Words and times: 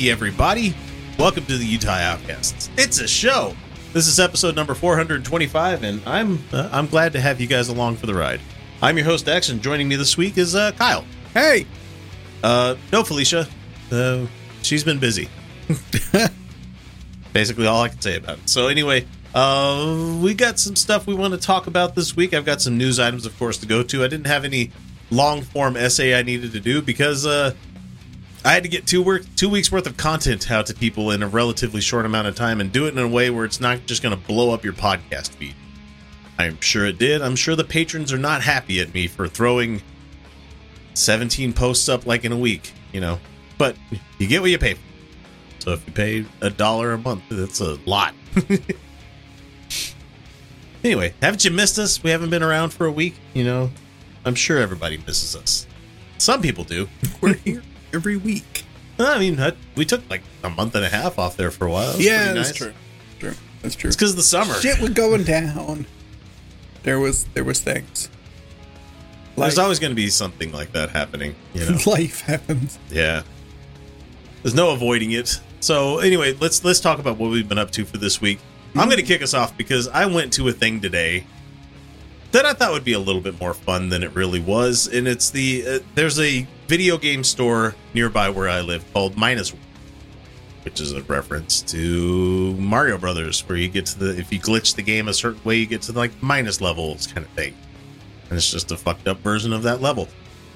Hey, 0.00 0.10
everybody. 0.10 0.74
Welcome 1.18 1.44
to 1.44 1.58
the 1.58 1.64
Utah 1.66 1.90
Outcasts. 1.90 2.70
It's 2.78 3.00
a 3.00 3.06
show. 3.06 3.54
This 3.92 4.06
is 4.06 4.18
episode 4.18 4.56
number 4.56 4.72
425, 4.74 5.82
and 5.84 6.00
I'm 6.06 6.42
uh, 6.54 6.70
I'm 6.72 6.86
glad 6.86 7.12
to 7.12 7.20
have 7.20 7.38
you 7.38 7.46
guys 7.46 7.68
along 7.68 7.96
for 7.96 8.06
the 8.06 8.14
ride. 8.14 8.40
I'm 8.80 8.96
your 8.96 9.04
host 9.04 9.28
X, 9.28 9.50
and 9.50 9.60
joining 9.60 9.88
me 9.88 9.96
this 9.96 10.16
week 10.16 10.38
is 10.38 10.54
uh, 10.54 10.72
Kyle. 10.72 11.04
Hey, 11.34 11.66
Uh, 12.42 12.76
no, 12.90 13.04
Felicia. 13.04 13.46
Uh, 13.92 14.24
she's 14.62 14.84
been 14.84 14.98
busy. 14.98 15.28
Basically, 17.34 17.66
all 17.66 17.82
I 17.82 17.90
can 17.90 18.00
say 18.00 18.16
about 18.16 18.38
it. 18.38 18.48
So, 18.48 18.68
anyway, 18.68 19.06
uh, 19.34 20.18
we 20.22 20.32
got 20.32 20.58
some 20.58 20.76
stuff 20.76 21.06
we 21.06 21.12
want 21.12 21.34
to 21.34 21.38
talk 21.38 21.66
about 21.66 21.94
this 21.94 22.16
week. 22.16 22.32
I've 22.32 22.46
got 22.46 22.62
some 22.62 22.78
news 22.78 22.98
items, 22.98 23.26
of 23.26 23.38
course, 23.38 23.58
to 23.58 23.66
go 23.66 23.82
to. 23.82 24.02
I 24.02 24.08
didn't 24.08 24.28
have 24.28 24.46
any 24.46 24.72
long 25.10 25.42
form 25.42 25.76
essay 25.76 26.18
I 26.18 26.22
needed 26.22 26.52
to 26.52 26.60
do 26.60 26.80
because 26.80 27.26
uh, 27.26 27.52
I 28.44 28.52
had 28.52 28.62
to 28.62 28.68
get 28.70 28.86
two 28.86 29.02
work 29.02 29.22
two 29.36 29.50
weeks 29.50 29.70
worth 29.70 29.86
of 29.86 29.96
content 29.96 30.50
out 30.50 30.66
to 30.66 30.74
people 30.74 31.10
in 31.10 31.22
a 31.22 31.28
relatively 31.28 31.80
short 31.80 32.06
amount 32.06 32.26
of 32.26 32.34
time 32.34 32.60
and 32.60 32.72
do 32.72 32.86
it 32.86 32.92
in 32.94 32.98
a 32.98 33.06
way 33.06 33.28
where 33.28 33.44
it's 33.44 33.60
not 33.60 33.84
just 33.86 34.02
going 34.02 34.18
to 34.18 34.26
blow 34.26 34.54
up 34.54 34.64
your 34.64 34.72
podcast 34.72 35.30
feed. 35.30 35.54
I'm 36.38 36.58
sure 36.60 36.86
it 36.86 36.98
did. 36.98 37.20
I'm 37.20 37.36
sure 37.36 37.54
the 37.54 37.64
patrons 37.64 38.14
are 38.14 38.18
not 38.18 38.42
happy 38.42 38.80
at 38.80 38.94
me 38.94 39.08
for 39.08 39.28
throwing 39.28 39.82
17 40.94 41.52
posts 41.52 41.86
up 41.88 42.06
like 42.06 42.24
in 42.24 42.32
a 42.32 42.38
week, 42.38 42.72
you 42.92 43.00
know. 43.00 43.18
But 43.58 43.76
you 44.18 44.26
get 44.26 44.40
what 44.40 44.50
you 44.50 44.58
pay 44.58 44.74
for. 44.74 44.80
So 45.58 45.72
if 45.72 45.86
you 45.86 45.92
pay 45.92 46.24
a 46.40 46.48
dollar 46.48 46.92
a 46.92 46.98
month, 46.98 47.24
that's 47.28 47.60
a 47.60 47.78
lot. 47.84 48.14
anyway, 50.82 51.12
haven't 51.20 51.44
you 51.44 51.50
missed 51.50 51.78
us? 51.78 52.02
We 52.02 52.08
haven't 52.08 52.30
been 52.30 52.42
around 52.42 52.70
for 52.70 52.86
a 52.86 52.92
week, 52.92 53.16
you 53.34 53.44
know. 53.44 53.70
I'm 54.24 54.34
sure 54.34 54.56
everybody 54.56 54.96
misses 54.96 55.36
us. 55.36 55.66
Some 56.16 56.40
people 56.40 56.64
do. 56.64 56.88
we're 57.20 57.34
here 57.34 57.62
every 57.92 58.16
week. 58.16 58.64
I 58.98 59.18
mean, 59.18 59.40
I- 59.40 59.52
we 59.76 59.84
took 59.84 60.08
like 60.10 60.22
a 60.42 60.50
month 60.50 60.74
and 60.74 60.84
a 60.84 60.88
half 60.88 61.18
off 61.18 61.36
there 61.36 61.50
for 61.50 61.66
a 61.66 61.70
while. 61.70 61.96
Was 61.96 62.04
yeah, 62.04 62.32
that's 62.32 62.50
nice. 62.50 62.56
true. 62.56 62.72
True, 63.18 63.34
that's 63.62 63.74
true. 63.74 63.88
It's 63.88 63.96
because 63.96 64.10
of 64.10 64.16
the 64.16 64.22
summer. 64.22 64.54
Shit 64.54 64.80
was 64.80 64.90
going 64.90 65.24
down. 65.24 65.86
There 66.82 66.98
was 66.98 67.24
there 67.34 67.44
was 67.44 67.60
things. 67.60 68.08
There's 69.36 69.58
always 69.58 69.78
going 69.78 69.92
to 69.92 69.96
be 69.96 70.10
something 70.10 70.52
like 70.52 70.72
that 70.72 70.90
happening, 70.90 71.34
you 71.54 71.64
know. 71.64 71.78
life 71.86 72.20
happens. 72.22 72.78
Yeah. 72.90 73.22
There's 74.42 74.54
no 74.54 74.70
avoiding 74.70 75.12
it. 75.12 75.40
So 75.60 75.98
anyway, 75.98 76.34
let's 76.34 76.62
let's 76.64 76.80
talk 76.80 76.98
about 76.98 77.16
what 77.16 77.30
we've 77.30 77.48
been 77.48 77.58
up 77.58 77.70
to 77.72 77.84
for 77.84 77.96
this 77.96 78.20
week. 78.20 78.38
I'm 78.76 78.88
going 78.88 79.00
to 79.00 79.06
kick 79.06 79.22
us 79.22 79.34
off 79.34 79.56
because 79.56 79.88
I 79.88 80.06
went 80.06 80.32
to 80.34 80.48
a 80.48 80.52
thing 80.52 80.80
today 80.80 81.26
that 82.32 82.46
I 82.46 82.52
thought 82.52 82.72
would 82.72 82.84
be 82.84 82.92
a 82.92 82.98
little 83.00 83.20
bit 83.20 83.40
more 83.40 83.52
fun 83.54 83.88
than 83.88 84.02
it 84.02 84.14
really 84.14 84.40
was, 84.40 84.86
and 84.86 85.08
it's 85.08 85.30
the 85.30 85.64
uh, 85.66 85.78
there's 85.94 86.20
a 86.20 86.46
video 86.70 86.96
game 86.96 87.24
store 87.24 87.74
nearby 87.94 88.30
where 88.30 88.48
I 88.48 88.60
live 88.60 88.84
called 88.92 89.16
Minus, 89.16 89.52
which 90.64 90.80
is 90.80 90.92
a 90.92 91.02
reference 91.02 91.62
to 91.62 92.54
Mario 92.54 92.96
Brothers, 92.96 93.40
where 93.48 93.58
you 93.58 93.66
get 93.66 93.86
to 93.86 93.98
the 93.98 94.16
if 94.16 94.32
you 94.32 94.38
glitch 94.38 94.76
the 94.76 94.82
game 94.82 95.08
a 95.08 95.12
certain 95.12 95.42
way, 95.42 95.56
you 95.56 95.66
get 95.66 95.82
to 95.82 95.92
like 95.92 96.12
minus 96.22 96.60
levels 96.60 97.08
kind 97.08 97.26
of 97.26 97.32
thing, 97.32 97.56
and 98.28 98.38
it's 98.38 98.52
just 98.52 98.70
a 98.70 98.76
fucked 98.76 99.08
up 99.08 99.18
version 99.18 99.52
of 99.52 99.64
that 99.64 99.80
level. 99.80 100.06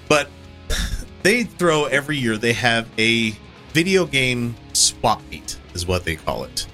But 0.08 0.28
they 1.24 1.42
throw 1.42 1.86
every 1.86 2.16
year 2.16 2.36
they 2.36 2.52
have 2.52 2.88
a 2.96 3.30
video 3.72 4.06
game 4.06 4.54
swap 4.72 5.20
meet 5.32 5.58
is 5.74 5.84
what 5.84 6.04
they 6.04 6.14
call 6.14 6.44
it. 6.44 6.68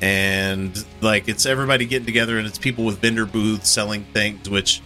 And 0.00 0.82
like 1.02 1.28
it's 1.28 1.44
everybody 1.44 1.84
getting 1.84 2.06
together 2.06 2.38
and 2.38 2.46
it's 2.46 2.56
people 2.56 2.86
with 2.86 3.00
vendor 3.00 3.26
booths 3.26 3.68
selling 3.68 4.04
things 4.12 4.48
which 4.50 4.82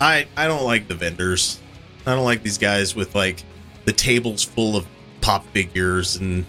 i 0.00 0.26
i 0.36 0.46
don't 0.46 0.64
like 0.64 0.88
the 0.88 0.94
vendors 0.94 1.60
i 2.06 2.14
don't 2.14 2.24
like 2.24 2.42
these 2.42 2.58
guys 2.58 2.94
with 2.94 3.14
like 3.14 3.42
the 3.84 3.92
tables 3.92 4.42
full 4.44 4.76
of 4.76 4.86
pop 5.20 5.44
figures 5.48 6.16
and 6.16 6.44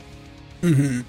hmm 0.62 1.02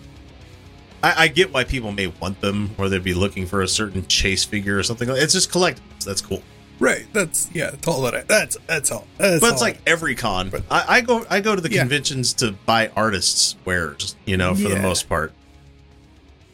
I, 1.02 1.24
I 1.24 1.28
get 1.28 1.52
why 1.52 1.64
people 1.64 1.92
may 1.92 2.06
want 2.08 2.40
them 2.40 2.74
or 2.78 2.88
they'd 2.88 3.04
be 3.04 3.14
looking 3.14 3.46
for 3.46 3.60
a 3.62 3.68
certain 3.68 4.06
chase 4.06 4.44
figure 4.44 4.78
or 4.78 4.82
something 4.82 5.08
like 5.08 5.20
it's 5.20 5.32
just 5.34 5.50
collectibles 5.50 6.04
that's 6.04 6.20
cool 6.20 6.42
Right. 6.78 7.06
That's 7.14 7.48
yeah. 7.54 7.70
That's 7.70 7.88
all 7.88 8.02
that. 8.02 8.14
I, 8.14 8.20
that's 8.24 8.58
that's 8.66 8.90
all. 8.92 9.06
That's 9.16 9.40
but 9.40 9.52
it's 9.52 9.62
all 9.62 9.66
like 9.66 9.78
every 9.86 10.14
con. 10.14 10.50
But- 10.50 10.62
I, 10.70 10.84
I 10.96 11.00
go 11.00 11.24
I 11.30 11.40
go 11.40 11.54
to 11.56 11.62
the 11.62 11.70
Yeah. 11.72 11.80
conventions 11.80 12.34
to 12.34 12.52
buy 12.66 12.88
artists' 12.94 13.56
wares, 13.64 14.14
you 14.26 14.36
know, 14.36 14.54
for 14.54 14.68
the 14.68 14.76
most 14.78 15.08
part. 15.08 15.32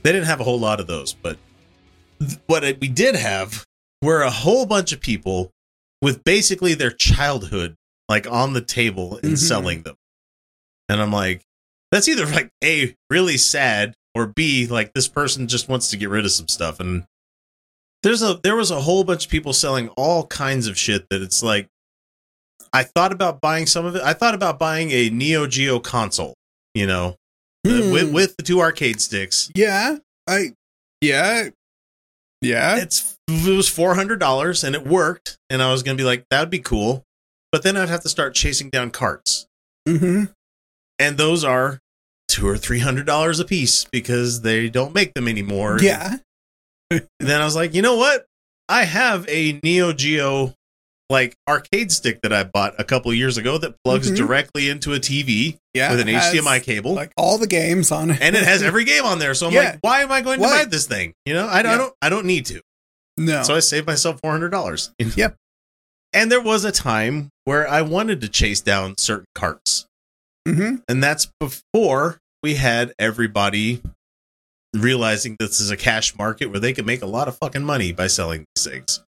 They 0.04 0.12
didn't 0.12 0.26
have 0.28 0.38
a 0.38 0.44
whole 0.44 0.60
lot 0.60 0.78
of 0.78 0.86
those, 0.86 1.12
but 1.12 1.38
th- 2.20 2.38
what 2.46 2.62
we 2.80 2.86
did 2.86 3.16
have 3.16 3.64
were 4.00 4.22
a 4.22 4.30
whole 4.30 4.64
bunch 4.64 4.92
of 4.92 5.00
people 5.00 5.50
with 6.00 6.22
basically 6.22 6.74
their 6.74 6.92
childhood 6.92 7.74
like 8.12 8.30
on 8.30 8.52
the 8.52 8.60
table 8.60 9.18
and 9.22 9.32
Mhm. 9.32 9.38
selling 9.38 9.82
them. 9.82 9.96
And 10.88 11.00
I'm 11.00 11.12
like, 11.12 11.42
that's 11.90 12.06
either 12.08 12.26
like 12.26 12.50
A, 12.62 12.94
really 13.10 13.36
sad, 13.38 13.94
or 14.14 14.26
B, 14.26 14.66
like 14.66 14.92
this 14.92 15.08
person 15.08 15.48
just 15.48 15.68
wants 15.68 15.88
to 15.90 15.96
get 15.96 16.10
rid 16.10 16.24
of 16.26 16.30
some 16.32 16.48
stuff. 16.48 16.78
And 16.80 17.04
there's 18.02 18.20
a 18.22 18.38
there 18.42 18.56
was 18.56 18.70
a 18.70 18.80
whole 18.82 19.04
bunch 19.04 19.24
of 19.24 19.30
people 19.30 19.52
selling 19.52 19.88
all 19.90 20.26
kinds 20.26 20.66
of 20.66 20.76
shit 20.78 21.06
that 21.10 21.22
it's 21.22 21.42
like 21.42 21.68
I 22.72 22.82
thought 22.84 23.12
about 23.12 23.40
buying 23.40 23.66
some 23.66 23.84
of 23.86 23.96
it. 23.96 24.02
I 24.02 24.12
thought 24.12 24.34
about 24.34 24.58
buying 24.58 24.90
a 24.90 25.08
Neo 25.10 25.46
Geo 25.46 25.78
console, 25.80 26.34
you 26.74 26.86
know, 26.86 27.16
Hmm. 27.66 27.90
with, 27.92 28.12
with 28.12 28.36
the 28.36 28.42
two 28.42 28.60
arcade 28.60 29.00
sticks. 29.00 29.50
yeah. 29.54 29.98
I 30.26 30.52
yeah 31.00 31.48
yeah. 32.42 32.76
It's 32.76 33.16
it 33.28 33.56
was 33.56 33.68
four 33.68 33.94
hundred 33.94 34.18
dollars 34.20 34.62
and 34.64 34.74
it 34.74 34.84
worked, 34.86 35.38
and 35.48 35.62
I 35.62 35.70
was 35.72 35.82
gonna 35.82 35.96
be 35.96 36.04
like, 36.04 36.24
that 36.30 36.40
would 36.40 36.50
be 36.50 36.58
cool, 36.58 37.04
but 37.52 37.62
then 37.62 37.76
I'd 37.76 37.88
have 37.90 38.02
to 38.02 38.08
start 38.08 38.34
chasing 38.34 38.70
down 38.70 38.90
carts, 38.90 39.46
hmm 39.86 40.24
and 40.98 41.16
those 41.18 41.42
are 41.44 41.78
two 42.28 42.46
or 42.48 42.56
three 42.56 42.78
hundred 42.80 43.06
dollars 43.06 43.38
a 43.40 43.44
piece 43.44 43.84
because 43.92 44.40
they 44.42 44.68
don't 44.70 44.94
make 44.94 45.14
them 45.14 45.28
anymore. 45.28 45.78
Yeah. 45.80 46.16
then 46.90 47.40
I 47.40 47.44
was 47.44 47.54
like, 47.56 47.74
you 47.74 47.82
know 47.82 47.96
what? 47.96 48.26
I 48.68 48.84
have 48.84 49.26
a 49.28 49.58
Neo 49.62 49.92
Geo 49.92 50.54
like 51.10 51.34
arcade 51.48 51.92
stick 51.92 52.20
that 52.22 52.32
I 52.32 52.44
bought 52.44 52.74
a 52.78 52.84
couple 52.84 53.12
years 53.12 53.36
ago 53.36 53.58
that 53.58 53.74
plugs 53.84 54.10
Mhm. 54.10 54.16
directly 54.16 54.68
into 54.70 54.94
a 54.94 54.98
TV 55.00 55.58
Yeah. 55.74 55.90
with 55.90 56.00
an 56.00 56.08
HDMI 56.08 56.60
cable. 56.60 56.94
Like 56.94 57.12
all 57.18 57.36
the 57.36 57.46
games 57.46 57.90
on 57.90 58.10
it. 58.10 58.18
and 58.22 58.34
it 58.36 58.44
has 58.44 58.62
every 58.62 58.84
game 58.84 59.04
on 59.04 59.18
there. 59.18 59.34
So 59.34 59.48
I'm 59.48 59.52
Yeah. 59.52 59.60
like, 59.60 59.78
why 59.82 60.02
am 60.02 60.10
I 60.12 60.20
going 60.22 60.38
to 60.38 60.42
Why? 60.44 60.60
buy 60.62 60.70
this 60.70 60.86
thing? 60.86 61.12
You 61.26 61.34
know, 61.34 61.46
I, 61.48 61.58
I 61.58 61.62
Yeah. 61.64 61.76
don't 61.78 61.94
I 62.00 62.08
don't 62.08 62.24
need 62.26 62.46
to. 62.46 62.60
no. 63.18 63.42
So 63.42 63.54
I 63.54 63.60
saved 63.60 63.86
myself 63.86 64.20
four 64.22 64.30
hundred 64.30 64.50
dollars. 64.50 64.90
Yep. 65.16 65.36
And 66.12 66.30
there 66.30 66.40
was 66.42 66.64
a 66.64 66.72
time 66.72 67.30
where 67.44 67.68
I 67.68 67.82
wanted 67.82 68.20
to 68.20 68.28
chase 68.28 68.60
down 68.60 68.96
certain 68.98 69.26
carts. 69.34 69.86
hmm 70.46 70.76
And 70.88 71.02
that's 71.02 71.30
before 71.40 72.18
we 72.42 72.54
had 72.54 72.92
everybody 72.98 73.82
realizing 74.74 75.36
this 75.38 75.60
is 75.60 75.70
a 75.70 75.76
cash 75.76 76.16
market 76.16 76.46
where 76.46 76.60
they 76.60 76.72
could 76.72 76.86
make 76.86 77.02
a 77.02 77.06
lot 77.06 77.28
of 77.28 77.36
fucking 77.38 77.64
money 77.64 77.92
by 77.92 78.06
selling 78.06 78.44
these 78.54 78.66
things. 78.66 79.04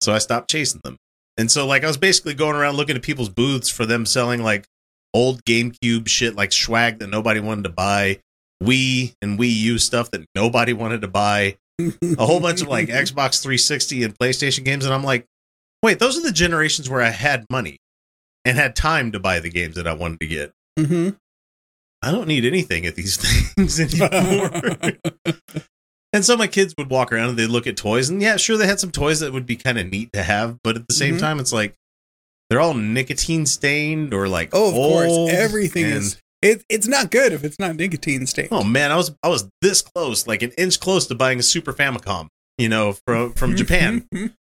So 0.00 0.12
I 0.12 0.18
stopped 0.18 0.50
chasing 0.50 0.80
them. 0.84 0.96
And 1.36 1.50
so 1.50 1.66
like 1.66 1.84
I 1.84 1.88
was 1.88 1.96
basically 1.96 2.34
going 2.34 2.56
around 2.56 2.76
looking 2.76 2.96
at 2.96 3.02
people's 3.02 3.28
booths 3.28 3.68
for 3.68 3.86
them 3.86 4.06
selling 4.06 4.42
like 4.42 4.66
old 5.12 5.44
GameCube 5.44 6.08
shit 6.08 6.34
like 6.36 6.52
swag 6.52 6.98
that 7.00 7.08
nobody 7.08 7.40
wanted 7.40 7.64
to 7.64 7.70
buy, 7.70 8.20
Wii 8.62 9.14
and 9.20 9.38
Wii 9.38 9.54
U 9.54 9.78
stuff 9.78 10.10
that 10.12 10.24
nobody 10.34 10.72
wanted 10.72 11.00
to 11.02 11.08
buy, 11.08 11.56
a 11.80 12.24
whole 12.24 12.40
bunch 12.40 12.62
of 12.62 12.68
like 12.68 12.88
Xbox 12.88 13.42
360 13.42 14.04
and 14.04 14.18
PlayStation 14.18 14.64
games 14.64 14.84
and 14.84 14.94
I'm 14.94 15.04
like, 15.04 15.26
"Wait, 15.84 15.98
those 15.98 16.16
are 16.18 16.22
the 16.22 16.32
generations 16.32 16.88
where 16.90 17.02
I 17.02 17.10
had 17.10 17.44
money 17.50 17.76
and 18.44 18.56
had 18.58 18.74
time 18.74 19.12
to 19.12 19.20
buy 19.20 19.38
the 19.38 19.50
games 19.50 19.76
that 19.76 19.86
I 19.86 19.92
wanted 19.92 20.18
to 20.20 20.26
get." 20.26 20.52
hmm 20.78 21.10
I 22.02 22.10
don't 22.10 22.26
need 22.28 22.44
anything 22.44 22.84
at 22.86 22.96
these 22.96 23.16
things 23.54 23.78
anymore. 23.80 24.50
and 26.12 26.24
so 26.24 26.36
my 26.36 26.46
kids 26.46 26.74
would 26.76 26.90
walk 26.90 27.12
around 27.12 27.30
and 27.30 27.38
they'd 27.38 27.46
look 27.46 27.66
at 27.66 27.76
toys, 27.76 28.08
and 28.10 28.20
yeah, 28.20 28.36
sure, 28.36 28.56
they 28.56 28.66
had 28.66 28.80
some 28.80 28.90
toys 28.90 29.20
that 29.20 29.32
would 29.32 29.46
be 29.46 29.56
kind 29.56 29.78
of 29.78 29.90
neat 29.90 30.10
to 30.12 30.22
have, 30.22 30.58
but 30.62 30.76
at 30.76 30.86
the 30.88 30.94
same 30.94 31.16
Mhm. 31.16 31.20
time, 31.20 31.40
it's 31.40 31.52
like 31.52 31.74
they're 32.50 32.60
all 32.60 32.74
nicotine 32.74 33.46
stained 33.46 34.12
or 34.12 34.28
like 34.28 34.50
Oh, 34.52 34.68
of 34.68 34.74
course. 34.74 35.32
Everything 35.32 35.84
and- 35.84 35.94
is. 35.94 36.18
It, 36.42 36.62
it's 36.68 36.86
not 36.86 37.10
good 37.10 37.32
if 37.32 37.42
it's 37.42 37.58
not 37.58 37.74
nicotine 37.76 38.26
stained. 38.26 38.48
Oh 38.52 38.62
man, 38.64 38.92
I 38.92 38.96
was 38.96 39.14
I 39.22 39.28
was 39.28 39.48
this 39.62 39.80
close, 39.80 40.26
like 40.26 40.42
an 40.42 40.50
inch 40.58 40.78
close 40.78 41.06
to 41.06 41.14
buying 41.14 41.38
a 41.38 41.42
Super 41.42 41.72
Famicom, 41.72 42.28
you 42.58 42.68
know, 42.68 42.96
from 43.06 43.32
from 43.32 43.56
Japan. 43.56 44.06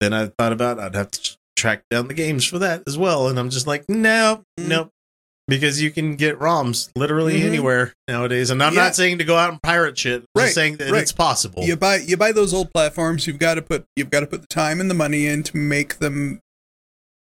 then 0.00 0.12
I 0.12 0.26
thought 0.38 0.52
about 0.52 0.78
I'd 0.78 0.94
have 0.94 1.10
to 1.12 1.36
track 1.56 1.82
down 1.90 2.08
the 2.08 2.14
games 2.14 2.44
for 2.44 2.58
that 2.58 2.82
as 2.86 2.98
well. 2.98 3.28
And 3.28 3.38
I'm 3.38 3.50
just 3.50 3.66
like, 3.66 3.88
no, 3.88 4.42
Mm. 4.58 4.68
nope. 4.68 4.90
Because 5.46 5.82
you 5.82 5.90
can 5.90 6.16
get 6.16 6.38
ROMs 6.38 6.88
literally 6.96 7.40
Mhm. 7.40 7.44
anywhere 7.44 7.92
nowadays. 8.08 8.48
And 8.50 8.62
I'm 8.62 8.74
Yeah. 8.74 8.84
not 8.84 8.96
saying 8.96 9.18
to 9.18 9.24
go 9.24 9.36
out 9.36 9.50
and 9.52 9.62
pirate 9.62 9.98
shit. 9.98 10.22
I'm 10.22 10.26
Right, 10.34 10.44
just 10.44 10.54
saying 10.54 10.76
that 10.78 10.90
right. 10.90 11.02
it's 11.02 11.12
possible. 11.12 11.64
You 11.64 11.76
buy 11.76 11.96
you 11.96 12.16
buy 12.16 12.32
those 12.32 12.54
old 12.54 12.72
platforms. 12.72 13.26
You've 13.26 13.38
got 13.38 13.54
to 13.54 13.62
put 13.62 13.84
you've 13.94 14.08
got 14.10 14.20
to 14.20 14.26
put 14.26 14.40
the 14.40 14.46
time 14.46 14.80
and 14.80 14.88
the 14.90 14.94
money 14.94 15.26
in 15.26 15.42
to 15.44 15.56
make 15.56 15.98
them 15.98 16.40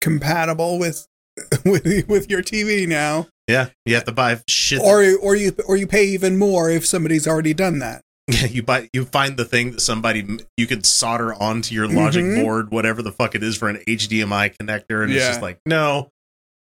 compatible 0.02 0.80
with 0.80 1.08
with 1.66 2.08
with 2.08 2.30
your 2.30 2.42
TV 2.42 2.88
now. 2.88 3.28
Yeah. 3.48 3.70
You 3.86 3.96
have 3.96 4.06
to 4.06 4.12
buy 4.12 4.40
shit. 4.48 4.80
Or 4.82 5.04
or 5.18 5.36
you 5.36 5.52
or 5.68 5.76
you 5.76 5.86
pay 5.88 6.06
even 6.06 6.38
more 6.38 6.70
if 6.70 6.86
somebody's 6.86 7.28
already 7.28 7.54
done 7.54 7.80
that. 7.80 8.02
Yeah, 8.28 8.46
you 8.50 8.64
buy 8.64 8.90
you 8.94 9.06
find 9.06 9.38
the 9.38 9.46
thing 9.46 9.72
that 9.72 9.82
somebody 9.82 10.26
you 10.58 10.68
could 10.68 10.86
solder 10.86 11.34
onto 11.34 11.76
your 11.76 11.88
logic 11.88 12.24
Mhm. 12.26 12.42
board, 12.44 12.72
whatever 12.72 13.02
the 13.02 13.12
fuck 13.12 13.36
it 13.36 13.44
is 13.44 13.56
for 13.58 13.70
an 13.70 13.78
HDMI 13.88 14.50
connector, 14.60 15.04
and 15.04 15.12
it's 15.14 15.26
just 15.28 15.42
like 15.42 15.60
no, 15.66 16.10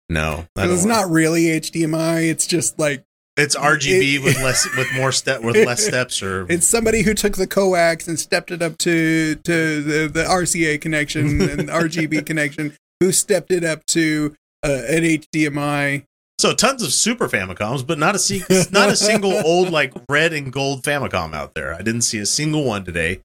no, 0.09 0.45
I 0.57 0.61
'Cause 0.61 0.67
don't 0.67 0.73
It's 0.73 0.85
want- 0.85 0.87
not 0.87 1.09
really 1.11 1.45
HDMI. 1.51 2.29
It's 2.29 2.45
just 2.47 2.77
like 2.79 3.03
It's 3.37 3.55
RGB 3.55 4.15
it- 4.17 4.23
with 4.23 4.35
less 4.43 4.67
with 4.75 4.87
more 4.93 5.11
step 5.11 5.41
with 5.41 5.55
less 5.55 5.83
steps, 5.87 6.21
or 6.21 6.45
it's 6.49 6.67
somebody 6.67 7.01
who 7.03 7.13
took 7.13 7.35
the 7.37 7.47
coax 7.47 8.07
and 8.07 8.19
stepped 8.19 8.51
it 8.51 8.61
up 8.61 8.77
to 8.79 9.35
to 9.35 9.81
the, 9.81 10.07
the 10.07 10.23
RCA 10.25 10.77
connection 10.81 11.41
and 11.41 11.69
RGB 11.69 12.25
connection, 12.25 12.73
who 12.99 13.11
stepped 13.11 13.51
it 13.51 13.63
up 13.63 13.85
to 13.87 14.35
uh, 14.63 14.81
an 14.87 15.03
HDMI. 15.03 16.03
So 16.43 16.53
tons 16.53 16.83
of 16.83 16.91
Super 16.91 17.27
Famicoms, 17.29 17.87
but 17.87 17.97
not 17.97 18.15
a 18.15 18.19
se- 18.19 18.67
not 18.71 18.89
a 18.89 18.95
single 18.97 19.31
old 19.45 19.69
like 19.71 19.93
red 20.09 20.33
and 20.33 20.51
gold 20.51 20.83
Famicom 20.83 21.33
out 21.33 21.53
there. 21.55 21.73
I 21.73 21.81
didn't 21.81 22.01
see 22.01 22.19
a 22.19 22.25
single 22.25 22.65
one 22.65 22.83
today. 22.83 23.21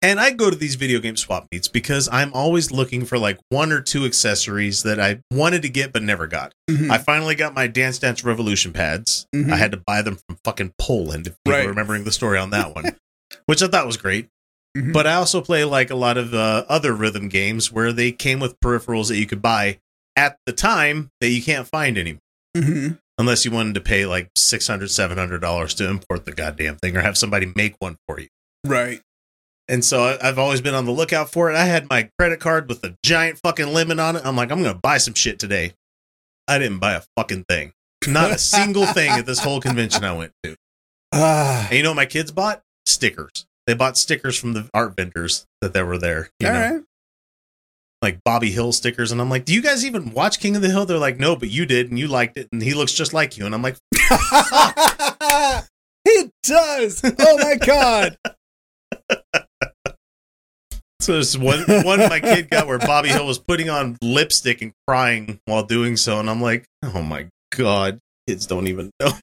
And 0.00 0.18
I 0.20 0.30
go 0.30 0.48
to 0.48 0.56
these 0.56 0.76
video 0.76 1.00
game 1.00 1.16
swap 1.16 1.46
meets 1.52 1.66
because 1.68 2.08
I'm 2.10 2.32
always 2.32 2.70
looking 2.70 3.04
for 3.04 3.18
like 3.18 3.38
one 3.50 3.70
or 3.72 3.80
two 3.80 4.04
accessories 4.06 4.84
that 4.84 4.98
I 5.00 5.20
wanted 5.32 5.62
to 5.62 5.68
get 5.68 5.92
but 5.92 6.02
never 6.02 6.26
got. 6.28 6.52
Mhm. 6.70 6.88
I 6.90 6.98
finally 6.98 7.34
got 7.34 7.52
my 7.52 7.66
Dance 7.66 7.98
Dance 7.98 8.22
Revolution 8.24 8.72
pads. 8.72 9.26
Mhm. 9.34 9.52
I 9.52 9.56
had 9.56 9.72
to 9.72 9.82
buy 9.86 10.00
them 10.02 10.16
from 10.26 10.38
fucking 10.44 10.72
Poland. 10.80 11.26
If 11.26 11.34
people 11.44 11.58
Right. 11.58 11.68
remembering 11.68 12.04
the 12.04 12.12
story 12.12 12.38
on 12.38 12.50
that 12.50 12.74
one, 12.74 12.96
which 13.46 13.60
I 13.62 13.66
thought 13.66 13.86
was 13.86 13.96
great. 13.96 14.28
Mhm. 14.76 14.92
But 14.92 15.06
I 15.06 15.14
also 15.14 15.40
play 15.40 15.64
like 15.64 15.90
a 15.90 15.96
lot 15.96 16.16
of 16.16 16.32
uh, 16.32 16.64
other 16.68 16.94
rhythm 16.94 17.28
games 17.28 17.70
where 17.72 17.92
they 17.92 18.12
came 18.12 18.38
with 18.40 18.58
peripherals 18.60 19.08
that 19.08 19.18
you 19.18 19.26
could 19.26 19.42
buy 19.42 19.80
at 20.16 20.38
the 20.46 20.52
time 20.52 21.10
that 21.20 21.28
you 21.30 21.42
can't 21.42 21.66
find 21.68 21.98
anymore. 21.98 22.20
Mhm. 22.62 22.98
Unless 23.18 23.44
you 23.44 23.50
wanted 23.50 23.74
to 23.74 23.80
pay 23.80 24.06
like 24.06 24.30
$600, 24.36 24.90
$700 24.90 25.74
to 25.74 25.88
import 25.88 26.24
the 26.24 26.32
goddamn 26.32 26.76
thing 26.76 26.96
or 26.96 27.00
have 27.00 27.18
somebody 27.18 27.52
make 27.56 27.74
one 27.80 27.96
for 28.06 28.20
you. 28.20 28.28
Right. 28.64 29.00
And 29.68 29.84
so 29.84 30.16
I've 30.22 30.38
always 30.38 30.60
been 30.60 30.74
on 30.74 30.84
the 30.86 30.92
lookout 30.92 31.30
for 31.30 31.50
it. 31.50 31.56
I 31.56 31.64
had 31.64 31.90
my 31.90 32.10
credit 32.18 32.40
card 32.40 32.68
with 32.68 32.82
a 32.84 32.96
giant 33.04 33.38
fucking 33.42 33.72
lemon 33.72 33.98
on 34.00 34.16
it. 34.16 34.22
I'm 34.24 34.36
like, 34.36 34.50
I'm 34.50 34.62
going 34.62 34.72
to 34.74 34.80
buy 34.80 34.98
some 34.98 35.14
shit 35.14 35.38
today. 35.38 35.74
I 36.46 36.58
didn't 36.58 36.78
buy 36.78 36.94
a 36.94 37.02
fucking 37.16 37.44
thing. 37.48 37.72
Not 38.06 38.30
a 38.30 38.38
single 38.38 38.86
thing 38.86 39.10
at 39.10 39.26
this 39.26 39.40
whole 39.40 39.60
convention 39.60 40.04
I 40.04 40.12
went 40.16 40.32
to. 40.44 40.56
Ah. 41.12 41.66
And 41.68 41.76
you 41.76 41.82
know 41.82 41.90
what 41.90 41.96
my 41.96 42.06
kids 42.06 42.30
bought? 42.30 42.62
Stickers. 42.86 43.46
They 43.66 43.74
bought 43.74 43.98
stickers 43.98 44.38
from 44.38 44.54
the 44.54 44.70
art 44.72 44.94
vendors 44.96 45.44
that 45.60 45.74
they 45.74 45.82
were 45.82 45.98
there. 45.98 46.30
You 46.40 46.46
All 46.48 46.54
know, 46.54 46.60
right. 46.60 46.82
Like 48.02 48.22
Bobby 48.24 48.50
Hill 48.50 48.72
stickers. 48.72 49.12
And 49.12 49.20
I'm 49.20 49.28
like, 49.30 49.44
do 49.44 49.52
you 49.52 49.62
guys 49.62 49.84
even 49.84 50.12
watch 50.12 50.40
King 50.40 50.56
of 50.56 50.62
the 50.62 50.68
Hill? 50.68 50.86
They're 50.86 50.98
like, 50.98 51.18
no, 51.18 51.36
but 51.36 51.50
you 51.50 51.66
did 51.66 51.90
and 51.90 51.98
you 51.98 52.08
liked 52.08 52.36
it. 52.36 52.48
And 52.52 52.62
he 52.62 52.74
looks 52.74 52.92
just 52.92 53.12
like 53.12 53.36
you. 53.36 53.46
And 53.46 53.54
I'm 53.54 53.62
like, 53.62 53.76
it 56.04 56.30
does. 56.42 57.02
Oh 57.04 57.38
my 57.38 57.56
god. 57.56 58.16
so 61.00 61.12
there's 61.12 61.36
one, 61.36 61.60
one 61.84 61.98
my 62.00 62.20
kid 62.20 62.50
got 62.50 62.66
where 62.66 62.78
Bobby 62.78 63.08
Hill 63.08 63.26
was 63.26 63.38
putting 63.38 63.68
on 63.68 63.96
lipstick 64.02 64.62
and 64.62 64.72
crying 64.86 65.40
while 65.46 65.64
doing 65.64 65.96
so. 65.96 66.20
And 66.20 66.30
I'm 66.30 66.40
like, 66.40 66.64
oh 66.84 67.02
my 67.02 67.28
God, 67.50 67.98
kids 68.28 68.46
don't 68.46 68.68
even 68.68 68.90
know. 69.00 69.10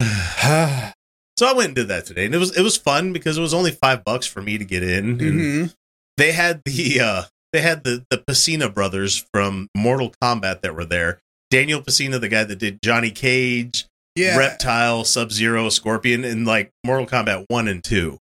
so 1.36 1.46
I 1.46 1.52
went 1.52 1.66
and 1.68 1.74
did 1.74 1.88
that 1.88 2.06
today. 2.06 2.26
And 2.26 2.34
it 2.34 2.38
was, 2.38 2.56
it 2.56 2.62
was 2.62 2.76
fun 2.76 3.12
because 3.12 3.36
it 3.36 3.40
was 3.40 3.54
only 3.54 3.72
five 3.72 4.04
bucks 4.04 4.26
for 4.26 4.40
me 4.40 4.56
to 4.58 4.64
get 4.64 4.82
in. 4.84 5.18
Mhm. 5.18 5.74
They 6.20 6.32
had 6.32 6.60
the 6.66 7.00
uh 7.00 7.22
they 7.52 7.62
had 7.62 7.82
the 7.84 8.04
the 8.10 8.18
Pesina 8.18 8.72
brothers 8.72 9.26
from 9.32 9.68
Mortal 9.76 10.12
Kombat 10.22 10.60
that 10.60 10.74
were 10.74 10.84
there. 10.84 11.18
Daniel 11.50 11.80
Pesina, 11.82 12.20
the 12.20 12.28
guy 12.28 12.44
that 12.44 12.58
did 12.60 12.78
Johnny 12.84 13.10
Cage, 13.10 13.86
Yeah. 14.14 14.36
Reptile, 14.36 15.04
Sub 15.04 15.32
Zero, 15.32 15.68
Scorpion, 15.70 16.24
and 16.24 16.46
like 16.46 16.70
Mortal 16.84 17.06
Kombat 17.06 17.46
one 17.48 17.66
and 17.68 17.82
two, 17.82 18.18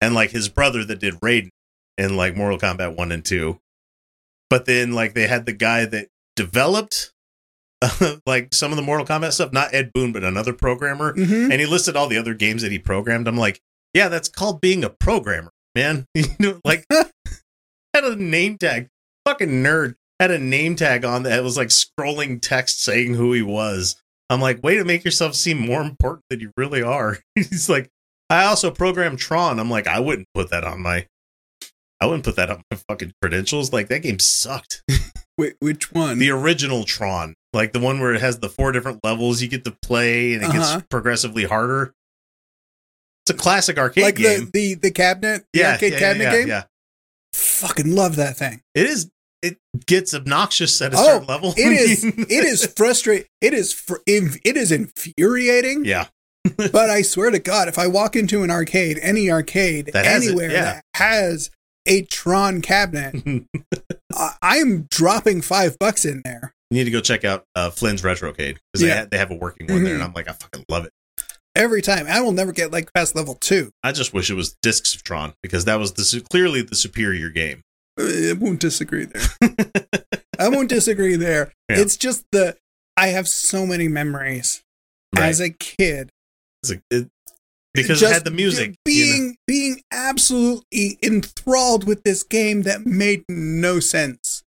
and 0.00 0.14
like 0.14 0.30
his 0.30 0.48
brother 0.48 0.84
that 0.84 1.00
did 1.00 1.14
Raiden 1.20 1.50
in 1.98 2.16
like 2.16 2.36
Mortal 2.36 2.58
Kombat 2.58 2.96
one 2.96 3.12
and 3.12 3.24
two. 3.24 3.58
But 4.48 4.64
then 4.66 4.92
like 4.92 5.14
they 5.14 5.26
had 5.26 5.44
the 5.44 5.52
guy 5.52 5.84
that 5.86 6.08
developed 6.36 7.12
like 8.26 8.54
some 8.54 8.70
of 8.70 8.76
the 8.76 8.82
Mortal 8.82 9.06
Kombat 9.06 9.32
stuff, 9.32 9.52
not 9.52 9.74
Ed 9.74 9.90
Boon, 9.92 10.12
but 10.12 10.24
another 10.24 10.52
programmer 10.52 11.12
Mhm. 11.14 11.50
and 11.50 11.60
he 11.60 11.66
listed 11.66 11.96
all 11.96 12.06
the 12.06 12.16
other 12.18 12.34
games 12.34 12.62
that 12.62 12.70
he 12.72 12.78
programmed. 12.78 13.26
I'm 13.28 13.36
like, 13.36 13.60
yeah, 13.92 14.08
that's 14.08 14.28
called 14.28 14.60
being 14.60 14.84
a 14.84 14.88
programmer, 14.90 15.51
man. 15.74 16.06
you 16.14 16.24
know, 16.38 16.60
like 16.64 16.84
had 17.94 18.04
a 18.04 18.16
name 18.16 18.58
tag. 18.58 18.88
Fucking 19.26 19.48
nerd 19.62 19.94
had 20.18 20.30
a 20.30 20.38
name 20.38 20.76
tag 20.76 21.04
on 21.04 21.22
that 21.24 21.42
was 21.42 21.56
like 21.56 21.68
scrolling 21.68 22.40
text 22.40 22.82
saying 22.82 23.14
who 23.14 23.32
he 23.32 23.42
was. 23.42 23.96
I'm 24.30 24.40
like, 24.40 24.62
way 24.62 24.76
to 24.76 24.84
make 24.84 25.04
yourself 25.04 25.34
seem 25.34 25.58
more 25.58 25.82
important 25.82 26.24
than 26.30 26.40
you 26.40 26.52
really 26.56 26.82
are. 26.82 27.18
He's 27.34 27.68
like, 27.68 27.88
I 28.30 28.44
also 28.44 28.70
programmed 28.70 29.18
Tron. 29.18 29.58
I'm 29.60 29.70
like, 29.70 29.86
I 29.86 30.00
wouldn't 30.00 30.28
put 30.34 30.50
that 30.50 30.64
on 30.64 30.80
my 30.80 31.06
I 32.00 32.06
wouldn't 32.06 32.24
put 32.24 32.34
that 32.36 32.50
on 32.50 32.62
my 32.70 32.76
fucking 32.88 33.12
credentials. 33.22 33.72
Like 33.72 33.88
that 33.88 34.00
game 34.00 34.18
sucked. 34.18 34.82
Wait, 35.38 35.54
which 35.60 35.92
one? 35.92 36.18
the 36.18 36.30
original 36.30 36.82
Tron, 36.84 37.34
like 37.52 37.72
the 37.72 37.78
one 37.80 38.00
where 38.00 38.12
it 38.12 38.20
has 38.20 38.40
the 38.40 38.48
four 38.48 38.72
different 38.72 39.00
levels 39.04 39.40
you 39.40 39.48
get 39.48 39.64
to 39.64 39.76
play 39.82 40.34
and 40.34 40.42
it 40.42 40.48
Uh-huh. 40.48 40.78
gets 40.78 40.86
progressively 40.90 41.44
harder. 41.44 41.92
It's 43.26 43.30
a 43.30 43.34
classic 43.40 43.78
arcade 43.78 44.04
like 44.04 44.16
the, 44.16 44.22
game. 44.22 44.50
the 44.52 44.74
the 44.74 44.90
cabinet, 44.90 45.44
the 45.52 45.60
yeah, 45.60 45.72
arcade 45.72 45.92
yeah, 45.94 45.98
cabinet 45.98 46.24
yeah, 46.24 46.32
game. 46.38 46.48
Yeah, 46.48 46.62
Fucking 47.34 47.94
love 47.94 48.16
that 48.16 48.36
thing. 48.36 48.60
it 48.74 48.86
is. 48.86 49.10
It 49.42 49.58
gets 49.86 50.14
obnoxious 50.14 50.80
at 50.80 50.94
a 50.94 50.96
Oh, 50.96 51.04
certain 51.04 51.26
level. 51.26 51.52
It 51.56 51.72
is 51.72 52.04
it 52.04 52.30
is 52.44 52.64
frustrating. 52.76 53.26
It 53.40 53.54
is. 53.54 53.72
Fr- 53.72 53.96
it 54.06 54.56
is 54.56 54.70
infuriating. 54.72 55.84
yeah, 55.84 56.06
But 56.56 56.90
I 56.90 57.02
swear 57.02 57.30
to 57.30 57.38
God, 57.40 57.66
if 57.68 57.78
I 57.78 57.86
walk 57.88 58.14
into 58.16 58.42
an 58.44 58.50
arcade, 58.50 58.98
any 59.02 59.30
arcade, 59.30 59.90
That 59.92 60.04
it, 60.04 60.08
anywhere 60.28 60.48
that 60.50 60.84
has 60.94 61.50
a 61.86 62.02
Tron 62.02 62.60
cabinet, 62.62 63.16
I- 64.14 64.34
I'm 64.42 64.86
dropping 64.90 65.42
five 65.42 65.76
bucks 65.78 66.04
in 66.04 66.22
there 66.24 66.52
you 66.70 66.78
need 66.78 66.84
to 66.84 66.90
go 66.90 67.00
check 67.02 67.22
out 67.24 67.44
uh, 67.54 67.68
Flynn's 67.68 68.00
Retrocade 68.00 68.56
because 68.72 68.80
they, 68.80 68.88
ha- 68.90 69.06
they 69.10 69.18
have 69.18 69.30
a 69.30 69.34
working 69.34 69.66
one 69.66 69.84
there, 69.84 69.92
Mhm. 69.92 69.96
and 69.96 70.02
I'm 70.04 70.12
like, 70.14 70.26
I 70.26 70.32
fucking 70.32 70.64
love 70.70 70.86
it. 70.86 70.92
Every 71.54 71.82
time. 71.82 72.06
I 72.08 72.20
will 72.20 72.32
never 72.32 72.52
get 72.52 72.70
like 72.72 72.92
past 72.92 73.14
level 73.14 73.34
two. 73.34 73.70
I 73.82 73.92
just 73.92 74.12
wish 74.12 74.30
it 74.30 74.34
was 74.34 74.56
Discs 74.62 74.94
of 74.94 75.02
Tron 75.02 75.34
because 75.42 75.64
that 75.66 75.78
was 75.78 75.92
the 75.92 76.24
clearly 76.30 76.62
the 76.62 76.74
superior 76.74 77.28
game. 77.28 77.62
Uh, 78.00 78.04
I 78.30 78.32
won't 78.38 78.60
disagree 78.60 79.04
there. 79.06 79.22
I 80.38 80.48
won't 80.48 80.68
disagree 80.68 81.16
there. 81.16 81.52
Yeah. 81.68 81.78
It's 81.80 81.96
just 81.96 82.24
the 82.32 82.56
I 82.96 83.08
have 83.08 83.28
so 83.28 83.66
many 83.66 83.88
memories 83.88 84.62
Right. 85.14 85.26
as 85.28 85.40
a 85.40 85.50
kid 85.50 86.10
a- 86.70 86.80
it- 86.90 87.08
because 87.74 88.00
Just 88.00 88.10
it 88.10 88.14
had 88.14 88.24
the 88.24 88.30
music. 88.30 88.66
you 88.66 88.72
know? 88.74 88.76
being 88.84 89.36
being 89.46 89.82
absolutely 89.90 90.98
enthralled 91.02 91.84
with 91.86 92.02
this 92.04 92.22
game 92.22 92.62
that 92.62 92.84
made 92.86 93.24
no 93.30 93.80
sense. 93.80 94.42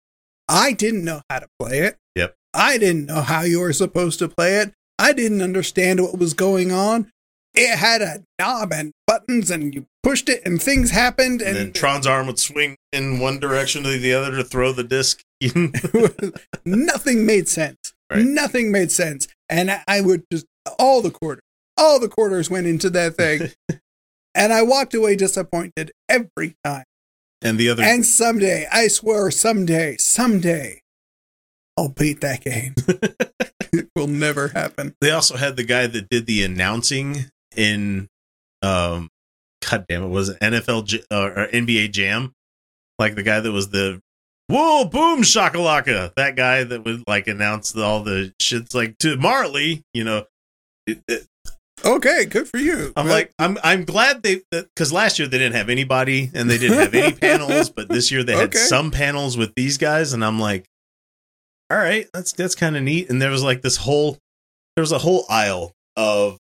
I 0.49 0.73
didn't 0.73 1.05
know 1.05 1.23
how 1.31 1.39
to 1.39 1.47
play 1.61 1.81
it. 1.81 1.99
Yep. 2.17 2.35
I 2.53 2.79
didn't 2.79 3.07
know 3.07 3.21
how 3.23 3.43
you 3.43 3.61
were 3.61 3.73
supposed 3.73 4.19
to 4.19 4.29
play 4.29 4.57
it. 4.57 4.73
I 5.03 5.13
didn't 5.13 5.43
understand 5.43 6.01
what 6.01 6.17
was 6.17 6.33
going 6.33 6.71
on. 6.71 7.11
It 7.55 7.77
had 7.77 8.03
a 8.03 8.23
knob 8.39 8.73
and 8.73 8.93
buttons, 9.07 9.51
and 9.51 9.75
you 9.75 9.87
pushed 10.05 10.29
it, 10.29 10.43
and 10.47 10.63
things 10.63 10.93
happened. 10.93 11.43
And 11.43 11.57
And, 11.57 11.57
then 11.57 11.73
Tron's 11.73 12.07
arm 12.07 12.29
would 12.29 12.39
swing 12.39 12.77
in 12.93 13.19
one 13.19 13.41
direction 13.41 13.83
to 13.83 13.99
the 13.99 14.15
other 14.15 14.31
to 14.37 14.45
throw 14.45 14.71
the 14.73 14.85
disc. 14.85 15.21
nothing 16.65 17.27
made 17.27 17.49
sense. 17.49 17.93
Right. 18.11 18.25
Nothing 18.25 18.71
made 18.71 18.93
sense. 18.93 19.27
And 19.49 19.73
I, 19.73 19.83
I 19.89 20.01
would 20.03 20.23
just 20.31 20.47
all 20.79 21.03
the 21.03 21.11
quarters, 21.11 21.43
all 21.77 21.99
the 21.99 22.09
quarters 22.09 22.49
went 22.49 22.69
into 22.69 22.89
that 22.91 23.17
thing, 23.17 23.51
and 24.37 24.53
I 24.53 24.63
walked 24.63 24.95
away 24.95 25.17
disappointed 25.17 25.91
every 26.09 26.55
time. 26.65 26.85
and 27.43 27.59
the 27.59 27.69
other 27.71 27.83
And 27.83 28.07
someday, 28.07 28.69
I 28.73 28.87
swear, 28.87 29.33
someday, 29.33 29.97
someday, 29.99 30.81
I'll 31.77 31.89
beat 31.89 32.21
that 32.21 32.43
game. 32.45 32.75
it 33.73 33.89
will 33.97 34.07
never 34.07 34.49
happen. 34.49 34.95
they 35.01 35.11
also 35.11 35.37
had 35.37 35.57
the 35.57 35.65
guy 35.65 35.87
that 35.87 36.09
did 36.11 36.27
the 36.27 36.43
announcing 36.45 37.27
in 37.57 38.09
um 38.63 39.09
god 39.69 39.85
damn 39.89 40.03
it 40.05 40.09
was 40.09 40.29
it 40.31 40.39
NFL 40.41 40.85
J- 40.87 41.03
uh, 41.11 41.31
or 41.37 41.47
NBA 41.49 41.93
Jam 41.93 42.33
like 42.99 43.15
the 43.15 43.23
guy 43.23 43.41
that 43.41 43.53
was 43.53 43.71
the 43.71 44.01
whoa 44.49 44.85
boom 44.85 45.23
shakalaka 45.23 46.13
that 46.17 46.37
guy 46.37 46.65
that 46.65 46.85
would 46.85 47.03
like 47.07 47.27
announce 47.29 47.75
all 47.77 48.03
the 48.03 48.33
shits 48.41 48.75
like 48.75 48.97
to 48.99 49.17
Marley 49.17 49.83
you 49.95 50.05
know 50.05 50.27
it, 50.87 51.01
it- 51.09 51.27
Okay, 51.85 52.27
good 52.27 52.47
for 52.49 52.59
you. 52.59 52.93
I'm 52.95 53.09
like, 53.09 53.33
I'm 53.41 53.59
I'm 53.65 53.85
glad 53.85 54.23
they 54.23 54.43
because 54.53 54.93
last 54.93 55.19
year 55.19 55.27
they 55.27 55.39
didn't 55.39 55.57
have 55.57 55.69
anybody 55.69 56.31
and 56.33 56.49
they 56.49 56.57
didn't 56.57 56.79
have 56.79 56.95
any 56.95 57.13
panels, 57.17 57.71
but 57.71 57.89
this 57.89 58.13
year 58.13 58.23
they 58.23 58.37
had 58.37 58.51
Okay. 58.51 58.59
some 58.59 58.93
panels 58.93 59.37
with 59.37 59.53
these 59.57 59.79
guys, 59.79 60.13
and 60.13 60.25
I'm 60.25 60.39
like, 60.39 60.65
all 61.73 61.79
right, 61.79 62.07
that's 62.13 62.33
that's 62.33 62.55
kind 62.55 62.77
of 62.77 62.83
neat. 62.83 63.09
And 63.09 63.21
there 63.23 63.31
was 63.31 63.43
like 63.43 63.63
this 63.63 63.79
whole 63.79 64.19
there 64.77 64.83
was 64.83 64.93
a 64.93 64.99
whole 64.99 65.25
aisle 65.31 65.73
of 65.97 66.37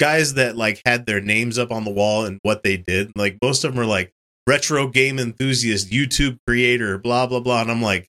guys 0.00 0.34
that 0.34 0.56
like 0.56 0.82
had 0.84 1.06
their 1.06 1.20
names 1.20 1.58
up 1.58 1.70
on 1.70 1.84
the 1.84 1.90
wall 1.90 2.24
and 2.24 2.38
what 2.42 2.62
they 2.62 2.76
did. 2.76 3.12
Like 3.16 3.38
most 3.40 3.62
of 3.64 3.72
them 3.72 3.78
were 3.78 3.86
like 3.86 4.10
retro 4.48 4.88
game 4.88 5.18
enthusiast, 5.18 5.90
YouTube 5.90 6.38
creator, 6.46 6.98
blah 6.98 7.26
blah 7.26 7.40
blah, 7.40 7.62
and 7.62 7.70
I'm 7.70 7.82
like, 7.82 8.08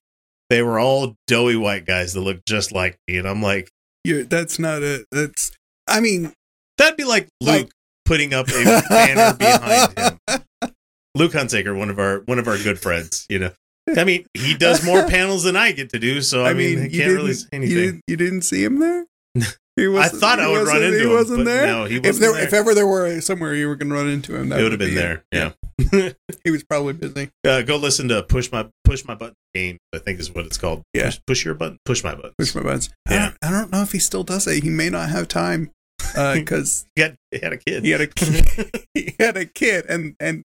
they 0.50 0.62
were 0.62 0.78
all 0.78 1.14
doughy 1.26 1.56
white 1.56 1.86
guys 1.86 2.14
that 2.14 2.20
looked 2.20 2.46
just 2.46 2.72
like 2.72 2.98
me, 3.06 3.16
and 3.18 3.28
I'm 3.28 3.42
like. 3.42 3.70
you're, 4.04 4.24
that's 4.24 4.58
not 4.58 4.82
it. 4.82 5.06
That's. 5.12 5.52
I 5.88 6.00
mean, 6.00 6.32
That'd 6.78 6.96
be 6.96 7.04
like 7.04 7.28
oh. 7.42 7.46
Luke 7.46 7.62
Like- 7.62 7.70
putting 8.04 8.34
up 8.34 8.48
a 8.48 8.82
banner 8.88 9.34
behind 9.36 9.98
him. 9.98 10.18
Luke 11.16 11.32
Hunsaker, 11.32 11.76
one 11.76 11.90
of 11.90 11.98
our 11.98 12.20
one 12.26 12.38
of 12.38 12.46
our 12.46 12.58
good 12.58 12.78
friends, 12.78 13.26
you 13.28 13.38
know. 13.38 13.50
I 13.96 14.04
mean, 14.04 14.26
he 14.34 14.54
does 14.54 14.84
more 14.84 15.06
panels 15.06 15.44
than 15.44 15.56
I 15.56 15.72
get 15.72 15.90
to 15.90 15.98
do, 15.98 16.20
so 16.22 16.44
I, 16.44 16.54
mean, 16.54 16.78
I 16.80 16.84
you 16.86 17.00
can't 17.00 17.12
really 17.12 17.34
say 17.34 17.46
You 17.52 17.58
anything. 17.58 17.76
didn't, 17.76 18.02
you 18.08 18.16
didn't 18.16 18.42
see 18.42 18.64
him 18.64 18.78
there. 18.80 19.06
He 19.78 19.84
I 19.84 19.88
wasn't- 19.88 20.20
thought 20.22 20.38
he 20.38 20.44
I 20.46 20.48
would 20.48 20.66
run 20.66 20.82
into 20.82 20.98
he 21.00 21.04
him, 21.04 21.10
wasn't 21.12 21.38
but 21.40 21.44
there. 21.44 21.66
no, 21.66 21.84
he 21.84 21.96
if 21.96 22.04
wasn't 22.06 22.20
there, 22.22 22.32
there. 22.32 22.44
if 22.44 22.52
ever 22.54 22.74
there 22.74 22.86
were 22.86 23.20
somewhere 23.20 23.54
you 23.54 23.68
were 23.68 23.76
going 23.76 23.90
to 23.90 23.94
run 23.94 24.08
into 24.08 24.34
him, 24.34 24.48
that 24.48 24.58
it 24.58 24.62
would 24.62 24.72
have 24.72 24.78
been 24.78 24.88
be 24.88 24.94
there. 24.94 25.22
Yeah. 25.30 25.52
he 26.44 26.50
was 26.50 26.64
probably 26.64 26.94
busy. 26.94 27.28
Uh, 27.46 27.60
go 27.60 27.76
listen 27.76 28.08
to 28.08 28.22
push 28.22 28.50
my 28.50 28.66
push 28.84 29.04
my 29.04 29.14
button 29.14 29.34
game. 29.52 29.76
I 29.94 29.98
think 29.98 30.18
is 30.18 30.34
what 30.34 30.46
it's 30.46 30.56
called. 30.56 30.80
Yeah. 30.94 31.04
Push, 31.10 31.18
push 31.26 31.44
your 31.44 31.52
button. 31.52 31.76
Push 31.84 32.02
my 32.02 32.14
button. 32.14 32.32
Push 32.38 32.54
my 32.54 32.62
buttons. 32.62 32.88
I, 33.06 33.12
Yeah. 33.12 33.18
don't, 33.20 33.36
I 33.42 33.50
don't 33.50 33.70
know 33.70 33.82
if 33.82 33.92
he 33.92 33.98
still 33.98 34.24
does 34.24 34.46
it. 34.46 34.62
He 34.62 34.70
may 34.70 34.88
not 34.88 35.10
have 35.10 35.28
time 35.28 35.70
because 36.14 36.86
He 36.94 37.02
had, 37.02 37.16
he 37.30 37.40
had 37.42 37.52
a 37.52 37.58
kid. 37.58 37.84
he 37.84 37.90
had 37.90 38.00
a 38.00 38.06
kid. 38.06 38.70
he 38.94 39.14
had 39.20 39.36
a 39.36 39.44
kid, 39.44 39.84
and 39.90 40.16
and 40.18 40.42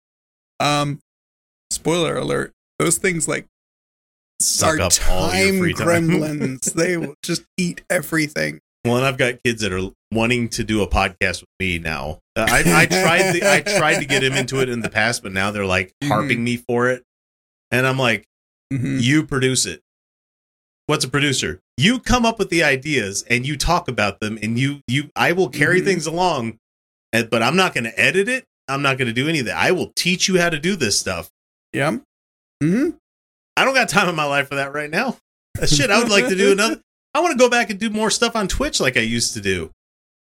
um, 0.60 1.00
spoiler 1.72 2.18
alert: 2.18 2.52
those 2.82 2.98
things 2.98 3.28
like 3.28 3.46
Suck 4.42 4.80
are 4.80 4.82
up 4.82 4.92
all 5.10 5.34
your 5.34 5.50
time 5.52 5.60
free 5.60 5.74
time. 5.74 5.88
gremlins. 5.88 6.74
they 6.74 6.98
will 6.98 7.14
just 7.24 7.44
eat 7.58 7.84
everything. 7.90 8.60
Well, 8.84 8.98
and 8.98 9.06
I've 9.06 9.18
got 9.18 9.36
kids 9.44 9.62
that 9.62 9.72
are 9.72 9.92
wanting 10.12 10.50
to 10.50 10.64
do 10.64 10.82
a 10.82 10.88
podcast 10.88 11.42
with 11.42 11.50
me 11.60 11.78
now. 11.78 12.18
Uh, 12.36 12.48
I, 12.50 12.64
I 12.66 12.86
tried 12.88 13.34
the, 13.34 13.44
I 13.44 13.62
tried 13.62 14.00
to 14.00 14.06
get 14.06 14.24
him 14.24 14.34
into 14.34 14.60
it 14.62 14.70
in 14.70 14.80
the 14.80 14.90
past, 14.90 15.22
but 15.22 15.32
now 15.32 15.52
they're 15.52 15.66
like 15.66 15.94
harping 16.04 16.44
me 16.44 16.58
for 16.58 16.90
it, 16.90 17.04
and 17.70 17.86
I'm 17.86 18.00
like, 18.00 18.26
Mhm. 18.74 19.02
you 19.02 19.24
produce 19.26 19.66
it. 19.68 19.82
What's 20.88 21.06
a 21.06 21.10
producer? 21.10 21.60
You 21.78 22.00
come 22.00 22.26
up 22.26 22.40
with 22.40 22.50
the 22.50 22.64
ideas 22.64 23.24
and 23.30 23.46
you 23.46 23.58
talk 23.58 23.88
about 23.88 24.20
them, 24.22 24.40
and 24.42 24.58
you 24.58 24.80
you 24.88 25.12
I 25.16 25.34
will 25.34 25.50
carry 25.50 25.82
Mhm. 25.82 25.86
things 25.86 26.06
along, 26.08 26.58
and, 27.14 27.30
but 27.30 27.44
I'm 27.44 27.56
not 27.56 27.76
going 27.76 27.84
to 27.84 28.00
edit 28.00 28.28
it. 28.28 28.46
I'm 28.68 28.82
not 28.82 28.98
going 28.98 29.08
to 29.08 29.14
do 29.14 29.28
any 29.30 29.40
of 29.40 29.46
that. 29.46 29.58
I 29.58 29.72
will 29.72 29.92
teach 29.96 30.28
you 30.28 30.40
how 30.40 30.50
to 30.50 30.58
do 30.58 30.76
this 30.76 30.98
stuff. 31.00 31.30
Yeah. 31.74 31.98
Hmm 32.62 32.90
I 33.58 33.66
don't 33.66 33.74
got 33.76 33.90
time 33.90 34.08
in 34.08 34.16
my 34.16 34.24
life 34.26 34.48
for 34.48 34.56
that 34.56 34.74
right 34.74 34.90
now. 34.90 35.18
Shit, 35.66 35.90
I 35.92 36.00
would 36.00 36.10
like 36.10 36.30
to 36.30 36.36
do 36.36 36.52
another. 36.54 36.80
I 37.14 37.20
want 37.20 37.34
to 37.34 37.38
go 37.38 37.50
back 37.50 37.70
and 37.70 37.78
do 37.80 37.90
more 37.90 38.10
stuff 38.10 38.36
on 38.36 38.48
Twitch 38.48 38.80
like 38.80 38.96
I 38.96 39.02
used 39.02 39.34
to 39.34 39.42
do. 39.42 39.72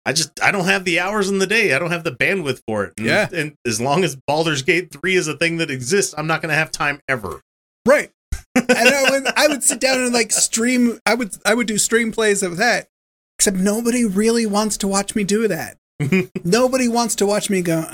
I 0.04 0.12
just 0.12 0.42
I 0.42 0.50
don't 0.50 0.64
have 0.66 0.84
the 0.84 0.98
hours 1.00 1.30
in 1.30 1.38
the 1.38 1.46
day. 1.46 1.72
I 1.72 1.78
don't 1.78 1.92
have 1.92 2.04
the 2.04 2.10
bandwidth 2.12 2.60
for 2.66 2.84
it. 2.84 2.92
And, 2.98 3.06
Yeah. 3.06 3.28
and 3.32 3.54
as 3.66 3.80
long 3.80 4.02
as 4.04 4.16
Baldur's 4.26 4.62
Gate 4.62 4.90
three 4.90 5.14
is 5.14 5.28
a 5.28 5.36
thing 5.36 5.58
that 5.58 5.70
exists, 5.70 6.14
I'm 6.18 6.26
not 6.26 6.42
going 6.42 6.50
to 6.50 6.56
have 6.56 6.70
time 6.72 7.00
ever. 7.08 7.40
Right. 7.86 8.10
and 8.56 8.66
I 8.88 9.10
would, 9.10 9.26
I 9.36 9.48
would 9.48 9.62
sit 9.62 9.80
down 9.80 9.98
and 10.00 10.12
like 10.12 10.32
stream. 10.32 10.98
I 11.06 11.14
would 11.14 11.36
I 11.46 11.54
would 11.54 11.66
do 11.68 11.78
stream 11.78 12.12
plays 12.12 12.42
of 12.42 12.56
that. 12.58 12.88
Except 13.38 13.56
nobody 13.56 14.04
really 14.04 14.44
wants 14.46 14.76
to 14.78 14.88
watch 14.88 15.14
me 15.14 15.24
do 15.24 15.48
that. 15.48 15.76
nobody 16.44 16.88
wants 16.88 17.14
to 17.16 17.26
watch 17.26 17.50
me 17.50 17.62
go. 17.62 17.84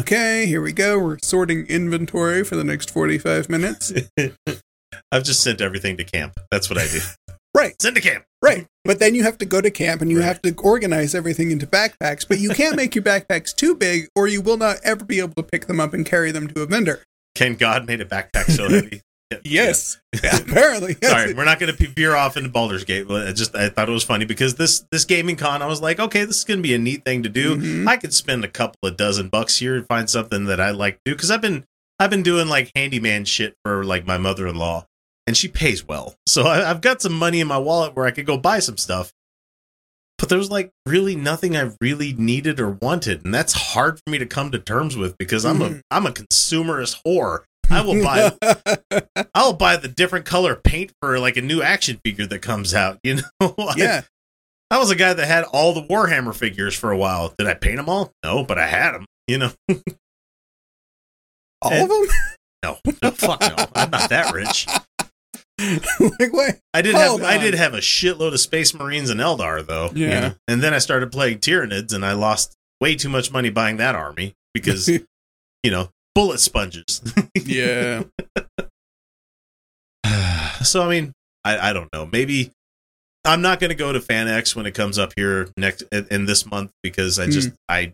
Okay, 0.00 0.46
here 0.46 0.60
we 0.60 0.72
go. 0.72 0.98
We're 0.98 1.18
sorting 1.22 1.66
inventory 1.66 2.44
for 2.44 2.56
the 2.56 2.64
next 2.64 2.90
forty 2.90 3.18
five 3.18 3.48
minutes. 3.48 3.92
I've 5.12 5.24
just 5.24 5.42
sent 5.42 5.60
everything 5.60 5.96
to 5.98 6.04
camp. 6.04 6.34
That's 6.50 6.68
what 6.70 6.78
I 6.78 6.86
do. 6.86 7.00
Right. 7.56 7.74
Send 7.80 7.96
to 7.96 8.02
camp. 8.02 8.22
Right. 8.42 8.66
But 8.84 8.98
then 8.98 9.14
you 9.14 9.22
have 9.22 9.38
to 9.38 9.46
go 9.46 9.62
to 9.62 9.70
camp 9.70 10.02
and 10.02 10.10
you 10.10 10.18
Right. 10.18 10.26
have 10.26 10.42
to 10.42 10.54
organize 10.62 11.14
everything 11.14 11.50
into 11.50 11.66
backpacks. 11.66 12.28
But 12.28 12.38
you 12.38 12.50
can't 12.50 12.76
make 12.76 12.94
your 12.94 13.02
backpacks 13.02 13.54
too 13.56 13.74
big, 13.74 14.08
or 14.14 14.28
you 14.28 14.42
will 14.42 14.58
not 14.58 14.76
ever 14.84 15.06
be 15.06 15.20
able 15.20 15.32
to 15.36 15.42
pick 15.42 15.66
them 15.66 15.80
up 15.80 15.94
and 15.94 16.04
carry 16.04 16.30
them 16.32 16.48
to 16.48 16.60
a 16.60 16.66
vendor. 16.66 17.02
Ken 17.34 17.54
God 17.54 17.86
made 17.86 18.02
a 18.02 18.04
backpack 18.04 18.50
so 18.50 18.68
heavy. 18.68 19.00
Yeah. 19.32 19.38
Yes. 19.44 19.98
Apparently. 20.22 20.96
yes. 21.02 21.10
Sorry, 21.10 21.34
we're 21.34 21.44
not 21.44 21.58
going 21.58 21.74
to 21.74 21.86
veer 21.88 22.14
off 22.14 22.36
into 22.36 22.48
Baldur's 22.48 22.84
Gate. 22.84 23.08
but 23.08 23.26
I 23.26 23.32
just 23.32 23.56
I 23.56 23.68
thought 23.68 23.88
it 23.88 23.92
was 23.92 24.04
funny 24.04 24.24
because 24.24 24.54
this 24.54 24.84
this 24.92 25.04
gaming 25.04 25.34
con, 25.36 25.62
I 25.62 25.66
was 25.66 25.82
like, 25.82 25.98
okay, 25.98 26.24
this 26.24 26.38
is 26.38 26.44
going 26.44 26.58
to 26.58 26.62
be 26.62 26.74
a 26.74 26.78
neat 26.78 27.04
thing 27.04 27.24
to 27.24 27.28
do. 27.28 27.56
Mhm. 27.56 27.88
I 27.88 27.96
could 27.96 28.14
spend 28.14 28.44
a 28.44 28.48
couple 28.48 28.78
of 28.88 28.96
dozen 28.96 29.28
bucks 29.28 29.56
here 29.58 29.74
and 29.74 29.86
find 29.86 30.08
something 30.08 30.44
that 30.44 30.60
I 30.60 30.70
like 30.70 30.94
to 30.96 31.00
do 31.06 31.14
because 31.14 31.30
I've 31.32 31.40
been 31.40 31.64
I've 31.98 32.10
been 32.10 32.22
doing 32.22 32.46
like 32.48 32.70
handyman 32.76 33.24
shit 33.24 33.54
for 33.64 33.82
like 33.84 34.06
my 34.06 34.16
mother 34.18 34.46
in 34.46 34.54
law, 34.56 34.86
and 35.26 35.36
she 35.36 35.48
pays 35.48 35.84
well, 35.86 36.14
so 36.28 36.42
I, 36.44 36.70
I've 36.70 36.80
got 36.80 37.02
some 37.02 37.14
money 37.14 37.40
in 37.40 37.48
my 37.48 37.58
wallet 37.58 37.96
where 37.96 38.06
I 38.06 38.10
could 38.12 38.26
go 38.26 38.36
buy 38.38 38.60
some 38.60 38.76
stuff. 38.76 39.12
But 40.18 40.28
there 40.30 40.38
was 40.38 40.50
like 40.50 40.70
really 40.86 41.14
nothing 41.16 41.56
I 41.56 41.72
really 41.80 42.12
needed 42.14 42.58
or 42.60 42.70
wanted, 42.70 43.24
and 43.24 43.34
that's 43.34 43.52
hard 43.52 43.98
for 43.98 44.10
me 44.10 44.18
to 44.18 44.26
come 44.26 44.50
to 44.52 44.58
terms 44.58 44.96
with 44.96 45.18
because 45.18 45.44
I'm 45.44 45.58
Mhm. 45.58 45.78
a 45.78 45.82
I'm 45.90 46.06
a 46.06 46.10
consumerist 46.12 47.02
whore. 47.04 47.40
I 47.70 47.80
will 47.82 48.02
buy 48.02 48.32
I'll 49.34 49.52
buy 49.54 49.76
the 49.76 49.88
different 49.88 50.24
color 50.26 50.54
paint 50.56 50.92
for 51.00 51.18
like 51.18 51.36
a 51.36 51.42
new 51.42 51.62
action 51.62 52.00
figure 52.04 52.26
that 52.26 52.40
comes 52.42 52.74
out. 52.74 52.98
You 53.04 53.16
know, 53.40 53.54
I- 53.58 53.74
yeah. 53.76 54.02
I 54.70 54.78
was 54.78 54.90
a 54.90 54.96
guy 54.96 55.12
that 55.14 55.26
had 55.26 55.44
all 55.44 55.72
the 55.74 55.82
Warhammer 55.82 56.34
figures 56.34 56.74
for 56.74 56.90
a 56.90 56.96
while. 56.98 57.32
Did 57.38 57.46
I 57.46 57.54
paint 57.54 57.76
them 57.76 57.88
all? 57.88 58.12
No, 58.24 58.42
but 58.42 58.58
I 58.58 58.66
had 58.66 58.92
them. 58.94 59.06
You 59.28 59.38
know, 59.38 59.52
All 61.62 61.72
And- 61.72 61.82
of 61.84 61.88
them? 61.88 62.06
no, 62.64 62.78
no, 63.02 63.10
fuck 63.12 63.40
no, 63.40 63.54
I'm 63.74 63.90
not 63.90 64.10
that 64.10 64.32
rich. 64.34 64.66
like. 65.58 66.60
I 66.74 66.82
did 66.82 66.94
Hold 66.94 67.20
have 67.22 67.28
oh, 67.30 67.32
I 67.32 67.38
did 67.38 67.54
have 67.54 67.74
a 67.74 67.78
shitload 67.78 68.32
of 68.34 68.40
Space 68.40 68.74
Marines 68.74 69.08
and 69.10 69.20
Eldar 69.20 69.64
though. 69.66 69.90
you 69.94 70.06
Yeah. 70.06 70.20
know? 70.20 70.34
and 70.48 70.62
then 70.62 70.74
I 70.74 70.78
started 70.78 71.10
playing 71.12 71.38
Tyranids, 71.38 71.92
and 71.94 72.04
I 72.04 72.12
lost 72.12 72.54
way 72.80 72.94
too 72.96 73.08
much 73.08 73.30
money 73.32 73.50
buying 73.50 73.76
that 73.78 73.94
army 73.94 74.34
because 74.52 74.88
you 74.88 75.00
know 75.70 75.88
bullet 76.16 76.40
sponges. 76.40 77.02
yeah. 77.44 78.04
so 80.62 80.82
I 80.82 80.88
mean, 80.88 81.12
I, 81.44 81.70
I 81.70 81.72
don't 81.74 81.92
know. 81.92 82.08
Maybe 82.10 82.50
I'm 83.24 83.42
not 83.42 83.60
going 83.60 83.68
to 83.68 83.76
go 83.76 83.92
to 83.92 84.00
FanX 84.00 84.56
when 84.56 84.64
it 84.64 84.72
comes 84.72 84.98
up 84.98 85.12
here 85.14 85.48
next 85.58 85.82
in, 85.92 86.24
this 86.24 86.46
month 86.46 86.70
because 86.82 87.18
I 87.18 87.26
just 87.26 87.50
I 87.68 87.92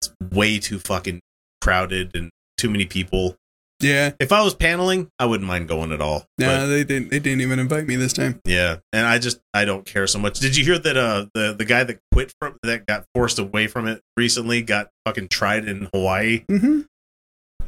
it's 0.00 0.10
way 0.32 0.58
too 0.58 0.78
fucking 0.78 1.20
crowded 1.60 2.12
and 2.14 2.30
too 2.56 2.70
many 2.70 2.86
people. 2.86 3.36
Yeah. 3.80 4.12
If 4.18 4.32
I 4.32 4.42
was 4.42 4.54
paneling, 4.54 5.08
I 5.18 5.26
wouldn't 5.26 5.46
mind 5.46 5.68
going 5.68 5.92
at 5.92 6.00
all. 6.00 6.24
No, 6.38 6.46
But 6.46 6.66
they 6.68 6.84
didn't. 6.84 7.10
They 7.10 7.18
didn't 7.18 7.42
even 7.42 7.58
invite 7.58 7.86
me 7.86 7.96
this 7.96 8.14
time. 8.14 8.40
yeah, 8.46 8.76
and 8.94 9.06
I 9.06 9.18
just 9.18 9.40
I 9.52 9.66
don't 9.66 9.84
care 9.84 10.06
so 10.06 10.18
much. 10.18 10.40
Did 10.40 10.56
you 10.56 10.64
hear 10.64 10.78
that? 10.78 10.96
Uh, 10.96 11.26
the 11.34 11.52
the 11.52 11.66
guy 11.66 11.84
that 11.84 11.98
quit 12.10 12.32
from 12.40 12.56
that 12.62 12.86
got 12.86 13.04
forced 13.14 13.38
away 13.38 13.66
from 13.66 13.86
it 13.86 14.00
recently 14.16 14.62
got 14.62 14.88
fucking 15.04 15.28
tried 15.28 15.68
in 15.68 15.90
Hawaii. 15.92 16.44
Mm-hmm. 16.50 16.82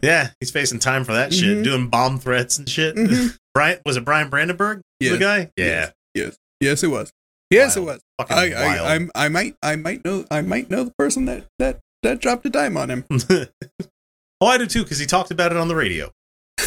Yeah, 0.02 0.30
he's 0.40 0.50
facing 0.50 0.78
time 0.78 1.04
for 1.04 1.12
that 1.14 1.32
shit, 1.32 1.58
Mhm. 1.58 1.64
doing 1.64 1.88
bomb 1.88 2.18
threats 2.18 2.58
and 2.58 2.68
shit. 2.68 2.94
Mhm. 2.96 3.36
Bryan 3.54 3.80
was 3.86 3.96
it 3.96 4.04
Bryan 4.04 4.28
Brandenburg? 4.28 4.80
Yes. 5.00 5.12
The 5.12 5.18
guy? 5.18 5.50
Yeah. 5.56 5.66
Yes. 5.66 5.92
Yes. 6.14 6.36
Yes, 6.60 6.82
it 6.82 6.88
was. 6.88 7.10
Yes, 7.50 7.76
Wild. 7.76 7.88
it 7.88 7.92
was. 7.92 8.00
Fucking 8.20 8.36
I, 8.36 8.64
wild. 8.66 8.86
I, 8.86 8.94
I'm, 8.94 9.10
I 9.14 9.28
might, 9.28 9.56
I 9.62 9.76
might 9.76 10.04
know, 10.04 10.24
I 10.30 10.40
might 10.42 10.68
know 10.70 10.84
the 10.84 10.92
person 10.98 11.26
that 11.26 11.44
that 11.58 11.78
that 12.02 12.20
dropped 12.20 12.44
a 12.46 12.50
dime 12.50 12.76
on 12.76 12.90
him. 12.90 13.04
oh, 13.30 14.46
I 14.46 14.58
do 14.58 14.66
too, 14.66 14.82
because 14.82 14.98
he 14.98 15.06
talked 15.06 15.30
about 15.30 15.52
it 15.52 15.58
on 15.58 15.68
the 15.68 15.74
radio. 15.76 16.10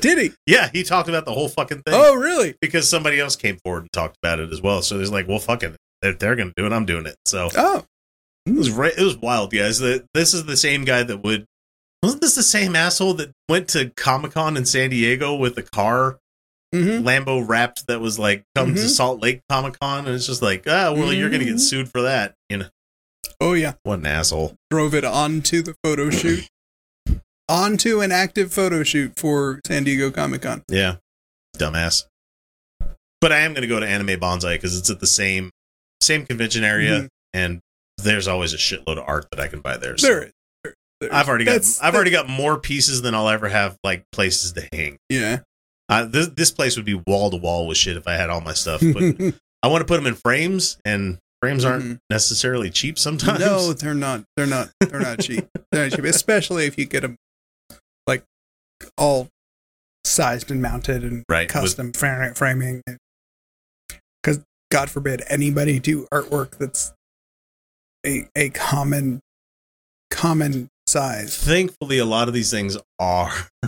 Did 0.00 0.18
he? 0.18 0.30
Yeah, 0.46 0.70
he 0.72 0.84
talked 0.84 1.08
about 1.08 1.24
the 1.24 1.32
whole 1.32 1.48
fucking 1.48 1.82
thing. 1.82 1.94
Oh, 1.94 2.14
really? 2.14 2.54
Because 2.60 2.88
somebody 2.88 3.18
else 3.18 3.34
came 3.36 3.58
forward 3.64 3.80
and 3.82 3.92
talked 3.92 4.16
about 4.22 4.38
it 4.38 4.52
as 4.52 4.62
well. 4.62 4.80
So 4.82 4.98
he's 4.98 5.10
like, 5.10 5.26
well, 5.28 5.40
fucking. 5.40 5.74
They're, 6.02 6.12
they're 6.12 6.36
going 6.36 6.48
to 6.48 6.54
do 6.56 6.64
it. 6.66 6.72
I'm 6.72 6.86
doing 6.86 7.06
it. 7.06 7.16
So 7.26 7.48
Oh, 7.56 7.84
it 8.48 8.56
was 8.56 8.70
right, 8.70 8.92
it 8.96 9.02
was 9.02 9.16
wild, 9.16 9.52
guys. 9.52 9.78
The- 9.78 10.06
This 10.14 10.34
is 10.34 10.44
the 10.46 10.56
same 10.56 10.84
guy 10.84 11.02
that 11.02 11.22
would. 11.24 11.44
Wasn't 12.02 12.22
this 12.22 12.34
the 12.36 12.42
same 12.44 12.76
asshole 12.76 13.14
that 13.14 13.32
went 13.48 13.68
to 13.70 13.90
Comic 13.96 14.32
Con 14.32 14.56
in 14.56 14.64
San 14.66 14.90
Diego 14.90 15.34
with 15.34 15.58
a 15.58 15.62
car 15.62 16.18
hmm 16.72 17.00
Lambo 17.02 17.42
wrapped 17.46 17.86
that 17.88 17.98
was 18.00 18.18
like, 18.18 18.44
come 18.54 18.74
to 18.74 18.80
Mhm. 18.82 18.88
Salt 18.88 19.22
Lake 19.22 19.40
Comic 19.48 19.80
Con? 19.80 20.06
And 20.06 20.14
it's 20.14 20.26
just 20.26 20.42
like, 20.42 20.64
ah, 20.68 20.92
well, 20.92 21.12
you're 21.14 21.30
going 21.30 21.40
to 21.40 21.46
Mhm. 21.46 21.52
get 21.52 21.60
sued 21.60 21.90
for 21.90 22.02
that. 22.02 22.34
You 22.50 22.58
know, 22.58 22.68
oh 23.40 23.54
yeah. 23.54 23.72
what 23.84 24.00
an 24.00 24.06
asshole. 24.06 24.54
Drove 24.70 24.94
it 24.94 25.02
onto 25.04 25.62
the 25.62 25.74
photo 25.82 26.10
shoot, 26.10 26.46
onto 27.48 28.00
an 28.00 28.12
active 28.12 28.52
photo 28.52 28.82
shoot 28.82 29.14
for 29.18 29.60
San 29.66 29.84
Diego 29.84 30.10
Comic 30.10 30.42
Con. 30.42 30.62
Yeah, 30.68 30.96
dumbass. 31.56 32.04
But 33.20 33.32
I 33.32 33.38
am 33.40 33.52
going 33.54 33.62
to 33.62 33.68
go 33.68 33.80
to 33.80 33.86
Anime 33.88 34.20
Banzai 34.20 34.54
because 34.56 34.78
it's 34.78 34.90
at 34.90 35.00
the 35.00 35.06
same 35.06 35.50
same 36.00 36.24
convention 36.26 36.62
area, 36.64 37.00
Mhm. 37.02 37.08
and 37.32 37.60
there's 37.98 38.28
always 38.28 38.54
a 38.54 38.56
shitload 38.56 38.98
of 38.98 39.04
art 39.06 39.26
that 39.30 39.40
I 39.40 39.48
can 39.48 39.60
buy 39.60 39.76
there. 39.76 39.96
So 39.98 40.06
There. 40.08 40.30
There- 40.64 40.74
there's- 41.00 41.14
I've 41.14 41.28
already 41.28 41.44
got 41.44 41.62
I've 41.82 41.94
already 41.94 42.10
got 42.10 42.28
more 42.28 42.58
pieces 42.58 43.02
than 43.02 43.14
I'll 43.14 43.28
ever 43.28 43.48
have 43.48 43.76
like 43.84 44.04
places 44.12 44.52
to 44.52 44.68
hang. 44.72 44.96
Yeah. 45.08 45.40
Uh, 45.88 46.04
this 46.04 46.28
this 46.28 46.50
place 46.50 46.76
would 46.76 46.84
be 46.84 47.00
wall 47.06 47.30
to 47.30 47.36
wall 47.36 47.66
with 47.66 47.76
shit 47.78 47.96
if 47.96 48.06
I 48.08 48.14
had 48.14 48.30
all 48.30 48.40
my 48.40 48.52
stuff. 48.52 48.80
But 48.80 49.34
I 49.62 49.68
want 49.68 49.80
to 49.80 49.84
put 49.86 49.96
them 49.96 50.06
in 50.06 50.14
frames, 50.14 50.76
and 50.84 51.18
frames 51.40 51.64
aren't 51.64 51.84
Mhm. 51.84 51.98
necessarily 52.10 52.68
cheap 52.70 52.98
sometimes. 52.98 53.40
No, 53.40 53.72
they're 53.72 53.94
not. 53.94 54.24
They're 54.36 54.46
not. 54.46 54.70
They're 54.80 55.00
not 55.00 55.20
cheap. 55.20 55.46
They're 55.72 55.88
not 55.88 55.96
cheap, 55.96 56.04
especially 56.04 56.66
if 56.66 56.76
you 56.78 56.84
get 56.84 57.00
them 57.02 57.16
like 58.06 58.22
all 58.96 59.28
sized 60.04 60.50
and 60.50 60.60
mounted 60.60 61.04
and 61.04 61.24
Right, 61.28 61.48
custom 61.48 61.92
fra- 61.92 62.34
framing. 62.34 62.82
Because 64.22 64.40
God 64.70 64.90
forbid 64.90 65.22
anybody 65.28 65.78
do 65.78 66.06
artwork 66.12 66.58
that's 66.58 66.92
a 68.08 68.28
a 68.36 68.50
common 68.50 69.20
common 70.10 70.68
size. 70.86 71.36
Thankfully, 71.36 71.98
a 71.98 72.04
lot 72.04 72.28
of 72.28 72.34
these 72.34 72.50
things 72.50 72.76
are. 72.98 73.32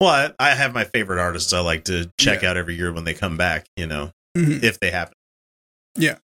well, 0.00 0.32
I, 0.38 0.50
have 0.54 0.72
my 0.72 0.84
favorite 0.84 1.20
artists 1.20 1.52
I 1.52 1.60
like 1.60 1.84
to 1.84 2.10
check 2.18 2.44
out 2.44 2.56
every 2.56 2.74
year 2.76 2.92
when 2.92 3.04
they 3.04 3.14
come 3.14 3.36
back. 3.36 3.66
You 3.76 3.86
know, 3.86 4.12
Mhm. 4.36 4.62
if 4.62 4.78
they 4.80 4.90
happen. 4.90 5.14
Yeah. 5.96 6.18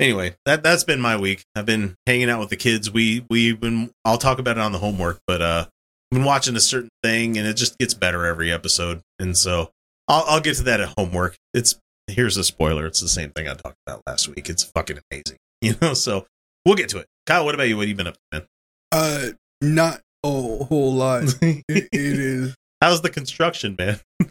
Anyway, 0.00 0.36
that 0.44 0.62
that's 0.62 0.84
been 0.84 1.00
my 1.00 1.16
week. 1.16 1.42
I've 1.54 1.66
been 1.66 1.94
hanging 2.06 2.30
out 2.30 2.40
with 2.40 2.50
the 2.50 2.56
kids. 2.56 2.90
We 2.90 3.24
we've 3.30 3.58
been. 3.58 3.90
I'll 4.04 4.18
talk 4.18 4.38
about 4.38 4.56
it 4.56 4.60
on 4.60 4.72
the 4.72 4.78
homework, 4.78 5.18
but 5.26 5.42
uh, 5.42 5.64
I've 5.66 6.16
been 6.16 6.24
watching 6.24 6.54
a 6.56 6.60
certain 6.60 6.90
thing, 7.02 7.36
and 7.36 7.46
it 7.46 7.54
just 7.54 7.78
gets 7.78 7.94
better 7.94 8.24
every 8.26 8.52
episode. 8.52 9.00
And 9.18 9.36
so 9.36 9.70
I'll 10.06 10.24
I'll 10.28 10.40
get 10.40 10.56
to 10.56 10.62
that 10.64 10.80
at 10.80 10.94
homework. 10.96 11.36
It's 11.52 11.74
here's 12.08 12.36
a 12.36 12.44
spoiler. 12.44 12.86
It's 12.86 13.00
the 13.00 13.08
same 13.08 13.30
thing 13.30 13.46
I 13.48 13.54
talked 13.54 13.76
about 13.86 14.02
last 14.06 14.28
week. 14.28 14.48
It's 14.50 14.62
fucking 14.64 14.98
amazing. 15.10 15.36
You 15.60 15.74
know, 15.82 15.92
so 15.94 16.24
we'll 16.64 16.76
get 16.76 16.88
to 16.90 16.98
it. 16.98 17.06
Kyle, 17.26 17.44
what 17.44 17.52
about 17.54 17.68
you? 17.68 17.76
What 17.76 17.82
have 17.82 17.88
you 17.88 17.94
been 17.96 18.06
up 18.06 18.14
to, 18.14 18.20
man? 18.32 18.46
Uh, 18.92 19.26
not 19.60 20.00
a 20.24 20.28
whole 20.28 20.94
lot. 20.94 21.24
It, 21.42 21.64
it 21.68 21.88
is 21.92 22.54
How's 22.80 23.02
the 23.02 23.10
construction, 23.10 23.74
man? 23.76 23.98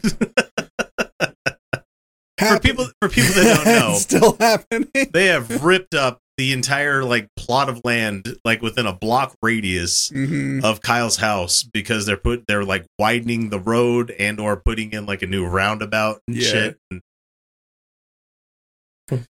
for 2.38 2.60
people 2.60 2.86
for 3.02 3.08
people 3.10 3.34
that 3.34 3.56
don't 3.56 3.66
know, 3.66 3.90
It's 3.92 4.02
still 4.02 4.36
happening. 4.40 4.88
they 5.12 5.26
have 5.26 5.62
ripped 5.64 5.94
up 5.94 6.18
the 6.38 6.52
entire 6.52 7.04
like 7.04 7.26
plot 7.36 7.68
of 7.68 7.80
land 7.84 8.36
like 8.44 8.62
within 8.62 8.86
a 8.86 8.92
block 8.92 9.34
radius 9.42 10.10
Mhm. 10.10 10.62
of 10.64 10.80
Kyle's 10.80 11.16
house 11.16 11.62
because 11.64 12.06
they're 12.06 12.16
put 12.16 12.44
they're 12.46 12.64
like 12.64 12.86
widening 12.98 13.50
the 13.50 13.58
road 13.58 14.12
and 14.18 14.38
or 14.40 14.56
putting 14.56 14.92
in 14.92 15.04
like 15.04 15.20
a 15.22 15.26
new 15.26 15.44
roundabout 15.44 16.20
and 16.28 16.36
Yeah. 16.36 16.48
shit. 16.48 16.78
And, 16.90 17.00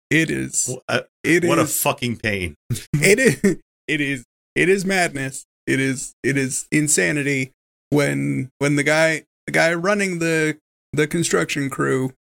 It 0.09 0.29
is. 0.29 0.75
uh, 0.87 1.01
It 1.23 1.45
what 1.45 1.59
a 1.59 1.65
fucking 1.65 2.17
pain. 2.17 2.55
it 2.93 3.19
is. 3.19 3.57
It 3.87 4.01
is. 4.01 4.23
It 4.55 4.69
is 4.69 4.85
madness. 4.85 5.45
It 5.67 5.79
is. 5.79 6.13
It 6.23 6.37
is 6.37 6.67
insanity 6.71 7.51
when 7.89 8.49
when 8.59 8.75
the 8.75 8.83
guy 8.83 9.23
the 9.45 9.51
guy 9.51 9.73
running 9.73 10.19
the 10.19 10.57
the 10.93 11.07
construction 11.07 11.69
crew 11.69 12.13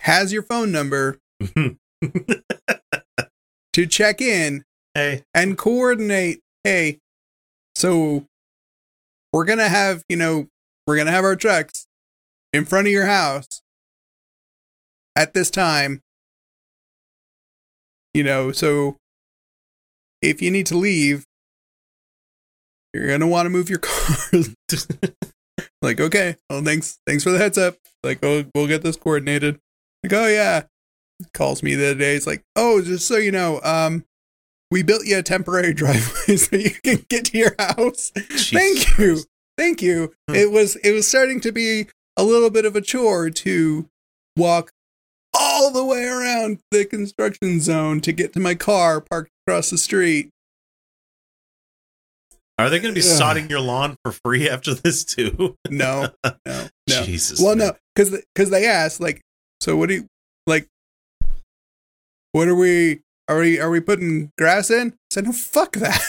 has 0.00 0.32
your 0.32 0.42
phone 0.42 0.70
number 0.72 1.18
to 3.72 3.86
check 3.86 4.20
in 4.20 4.64
hey, 4.94 5.22
and 5.34 5.56
coordinate 5.56 6.40
hey 6.64 6.98
so 7.74 8.26
we're 9.32 9.44
gonna 9.44 9.68
have 9.68 10.02
you 10.08 10.16
know 10.16 10.46
we're 10.86 10.96
gonna 10.96 11.10
have 11.10 11.24
our 11.24 11.36
trucks 11.36 11.86
in 12.52 12.64
front 12.64 12.86
of 12.86 12.92
your 12.92 13.06
house 13.06 13.62
at 15.16 15.34
this 15.34 15.50
time 15.50 16.00
you 18.14 18.22
know 18.22 18.52
so 18.52 18.96
if 20.20 20.40
you 20.40 20.50
need 20.50 20.66
to 20.66 20.76
leave 20.76 21.24
you're 22.94 23.08
gonna 23.08 23.26
want 23.26 23.46
to 23.46 23.50
move 23.50 23.70
your 23.70 23.78
car. 23.80 24.16
like 25.82 26.00
okay 26.00 26.36
well 26.48 26.62
thanks 26.62 26.98
thanks 27.06 27.24
for 27.24 27.30
the 27.30 27.38
heads 27.38 27.58
up. 27.58 27.76
Like 28.02 28.18
oh 28.22 28.44
we'll 28.54 28.66
get 28.66 28.82
this 28.82 28.96
coordinated. 28.96 29.58
Like 30.02 30.12
oh 30.12 30.26
yeah. 30.26 30.64
Calls 31.34 31.62
me 31.62 31.74
the 31.74 31.90
other 31.90 31.98
day 31.98 32.16
it's 32.16 32.26
like 32.26 32.42
oh 32.56 32.82
just 32.82 33.06
so 33.06 33.16
you 33.16 33.30
know 33.30 33.60
um 33.62 34.04
we 34.70 34.82
built 34.82 35.06
you 35.06 35.18
a 35.18 35.22
temporary 35.22 35.72
driveway 35.74 36.36
so 36.36 36.56
you 36.56 36.70
can 36.82 37.04
get 37.08 37.26
to 37.26 37.38
your 37.38 37.54
house. 37.58 38.10
Thank 38.14 38.78
Jesus 38.78 38.98
you 38.98 39.24
thank 39.56 39.82
you. 39.82 40.12
Hmm. 40.28 40.34
it 40.34 40.50
was 40.50 40.76
it 40.76 40.92
was 40.92 41.06
starting 41.06 41.40
to 41.40 41.52
be 41.52 41.86
a 42.16 42.24
little 42.24 42.50
bit 42.50 42.64
of 42.64 42.76
a 42.76 42.80
chore 42.80 43.30
to 43.30 43.88
walk 44.36 44.72
all 45.34 45.70
the 45.70 45.84
way 45.84 46.04
around 46.06 46.60
the 46.70 46.84
construction 46.84 47.60
zone 47.60 48.00
to 48.02 48.12
get 48.12 48.32
to 48.34 48.40
my 48.40 48.54
car 48.54 49.00
parked 49.00 49.30
across 49.46 49.70
the 49.70 49.78
street 49.78 50.28
Are 52.58 52.68
they 52.70 52.78
going 52.80 52.94
to 52.94 53.00
be 53.00 53.06
Ugh. 53.06 53.20
sodding 53.20 53.48
your 53.50 53.60
lawn 53.60 53.96
for 54.04 54.12
free 54.12 54.48
after 54.48 54.74
this 54.74 55.04
too? 55.04 55.56
no 55.70 56.08
no 56.24 56.32
no 56.88 57.02
Jesus. 57.04 57.40
well 57.40 57.56
man. 57.56 57.68
no 57.68 57.74
because 57.94 58.22
because 58.34 58.50
they 58.50 58.66
asked 58.66 59.00
like 59.00 59.20
so 59.60 59.76
what 59.76 59.88
do 59.88 59.94
you 59.94 60.06
like 60.46 60.66
what 62.32 62.48
are 62.48 62.54
we 62.54 63.00
are 63.28 63.38
we 63.38 63.58
are 63.60 63.70
we 63.70 63.80
putting 63.80 64.30
grass 64.36 64.70
in 64.70 64.88
i 64.92 64.96
said 65.10 65.24
no 65.24 65.32
fuck 65.32 65.72
that 65.76 66.00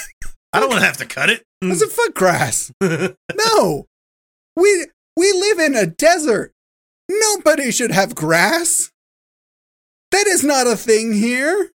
I 0.56 0.60
don't 0.60 0.70
want 0.70 0.82
to 0.82 0.86
have 0.86 0.98
to 0.98 1.06
cut 1.06 1.30
it. 1.30 1.44
i 1.64 1.74
said 1.74 1.90
fuck 1.90 2.14
grass 2.14 2.72
no 2.82 3.86
we 4.56 4.88
we 5.18 5.32
live 5.32 5.60
in 5.60 5.76
a 5.76 5.86
desert 5.86 6.52
nobody 7.10 7.72
should 7.72 7.92
have 7.92 8.16
grass 8.16 8.90
that 10.14 10.28
is 10.28 10.44
not 10.44 10.66
a 10.68 10.76
thing 10.78 11.14
here 11.14 11.70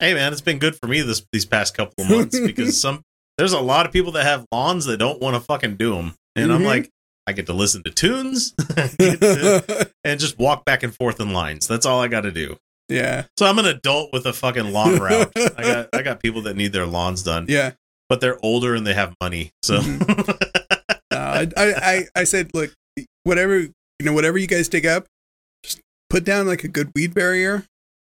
hey 0.00 0.14
man, 0.14 0.30
it's 0.32 0.40
been 0.42 0.58
good 0.60 0.76
for 0.76 0.86
me 0.86 1.00
this 1.02 1.24
these 1.32 1.44
past 1.46 1.76
couple 1.76 1.94
of 2.04 2.10
months 2.10 2.38
because 2.46 2.80
some 2.80 3.02
there's 3.36 3.52
a 3.52 3.60
lot 3.60 3.86
of 3.86 3.92
people 3.92 4.12
that 4.12 4.24
have 4.24 4.44
lawns 4.52 4.84
that 4.86 4.98
don't 4.98 5.20
want 5.20 5.34
to 5.34 5.40
fucking 5.40 5.76
do 5.76 5.94
them, 5.94 6.14
and 6.36 6.52
I'm 6.52 6.62
Mhm. 6.62 6.66
like, 6.66 6.90
I 7.26 7.32
get 7.32 7.46
to 7.46 7.52
listen 7.52 7.82
to 7.84 7.90
tunes 7.90 8.52
to- 8.58 9.90
and 10.04 10.18
just 10.20 10.38
walk 10.38 10.64
back 10.64 10.82
and 10.82 10.94
forth 10.94 11.20
in 11.20 11.32
lines. 11.32 11.66
That's 11.68 11.86
all 11.86 12.00
I 12.00 12.08
got 12.08 12.22
to 12.22 12.30
do. 12.32 12.56
yeah 12.88 13.24
So 13.38 13.46
I'm 13.46 13.58
an 13.58 13.66
adult 13.66 14.12
with 14.12 14.24
a 14.26 14.32
fucking 14.32 14.72
lawn 14.72 14.98
route. 14.98 15.32
I 15.36 15.62
got 15.62 15.88
I 15.94 16.02
got 16.02 16.20
people 16.20 16.42
that 16.42 16.56
need 16.56 16.72
their 16.72 16.86
lawns 16.86 17.22
done, 17.22 17.46
yeah 17.48 17.72
but 18.08 18.20
they're 18.20 18.38
older 18.44 18.74
and 18.74 18.86
they 18.86 18.94
have 18.94 19.14
money. 19.20 19.50
So 19.62 19.80
Uh, 21.10 21.46
I, 21.46 21.48
I 21.56 22.04
I 22.14 22.24
said 22.24 22.50
look 22.54 22.70
whatever 23.24 23.58
you 23.60 23.72
know 24.02 24.12
whatever 24.12 24.38
you 24.38 24.46
guys 24.46 24.68
dig 24.68 24.86
up 24.86 25.06
put 26.10 26.24
down 26.24 26.46
like 26.46 26.64
a 26.64 26.68
good 26.68 26.90
weed 26.94 27.14
barrier 27.14 27.64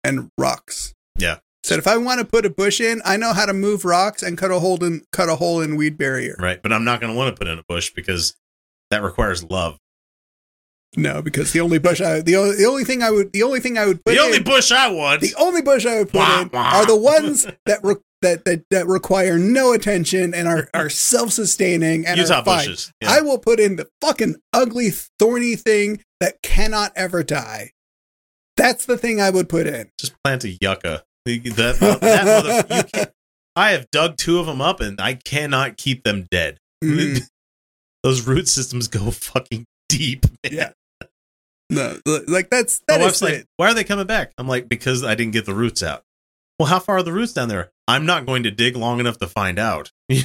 and 0.04 0.30
rocks 0.38 0.94
Yeah. 1.18 1.38
said 1.64 1.78
if 1.80 1.88
i 1.88 1.98
want 1.98 2.20
to 2.20 2.26
put 2.26 2.46
a 2.46 2.50
bush 2.50 2.80
in 2.82 3.02
i 3.06 3.18
know 3.18 3.34
how 3.34 3.46
to 3.46 3.54
move 3.54 3.86
rocks 3.86 4.24
and 4.24 4.38
cut 4.38 4.52
a 4.52 4.60
hole 4.60 4.84
in 4.84 5.04
cut 5.12 5.30
a 5.30 5.36
hole 5.36 5.62
in 5.62 5.76
weed 5.76 5.98
barrier 5.98 6.36
right, 6.40 6.62
but 6.62 6.72
I'm 6.74 6.84
not 6.84 7.00
going 7.02 7.12
to 7.14 7.18
want 7.18 7.36
to 7.36 7.40
put 7.40 7.48
in 7.52 7.60
a 7.60 7.64
bush 7.68 7.92
because 7.94 8.36
that 8.90 9.04
requires 9.04 9.44
love. 9.44 9.78
no 10.98 11.22
because 11.22 11.54
the 11.54 11.60
only 11.62 11.80
bush 11.80 12.02
i 12.02 12.20
the 12.22 12.36
only, 12.36 12.56
the 12.58 12.66
only 12.66 12.84
thing 12.84 13.02
i 13.02 13.10
would 13.12 13.32
the 13.32 13.44
only 13.44 13.60
thing 13.60 13.78
i 13.78 13.86
would 13.86 14.04
put 14.04 14.14
the 14.16 14.20
only 14.22 14.38
in, 14.38 14.44
bush 14.44 14.72
I 14.72 14.90
want. 14.90 15.22
the 15.22 15.34
only 15.40 15.62
bush 15.62 15.86
i 15.86 16.00
would 16.00 16.10
put 16.10 16.20
Wah, 16.20 16.42
in 16.42 16.50
wah. 16.52 16.72
are 16.80 16.86
the 16.86 16.96
ones 16.98 17.46
that 17.66 17.80
re- 17.84 17.96
that, 18.22 18.46
that 18.46 18.64
that 18.70 18.86
require 18.88 19.40
no 19.40 19.74
attention 19.74 20.34
and 20.36 20.48
are 20.48 20.70
are 20.76 20.90
self-sustaining 20.90 22.06
and 22.06 22.20
Utah 22.20 22.40
are 22.42 22.46
fine. 22.46 22.58
bushes. 22.60 22.92
Yeah. 23.02 23.12
I 23.14 23.22
will 23.22 23.40
put 23.40 23.60
in 23.60 23.78
the 23.78 23.88
fucking 24.00 24.36
ugly, 24.54 24.92
thorny 25.18 25.56
thing 25.56 26.04
that 26.20 26.40
cannot 26.44 26.92
ever 26.96 27.24
die. 27.24 27.72
That's 28.62 28.86
the 28.86 28.96
thing 28.98 29.20
I 29.20 29.32
would 29.32 29.50
put 29.50 29.66
in. 29.66 29.90
just 30.00 30.14
plant 30.24 30.44
a 30.44 30.50
yucca. 30.62 31.04
That, 31.26 31.78
that 32.02 32.84
mother, 32.86 33.12
I 33.56 33.72
have 33.72 33.90
dug 33.92 34.18
two 34.18 34.38
of 34.40 34.46
them 34.46 34.62
up 34.62 34.80
and 34.82 35.02
I 35.02 35.16
cannot 35.16 35.78
keep 35.78 36.04
them 36.04 36.28
dead. 36.30 36.58
Mhm. 36.84 37.28
Those 38.04 38.26
root 38.28 38.48
systems 38.48 38.88
go 38.88 39.10
fucking 39.12 39.66
deep. 39.90 40.26
Man. 40.44 40.54
Yeah. 40.54 40.72
No, 41.72 41.98
like 42.28 42.50
that's 42.50 42.82
My 42.90 42.98
wife's 42.98 43.16
is 43.18 43.22
like, 43.22 43.34
it. 43.34 43.48
why 43.58 43.68
are 43.70 43.74
they 43.74 43.84
coming 43.84 44.06
back? 44.08 44.32
I'm 44.38 44.48
like, 44.48 44.68
because 44.70 45.04
I 45.04 45.16
didn't 45.16 45.34
get 45.34 45.46
the 45.46 45.54
roots 45.54 45.82
out. 45.82 46.04
Well, 46.60 46.68
how 46.68 46.80
far 46.80 46.98
are 46.98 47.04
the 47.04 47.14
roots 47.14 47.34
down 47.34 47.48
there? 47.50 47.72
I'm 47.88 48.06
not 48.06 48.26
going 48.26 48.44
to 48.44 48.52
dig 48.52 48.76
long 48.76 49.00
enough 49.00 49.18
to 49.20 49.28
find 49.28 49.58
out. 49.58 49.92
you 50.10 50.24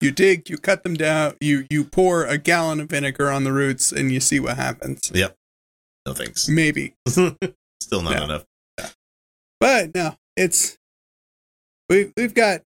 dig, 0.00 0.48
you 0.48 0.58
cut 0.58 0.82
them 0.84 0.94
down, 0.94 1.34
you 1.40 1.66
you 1.70 1.84
pour 1.84 2.24
a 2.24 2.38
gallon 2.38 2.80
of 2.80 2.88
vinegar 2.88 3.30
on 3.30 3.44
the 3.44 3.52
roots, 3.52 3.90
and 3.92 4.12
you 4.12 4.20
see 4.20 4.38
what 4.40 4.56
happens. 4.56 5.10
No 6.08 6.14
thanks. 6.14 6.48
Maybe, 6.48 6.94
Still 7.06 8.02
not 8.02 8.12
Yeah. 8.16 8.24
enough. 8.24 8.44
but 9.60 9.94
no, 9.94 10.16
it's 10.36 10.76
we 11.88 12.12
we've 12.16 12.34
got 12.34 12.62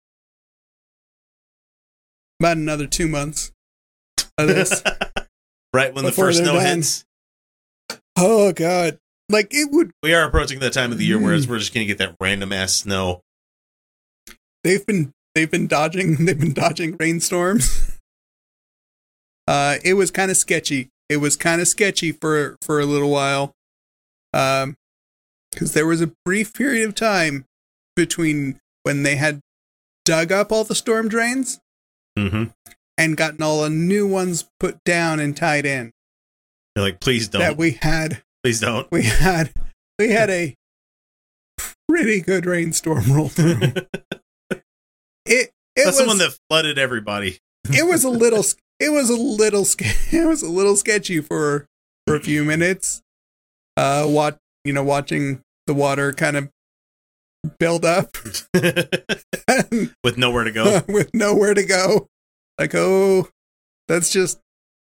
about 2.40 2.58
another 2.58 2.88
two 2.88 3.08
months 3.08 3.52
of 4.38 4.48
this. 4.48 4.82
right 5.74 5.94
when 5.94 6.06
the 6.06 6.12
first 6.12 6.40
snow 6.40 6.54
done. 6.56 6.78
hits. 6.78 7.06
oh 8.18 8.52
god, 8.54 8.98
like 9.30 9.48
it 9.52 9.70
would. 9.72 9.92
We 10.04 10.14
are 10.14 10.24
approaching 10.26 10.60
that 10.60 10.74
time 10.74 10.92
of 10.92 10.98
the 10.98 11.06
year 11.06 11.20
where 11.20 11.38
Mm. 11.38 11.48
we're 11.48 11.60
just 11.60 11.74
to 11.74 11.86
get 11.86 11.98
that 12.00 12.16
random 12.20 12.52
ass 12.54 12.74
snow. 12.76 13.22
they've 14.64 14.86
been 14.86 15.12
they've 15.36 15.50
been 15.52 15.68
dodging 15.68 16.16
they've 16.26 16.40
been 16.40 16.54
dodging 16.54 16.96
rainstorms. 17.00 17.92
Uh, 19.48 19.78
it 19.84 19.96
was 19.96 20.12
kind 20.12 20.30
of 20.30 20.38
sketchy. 20.38 20.90
It 21.10 21.18
was 21.18 21.36
kind 21.36 21.60
of 21.60 21.68
sketchy 21.68 22.12
for 22.12 22.56
for 22.62 22.80
a 22.80 22.86
little 22.86 23.10
while, 23.10 23.54
um, 24.34 24.78
because 25.52 25.74
there 25.74 25.88
was 25.88 26.02
a 26.02 26.12
brief 26.24 26.54
period 26.54 26.88
of 26.88 26.96
time 26.96 27.46
between 27.96 28.60
when 28.84 29.04
they 29.04 29.16
had 29.16 29.42
dug 30.06 30.32
up 30.32 30.52
all 30.52 30.64
the 30.64 30.76
storm 30.76 31.08
drains 31.10 31.60
hmm 32.18 32.46
and 32.98 33.16
gotten 33.16 33.42
all 33.42 33.62
the 33.62 33.70
new 33.70 34.06
ones 34.06 34.50
put 34.60 34.84
down 34.84 35.20
and 35.20 35.38
tied 35.38 35.66
in. 35.66 35.92
You're 36.76 36.86
like, 36.86 37.00
please 37.00 37.28
don't. 37.30 37.40
That 37.42 37.58
we 37.58 37.72
had 37.72 38.22
please 38.44 38.60
don't. 38.60 38.92
we 38.92 39.04
had 39.04 39.52
we 39.98 40.10
had 40.12 40.30
a 40.30 40.56
pretty 41.88 42.22
good 42.22 42.46
rainstorm 42.46 43.12
roll 43.12 43.30
through. 43.30 43.60
it 44.52 44.62
it 45.26 45.52
That's 45.76 45.88
was 45.88 45.98
the 45.98 46.08
one 46.08 46.18
that 46.18 46.38
flooded 46.50 46.78
everybody. 46.78 47.40
it 47.72 47.86
was 47.86 48.04
a 48.04 48.10
little 48.10 48.44
it 48.80 48.90
was 48.92 49.10
a 49.10 49.16
little 49.16 49.66
it 49.80 50.28
was 50.28 50.42
a 50.42 50.50
little 50.50 50.76
sketchy 50.76 51.22
for 51.22 51.66
for 52.08 52.16
a 52.16 52.20
few 52.20 52.44
minutes. 52.44 53.02
Uh, 53.78 54.06
what 54.06 54.38
you 54.66 54.74
know, 54.74 54.84
watching 54.84 55.42
the 55.68 55.74
water 55.74 56.12
kind 56.12 56.36
of 56.38 56.50
build 57.58 57.86
up 57.86 58.18
With 60.04 60.18
nowhere 60.18 60.44
to 60.44 60.52
go. 60.52 60.82
with 60.88 61.10
nowhere 61.14 61.54
to 61.54 61.66
go. 61.66 62.08
Like, 62.60 62.76
oh, 62.76 63.30
that's 63.88 64.10
just 64.12 64.40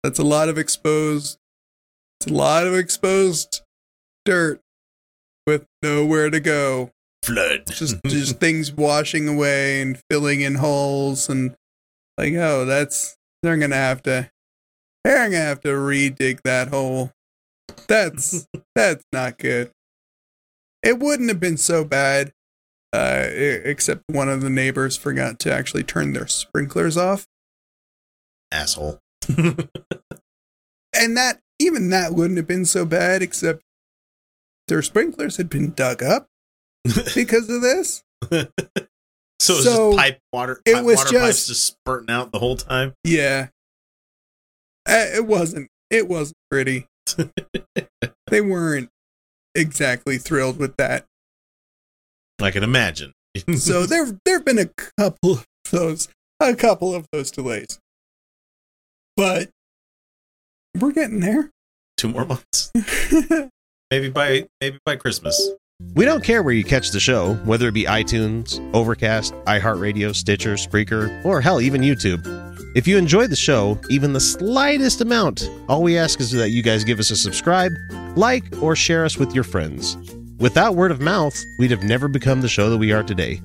that's 0.04 0.20
a 0.20 0.24
lot 0.24 0.50
of 0.50 0.58
exposed. 0.58 1.38
It's 2.20 2.30
a 2.30 2.34
lot 2.34 2.68
of 2.68 2.74
exposed 2.76 3.62
dirt 4.26 4.60
with 5.48 5.66
nowhere 5.82 6.30
to 6.30 6.40
go. 6.40 6.92
Flood. 7.24 7.64
Just 7.68 7.98
just 8.06 8.40
things 8.40 8.74
washing 8.74 9.30
away 9.30 9.82
and 9.82 10.00
filling 10.10 10.42
in 10.42 10.56
holes 10.56 11.30
and 11.30 11.56
like, 12.18 12.34
oh, 12.34 12.66
that's 12.66 13.16
they're 13.44 13.58
gonna 13.58 13.76
have 13.76 14.02
to 14.04 14.32
they're 15.04 15.30
gonna 15.30 15.38
have 15.38 15.62
to 15.62 15.78
re-dig 15.78 16.42
that 16.44 16.70
hole. 16.70 17.12
That's 17.88 18.48
that's 18.76 19.06
not 19.12 19.38
good. 19.38 19.72
It 20.82 21.00
wouldn't 21.00 21.30
have 21.30 21.40
been 21.40 21.58
so 21.58 21.86
bad, 21.86 22.34
uh, 22.92 23.28
except 23.30 24.04
one 24.08 24.30
of 24.30 24.42
the 24.42 24.50
neighbors 24.50 24.98
forgot 24.98 25.40
to 25.40 25.54
actually 25.54 25.84
turn 25.84 26.14
their 26.14 26.28
sprinklers 26.28 26.98
off, 26.98 27.28
Asshole. 28.52 29.00
and 29.38 29.68
that 31.16 31.40
even 31.60 31.90
that 31.90 32.14
wouldn't 32.14 32.38
have 32.38 32.48
been 32.48 32.66
so 32.66 32.86
bad, 32.86 33.22
except 33.22 33.62
their 34.68 34.82
sprinklers 34.82 35.38
had 35.38 35.50
been 35.50 35.72
dug 35.72 36.04
up 36.04 36.28
because 37.16 37.50
of 37.50 37.62
this. 37.62 38.04
So 39.44 39.54
it 39.54 39.58
was 39.58 39.66
So, 39.66 39.92
just 39.92 39.98
pipe 39.98 40.20
water. 40.32 40.62
it 40.66 40.74
pipe 40.76 40.86
was 40.86 40.96
water 40.98 41.10
pipes 41.20 41.38
just- 41.38 41.48
just 41.48 41.66
spurting 41.66 42.10
out 42.10 42.32
the 42.32 42.40
whole 42.40 42.56
time. 42.56 42.94
Yeah. 43.04 43.48
Uh, 44.88 45.06
it 45.16 45.26
wasn't 45.26 45.70
it 45.90 46.08
wasn't 46.08 46.38
pretty. 46.50 46.86
they 48.28 48.42
weren't 48.42 48.90
exactly 49.56 50.18
thrilled 50.18 50.58
with 50.58 50.76
that. 50.78 51.06
I 52.42 52.52
can 52.52 52.64
imagine. 52.64 53.14
So 53.58 53.86
there 53.86 54.18
there've 54.26 54.46
been 54.46 54.60
a 54.60 54.70
couple 55.00 55.34
of 55.34 55.46
those 55.72 56.08
a 56.40 56.56
couple 56.56 56.94
of 56.94 57.08
those 57.12 57.32
delays. 57.32 57.80
But 59.18 59.50
we're 60.80 60.92
getting 60.92 61.20
there. 61.20 61.50
two 61.98 62.10
more 62.10 62.26
months. 62.26 62.72
Maybe 63.92 64.10
by 64.10 64.48
maybe 64.62 64.80
by 64.86 64.96
Christmas. 64.96 65.52
We 65.96 66.06
don't 66.06 66.24
care 66.24 66.42
where 66.42 66.54
you 66.54 66.64
catch 66.64 66.90
the 66.90 67.00
show, 67.00 67.36
whether 67.46 67.68
it 67.68 67.74
be 67.74 67.84
iTunes, 67.84 68.60
Overcast, 68.74 69.34
iHeartRadio, 69.46 70.16
Stitcher, 70.16 70.54
Spreaker, 70.54 71.24
or 71.24 71.40
hell, 71.40 71.62
even 71.62 71.82
YouTube. 71.82 72.26
If 72.76 72.88
you 72.88 72.98
enjoy 72.98 73.28
the 73.28 73.36
show, 73.36 73.80
even 73.92 74.14
the 74.14 74.20
slightest 74.20 75.02
amount, 75.02 75.48
all 75.70 75.84
we 75.84 75.96
ask 75.96 76.20
is 76.20 76.32
that 76.32 76.50
you 76.50 76.64
guys 76.64 76.84
give 76.84 77.00
us 77.00 77.12
a 77.12 77.16
subscribe, 77.16 77.72
like, 78.16 78.44
or 78.60 78.76
share 78.76 79.06
us 79.06 79.18
with 79.18 79.36
your 79.36 79.44
friends. 79.44 79.96
Without 80.40 80.76
word 80.76 80.90
of 80.90 81.00
mouth, 81.00 81.40
we'd 81.60 81.70
have 81.70 81.84
never 81.84 82.08
become 82.08 82.42
the 82.42 82.50
show 82.50 82.72
that 82.72 82.80
we 82.80 82.92
are 82.92 83.04
today. 83.04 83.40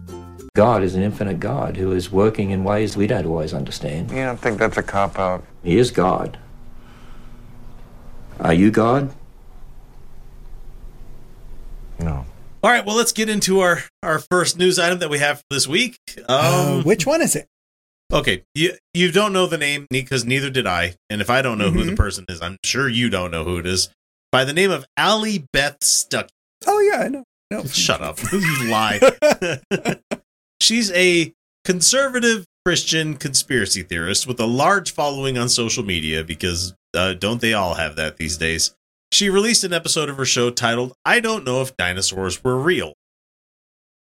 God 0.54 0.82
is 0.82 0.94
an 0.94 1.02
infinite 1.02 1.38
God 1.38 1.76
who 1.76 1.92
is 1.92 2.10
working 2.10 2.50
in 2.50 2.64
ways 2.64 2.96
we 2.96 3.06
don't 3.06 3.26
always 3.26 3.52
understand. 3.52 4.10
You 4.10 4.24
don't 4.24 4.40
think 4.40 4.58
that's 4.58 4.78
a 4.78 4.82
cop 4.82 5.18
out? 5.18 5.44
He 5.62 5.76
is 5.76 5.90
God. 5.90 6.38
Are 8.40 8.54
you 8.54 8.70
God? 8.70 9.14
No. 11.98 12.24
All 12.62 12.70
right, 12.70 12.84
well, 12.84 12.96
let's 12.96 13.12
get 13.12 13.28
into 13.28 13.60
our 13.60 13.82
our 14.02 14.18
first 14.18 14.58
news 14.58 14.78
item 14.78 14.98
that 14.98 15.10
we 15.10 15.18
have 15.18 15.38
for 15.38 15.44
this 15.50 15.66
week. 15.68 15.96
Uh, 16.28 16.76
Um, 16.78 16.84
which 16.84 17.06
one 17.06 17.22
is 17.22 17.36
it? 17.36 17.46
okay, 18.12 18.42
you 18.54 18.74
you 18.94 19.12
don't 19.12 19.32
know 19.32 19.46
the 19.46 19.58
name 19.58 19.86
because 19.90 20.24
neither 20.24 20.50
did 20.50 20.66
I, 20.66 20.94
and 21.10 21.20
if 21.20 21.30
I 21.30 21.42
don't 21.42 21.58
know 21.58 21.70
who 21.70 21.84
the 21.84 21.92
Mhm. 21.92 21.96
person 21.96 22.24
is, 22.28 22.40
I'm 22.42 22.56
sure 22.64 22.88
you 22.88 23.10
don't 23.10 23.30
know 23.30 23.44
who 23.44 23.58
it 23.58 23.66
is. 23.66 23.88
By 24.32 24.44
the 24.44 24.52
name 24.52 24.70
of 24.70 24.84
Allie 24.96 25.46
Beth 25.52 25.78
Stuckey. 25.80 26.28
Oh 26.66 26.80
yeah, 26.80 27.02
I 27.04 27.08
know. 27.08 27.24
No. 27.50 27.64
Shut 27.66 28.00
up, 28.02 28.18
you 28.32 28.64
lie. 28.70 29.00
She's 30.60 30.90
a 30.92 31.32
conservative 31.64 32.44
Christian 32.64 33.14
conspiracy 33.16 33.82
theorist 33.82 34.26
with 34.26 34.38
a 34.40 34.46
large 34.46 34.90
following 34.92 35.38
on 35.38 35.48
social 35.48 35.84
media 35.84 36.24
because 36.24 36.74
uh, 36.94 37.14
don't 37.14 37.40
they 37.40 37.54
all 37.54 37.74
have 37.74 37.96
that 37.96 38.16
these 38.16 38.36
days? 38.36 38.74
She 39.12 39.28
released 39.30 39.64
an 39.64 39.72
episode 39.72 40.08
of 40.08 40.16
her 40.16 40.24
show 40.24 40.50
titled 40.50 40.92
"I 41.04 41.20
Don't 41.20 41.44
Know 41.44 41.62
If 41.62 41.76
Dinosaurs 41.76 42.42
Were 42.44 42.58
Real," 42.58 42.92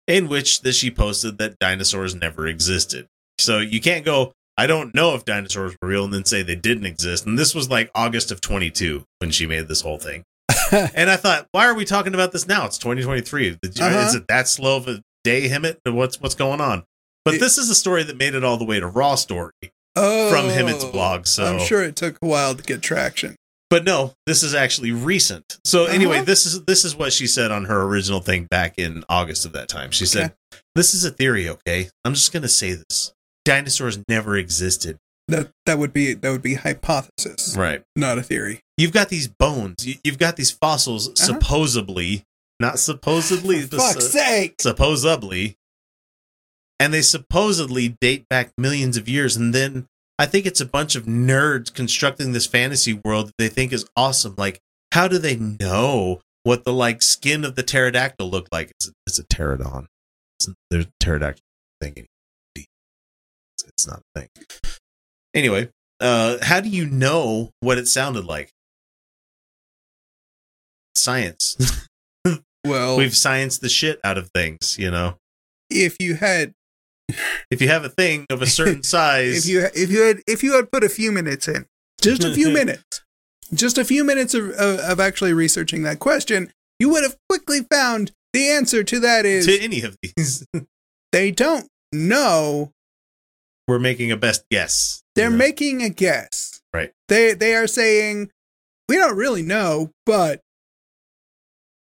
in 0.06 0.28
which 0.28 0.62
that 0.62 0.74
she 0.74 0.90
posted 0.90 1.38
that 1.38 1.58
dinosaurs 1.58 2.14
never 2.14 2.46
existed. 2.46 3.06
So 3.38 3.58
you 3.58 3.80
can't 3.80 4.04
go, 4.04 4.32
"I 4.56 4.66
don't 4.66 4.94
know 4.94 5.14
if 5.14 5.24
dinosaurs 5.24 5.76
were 5.80 5.88
real," 5.88 6.04
and 6.04 6.12
then 6.14 6.24
say 6.24 6.42
they 6.42 6.56
didn't 6.56 6.86
exist. 6.86 7.26
And 7.26 7.38
this 7.38 7.54
was 7.54 7.70
like 7.70 7.90
August 7.94 8.30
of 8.32 8.40
22 8.40 9.04
when 9.20 9.30
she 9.30 9.46
made 9.46 9.68
this 9.68 9.82
whole 9.82 9.98
thing. 9.98 10.24
and 10.72 11.08
I 11.10 11.16
thought, 11.16 11.46
why 11.52 11.66
are 11.66 11.74
we 11.74 11.84
talking 11.84 12.14
about 12.14 12.32
this 12.32 12.46
now? 12.48 12.66
It's 12.66 12.78
2023. 12.78 13.46
You- 13.46 13.58
Uh-huh. 13.80 13.98
Is 14.08 14.14
it 14.14 14.24
that 14.28 14.48
slow 14.48 14.76
of 14.76 14.88
a 14.88 15.00
day, 15.24 15.48
Hemant? 15.48 15.76
What's 15.86 16.20
what's 16.20 16.34
going 16.34 16.60
on? 16.60 16.84
But 17.24 17.34
It- 17.34 17.40
this 17.40 17.56
is 17.56 17.70
a 17.70 17.74
story 17.74 18.02
that 18.02 18.16
made 18.16 18.34
it 18.34 18.42
all 18.44 18.56
the 18.56 18.64
way 18.64 18.80
to 18.80 18.86
Raw 18.86 19.14
Story. 19.14 19.52
Oh, 19.96 20.30
From 20.30 20.46
Hemant's 20.46 20.84
blog, 20.84 21.26
so- 21.26 21.44
I'm 21.58 21.64
sure 21.66 21.82
it 21.82 21.96
took 21.96 22.18
a 22.22 22.26
while 22.26 22.54
to 22.54 22.62
get 22.62 22.82
traction. 22.82 23.36
But 23.70 23.84
no, 23.84 24.14
this 24.26 24.42
is 24.42 24.54
actually 24.54 24.92
recent. 24.92 25.58
So 25.64 25.84
anyway, 25.84 26.16
Uh-huh. 26.16 26.24
this 26.24 26.46
is 26.46 26.62
this 26.64 26.84
is 26.84 26.96
what 26.96 27.12
she 27.12 27.26
said 27.26 27.50
on 27.50 27.66
her 27.66 27.82
original 27.82 28.20
thing 28.20 28.46
back 28.50 28.78
in 28.78 29.04
August 29.08 29.44
of 29.44 29.52
that 29.52 29.68
time. 29.68 29.90
She 29.90 30.06
said, 30.06 30.32
"This 30.74 30.94
is 30.94 31.04
a 31.04 31.10
theory, 31.10 31.48
okay? 31.48 31.90
I'm 32.04 32.14
just 32.14 32.32
going 32.32 32.42
to 32.44 32.48
say 32.48 32.72
this. 32.72 33.12
Dinosaurs 33.44 33.98
never 34.08 34.36
existed." 34.36 34.96
That 35.28 35.50
that 35.66 35.78
would 35.78 35.92
be 35.92 36.14
that 36.14 36.30
would 36.30 36.40
be 36.40 36.54
hypothesis, 36.54 37.54
Right. 37.56 37.82
not 37.94 38.16
a 38.16 38.22
theory. 38.22 38.60
You've 38.78 38.92
got 38.92 39.10
these 39.10 39.28
bones. 39.28 39.86
You, 39.86 39.96
you've 40.02 40.18
got 40.18 40.36
these 40.36 40.50
fossils 40.50 41.10
supposedly, 41.22 42.24
not 42.58 42.78
supposedly, 42.78 43.58
Uh-huh. 43.58 43.66
For 43.68 43.76
fuck's 43.76 44.04
su- 44.06 44.10
sake! 44.18 44.54
supposedly 44.62 45.56
and 46.80 46.94
they 46.94 47.02
supposedly 47.02 47.96
date 48.00 48.24
back 48.30 48.52
millions 48.56 48.96
of 48.96 49.08
years 49.08 49.36
and 49.36 49.52
then 49.54 49.86
i 50.18 50.26
think 50.26 50.46
it's 50.46 50.60
a 50.60 50.66
bunch 50.66 50.96
of 50.96 51.04
nerds 51.04 51.72
constructing 51.72 52.32
this 52.32 52.46
fantasy 52.46 53.00
world 53.04 53.26
that 53.26 53.34
they 53.38 53.48
think 53.48 53.72
is 53.72 53.88
awesome. 53.96 54.34
Like 54.36 54.60
how 54.92 55.08
do 55.08 55.18
they 55.18 55.36
know 55.36 56.20
what 56.44 56.64
the 56.64 56.72
like 56.72 57.02
skin 57.02 57.44
of 57.44 57.56
the 57.56 57.62
pterodactyl 57.62 58.30
looked 58.30 58.50
like? 58.52 58.70
It's 58.70 58.88
a, 58.88 58.92
it's 59.06 59.18
a 59.18 59.24
pterodon? 59.24 59.86
It's, 60.38 60.48
there's 60.70 60.86
a 60.86 60.90
pterodactyl 61.00 61.42
thing 61.80 62.06
it's, 62.56 63.64
it's 63.66 63.86
not 63.86 64.00
a 64.14 64.20
thing. 64.20 64.28
Anyway 65.34 65.68
uh 66.00 66.38
how 66.42 66.60
do 66.60 66.68
you 66.68 66.86
know 66.86 67.50
what 67.60 67.78
it 67.78 67.86
sounded 67.88 68.24
like? 68.24 68.50
Science. 70.94 71.56
Well, 72.66 72.98
we've 72.98 73.12
scienced 73.12 73.60
the 73.60 73.68
shit 73.68 73.98
out 74.04 74.18
of 74.18 74.30
things 74.34 74.76
you 74.78 74.90
know? 74.90 75.14
if 75.70 75.96
you 76.00 76.14
had 76.14 76.52
if 77.50 77.60
you 77.60 77.68
have 77.68 77.84
a 77.84 77.88
thing 77.88 78.26
of 78.30 78.42
a 78.42 78.46
certain 78.46 78.82
size, 78.94 79.46
if 79.46 79.52
you 79.52 79.66
if 79.74 79.90
you 79.90 80.02
had 80.02 80.20
if 80.26 80.42
you 80.42 80.54
had 80.54 80.70
put 80.70 80.84
a 80.84 80.88
few 80.88 81.12
minutes 81.12 81.48
in, 81.48 81.66
just 82.00 82.24
a 82.24 82.34
few 82.34 82.50
minutes, 82.52 83.02
just 83.54 83.78
a 83.78 83.84
few 83.84 84.04
minutes 84.04 84.34
of, 84.34 84.50
of 84.50 84.78
of 84.80 85.00
actually 85.00 85.32
researching 85.32 85.82
that 85.82 85.98
question, 85.98 86.52
you 86.78 86.90
would 86.90 87.02
have 87.02 87.16
quickly 87.28 87.60
found 87.70 88.12
the 88.32 88.48
answer 88.50 88.84
to 88.84 89.00
that 89.00 89.24
is 89.24 89.46
to 89.46 89.58
any 89.60 89.82
of 89.82 89.96
these, 90.02 90.46
they 91.12 91.30
don't 91.30 91.68
know. 91.92 92.72
we're 93.66 93.78
making 93.78 94.12
a 94.12 94.16
best 94.16 94.44
guess. 94.50 95.02
They're 95.14 95.26
you 95.26 95.30
know? 95.30 95.36
making 95.36 95.82
a 95.82 95.88
guess. 95.88 96.60
Right. 96.72 96.92
They 97.08 97.32
they 97.32 97.54
are 97.54 97.66
saying 97.66 98.30
we 98.88 98.96
don't 98.96 99.16
really 99.16 99.42
know, 99.42 99.90
but 100.04 100.40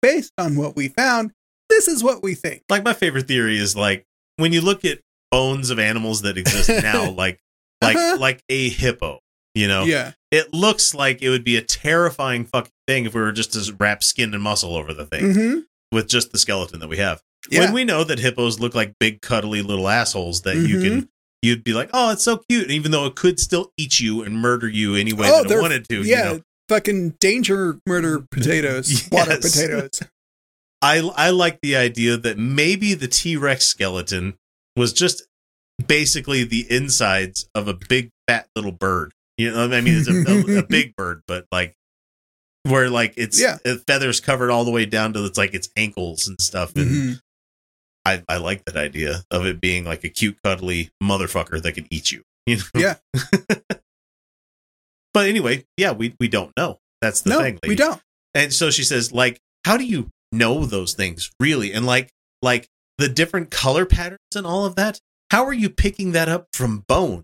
based 0.02 0.32
on 0.38 0.56
what 0.56 0.76
we 0.76 0.88
found, 0.88 1.32
this 1.70 1.88
is 1.88 2.04
what 2.04 2.24
we 2.24 2.36
think. 2.36 2.64
like 2.70 2.84
my 2.84 2.94
favorite 2.94 3.28
theory 3.28 3.58
is 3.58 3.76
like 3.76 4.06
when 4.40 4.54
you 4.54 4.62
look 4.62 4.84
at 4.86 5.00
bones 5.32 5.70
of 5.70 5.78
animals 5.80 6.22
that 6.24 6.38
exist 6.38 6.70
now, 6.70 7.10
like 7.24 7.40
like 7.84 7.96
Uh-huh. 7.96 8.18
like 8.20 8.44
a 8.50 8.70
hippo. 8.70 9.20
You 9.56 9.68
know, 9.68 9.84
Yeah. 9.86 10.12
it 10.32 10.54
looks 10.54 10.94
like 10.94 11.22
it 11.22 11.30
would 11.30 11.44
be 11.44 11.58
a 11.58 11.62
terrifying 11.62 12.46
fucking 12.46 12.72
thing 12.88 13.06
if 13.06 13.14
we 13.16 13.22
were 13.22 13.32
just 13.32 13.54
to 13.54 13.74
wrap 13.80 14.04
skin 14.04 14.34
and 14.34 14.44
muscle 14.44 14.76
over 14.76 14.94
the 14.94 15.06
thing 15.06 15.34
hmm 15.34 15.60
with 15.92 16.08
just 16.08 16.32
the 16.32 16.38
skeleton 16.38 16.80
that 16.82 16.88
we 16.88 16.98
have. 16.98 17.20
Yeah. 17.50 17.62
When 17.62 17.74
we 17.74 17.84
know 17.84 18.04
that 18.04 18.20
hippos 18.20 18.60
look 18.60 18.76
like 18.76 18.94
big, 19.00 19.22
cuddly 19.22 19.64
little 19.64 19.90
assholes 19.90 20.44
that 20.44 20.56
you 20.58 20.78
Mhm. 20.78 20.84
can, 20.84 21.10
you'd 21.42 21.64
be 21.64 21.74
like, 21.74 21.90
oh, 21.94 22.12
it's 22.12 22.22
so 22.24 22.38
cute, 22.48 22.70
even 22.70 22.92
though 22.92 23.08
it 23.08 23.16
could 23.16 23.40
still 23.40 23.72
eat 23.76 24.00
you 24.00 24.22
and 24.22 24.36
murder 24.40 24.70
you 24.70 24.94
any 24.94 25.14
way 25.14 25.28
Oh, 25.32 25.42
that 25.44 25.52
it 25.58 25.60
wanted 25.62 25.90
to. 25.90 26.04
yeah. 26.04 26.32
You 26.32 26.38
know? 26.38 26.42
Fucking 26.70 27.16
danger 27.20 27.80
murder 27.88 28.20
potatoes, 28.30 29.08
water 29.12 29.38
potatoes. 29.38 30.00
I 30.82 31.00
I 31.16 31.30
like 31.32 31.60
the 31.62 31.76
idea 31.76 32.18
that 32.18 32.38
maybe 32.38 32.94
the 32.94 33.08
T 33.08 33.36
Rex 33.38 33.66
skeleton 33.66 34.36
was 34.76 34.94
just 34.94 35.24
basically 35.86 36.44
the 36.44 36.66
insides 36.70 37.50
of 37.56 37.68
a 37.68 37.74
big 37.74 38.10
fat 38.28 38.48
little 38.56 38.72
bird. 38.72 39.14
You 39.38 39.52
know, 39.52 39.72
I 39.72 39.82
mean, 39.82 39.96
it's 39.98 40.08
a, 40.10 40.56
a, 40.56 40.60
a 40.60 40.64
big 40.70 40.96
bird, 40.96 41.22
but 41.28 41.46
like 41.52 41.74
where 42.64 42.90
like 42.90 43.14
it's 43.18 43.40
Yeah. 43.40 43.58
feathers 43.88 44.20
covered 44.20 44.52
all 44.52 44.66
the 44.66 44.72
way 44.72 44.86
down 44.86 45.14
to 45.14 45.26
it's 45.26 45.38
like 45.38 45.54
its 45.54 45.70
ankles 45.78 46.28
and 46.28 46.40
stuff, 46.42 46.76
and 46.76 46.86
Mhm. 46.92 47.20
I, 48.06 48.24
I 48.30 48.38
like 48.38 48.64
that 48.66 48.76
idea 48.78 49.24
of 49.30 49.46
it 49.46 49.60
being 49.62 49.84
like 49.86 50.04
a 50.04 50.10
cute, 50.10 50.38
cuddly 50.44 50.90
motherfucker 51.04 51.62
that 51.62 51.74
can 51.74 51.88
eat 51.90 52.12
you. 52.12 52.24
You 52.48 52.56
know? 52.58 52.64
Yeah. 52.76 52.96
But 55.14 55.28
anyway, 55.28 55.66
yeah, 55.78 55.92
we 55.92 56.16
we 56.20 56.28
don't 56.28 56.56
know. 56.56 56.80
That's 57.02 57.22
the 57.22 57.32
no, 57.32 57.42
thing. 57.42 57.60
we 57.68 57.76
don't. 57.76 58.00
And 58.36 58.54
so 58.54 58.70
she 58.70 58.84
says, 58.84 59.12
like, 59.12 59.40
how 59.66 59.76
do 59.78 59.84
you 59.84 60.10
know 60.32 60.66
those 60.66 60.94
things 60.94 61.32
really? 61.40 61.74
And 61.74 61.86
like, 61.86 62.10
like 62.42 62.68
the 62.98 63.10
different 63.10 63.50
color 63.52 63.86
patterns 63.86 64.36
and 64.36 64.46
all 64.46 64.66
of 64.66 64.76
that. 64.76 65.00
How 65.32 65.46
are 65.46 65.54
you 65.54 65.70
picking 65.70 66.12
that 66.14 66.28
up 66.30 66.48
from 66.54 66.84
bones? 66.88 67.24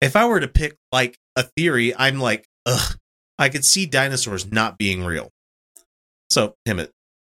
If 0.00 0.16
I 0.16 0.26
were 0.26 0.40
to 0.40 0.48
pick 0.48 0.76
like 0.90 1.16
a 1.36 1.44
theory, 1.56 1.94
I'm 1.96 2.18
like, 2.18 2.46
ugh, 2.66 2.96
I 3.38 3.48
could 3.48 3.64
see 3.64 3.86
dinosaurs 3.86 4.50
not 4.50 4.76
being 4.76 5.04
real. 5.04 5.30
So 6.30 6.54
Hemant 6.66 6.90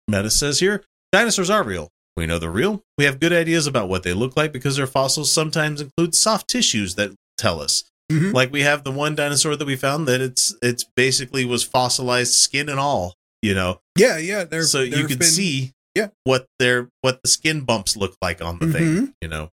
Mehta 0.09 0.31
says 0.31 0.61
here, 0.61 0.85
dinosaurs 1.13 1.51
are 1.51 1.63
real. 1.63 1.89
We 2.17 2.27
know 2.27 2.39
they're 2.39 2.51
real. 2.51 2.83
We 2.97 3.05
have 3.05 3.21
good 3.21 3.33
ideas 3.33 3.67
about 3.67 3.89
what 3.89 4.03
they 4.03 4.15
look 4.15 4.37
like 4.37 4.53
because 4.53 4.77
their 4.77 4.87
fossils 4.87 5.31
sometimes 5.31 5.81
include 5.81 6.15
soft 6.15 6.49
tissues 6.49 6.95
that 6.95 7.13
tell 7.37 7.61
us. 7.61 7.85
Mhm. 8.11 8.33
Like 8.33 8.53
we 8.53 8.63
have 8.63 8.85
the 8.85 8.93
one 8.93 9.15
dinosaur 9.15 9.57
that 9.57 9.67
we 9.67 9.77
found 9.77 10.09
that 10.09 10.21
it's 10.21 10.55
it's 10.63 10.85
basically 10.97 11.45
was 11.45 11.63
fossilized 11.63 12.33
skin 12.35 12.69
and 12.69 12.81
all, 12.81 13.15
you 13.43 13.55
know. 13.55 13.81
Yeah, 13.97 14.19
yeah. 14.19 14.45
There, 14.45 14.63
so 14.63 14.81
you 14.83 14.91
there've 14.91 15.09
could 15.09 15.19
been- 15.21 15.29
see 15.29 15.73
yeah. 15.95 16.09
what 16.25 16.47
their 16.59 16.89
what 17.03 17.21
the 17.23 17.29
skin 17.29 17.63
bumps 17.63 17.97
look 17.97 18.17
like 18.21 18.43
on 18.43 18.59
the 18.59 18.73
thing, 18.73 18.83
Mhm. 18.85 19.13
you 19.23 19.29
know. 19.29 19.51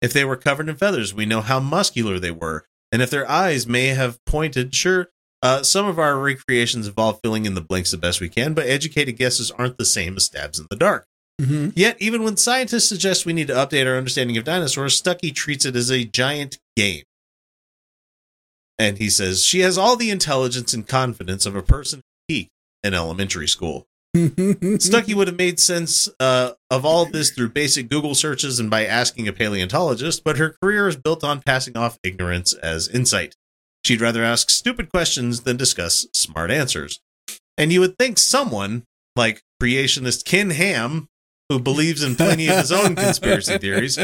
If 0.00 0.12
they 0.12 0.24
were 0.24 0.36
covered 0.36 0.68
in 0.68 0.76
feathers, 0.76 1.14
we 1.14 1.24
know 1.26 1.40
how 1.40 1.60
muscular 1.60 2.18
they 2.18 2.30
were. 2.30 2.64
And 2.92 3.00
if 3.02 3.10
their 3.10 3.28
eyes 3.28 3.66
may 3.66 3.86
have 3.88 4.18
pointed, 4.26 4.74
sure, 4.74 5.08
uh, 5.42 5.62
some 5.62 5.86
of 5.86 5.98
our 5.98 6.18
recreations 6.18 6.86
involve 6.86 7.18
filling 7.24 7.44
in 7.46 7.54
the 7.54 7.60
blanks 7.60 7.90
the 7.90 7.96
best 7.96 8.20
we 8.20 8.28
can, 8.28 8.54
but 8.54 8.66
educated 8.66 9.16
guesses 9.16 9.50
aren't 9.52 9.78
the 9.78 9.84
same 9.84 10.16
as 10.16 10.24
stabs 10.26 10.58
in 10.58 10.66
the 10.70 10.76
dark. 10.76 11.06
Mhm. 11.40 11.72
Yet, 11.74 11.96
even 12.00 12.22
when 12.22 12.36
scientists 12.36 12.88
suggest 12.88 13.26
we 13.26 13.32
need 13.32 13.48
to 13.48 13.54
update 13.54 13.86
our 13.86 13.96
understanding 13.96 14.36
of 14.36 14.44
dinosaurs, 14.44 15.00
Stuckey 15.00 15.34
treats 15.34 15.64
it 15.64 15.74
as 15.74 15.90
a 15.90 16.04
giant 16.04 16.58
game. 16.76 17.02
And 18.78 18.98
he 18.98 19.08
says 19.08 19.44
she 19.44 19.60
has 19.60 19.78
all 19.78 19.96
the 19.96 20.10
intelligence 20.10 20.74
and 20.74 20.86
confidence 20.86 21.46
of 21.46 21.54
a 21.56 21.62
person 21.62 22.00
who 22.00 22.34
peaked 22.34 22.50
in 22.84 22.94
elementary 22.94 23.48
school. 23.48 23.88
Stuckey 24.14 25.12
would 25.14 25.26
have 25.26 25.36
made 25.36 25.58
sense 25.58 26.08
uh, 26.20 26.52
of 26.70 26.84
all 26.84 27.04
this 27.06 27.30
through 27.30 27.48
basic 27.48 27.90
Google 27.90 28.14
searches 28.14 28.60
and 28.60 28.70
by 28.70 28.86
asking 28.86 29.26
a 29.26 29.32
paleontologist, 29.32 30.22
but 30.22 30.38
her 30.38 30.54
career 30.62 30.86
is 30.86 30.96
built 30.96 31.24
on 31.24 31.42
passing 31.42 31.76
off 31.76 31.98
ignorance 32.04 32.52
as 32.52 32.86
insight. 32.86 33.34
She'd 33.84 34.00
rather 34.00 34.22
ask 34.22 34.50
stupid 34.50 34.92
questions 34.92 35.40
than 35.40 35.56
discuss 35.56 36.06
smart 36.14 36.52
answers. 36.52 37.00
And 37.58 37.72
you 37.72 37.80
would 37.80 37.98
think 37.98 38.18
someone 38.18 38.84
like 39.16 39.42
creationist 39.60 40.24
Ken 40.24 40.50
Ham, 40.50 41.08
who 41.48 41.58
believes 41.58 42.02
in 42.02 42.14
plenty 42.14 42.48
of 42.48 42.58
his 42.58 42.72
own 42.72 42.94
conspiracy 42.96 43.58
theories, 43.58 43.98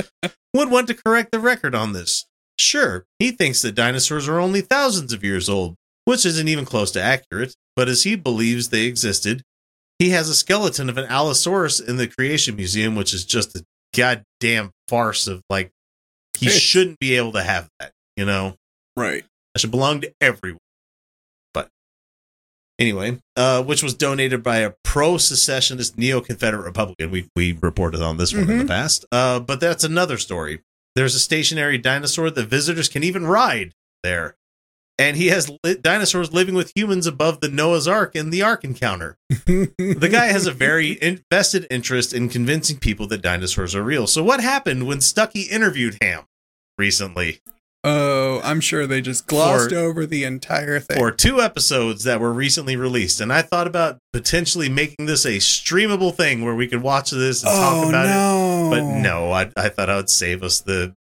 would 0.54 0.70
want 0.70 0.88
to 0.88 0.94
correct 0.94 1.30
the 1.30 1.38
record 1.40 1.74
on 1.74 1.92
this. 1.92 2.26
Sure, 2.58 3.06
he 3.18 3.30
thinks 3.30 3.62
that 3.62 3.74
dinosaurs 3.74 4.28
are 4.28 4.40
only 4.40 4.60
thousands 4.60 5.12
of 5.12 5.24
years 5.24 5.48
old, 5.48 5.76
which 6.04 6.26
isn't 6.26 6.48
even 6.48 6.64
close 6.64 6.90
to 6.90 7.00
accurate, 7.00 7.54
but 7.76 7.88
as 7.88 8.02
he 8.04 8.16
believes 8.16 8.68
they 8.68 8.84
existed, 8.84 9.42
he 9.98 10.10
has 10.10 10.28
a 10.28 10.34
skeleton 10.34 10.88
of 10.88 10.96
an 10.98 11.04
Allosaurus 11.06 11.78
in 11.80 11.96
the 11.96 12.06
Creation 12.08 12.56
Museum, 12.56 12.94
which 12.96 13.12
is 13.12 13.24
just 13.24 13.56
a 13.56 13.64
goddamn 13.96 14.70
farce 14.88 15.26
of 15.26 15.42
like, 15.50 15.70
he 16.38 16.46
Hey. 16.46 16.52
shouldn't 16.52 16.98
be 16.98 17.14
able 17.16 17.32
to 17.32 17.42
have 17.42 17.68
that, 17.80 17.92
you 18.16 18.24
know? 18.24 18.56
right. 18.96 19.24
That 19.54 19.60
should 19.60 19.70
belong 19.72 20.00
to 20.02 20.12
everyone. 20.20 20.58
But 21.52 21.68
anyway, 22.78 23.18
uh, 23.36 23.62
which 23.64 23.82
was 23.82 23.94
donated 23.94 24.42
by 24.42 24.58
a 24.58 24.72
pro 24.84 25.18
secessionist 25.18 25.98
neo 25.98 26.20
Confederate 26.20 26.62
Republican. 26.64 27.10
We 27.10 27.28
we 27.34 27.58
reported 27.60 28.00
on 28.00 28.16
this 28.16 28.32
one 28.32 28.48
in 28.48 28.58
the 28.58 28.64
past. 28.64 29.04
Uh, 29.10 29.40
but 29.40 29.58
that's 29.60 29.82
another 29.84 30.18
story. 30.18 30.60
There's 30.94 31.14
a 31.14 31.18
stationary 31.20 31.78
dinosaur 31.78 32.30
that 32.30 32.46
visitors 32.46 32.88
can 32.88 33.02
even 33.04 33.26
ride 33.26 33.72
there. 34.02 34.36
And 35.00 35.16
he 35.16 35.28
has 35.28 35.50
li- 35.64 35.76
dinosaurs 35.80 36.32
living 36.32 36.54
with 36.54 36.72
humans 36.76 37.06
above 37.06 37.40
the 37.40 37.48
Noah's 37.48 37.88
Ark 37.88 38.14
in 38.14 38.30
the 38.30 38.42
Ark 38.42 38.64
encounter. 38.64 39.16
The 39.46 40.08
guy 40.12 40.26
has 40.26 40.46
a 40.46 40.52
very 40.52 40.98
invested 41.02 41.66
interest 41.70 42.12
in 42.12 42.28
convincing 42.28 42.78
people 42.78 43.06
that 43.08 43.22
dinosaurs 43.22 43.74
are 43.74 43.82
real. 43.82 44.06
So, 44.06 44.22
what 44.22 44.40
happened 44.40 44.86
when 44.86 44.98
Stuckey 44.98 45.48
interviewed 45.50 45.96
Ham 46.02 46.24
recently? 46.78 47.40
Oh, 47.82 48.42
I'm 48.44 48.60
sure 48.60 48.86
they 48.86 49.00
just 49.00 49.26
glossed 49.26 49.70
For- 49.70 49.76
over 49.76 50.04
the 50.04 50.24
entire 50.24 50.80
thing. 50.80 50.98
for 50.98 51.10
two 51.10 51.40
episodes 51.40 52.04
that 52.04 52.20
were 52.20 52.32
recently 52.32 52.76
released, 52.76 53.22
and 53.22 53.32
I 53.32 53.40
thought 53.40 53.66
about 53.66 53.96
potentially 54.12 54.68
making 54.68 55.06
this 55.06 55.24
a 55.24 55.38
streamable 55.38 56.14
thing 56.14 56.44
where 56.44 56.54
we 56.54 56.66
could 56.68 56.82
watch 56.82 57.10
this 57.10 57.42
and 57.42 57.50
talk 57.50 57.84
oh 57.86 57.88
about 57.88 58.04
it. 58.04 58.70
But 58.70 59.00
no, 59.00 59.32
I, 59.32 59.50
I 59.56 59.70
thought 59.70 59.88
I 59.88 59.96
would 59.96 60.10
save 60.10 60.42
us 60.42 60.60
the 60.60 60.94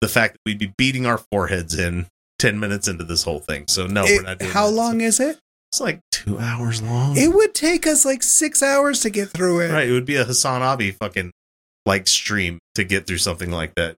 the 0.00 0.08
fact 0.08 0.34
that 0.34 0.40
we'd 0.46 0.58
be 0.58 0.72
beating 0.78 1.04
our 1.04 1.18
foreheads 1.18 1.78
in 1.78 2.06
ten 2.44 2.60
minutes 2.60 2.88
into 2.88 3.04
this 3.04 3.22
whole 3.22 3.38
thing. 3.40 3.64
So 3.68 3.86
no, 3.86 4.04
It- 4.04 4.18
we're 4.18 4.22
not 4.22 4.38
doing. 4.38 4.50
how 4.52 4.66
that. 4.66 4.72
long 4.76 5.00
is 5.00 5.18
it? 5.20 5.38
It's 5.72 5.80
like 5.80 6.00
two 6.12 6.38
hours 6.38 6.82
long. 6.82 7.16
It 7.16 7.34
would 7.34 7.54
take 7.54 7.86
us 7.86 8.04
like 8.04 8.22
six 8.22 8.62
hours 8.62 9.00
to 9.00 9.10
get 9.10 9.30
through 9.30 9.60
it. 9.60 9.72
right, 9.72 9.88
it 9.88 9.92
would 9.92 10.04
be 10.04 10.16
a 10.16 10.24
HasanAbi 10.24 10.94
fucking 10.96 11.32
like 11.86 12.06
stream 12.06 12.58
to 12.76 12.84
get 12.84 13.06
through 13.06 13.18
something 13.18 13.50
like 13.50 13.74
that. 13.74 13.96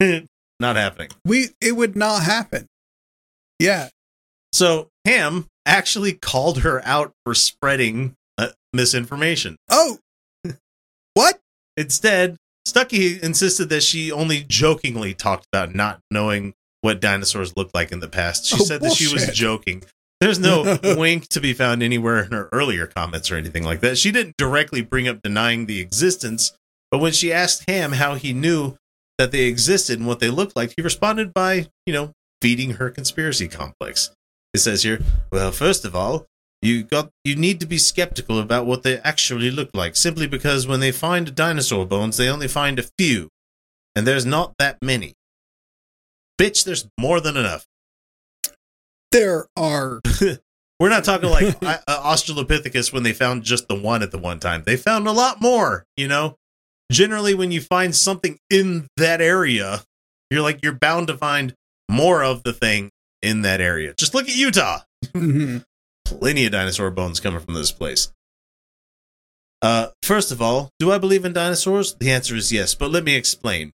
not 0.60 0.76
happening. 0.76 1.08
We 1.24 1.50
it 1.60 1.72
would 1.76 1.96
not 1.96 2.22
happen. 2.24 2.66
Yeah. 3.58 3.88
So 4.52 4.88
Ham 5.04 5.46
actually 5.64 6.12
called 6.12 6.60
her 6.60 6.82
out 6.84 7.12
for 7.24 7.34
spreading 7.34 8.14
uh, 8.36 8.48
misinformation. 8.72 9.56
Oh. 9.70 9.98
what? 11.14 11.38
Instead, 11.76 12.36
Stuckey 12.66 13.18
insisted 13.22 13.68
that 13.70 13.82
she 13.82 14.10
only 14.12 14.44
jokingly 14.48 15.14
talked 15.14 15.46
about 15.52 15.74
not 15.74 16.00
knowing 16.10 16.52
what 16.86 17.00
dinosaurs 17.00 17.56
looked 17.56 17.74
like 17.74 17.90
in 17.90 17.98
the 17.98 18.08
past. 18.08 18.46
She 18.46 18.54
Oh, 18.60 18.64
said 18.64 18.80
that 18.82 18.92
she 18.92 19.12
was 19.12 19.26
joking. 19.34 19.82
There's 20.20 20.38
no 20.38 20.78
wink 20.96 21.28
to 21.30 21.40
be 21.40 21.52
found 21.52 21.82
anywhere 21.82 22.22
in 22.22 22.30
her 22.30 22.48
earlier 22.52 22.86
comments 22.86 23.28
or 23.30 23.34
anything 23.36 23.64
like 23.64 23.80
that. 23.80 23.98
She 23.98 24.12
didn't 24.12 24.36
directly 24.38 24.80
bring 24.82 25.08
up 25.08 25.20
denying 25.20 25.66
the 25.66 25.80
existence, 25.80 26.56
but 26.92 26.98
when 27.00 27.12
she 27.12 27.32
asked 27.32 27.68
Ham 27.68 27.92
how 27.92 28.14
he 28.14 28.32
knew 28.32 28.76
that 29.18 29.32
they 29.32 29.46
existed 29.46 29.98
and 29.98 30.06
what 30.06 30.20
they 30.20 30.30
looked 30.30 30.54
like, 30.54 30.72
he 30.76 30.82
responded 30.82 31.34
by, 31.34 31.66
you 31.86 31.92
know, 31.92 32.12
feeding 32.40 32.72
her 32.74 32.88
conspiracy 32.88 33.48
complex. 33.48 34.10
It 34.54 34.58
says 34.60 34.84
here, 34.84 35.00
well, 35.32 35.50
first 35.50 35.84
of 35.84 35.96
all, 35.96 36.26
you 36.62 36.84
got 36.84 37.10
you 37.24 37.34
need 37.34 37.58
to 37.60 37.66
be 37.66 37.78
skeptical 37.78 38.38
about 38.38 38.64
what 38.64 38.84
they 38.84 38.98
actually 38.98 39.50
look 39.50 39.70
like, 39.74 39.96
simply 39.96 40.26
because 40.28 40.66
when 40.66 40.80
they 40.80 40.92
find 40.92 41.34
dinosaur 41.34 41.84
bones, 41.84 42.16
they 42.16 42.28
only 42.28 42.48
find 42.48 42.78
a 42.78 42.86
few, 42.96 43.28
and 43.94 44.06
there's 44.06 44.24
not 44.24 44.54
that 44.58 44.78
many. 44.80 45.12
Bitch, 46.40 46.64
there's 46.64 46.88
more 46.98 47.20
than 47.20 47.36
enough. 47.36 47.66
There 49.12 49.46
are 49.56 50.00
We're 50.78 50.90
not 50.90 51.04
talking 51.04 51.30
like 51.30 51.56
uh, 51.62 51.78
Australopithecus 51.88 52.92
when 52.92 53.02
they 53.02 53.12
found 53.12 53.44
just 53.44 53.68
the 53.68 53.74
one 53.74 54.02
at 54.02 54.10
the 54.10 54.18
one 54.18 54.40
time. 54.40 54.62
They 54.66 54.76
found 54.76 55.06
a 55.06 55.12
lot 55.12 55.40
more, 55.40 55.84
you 55.96 56.08
know? 56.08 56.36
Generally, 56.92 57.34
when 57.34 57.50
you 57.50 57.60
find 57.60 57.96
something 57.96 58.38
in 58.50 58.86
that 58.96 59.20
area, 59.20 59.82
you're 60.30 60.42
like, 60.42 60.60
you're 60.62 60.72
bound 60.72 61.08
to 61.08 61.16
find 61.16 61.54
more 61.90 62.22
of 62.22 62.42
the 62.42 62.52
thing 62.52 62.90
in 63.22 63.42
that 63.42 63.60
area. 63.60 63.94
Just 63.98 64.14
look 64.14 64.28
at 64.28 64.36
Utah. 64.36 64.80
Mhm. 65.06 65.64
Plenty 66.04 66.46
of 66.46 66.52
dinosaur 66.52 66.90
bones 66.90 67.18
coming 67.18 67.40
from 67.40 67.54
this 67.54 67.72
place. 67.72 68.12
Uh, 69.62 69.88
first 70.02 70.30
of 70.30 70.40
all, 70.42 70.70
do 70.78 70.92
I 70.92 70.98
believe 70.98 71.24
in 71.24 71.32
dinosaurs? 71.32 71.94
The 71.94 72.12
answer 72.12 72.36
is 72.36 72.52
yes, 72.52 72.74
but 72.74 72.90
let 72.90 73.02
me 73.02 73.16
explain. 73.16 73.72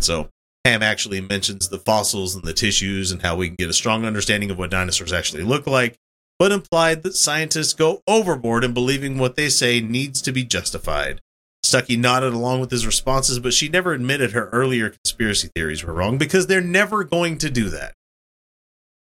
So, 0.00 0.30
Ham 0.68 0.82
actually 0.82 1.22
mentions 1.22 1.70
the 1.70 1.78
fossils 1.78 2.34
and 2.34 2.44
the 2.44 2.52
tissues 2.52 3.10
and 3.10 3.22
how 3.22 3.34
we 3.34 3.46
can 3.48 3.56
get 3.56 3.70
a 3.70 3.72
strong 3.72 4.04
understanding 4.04 4.50
of 4.50 4.58
what 4.58 4.70
dinosaurs 4.70 5.14
actually 5.14 5.42
look 5.42 5.66
like, 5.66 5.96
but 6.38 6.52
implied 6.52 7.02
that 7.02 7.14
scientists 7.14 7.72
go 7.72 8.02
overboard 8.06 8.64
in 8.64 8.74
believing 8.74 9.16
what 9.16 9.34
they 9.34 9.48
say 9.48 9.80
needs 9.80 10.20
to 10.20 10.30
be 10.30 10.44
justified. 10.44 11.22
Stuckey 11.64 11.98
nodded 11.98 12.34
along 12.34 12.60
with 12.60 12.70
his 12.70 12.84
responses, 12.84 13.38
but 13.38 13.54
she 13.54 13.70
never 13.70 13.94
admitted 13.94 14.32
her 14.32 14.50
earlier 14.50 14.90
conspiracy 14.90 15.48
theories 15.54 15.82
were 15.82 15.94
wrong 15.94 16.18
because 16.18 16.46
they're 16.46 16.60
never 16.60 17.02
going 17.02 17.38
to 17.38 17.48
do 17.48 17.70
that. 17.70 17.94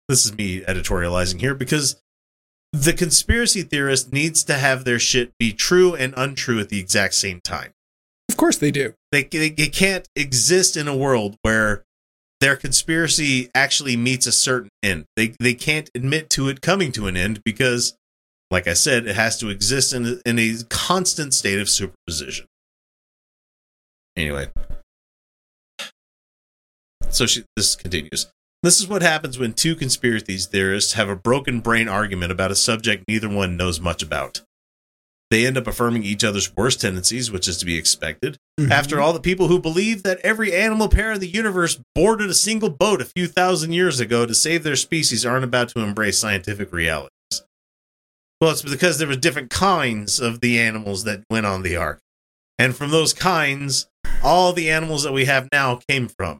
This 0.06 0.26
is 0.26 0.36
me 0.36 0.60
editorializing 0.60 1.40
here 1.40 1.54
because 1.54 1.96
the 2.74 2.92
conspiracy 2.92 3.62
theorist 3.62 4.12
needs 4.12 4.44
to 4.44 4.54
have 4.54 4.84
their 4.84 4.98
shit 4.98 5.32
be 5.38 5.50
true 5.50 5.94
and 5.94 6.12
untrue 6.14 6.60
at 6.60 6.68
the 6.68 6.78
exact 6.78 7.14
same 7.14 7.40
time. 7.40 7.72
Course 8.44 8.58
they 8.58 8.72
do. 8.72 8.92
They, 9.10 9.24
they, 9.24 9.48
they 9.48 9.68
can't 9.68 10.06
exist 10.14 10.76
in 10.76 10.86
a 10.86 10.94
world 10.94 11.38
where 11.40 11.82
their 12.40 12.56
conspiracy 12.56 13.48
actually 13.54 13.96
meets 13.96 14.26
a 14.26 14.32
certain 14.32 14.68
end. 14.82 15.06
They, 15.16 15.34
they 15.40 15.54
can't 15.54 15.88
admit 15.94 16.28
to 16.30 16.50
it 16.50 16.60
coming 16.60 16.92
to 16.92 17.06
an 17.06 17.16
end 17.16 17.40
because, 17.42 17.96
like 18.50 18.68
I 18.68 18.74
said, 18.74 19.06
it 19.06 19.16
has 19.16 19.38
to 19.38 19.48
exist 19.48 19.94
in 19.94 20.20
in 20.26 20.38
a 20.38 20.56
constant 20.68 21.32
state 21.32 21.58
of 21.58 21.70
superposition. 21.70 22.44
Anyway. 24.14 24.48
So 27.08 27.24
she, 27.24 27.44
this 27.56 27.74
continues. 27.74 28.30
This 28.62 28.78
is 28.78 28.86
what 28.86 29.00
happens 29.00 29.38
when 29.38 29.54
two 29.54 29.74
conspiracy 29.74 30.36
theorists 30.36 30.92
have 30.92 31.08
a 31.08 31.16
broken 31.16 31.60
brain 31.60 31.88
argument 31.88 32.30
about 32.30 32.50
a 32.50 32.56
subject 32.56 33.04
neither 33.08 33.30
one 33.30 33.56
knows 33.56 33.80
much 33.80 34.02
about. 34.02 34.42
They 35.34 35.46
end 35.46 35.58
up 35.58 35.66
affirming 35.66 36.04
each 36.04 36.22
other's 36.22 36.54
worst 36.54 36.80
tendencies, 36.80 37.28
which 37.28 37.48
is 37.48 37.56
to 37.56 37.66
be 37.66 37.76
expected. 37.76 38.38
Mhm. 38.60 38.70
After 38.70 39.00
all, 39.00 39.12
the 39.12 39.18
people 39.18 39.48
who 39.48 39.58
believe 39.58 40.04
that 40.04 40.20
every 40.20 40.54
animal 40.54 40.88
pair 40.88 41.10
in 41.10 41.18
the 41.18 41.26
universe 41.26 41.80
boarded 41.92 42.30
a 42.30 42.34
single 42.34 42.70
boat 42.70 43.02
a 43.02 43.04
few 43.04 43.26
thousand 43.26 43.72
years 43.72 43.98
ago 43.98 44.26
to 44.26 44.32
save 44.32 44.62
their 44.62 44.76
species 44.76 45.26
aren't 45.26 45.42
about 45.42 45.70
to 45.70 45.80
embrace 45.80 46.20
scientific 46.20 46.70
realities. 46.72 47.10
Well, 48.40 48.52
it's 48.52 48.62
because 48.62 48.98
there 48.98 49.08
were 49.08 49.16
different 49.16 49.50
kinds 49.50 50.20
of 50.20 50.38
the 50.38 50.60
animals 50.60 51.02
that 51.02 51.24
went 51.28 51.46
on 51.46 51.64
the 51.64 51.74
ark. 51.74 51.98
And 52.56 52.76
from 52.76 52.92
those 52.92 53.12
kinds, 53.12 53.88
all 54.22 54.52
the 54.52 54.70
animals 54.70 55.02
that 55.02 55.12
we 55.12 55.24
have 55.24 55.48
now 55.50 55.80
came 55.88 56.06
from. 56.06 56.38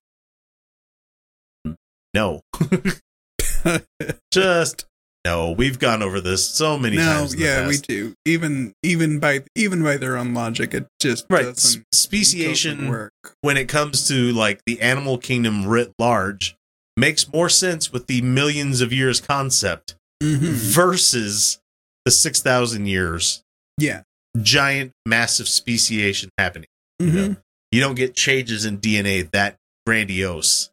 No. 2.15 2.43
Just 4.33 4.87
no. 5.25 5.51
We've 5.53 5.79
gone 5.79 6.03
over 6.03 6.21
this 6.21 6.49
so 6.49 6.79
many 6.79 6.97
no, 6.97 7.03
times. 7.05 7.35
yeah, 7.35 7.67
we 7.67 7.79
do. 7.79 8.15
Even 8.25 8.73
even 8.83 9.19
by 9.19 9.45
even 9.55 9.83
by 9.83 9.97
their 9.97 10.17
own 10.17 10.35
logic, 10.35 10.75
it 10.75 10.87
just 11.01 11.27
Right. 11.31 11.43
doesn't, 11.45 11.57
s- 11.59 11.63
doesn't 11.75 11.85
Speciation 11.95 12.89
work. 12.89 13.13
when 13.41 13.57
it 13.57 13.69
comes 13.69 14.07
to 14.09 14.33
like 14.33 14.61
the 14.67 14.81
animal 14.81 15.19
kingdom 15.19 15.67
writ 15.67 15.93
large 15.99 16.55
makes 16.97 17.27
more 17.33 17.49
sense 17.49 17.93
with 17.93 18.07
the 18.07 18.23
millions 18.23 18.81
of 18.81 18.93
years 18.93 19.21
concept 19.21 19.97
Mhm. 20.23 20.53
versus 20.53 21.59
the 22.05 22.11
6000 22.11 22.87
years 22.87 23.43
Yeah. 23.79 24.03
giant 24.41 24.93
massive 25.07 25.49
speciation 25.49 26.31
happening 26.39 26.69
Mhm. 27.03 27.15
know, 27.15 27.37
you 27.73 27.81
don't 27.81 27.95
get 27.97 28.15
changes 28.15 28.65
in 28.65 28.79
dna 28.79 29.29
that 29.33 29.57
grandiose 29.87 30.71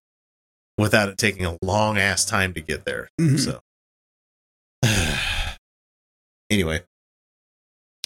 without 0.78 1.10
it 1.10 1.18
taking 1.18 1.46
a 1.46 1.58
long 1.64 1.98
ass 1.98 2.24
time 2.26 2.54
to 2.54 2.62
get 2.62 2.86
there 2.86 3.10
Mhm. 3.20 3.40
so 3.40 3.62
anyway 6.52 6.84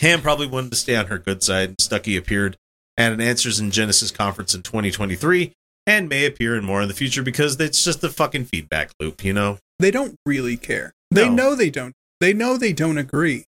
Ham 0.01 0.21
probably 0.21 0.47
wanted 0.47 0.71
to 0.71 0.75
stay 0.77 0.95
on 0.97 1.07
her 1.07 1.17
good 1.17 1.41
side, 1.41 1.69
and 1.69 1.77
Stuckey 1.77 2.17
appeared 2.17 2.57
at 2.97 3.13
an 3.13 3.21
Answers 3.21 3.61
in 3.61 3.71
Genesis 3.71 4.11
conference 4.11 4.53
in 4.53 4.61
2023 4.61 5.53
and 5.87 6.09
may 6.09 6.25
appear 6.25 6.53
in 6.57 6.65
more 6.65 6.81
in 6.81 6.89
the 6.89 6.93
future 6.93 7.23
because 7.23 7.57
it's 7.61 7.81
just 7.81 8.03
a 8.03 8.09
fucking 8.09 8.43
feedback 8.45 8.91
loop, 8.99 9.23
you 9.23 9.31
know? 9.31 9.57
They 9.79 9.91
don't 9.91 10.15
really 10.25 10.57
care. 10.57 10.91
They 11.11 11.29
No. 11.29 11.33
know 11.35 11.55
they 11.55 11.69
don't. 11.69 11.93
They 12.19 12.33
know 12.33 12.57
they 12.57 12.73
don't 12.73 12.97
agree, 12.97 13.45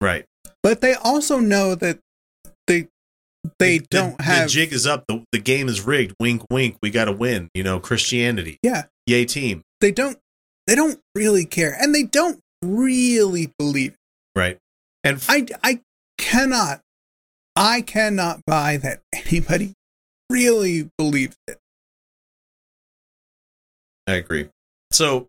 Right. 0.00 0.24
but 0.62 0.80
they 0.80 0.94
also 0.94 1.40
know 1.40 1.74
that 1.74 1.98
they 2.66 2.88
they 3.58 3.78
The- 3.78 3.86
don't 3.90 4.16
the, 4.16 4.22
have. 4.24 4.44
The 4.48 4.52
jig 4.52 4.72
is 4.72 4.86
up. 4.86 5.04
The, 5.08 5.24
the 5.32 5.40
game 5.40 5.68
is 5.68 5.82
rigged. 5.82 6.14
Wink, 6.18 6.42
wink. 6.50 6.78
We 6.82 6.88
got 6.90 7.04
to 7.04 7.12
win. 7.12 7.50
You 7.54 7.64
know, 7.64 7.78
Christianity. 7.80 8.58
yeah, 8.62 8.84
Yay, 9.06 9.26
team. 9.26 9.60
they 9.82 9.90
don't. 9.90 10.16
They 10.66 10.74
don't 10.74 10.98
really 11.14 11.44
care, 11.44 11.76
and 11.78 11.94
they 11.94 12.04
don't 12.04 12.40
really 12.62 13.52
believe. 13.58 13.94
It. 14.34 14.38
Right. 14.38 14.58
And 15.04 15.16
f- 15.16 15.26
I 15.28 15.46
I 15.62 15.80
cannot. 16.18 16.80
I 17.54 17.82
cannot 17.82 18.40
buy 18.46 18.78
that 18.78 19.00
anybody 19.12 19.74
really 20.30 20.88
believes 20.96 21.36
it. 21.46 21.58
I 24.06 24.14
agree. 24.14 24.48
So, 24.90 25.28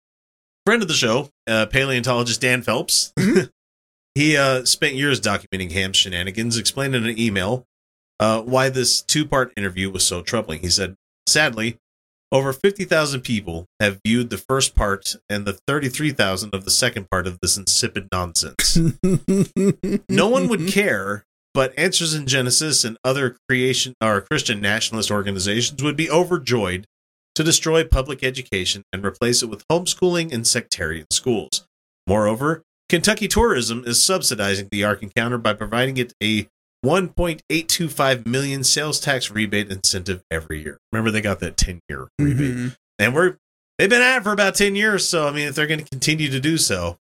friend 0.65 0.81
of 0.81 0.87
the 0.87 0.93
show, 0.93 1.29
uh, 1.47 1.65
paleontologist 1.67 2.41
Dan 2.41 2.61
Phelps, 2.61 3.13
Mhm. 3.17 3.49
he 4.15 4.37
uh, 4.37 4.65
spent 4.65 4.95
years 4.95 5.19
documenting 5.21 5.71
Ham's 5.71 5.97
shenanigans, 5.97 6.57
explained 6.57 6.95
in 6.95 7.05
an 7.05 7.17
email 7.19 7.65
uh, 8.19 8.41
why 8.41 8.69
this 8.69 9.01
two 9.01 9.25
part 9.25 9.51
interview 9.57 9.89
was 9.89 10.05
so 10.05 10.21
troubling. 10.21 10.61
He 10.61 10.69
said, 10.69 10.95
Sadly, 11.27 11.77
over 12.34 12.52
50,000 12.52 13.22
people 13.22 13.67
have 13.80 14.02
viewed 14.04 14.32
the 14.32 14.39
first 14.39 14.76
part 14.76 15.15
and 15.30 15.46
the 15.46 15.60
33,000 15.67 16.54
of 16.54 16.65
the 16.65 16.72
second 16.72 17.10
part 17.10 17.28
of 17.28 17.39
this 17.41 17.56
insipid 17.58 18.08
nonsense. 18.12 18.76
no 20.10 20.28
one 20.28 20.48
would 20.48 20.67
care, 20.67 21.26
but 21.54 21.78
Answers 21.78 22.15
in 22.15 22.26
Genesis 22.26 22.84
and 22.84 22.98
other 23.04 23.38
creation 23.48 23.93
or 24.02 24.19
Christian 24.19 24.60
nationalist 24.60 25.12
organizations 25.12 25.84
would 25.84 25.96
be 25.96 26.10
overjoyed 26.10 26.88
to 27.36 27.43
destroy 27.43 27.84
public 27.84 28.24
education 28.24 28.82
and 28.91 29.06
replace 29.06 29.43
it 29.43 29.50
with 29.50 29.67
homeschooling 29.72 30.34
and 30.34 30.48
sectarian 30.48 31.06
schools. 31.12 31.67
Moreover, 32.08 32.63
Kentucky 32.89 33.28
Tourism 33.28 33.84
is 33.86 34.04
subsidizing 34.04 34.69
the 34.72 34.84
Ark 34.84 35.04
Encounter 35.04 35.38
by 35.38 35.54
providing 35.54 35.98
it 35.98 36.13
a 36.22 36.48
1.825 36.84 38.26
million 38.26 38.63
sales 38.63 39.00
tax 39.00 39.32
rebate 39.32 39.72
incentive 39.72 40.22
every 40.30 40.62
year. 40.62 40.78
Remember, 40.91 41.12
they 41.12 41.22
got 41.22 41.39
that 41.39 41.58
10 41.58 41.80
year 41.89 42.08
rebate, 42.19 42.56
Mhm. 42.56 42.76
and 43.00 43.13
we're 43.15 43.38
they've 43.78 43.89
been 43.89 44.02
at 44.02 44.17
it 44.17 44.24
for 44.24 44.32
about 44.32 44.56
10 44.56 44.76
years. 44.76 45.08
So, 45.08 45.28
I 45.28 45.32
mean, 45.32 45.48
if 45.48 45.56
they're 45.56 45.67
going 45.67 45.80
to 45.84 45.89
continue 45.89 46.30
to 46.30 46.39
do 46.39 46.58
so, 46.58 46.98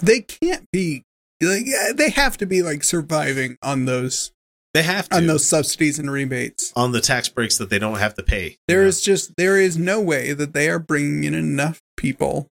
They 0.00 0.20
can't 0.20 0.66
be 0.72 1.04
like 1.40 1.66
they 1.96 2.10
have 2.10 2.36
to 2.38 2.46
be 2.46 2.62
like 2.62 2.82
surviving 2.84 3.56
on 3.62 3.84
those 3.84 4.32
they 4.74 4.82
have 4.82 5.08
to 5.10 5.16
on 5.16 5.26
those 5.26 5.46
subsidies 5.46 5.98
and 5.98 6.10
rebates. 6.10 6.72
on 6.74 6.92
the 6.92 7.00
tax 7.00 7.28
breaks 7.28 7.58
that 7.58 7.68
they 7.70 7.78
don't 7.78 7.98
have 7.98 8.14
to 8.14 8.22
pay. 8.22 8.56
There 8.68 8.84
is 8.84 9.00
know? 9.00 9.12
just 9.12 9.32
there 9.36 9.58
is 9.58 9.76
no 9.76 10.00
way 10.00 10.32
that 10.32 10.54
they 10.54 10.68
are 10.70 10.78
bringing 10.78 11.24
in 11.24 11.34
enough 11.34 11.80
people. 11.96 12.48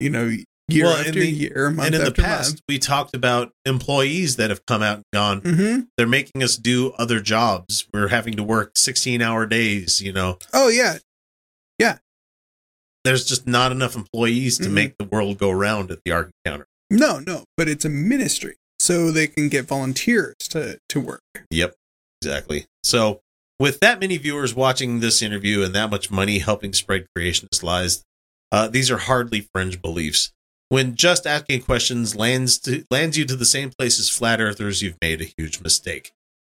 You 0.00 0.10
know, 0.10 0.36
year 0.68 0.84
Well, 0.84 1.00
in 1.00 1.06
after 1.08 1.20
the- 1.20 1.30
year, 1.30 1.70
month 1.70 1.86
and 1.86 1.94
in 1.96 2.04
the 2.04 2.12
past, 2.12 2.62
we 2.68 2.78
talked 2.78 3.14
about 3.14 3.52
employees 3.64 4.36
that 4.36 4.50
have 4.50 4.64
come 4.66 4.82
out 4.82 4.96
and 4.98 5.04
gone. 5.12 5.40
month. 5.44 5.56
hmm 5.58 5.80
They're 5.96 6.06
making 6.06 6.42
us 6.42 6.56
do 6.56 6.92
other 6.92 7.20
jobs. 7.20 7.86
We're 7.92 8.08
having 8.08 8.34
to 8.36 8.42
work 8.42 8.72
16 8.76 9.20
hour 9.22 9.46
days. 9.46 10.00
You 10.00 10.12
know, 10.12 10.38
Oh 10.52 10.68
yeah, 10.68 10.98
yeah. 11.78 11.98
there's 13.04 13.24
just 13.24 13.46
not 13.46 13.72
enough 13.72 13.96
employees 13.96 14.58
to 14.58 14.68
Mhm. 14.68 14.72
make 14.72 14.98
the 14.98 15.04
world 15.04 15.38
go 15.38 15.50
round 15.50 15.90
at 15.90 15.98
the 16.04 16.12
Ark 16.12 16.30
Encounter. 16.44 16.66
no, 16.90 17.18
no, 17.18 17.44
but 17.56 17.68
it's 17.68 17.84
a 17.84 17.88
ministry, 17.88 18.56
so 18.78 19.10
they 19.10 19.26
can 19.26 19.48
get 19.48 19.66
volunteers 19.66 20.36
to 20.50 20.78
to 20.88 21.00
work. 21.00 21.22
Yep, 21.50 21.74
exactly. 22.20 22.66
So, 22.84 23.20
with 23.58 23.80
that 23.80 23.98
many 24.00 24.16
viewers 24.18 24.54
watching 24.54 25.00
this 25.00 25.22
interview 25.22 25.62
and 25.62 25.74
that 25.74 25.90
much 25.90 26.10
money 26.10 26.38
helping 26.38 26.72
spread 26.72 27.06
creationist 27.16 27.62
lies, 27.62 28.02
uh, 28.50 28.68
these 28.68 28.90
are 28.90 28.98
hardly 28.98 29.48
fringe 29.54 29.80
beliefs. 29.82 30.32
When 30.72 30.94
just 30.94 31.26
asking 31.26 31.64
questions 31.64 32.16
lands 32.16 32.58
to, 32.60 32.86
lands 32.90 33.18
you 33.18 33.26
to 33.26 33.36
the 33.36 33.44
same 33.44 33.68
place 33.68 34.00
as 34.00 34.08
flat 34.08 34.40
earthers, 34.40 34.80
you've 34.80 34.96
made 35.02 35.20
a 35.20 35.30
huge 35.36 35.60
mistake. 35.60 36.12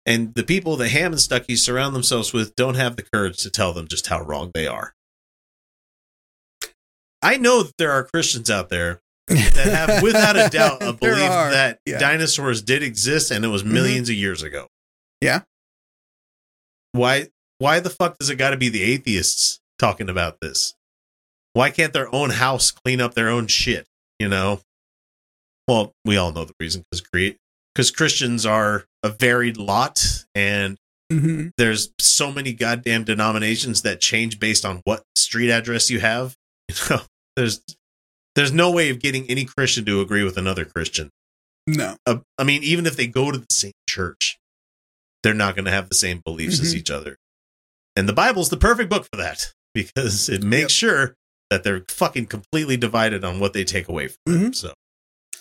And 0.06 0.32
the 0.32 0.42
people 0.42 0.78
that 0.78 0.88
Ham 0.88 1.12
and 1.12 1.20
Stuckey 1.20 1.58
surround 1.58 1.94
themselves 1.94 2.32
with 2.32 2.56
don't 2.56 2.76
have 2.76 2.96
the 2.96 3.02
courage 3.02 3.36
to 3.42 3.50
tell 3.50 3.74
them 3.74 3.86
just 3.86 4.06
how 4.06 4.22
wrong 4.22 4.52
they 4.54 4.66
are. 4.66 4.94
I 7.20 7.36
know 7.36 7.64
that 7.64 7.76
there 7.76 7.92
are 7.92 8.04
Christians 8.04 8.48
out 8.48 8.70
there 8.70 9.02
that 9.28 9.54
have, 9.54 10.02
without 10.02 10.38
a 10.38 10.48
doubt, 10.48 10.82
a 10.82 10.92
belief 10.98 11.30
are, 11.30 11.50
that 11.50 11.80
yeah. 11.84 11.98
dinosaurs 11.98 12.62
did 12.62 12.82
exist 12.82 13.30
and 13.30 13.44
it 13.44 13.48
was 13.48 13.64
mm-hmm. 13.64 13.76
1000000s 13.76 14.02
of 14.04 14.14
years 14.14 14.42
ago. 14.42 14.68
Yeah. 15.20 15.42
Why? 16.92 17.26
Why 17.58 17.80
the 17.80 17.90
fuck 17.90 18.16
does 18.16 18.30
it 18.30 18.36
got 18.36 18.52
to 18.52 18.56
be 18.56 18.70
the 18.70 18.82
atheists 18.82 19.60
talking 19.78 20.08
about 20.08 20.40
this? 20.40 20.72
Why 21.52 21.68
can't 21.68 21.92
their 21.92 22.08
own 22.14 22.30
house 22.30 22.70
clean 22.70 23.02
up 23.02 23.12
their 23.12 23.28
own 23.28 23.46
shit? 23.48 23.86
You 24.18 24.28
know. 24.28 24.60
Well, 25.68 25.92
we 26.04 26.16
all 26.16 26.32
know 26.32 26.44
the 26.44 26.54
reason 26.60 26.84
because 26.90 27.00
create 27.00 27.36
because 27.74 27.90
Christians 27.90 28.46
are 28.46 28.84
a 29.02 29.08
varied 29.10 29.56
lot, 29.56 30.24
and 30.34 30.76
hmm 31.10 31.48
there's 31.58 31.90
so 32.00 32.30
many 32.30 32.52
goddamn 32.52 33.04
denominations 33.04 33.82
that 33.82 34.00
change 34.00 34.38
based 34.38 34.64
on 34.64 34.80
what 34.84 35.02
street 35.16 35.50
address 35.50 35.90
you 35.90 36.00
have. 36.00 36.34
You 36.68 36.96
know, 36.96 37.02
there's 37.36 37.60
there's 38.34 38.52
no 38.52 38.70
way 38.72 38.90
of 38.90 38.98
getting 39.00 39.24
any 39.30 39.44
Christian 39.44 39.84
to 39.86 40.00
agree 40.00 40.24
with 40.24 40.36
another 40.36 40.64
Christian. 40.64 41.10
No, 41.66 41.96
Uh, 42.06 42.18
I 42.38 42.44
mean, 42.44 42.62
even 42.64 42.86
if 42.86 42.96
they 42.96 43.06
go 43.06 43.30
to 43.30 43.38
the 43.38 43.46
same 43.50 43.72
church, 43.88 44.38
they're 45.22 45.34
not 45.34 45.54
going 45.54 45.64
to 45.64 45.70
have 45.70 45.88
the 45.88 45.94
same 45.94 46.20
beliefs 46.24 46.60
as 46.60 46.72
Mhm. 46.74 46.78
each 46.78 46.90
other. 46.90 47.16
And 47.96 48.08
the 48.08 48.12
Bible's 48.12 48.50
the 48.50 48.56
perfect 48.56 48.90
book 48.90 49.06
for 49.10 49.16
that 49.16 49.52
because 49.74 50.28
it 50.28 50.42
makes 50.42 50.62
Yep. 50.62 50.70
sure 50.70 51.14
that 51.50 51.64
they're 51.64 51.84
fucking 51.88 52.26
completely 52.26 52.76
divided 52.76 53.24
on 53.24 53.38
what 53.40 53.52
they 53.52 53.64
take 53.64 53.88
away 53.88 54.08
from 54.08 54.32
them. 54.32 54.42
Mm-hmm. 54.42 54.52
So, 54.52 54.74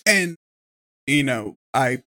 and 0.06 0.36
you 1.08 1.24
know, 1.24 1.56
I, 1.74 2.04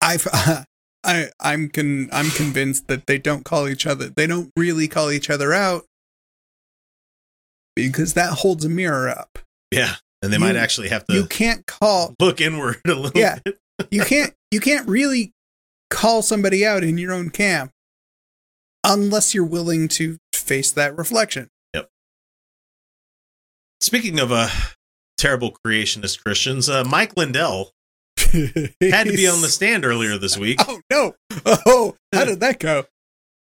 I've, 0.00 0.26
I, 1.04 1.28
I'm 1.40 1.68
con, 1.68 2.08
I'm 2.12 2.30
convinced 2.30 2.88
that 2.88 3.06
they 3.06 3.18
don't 3.18 3.44
call 3.44 3.68
each 3.68 3.86
other. 3.86 4.08
They 4.08 4.26
don't 4.26 4.50
really 4.56 4.88
call 4.88 5.10
each 5.10 5.28
other 5.30 5.52
out 5.52 5.84
because 7.76 8.14
that 8.14 8.32
holds 8.32 8.64
a 8.64 8.68
mirror 8.68 9.08
up. 9.08 9.38
yeah. 9.70 9.94
And 10.22 10.32
they 10.32 10.38
might 10.38 10.56
actually 10.56 10.88
have 10.88 11.04
to 11.08 11.12
You 11.12 11.26
can't 11.26 11.66
call. 11.66 12.14
look 12.18 12.40
inward 12.40 12.80
a 12.86 12.94
little 12.94 13.20
Yeah. 13.20 13.38
bit. 13.44 13.58
You 13.90 14.04
can't. 14.04 14.32
You 14.50 14.60
can't 14.60 14.88
really 14.88 15.32
call 15.90 16.22
somebody 16.22 16.64
out 16.64 16.82
in 16.84 16.96
your 16.96 17.12
own 17.12 17.28
camp 17.28 17.72
unless 18.84 19.34
you're 19.34 19.44
willing 19.44 19.88
to 19.88 20.16
face 20.32 20.70
that 20.72 20.96
reflection. 20.96 21.48
Speaking 23.80 24.18
of 24.18 24.32
uh, 24.32 24.48
terrible 25.18 25.56
creationist 25.64 26.22
Christians, 26.24 26.68
uh, 26.68 26.84
Mike 26.84 27.16
Lindell 27.16 27.70
had 28.18 29.06
to 29.06 29.12
be 29.14 29.26
on 29.28 29.40
the 29.42 29.48
stand 29.48 29.84
earlier 29.84 30.16
this 30.18 30.36
week. 30.38 30.58
Oh 30.66 30.80
no! 30.90 31.14
Oh, 31.44 31.96
how 32.12 32.24
did 32.24 32.40
that 32.40 32.58
go? 32.58 32.84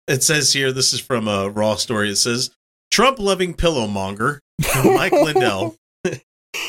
It 0.09 0.23
says 0.23 0.53
here, 0.53 0.73
this 0.73 0.93
is 0.93 1.01
from 1.01 1.27
a 1.27 1.49
Raw 1.51 1.75
story. 1.77 2.11
It 2.11 2.17
says, 2.17 2.51
Trump 2.93 3.19
loving 3.19 3.55
pillow 3.55 3.87
monger, 3.89 4.41
Mike 4.85 5.11
Lindell, 5.13 5.75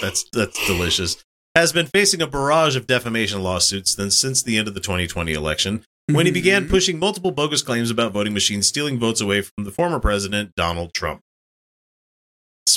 that's, 0.02 0.26
that's 0.34 0.66
delicious, 0.66 1.24
has 1.54 1.72
been 1.72 1.86
facing 1.86 2.22
a 2.22 2.28
barrage 2.28 2.76
of 2.76 2.88
defamation 2.88 3.44
lawsuits 3.44 3.94
then 3.94 4.10
since 4.10 4.42
the 4.42 4.58
end 4.58 4.68
of 4.68 4.74
the 4.74 4.80
2020 4.80 5.34
election 5.34 5.84
when 6.10 6.26
he 6.26 6.32
began 6.32 6.66
Mhm. 6.66 6.70
pushing 6.70 6.98
multiple 7.00 7.32
bogus 7.32 7.62
claims 7.62 7.92
about 7.92 8.12
voting 8.14 8.34
machines 8.34 8.66
stealing 8.68 8.98
votes 8.98 9.22
away 9.22 9.42
from 9.42 9.66
the 9.66 9.72
former 9.72 10.00
president 10.00 10.54
Donald 10.56 10.94
Trump. 10.94 11.22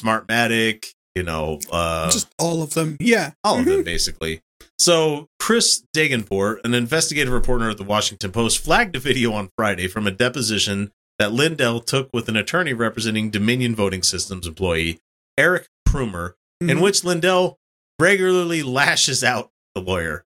Smartmatic, 0.00 0.92
you 1.14 1.22
know, 1.22 1.58
uh, 1.70 2.10
just 2.10 2.28
all 2.38 2.62
of 2.62 2.74
them. 2.74 2.96
Yeah. 3.00 3.32
all 3.44 3.58
of 3.58 3.64
Mhm. 3.66 3.76
them 3.76 3.84
basically. 3.84 4.40
So 4.78 5.28
Chris 5.38 5.82
Dagenport, 5.94 6.58
an 6.64 6.74
investigative 6.74 7.32
reporter 7.32 7.68
at 7.70 7.76
the 7.76 7.84
Washington 7.84 8.32
Post, 8.32 8.58
flagged 8.58 8.96
a 8.96 9.00
video 9.00 9.32
on 9.32 9.50
Friday 9.56 9.88
from 9.88 10.06
a 10.06 10.10
deposition 10.10 10.90
that 11.18 11.32
Lindell 11.32 11.80
took 11.80 12.08
with 12.14 12.28
an 12.28 12.36
attorney 12.36 12.72
representing 12.72 13.30
Dominion 13.30 13.74
Voting 13.74 14.02
Systems 14.02 14.46
employee 14.46 14.98
Eric 15.36 15.68
Coomer, 15.88 16.34
in 16.60 16.78
Mhm. 16.78 16.80
which 16.80 17.04
Lindell 17.04 17.58
regularly 17.98 18.62
lashes 18.62 19.22
out 19.22 19.50
the 19.74 19.82
lawyer. 19.82 20.24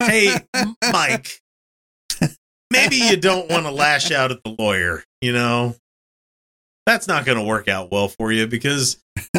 hey, 0.00 0.36
Mike, 0.92 1.40
maybe 2.70 2.96
you 2.96 3.16
don't 3.16 3.50
want 3.50 3.66
to 3.66 3.72
lash 3.72 4.10
out 4.12 4.30
at 4.30 4.42
the 4.44 4.54
lawyer, 4.58 5.02
you 5.20 5.32
know? 5.32 5.76
That's 6.90 7.06
not 7.06 7.24
going 7.24 7.38
to 7.38 7.44
work 7.44 7.68
out 7.68 7.92
well 7.92 8.08
for 8.08 8.32
you 8.32 8.48
because 8.48 9.00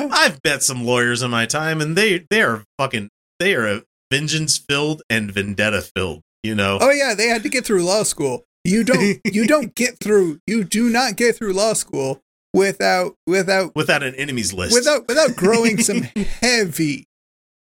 I've 0.00 0.42
bet 0.42 0.64
some 0.64 0.84
lawyers 0.84 1.22
in 1.22 1.30
my 1.30 1.46
time 1.46 1.80
and 1.80 1.94
they 1.96 2.26
they 2.28 2.42
are 2.42 2.64
fucking 2.76 3.08
they 3.38 3.54
are 3.54 3.82
vengeance 4.10 4.58
filled 4.58 5.02
and 5.08 5.30
vendetta 5.30 5.80
filled, 5.94 6.22
you 6.42 6.56
know. 6.56 6.76
Oh 6.80 6.90
yeah, 6.90 7.14
they 7.14 7.28
had 7.28 7.44
to 7.44 7.48
get 7.48 7.64
through 7.64 7.84
law 7.84 8.02
school. 8.02 8.42
You 8.64 8.82
don't 8.82 9.20
you 9.24 9.46
don't 9.54 9.76
get 9.76 10.00
through 10.00 10.40
you 10.48 10.64
do 10.64 10.90
not 10.90 11.14
get 11.14 11.36
through 11.36 11.52
law 11.52 11.74
school 11.74 12.20
without 12.52 13.14
without 13.28 13.76
Without 13.76 14.02
an 14.02 14.16
enemies 14.16 14.52
list. 14.52 14.74
without 14.74 15.06
without 15.06 15.36
growing 15.36 15.78
some 15.82 16.02
heavy 16.42 17.04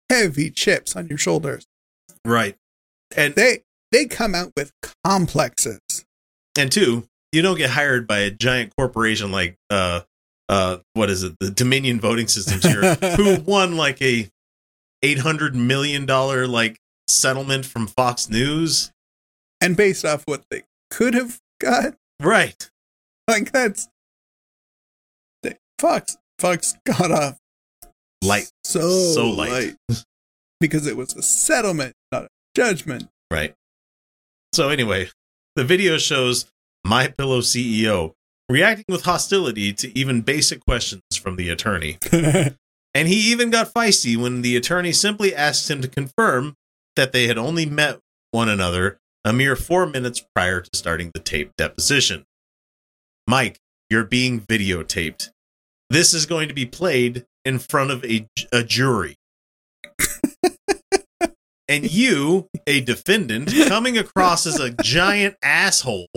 heavy 0.09 0.51
chips 0.51 0.97
on 0.97 1.09
your 1.09 1.19
shoulders. 1.19 1.67
right. 2.25 2.57
And 3.15 3.35
They 3.35 3.65
they 3.93 4.07
come 4.07 4.35
out 4.35 4.53
with 4.57 4.73
complexes. 5.05 5.81
and 6.57 6.73
two, 6.73 7.07
you 7.37 7.43
don't 7.43 7.59
get 7.59 7.69
hired 7.71 8.07
by 8.07 8.21
a 8.21 8.31
giant 8.31 8.73
corporation 8.77 9.31
like 9.31 9.57
uh 9.71 10.01
uh 10.49 10.79
what 10.95 11.11
is 11.11 11.23
it, 11.23 11.37
the 11.39 11.51
Dominion 11.51 12.01
Voting 12.01 12.29
Systems 12.29 12.65
here, 12.65 12.95
who 13.17 13.41
won 13.47 13.77
like 13.77 14.01
a 14.01 14.29
eight 15.03 15.19
hundred 15.19 15.55
million 15.55 16.07
dollar 16.07 16.47
like 16.47 16.79
settlement 17.09 17.67
from 17.67 17.87
Fox 17.87 18.29
News. 18.31 18.91
And 19.61 19.77
based 19.77 20.05
off 20.05 20.23
what 20.27 20.45
they 20.51 20.63
could 20.91 21.15
have 21.15 21.39
got, 21.61 21.95
Right. 22.23 22.71
like 23.29 23.53
that's 23.53 23.89
they, 25.43 25.57
Fox 25.79 26.17
Fox 26.39 26.75
got 26.87 27.11
off 27.11 27.39
Light. 28.23 28.51
so 28.65 28.81
So 29.13 29.29
light. 29.31 29.77
because 30.61 30.87
it 30.87 30.97
was 30.97 31.15
a 31.15 31.23
settlement, 31.23 31.95
not 32.13 32.25
a 32.25 32.29
judgment. 32.55 33.09
Right. 33.31 33.55
So 34.55 34.69
anyway, 34.71 35.11
the 35.55 35.65
video 35.65 35.99
shows 35.99 36.47
My 36.87 37.09
Pillow 37.09 37.41
CEO 37.41 38.13
reacting 38.49 38.87
with 38.89 39.03
hostility 39.03 39.73
to 39.73 39.99
even 39.99 40.23
basic 40.23 40.65
questions 40.65 41.03
from 41.21 41.37
the 41.37 41.51
attorney. 41.51 41.99
And 42.97 43.09
he 43.09 43.31
even 43.31 43.51
got 43.51 43.75
feisty 43.75 44.17
when 44.17 44.41
the 44.41 44.57
attorney 44.57 44.91
simply 44.91 45.35
asked 45.35 45.71
him 45.71 45.83
to 45.83 45.89
confirm 45.89 46.55
that 46.95 47.13
they 47.13 47.27
had 47.27 47.37
only 47.37 47.67
met 47.67 48.01
one 48.31 48.49
another 48.49 48.97
a 49.23 49.35
mere 49.35 49.55
four 49.55 49.85
minutes 49.85 50.25
prior 50.35 50.63
to 50.63 50.71
starting 50.73 51.11
the 51.13 51.21
tape 51.21 51.53
deposition. 51.59 52.25
Mike, 53.27 53.59
you're 53.91 54.03
being 54.03 54.41
videotaped. 54.41 55.29
This 55.91 56.15
is 56.15 56.25
going 56.25 56.49
to 56.49 56.55
be 56.55 56.65
played 56.65 57.27
in 57.45 57.59
front 57.59 57.91
of 57.91 58.03
a, 58.03 58.27
a 58.51 58.65
jury. 58.65 59.17
and 61.69 61.93
you, 61.93 62.49
a 62.67 62.81
defendant, 62.81 63.53
coming 63.69 63.99
across 63.99 64.47
as 64.47 64.59
a 64.59 64.71
giant 64.83 65.37
asshole, 65.43 66.09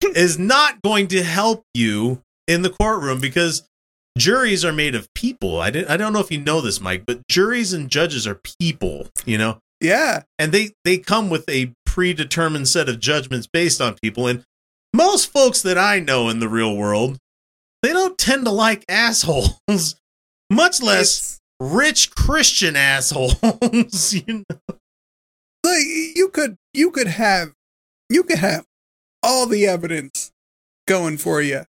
is 0.14 0.38
not 0.38 0.82
going 0.82 1.08
to 1.08 1.22
help 1.22 1.64
you 1.74 2.22
in 2.46 2.62
the 2.62 2.70
courtroom 2.70 3.20
because 3.20 3.68
juries 4.16 4.64
are 4.64 4.72
made 4.72 4.94
of 4.94 5.12
people. 5.14 5.60
I 5.60 5.70
didn't, 5.70 5.90
I 5.90 5.96
don't 5.96 6.12
know 6.12 6.20
if 6.20 6.30
you 6.30 6.38
know 6.40 6.60
this, 6.60 6.80
Mike, 6.80 7.04
but 7.06 7.26
juries 7.28 7.72
and 7.72 7.90
judges 7.90 8.26
are 8.26 8.40
people, 8.60 9.08
you 9.24 9.38
know, 9.38 9.58
yeah. 9.80 10.22
and 10.38 10.52
they 10.52 10.70
they 10.84 10.98
come 10.98 11.30
with 11.30 11.48
a 11.48 11.72
predetermined 11.86 12.68
set 12.68 12.88
of 12.88 13.00
judgments 13.00 13.46
based 13.46 13.80
on 13.80 13.96
people. 14.02 14.26
And 14.26 14.44
most 14.94 15.32
folks 15.32 15.62
that 15.62 15.78
I 15.78 16.00
know 16.00 16.28
in 16.28 16.40
the 16.40 16.48
real 16.48 16.76
world, 16.76 17.18
they 17.82 17.92
don't 17.92 18.18
tend 18.18 18.44
to 18.44 18.50
like 18.50 18.84
assholes, 18.88 19.96
much 20.50 20.82
less 20.82 21.18
It's- 21.18 21.40
rich 21.60 22.10
Christian 22.12 22.76
assholes. 22.76 23.34
you 24.14 24.44
know? 24.48 24.56
like 25.64 25.84
you 26.14 26.30
could 26.32 26.56
you 26.72 26.90
could 26.90 27.08
have 27.08 27.52
you 28.08 28.22
could 28.22 28.38
have 28.38 28.64
all 29.28 29.46
the 29.46 29.66
evidence 29.66 30.32
going 30.86 31.18
for 31.18 31.40
you 31.42 31.64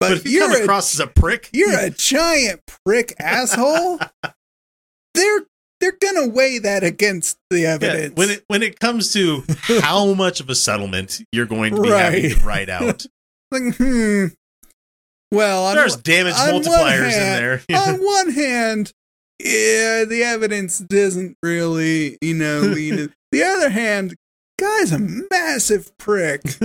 but, 0.00 0.10
But 0.10 0.12
if 0.18 0.26
you 0.28 0.40
come 0.40 0.52
a, 0.52 0.62
across 0.62 0.94
as 0.94 1.00
a 1.00 1.06
prick, 1.08 1.48
you're 1.52 1.76
a 1.76 1.90
giant 1.90 2.60
prick 2.84 3.14
asshole 3.18 3.98
they're 5.14 5.40
they're 5.80 5.96
gonna 6.00 6.28
weigh 6.28 6.58
that 6.58 6.84
against 6.84 7.36
the 7.50 7.60
Yeah, 7.60 7.74
evidence. 7.74 8.14
when 8.16 8.30
it 8.30 8.44
when 8.48 8.62
it 8.62 8.78
comes 8.80 9.12
to 9.14 9.42
how 9.80 10.12
much 10.14 10.40
of 10.40 10.48
a 10.50 10.54
settlement 10.54 11.20
you're 11.32 11.46
going 11.46 11.74
to 11.74 11.82
be 11.82 11.88
having 11.88 12.22
Right. 12.24 12.32
to 12.38 12.46
write 12.46 12.68
out, 12.68 13.06
like 13.50 13.76
hmm. 13.76 14.26
Well 15.32 15.66
on, 15.66 15.76
there's 15.76 15.94
one- 15.94 16.02
damage 16.04 16.34
on 16.34 16.48
multipliers 16.62 17.04
in 17.04 17.10
hand- 17.10 17.62
there. 17.68 17.76
on 17.78 17.94
one 18.04 18.30
hand 18.32 18.92
yeah 19.42 20.04
the 20.04 20.22
evidence 20.24 20.78
doesn't 20.78 21.36
really 21.42 22.18
you 22.20 22.34
know 22.34 22.60
lean 22.60 23.12
the 23.32 23.42
other 23.44 23.70
hand 23.70 24.14
guy's 24.58 24.92
a 24.92 24.98
massive 24.98 25.96
prick 25.98 26.42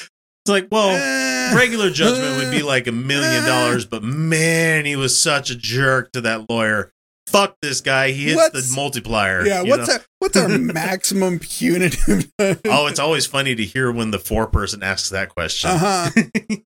It's 0.00 0.50
like, 0.50 0.68
well, 0.72 0.88
Uh, 0.90 1.54
regular 1.56 1.90
judgment 1.90 2.36
would 2.42 2.50
be 2.50 2.62
like 2.62 2.86
a 2.86 2.92
million 2.92 3.42
uh, 3.44 3.46
dollars, 3.46 3.84
but 3.84 4.02
man, 4.02 4.86
he 4.86 4.96
was 4.96 5.20
such 5.20 5.50
a 5.50 5.54
jerk 5.54 6.10
to 6.12 6.22
that 6.22 6.48
lawyer. 6.48 6.90
Fuck 7.26 7.56
this 7.60 7.82
guy. 7.82 8.12
He 8.12 8.24
hits 8.28 8.36
What's- 8.36 8.70
the 8.70 8.74
multiplier. 8.74 9.44
Yeah, 9.44 9.60
what's 9.62 9.90
our 9.90 10.00
what's 10.20 10.36
our 10.38 10.48
maximum 10.58 11.38
punitive? 11.38 12.32
Oh, 12.64 12.86
it's 12.86 12.98
always 12.98 13.26
funny 13.26 13.54
to 13.56 13.62
hear 13.64 13.92
when 13.92 14.10
the 14.10 14.18
four 14.18 14.46
person 14.46 14.82
asks 14.82 15.10
that 15.10 15.28
question. 15.28 15.68
uh 15.68 16.10
huh. 16.14 16.22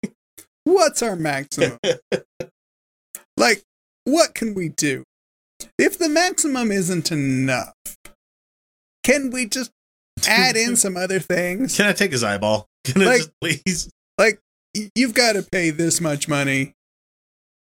what's 0.65 1.01
our 1.01 1.15
maximum? 1.15 1.77
like, 3.37 3.63
what 4.03 4.33
can 4.35 4.53
we 4.53 4.67
do? 4.67 5.03
If 5.77 5.97
the 5.97 6.09
maximum 6.09 6.69
isn't 6.71 7.13
enough, 7.13 7.73
can 9.05 9.29
we 9.29 9.45
just 9.45 9.71
add 10.27 10.55
in 10.55 10.75
some 10.75 10.97
other 10.97 11.19
things? 11.19 11.77
Can 11.77 11.87
I 11.87 11.93
take 11.93 12.11
his 12.11 12.23
eyeball? 12.23 12.67
Can 12.83 13.01
I 13.01 13.17
just 13.17 13.31
please? 13.41 13.89
Like, 14.17 14.39
you've 14.95 15.13
got 15.13 15.33
to 15.33 15.43
pay 15.43 15.69
this 15.69 16.01
much 16.01 16.27
money, 16.27 16.73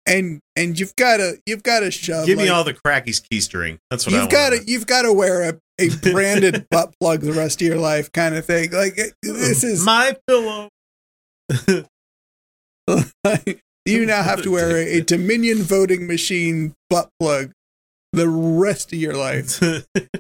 and 0.06 0.40
and 0.56 0.80
you've 0.80 0.96
got 0.96 1.18
to 1.18 1.38
you've 1.46 1.64
got 1.64 1.82
to 1.82 1.92
shove. 1.92 2.26
Give 2.26 2.38
me 2.38 2.50
all 2.50 2.64
the 2.64 2.74
crackies 2.74 3.22
keystring. 3.28 3.80
That's 3.90 4.06
what 4.06 4.14
You've 4.14 4.30
got 4.30 4.50
to 4.52 4.60
you've 4.66 4.88
got 4.88 5.04
to 5.04 5.14
wear 5.14 5.50
a, 5.50 5.60
a 5.80 5.90
branded 6.12 6.68
butt 6.70 6.94
plug 7.00 7.22
the 7.22 7.34
rest 7.34 7.62
of 7.62 7.68
your 7.68 7.78
life, 7.78 8.12
kind 8.12 8.36
of 8.36 8.46
thing. 8.46 8.72
Like 8.72 8.96
this 9.22 9.64
is 9.64 9.86
my 9.86 10.16
pillow. 10.28 10.70
you 13.86 14.06
now 14.06 14.24
have 14.24 14.42
to 14.44 14.52
wear 14.52 14.78
a, 14.78 14.98
a 14.98 15.02
Dominion 15.02 15.60
voting 15.60 16.08
machine 16.08 16.74
butt 16.90 17.10
plug 17.20 17.52
the 18.14 18.30
rest 18.30 18.94
of 18.94 19.00
your 19.00 19.16
life. 19.16 19.60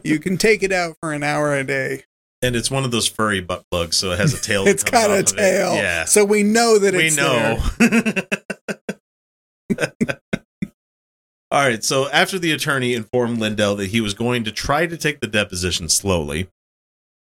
You 0.04 0.20
can 0.20 0.38
take 0.38 0.64
it 0.64 0.72
out 0.72 0.96
for 1.00 1.14
an 1.14 1.24
hour 1.24 1.54
a 1.56 1.64
day. 1.64 2.04
And 2.44 2.56
it's 2.56 2.70
one 2.70 2.84
of 2.84 2.92
those 2.92 3.08
furry 3.08 3.42
butt 3.42 3.64
plugs, 3.72 3.98
so 3.98 4.12
it 4.12 4.20
has 4.20 4.34
a 4.34 4.42
tail. 4.42 4.68
it's 4.68 4.84
got 4.84 5.10
a 5.10 5.14
of 5.14 5.20
it. 5.20 5.28
tail, 5.28 5.76
Yeah, 5.76 6.06
so 6.06 6.26
we 6.26 6.44
know 6.44 6.78
that 6.78 6.94
we 6.94 7.10
know. 7.10 7.60
All 11.52 11.60
right. 11.60 11.84
So 11.84 12.10
after 12.10 12.40
the 12.40 12.52
attorney 12.52 12.94
informed 12.96 13.40
Lindell 13.40 13.76
that 13.76 13.92
he 13.92 14.02
was 14.02 14.14
going 14.14 14.44
to 14.44 14.52
try 14.52 14.88
to 14.88 14.98
take 14.98 15.20
the 15.20 15.28
deposition 15.28 15.88
slowly 15.88 16.50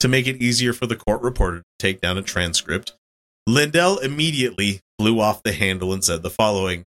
to 0.01 0.09
make 0.09 0.27
it 0.27 0.43
easier 0.43 0.73
for 0.73 0.87
the 0.87 0.97
court 0.97 1.21
reporter 1.23 1.59
to 1.59 1.65
take 1.79 2.01
down 2.01 2.17
a 2.17 2.23
transcript, 2.23 2.95
Lindell 3.47 3.99
immediately 3.99 4.81
flew 4.99 5.21
off 5.21 5.43
the 5.43 5.53
handle 5.53 5.93
and 5.93 6.03
said 6.03 6.23
the 6.23 6.31
following 6.31 6.85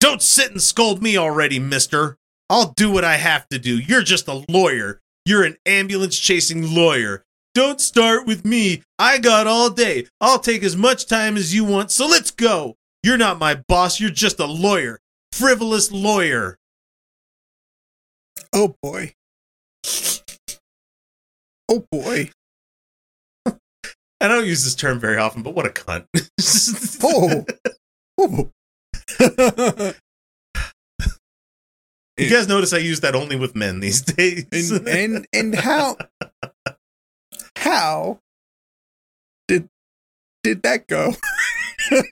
Don't 0.00 0.22
sit 0.22 0.52
and 0.52 0.62
scold 0.62 1.02
me 1.02 1.16
already, 1.16 1.58
mister. 1.58 2.16
I'll 2.48 2.72
do 2.76 2.90
what 2.90 3.04
I 3.04 3.16
have 3.16 3.46
to 3.48 3.58
do. 3.58 3.76
You're 3.76 4.02
just 4.02 4.28
a 4.28 4.44
lawyer. 4.48 5.00
You're 5.26 5.44
an 5.44 5.56
ambulance 5.66 6.18
chasing 6.18 6.74
lawyer. 6.74 7.24
Don't 7.58 7.80
start 7.80 8.24
with 8.24 8.44
me. 8.44 8.84
I 9.00 9.18
got 9.18 9.48
all 9.48 9.68
day. 9.68 10.06
I'll 10.20 10.38
take 10.38 10.62
as 10.62 10.76
much 10.76 11.06
time 11.06 11.36
as 11.36 11.52
you 11.52 11.64
want, 11.64 11.90
so 11.90 12.06
let's 12.06 12.30
go. 12.30 12.76
You're 13.02 13.16
not 13.16 13.40
my 13.40 13.56
boss. 13.66 13.98
You're 13.98 14.10
just 14.10 14.38
a 14.38 14.46
lawyer. 14.46 15.00
Frivolous 15.32 15.90
lawyer. 15.90 16.56
Oh 18.52 18.76
boy. 18.80 19.12
Oh 21.68 21.84
boy. 21.90 22.30
I 23.46 23.56
don't 24.20 24.46
use 24.46 24.62
this 24.62 24.76
term 24.76 25.00
very 25.00 25.16
often, 25.16 25.42
but 25.42 25.56
what 25.56 25.66
a 25.66 25.70
cunt. 25.70 26.06
Oh. 27.02 27.44
Oh. 29.20 29.94
You 32.16 32.30
guys 32.30 32.46
notice 32.46 32.72
I 32.72 32.78
use 32.78 33.00
that 33.00 33.16
only 33.16 33.34
with 33.34 33.56
men 33.56 33.80
these 33.80 34.02
days. 34.02 34.70
and 34.70 34.86
and 34.88 35.26
and 35.32 35.54
how 35.56 35.96
how 37.58 38.18
did 39.46 39.68
did 40.42 40.62
that 40.62 40.86
go? 40.86 41.14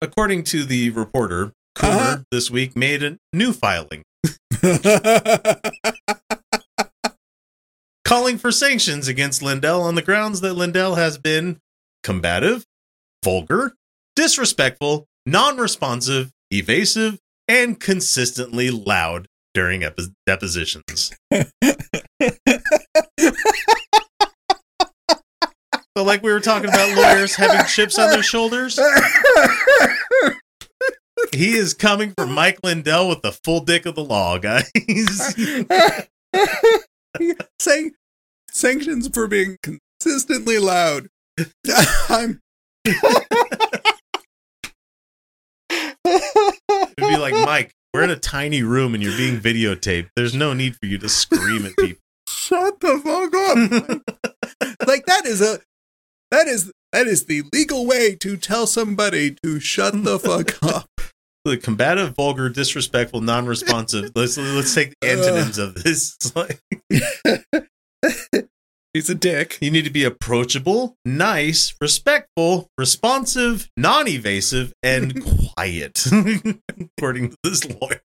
According 0.00 0.44
to 0.44 0.64
the 0.64 0.90
reporter, 0.90 1.52
Coomer 1.76 1.88
Uh-huh. 2.00 2.16
this 2.30 2.50
week 2.50 2.76
made 2.76 3.02
a 3.02 3.18
new 3.32 3.52
filing 3.52 4.02
calling 8.04 8.38
for 8.38 8.52
sanctions 8.52 9.08
against 9.08 9.42
Lindell 9.42 9.82
on 9.82 9.94
the 9.94 10.02
grounds 10.02 10.40
that 10.42 10.54
Lindell 10.54 10.94
has 10.96 11.18
been 11.18 11.58
combative, 12.02 12.64
vulgar, 13.24 13.72
disrespectful, 14.14 15.06
non 15.26 15.56
responsive, 15.56 16.30
evasive, 16.50 17.18
and 17.48 17.80
consistently 17.80 18.70
loud 18.70 19.26
during 19.54 19.82
epi- 19.84 20.12
depositions. 20.26 21.12
So, 25.96 26.02
like 26.02 26.22
we 26.22 26.32
were 26.32 26.40
talking 26.40 26.68
about 26.68 26.96
lawyers 26.96 27.36
having 27.36 27.64
chips 27.66 27.98
on 27.98 28.10
their 28.10 28.22
shoulders, 28.22 28.78
he 31.32 31.56
is 31.56 31.72
coming 31.74 32.12
for 32.16 32.26
Mike 32.26 32.58
Lindell 32.64 33.08
with 33.08 33.22
the 33.22 33.30
full 33.30 33.60
dick 33.60 33.86
of 33.86 33.94
the 33.94 34.04
law, 34.04 34.38
guys. 34.38 34.68
Saying 37.60 37.92
sanctions 38.50 39.08
for 39.08 39.28
being 39.28 39.56
consistently 39.62 40.58
loud. 40.58 41.08
I'm 42.08 42.40
It'd 46.04 46.96
be 46.98 47.16
like, 47.16 47.34
Mike, 47.34 47.72
we're 47.92 48.02
in 48.02 48.10
a 48.10 48.16
tiny 48.16 48.62
room 48.62 48.94
and 48.94 49.02
you're 49.02 49.16
being 49.16 49.40
videotaped. 49.40 50.08
There's 50.16 50.34
no 50.34 50.52
need 50.52 50.76
for 50.76 50.86
you 50.86 50.98
to 50.98 51.08
scream 51.08 51.64
at 51.66 51.76
people. 51.76 52.02
shut 52.28 52.80
the 52.80 52.98
fuck 52.98 53.34
up. 53.34 54.86
like 54.88 55.06
that 55.06 55.26
is 55.26 55.40
a 55.40 55.60
that 56.34 56.48
is 56.48 56.72
that 56.92 57.06
is 57.06 57.26
the 57.26 57.42
legal 57.52 57.86
way 57.86 58.14
to 58.16 58.36
tell 58.36 58.66
somebody 58.66 59.36
to 59.42 59.60
shut 59.60 60.04
the 60.04 60.18
fuck 60.20 60.62
up. 60.62 60.88
The 61.44 61.56
combative, 61.58 62.14
vulgar, 62.14 62.48
disrespectful, 62.48 63.20
non-responsive. 63.20 64.12
Let's 64.16 64.36
let's 64.38 64.74
take 64.74 64.94
the 65.00 65.10
antonyms 65.10 65.58
of 65.58 65.74
this. 65.82 66.16
Like, 66.34 66.60
He's 68.92 69.10
a 69.10 69.14
dick. 69.14 69.58
you 69.60 69.72
need 69.72 69.84
to 69.86 69.90
be 69.90 70.04
approachable, 70.04 70.94
nice, 71.04 71.74
respectful, 71.80 72.68
responsive, 72.78 73.68
non-evasive, 73.76 74.72
and 74.84 75.20
quiet, 75.24 76.04
according 76.96 77.30
to 77.30 77.36
this 77.42 77.64
lawyer. 77.68 78.00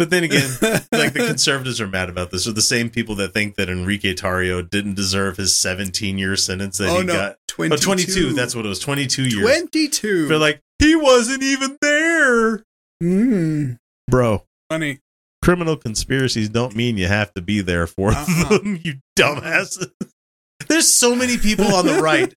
But 0.00 0.08
then 0.08 0.24
again, 0.24 0.48
like 0.92 1.12
the 1.12 1.26
conservatives 1.26 1.78
are 1.78 1.86
mad 1.86 2.08
about 2.08 2.30
this. 2.30 2.48
Are 2.48 2.52
the 2.52 2.62
same 2.62 2.88
people 2.88 3.16
that 3.16 3.34
think 3.34 3.56
that 3.56 3.68
Enrique 3.68 4.14
Tarrio 4.14 4.66
didn't 4.66 4.94
deserve 4.94 5.36
his 5.36 5.54
17 5.54 6.16
year 6.16 6.36
sentence 6.36 6.78
that 6.78 6.88
oh 6.88 7.00
he 7.00 7.06
no, 7.06 7.12
got. 7.12 7.36
22. 7.48 7.74
Oh, 7.74 7.76
22. 7.76 8.32
That's 8.32 8.54
what 8.56 8.64
it 8.64 8.70
was. 8.70 8.78
22 8.78 9.24
years. 9.24 9.42
22. 9.42 10.26
They're 10.26 10.38
like, 10.38 10.62
he 10.78 10.96
wasn't 10.96 11.42
even 11.42 11.76
there. 11.82 12.62
mm, 13.02 13.76
Bro, 14.08 14.44
funny. 14.70 15.00
criminal 15.44 15.76
conspiracies 15.76 16.48
don't 16.48 16.74
mean 16.74 16.96
you 16.96 17.06
have 17.06 17.34
to 17.34 17.42
be 17.42 17.60
there 17.60 17.86
for 17.86 18.12
Uh-uh. 18.12 18.48
them, 18.56 18.80
you 18.82 18.94
dumbasses. 19.18 19.90
There's 20.66 20.88
so 20.88 21.14
many 21.14 21.36
people 21.36 21.66
on 21.74 21.84
the 21.84 22.00
right 22.02 22.32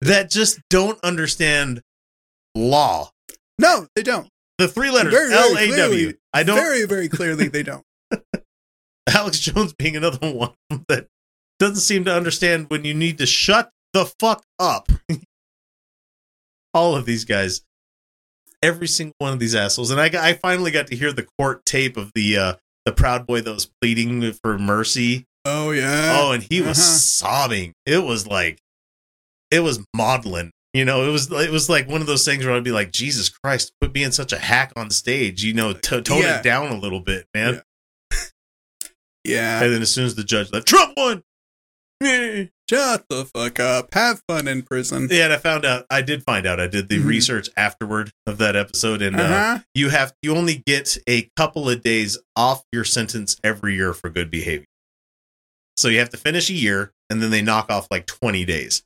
that 0.00 0.30
just 0.30 0.58
don't 0.70 0.98
understand 1.04 1.82
law. 2.54 3.10
No, 3.58 3.88
they 3.94 4.02
don't. 4.02 4.26
The 4.56 4.68
three 4.68 4.90
letters 4.90 5.12
L 5.14 5.58
A 5.58 5.76
W. 5.76 6.14
I 6.32 6.42
don't. 6.42 6.56
Very, 6.56 6.84
very 6.86 7.08
clearly 7.08 7.48
they 7.48 7.62
don't. 7.62 7.84
Alex 9.08 9.38
Jones 9.40 9.72
being 9.74 9.96
another 9.96 10.18
one 10.32 10.54
that 10.88 11.06
doesn't 11.58 11.76
seem 11.76 12.04
to 12.06 12.14
understand 12.14 12.66
when 12.70 12.84
you 12.84 12.94
need 12.94 13.18
to 13.18 13.26
shut 13.26 13.70
the 13.92 14.06
fuck 14.18 14.42
up. 14.58 14.88
All 16.74 16.96
of 16.96 17.04
these 17.04 17.24
guys, 17.26 17.62
every 18.62 18.88
single 18.88 19.14
one 19.18 19.32
of 19.34 19.38
these 19.38 19.54
assholes, 19.54 19.90
and 19.90 20.00
I, 20.00 20.06
I 20.30 20.32
finally 20.34 20.70
got 20.70 20.86
to 20.86 20.96
hear 20.96 21.12
the 21.12 21.26
court 21.38 21.64
tape 21.66 21.96
of 21.98 22.10
the 22.14 22.38
uh, 22.38 22.54
the 22.86 22.92
Proud 22.92 23.26
Boy 23.26 23.42
that 23.42 23.52
was 23.52 23.70
pleading 23.80 24.32
for 24.42 24.58
mercy. 24.58 25.26
Oh 25.44 25.70
yeah. 25.72 26.16
Oh, 26.18 26.32
and 26.32 26.42
he 26.42 26.60
was 26.62 26.78
Uh-huh. 26.78 26.96
sobbing. 26.96 27.74
It 27.84 28.04
was 28.04 28.26
like, 28.26 28.58
it 29.50 29.60
was 29.60 29.84
maudlin. 29.94 30.50
You 30.74 30.84
know, 30.86 31.06
it 31.06 31.10
was 31.12 31.30
it 31.30 31.50
was 31.50 31.68
like 31.68 31.86
one 31.88 32.00
of 32.00 32.06
those 32.06 32.24
things 32.24 32.44
where 32.46 32.54
I'd 32.54 32.64
be 32.64 32.72
like, 32.72 32.92
Jesus 32.92 33.28
Christ, 33.28 33.72
quit 33.80 33.92
being 33.92 34.10
such 34.10 34.32
a 34.32 34.38
hack 34.38 34.72
on 34.74 34.88
stage. 34.90 35.44
You 35.44 35.52
know, 35.52 35.72
to 35.74 36.00
tone 36.00 36.22
Yeah. 36.22 36.38
it 36.38 36.42
down 36.42 36.68
a 36.72 36.78
little 36.78 37.00
bit, 37.00 37.26
man. 37.34 37.62
yeah. 39.24 39.62
And 39.62 39.72
then 39.72 39.82
as 39.82 39.92
soon 39.92 40.06
as 40.06 40.14
the 40.14 40.24
judge 40.24 40.52
left, 40.52 40.66
Trump 40.66 40.94
won. 40.96 41.22
Shut 42.02 43.04
the 43.10 43.26
fuck 43.32 43.60
up. 43.60 43.92
Have 43.94 44.22
fun 44.26 44.48
in 44.48 44.62
prison. 44.62 45.06
Yeah, 45.10 45.24
and 45.24 45.32
I 45.34 45.36
found 45.36 45.64
out. 45.64 45.84
I 45.90 46.00
did 46.02 46.24
find 46.24 46.46
out. 46.46 46.58
I 46.58 46.66
did 46.66 46.88
the 46.88 46.98
Mhm. 46.98 47.04
research 47.04 47.48
afterward 47.56 48.10
of 48.26 48.38
that 48.38 48.56
episode, 48.56 49.02
and 49.02 49.20
uh, 49.20 49.22
Uh-huh. 49.22 49.58
you 49.74 49.90
have 49.90 50.14
you 50.22 50.34
only 50.34 50.62
get 50.66 50.96
a 51.08 51.28
couple 51.36 51.68
of 51.68 51.82
days 51.82 52.18
off 52.34 52.64
your 52.72 52.84
sentence 52.84 53.36
every 53.44 53.76
year 53.76 53.92
for 53.92 54.08
good 54.10 54.30
behavior. 54.30 54.66
So 55.76 55.88
you 55.88 55.98
have 55.98 56.10
to 56.10 56.16
finish 56.16 56.48
a 56.50 56.54
year, 56.54 56.92
and 57.10 57.22
then 57.22 57.30
they 57.30 57.42
knock 57.42 57.70
off 57.70 57.86
like 57.90 58.06
twenty 58.06 58.44
days. 58.44 58.82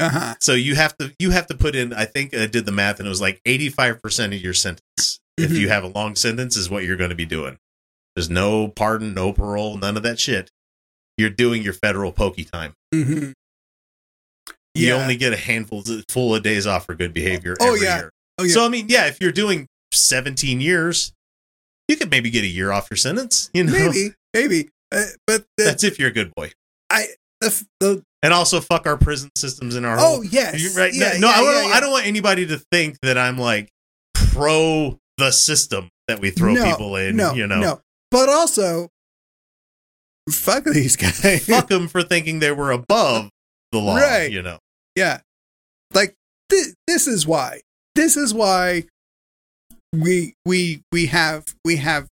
Uh-huh. 0.00 0.34
So 0.40 0.52
you 0.54 0.74
have 0.76 0.96
to 0.98 1.12
you 1.18 1.30
have 1.30 1.46
to 1.48 1.56
put 1.56 1.74
in. 1.74 1.92
I 1.92 2.04
think 2.04 2.34
I 2.34 2.46
did 2.46 2.66
the 2.66 2.72
math, 2.72 2.98
and 3.00 3.06
it 3.06 3.10
was 3.10 3.20
like 3.20 3.40
eighty 3.44 3.68
five 3.68 4.00
percent 4.02 4.32
of 4.34 4.40
your 4.40 4.54
sentence. 4.54 5.18
If 5.36 5.50
Mhm. 5.50 5.58
you 5.58 5.68
have 5.68 5.84
a 5.84 5.88
long 5.88 6.14
sentence, 6.16 6.56
is 6.56 6.68
what 6.70 6.84
you're 6.84 6.96
going 6.96 7.10
to 7.10 7.16
be 7.16 7.26
doing. 7.26 7.58
There's 8.14 8.28
no 8.30 8.68
pardon, 8.68 9.14
no 9.14 9.32
parole, 9.32 9.76
none 9.76 9.96
of 9.96 10.02
that 10.04 10.18
shit. 10.18 10.50
You're 11.16 11.30
doing 11.30 11.62
your 11.62 11.72
federal 11.72 12.12
pokey 12.12 12.44
time. 12.44 12.74
hmm 12.94 13.30
You 14.74 14.92
only 14.92 15.16
get 15.16 15.32
a 15.32 15.36
handful 15.36 15.82
full 16.08 16.34
of 16.34 16.42
days 16.42 16.66
off 16.66 16.86
for 16.86 16.94
good 16.94 17.12
behavior 17.12 17.56
Oh, 17.60 17.74
every 17.74 17.82
yeah. 17.86 17.96
year. 17.96 18.10
Oh 18.38 18.44
yeah. 18.44 18.54
So 18.54 18.64
I 18.64 18.68
mean, 18.68 18.86
yeah, 18.88 19.06
if 19.06 19.20
you're 19.20 19.32
doing 19.32 19.66
17 19.92 20.60
years, 20.60 21.12
you 21.88 21.96
could 21.96 22.10
maybe 22.10 22.30
get 22.30 22.44
a 22.44 22.48
year 22.48 22.70
off 22.70 22.88
your 22.90 22.96
sentence. 22.96 23.50
You 23.52 23.64
know, 23.64 23.72
maybe, 23.72 24.14
maybe. 24.32 24.68
Uh, 24.92 25.04
but 25.26 25.44
the, 25.56 25.64
that's 25.64 25.82
if 25.84 25.98
you're 25.98 26.08
a 26.08 26.12
good 26.12 26.32
boy. 26.36 26.52
I 26.90 27.06
the, 27.40 27.64
the 27.80 28.02
And 28.22 28.32
also, 28.32 28.60
fuck 28.60 28.86
our 28.86 28.96
prison 28.96 29.30
systems 29.36 29.74
and 29.74 29.84
our 29.86 29.96
oh 29.96 30.00
whole. 30.00 30.24
yes. 30.24 30.76
Right? 30.76 30.92
Yeah, 30.94 31.12
no, 31.18 31.28
yeah, 31.28 31.34
I, 31.34 31.40
don't, 31.42 31.68
yeah. 31.68 31.74
I 31.76 31.80
don't 31.80 31.90
want 31.92 32.06
anybody 32.06 32.46
to 32.46 32.58
think 32.72 32.98
that 33.02 33.16
I'm 33.18 33.38
like 33.38 33.68
pro 34.14 34.98
the 35.18 35.30
system 35.30 35.88
that 36.08 36.20
we 36.20 36.30
throw 36.30 36.52
No, 36.54 36.64
people 36.64 36.96
in. 36.96 37.16
No, 37.16 37.32
you 37.34 37.46
know, 37.46 37.60
no. 37.60 37.80
But 38.10 38.28
also, 38.28 38.88
fuck 40.30 40.64
these 40.64 40.96
guys. 40.96 41.44
fuck 41.46 41.68
them 41.68 41.88
for 41.88 42.02
thinking 42.02 42.38
they 42.40 42.52
were 42.52 42.70
above 42.70 43.30
the 43.72 43.78
law. 43.78 43.96
Right. 43.96 44.30
You 44.30 44.42
know, 44.42 44.58
Yeah. 44.96 45.20
Like 45.92 46.14
th- 46.50 46.74
this 46.86 47.06
is 47.06 47.26
why. 47.26 47.60
This 47.94 48.16
is 48.16 48.32
why 48.34 48.84
we 49.92 50.34
we 50.44 50.82
we 50.92 51.06
have 51.06 51.44
we 51.64 51.76
have 51.76 52.06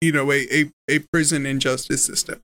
you 0.00 0.12
know 0.12 0.30
a 0.32 0.46
a, 0.50 0.70
a 0.88 0.98
prison 1.12 1.44
injustice 1.46 2.04
system. 2.04 2.40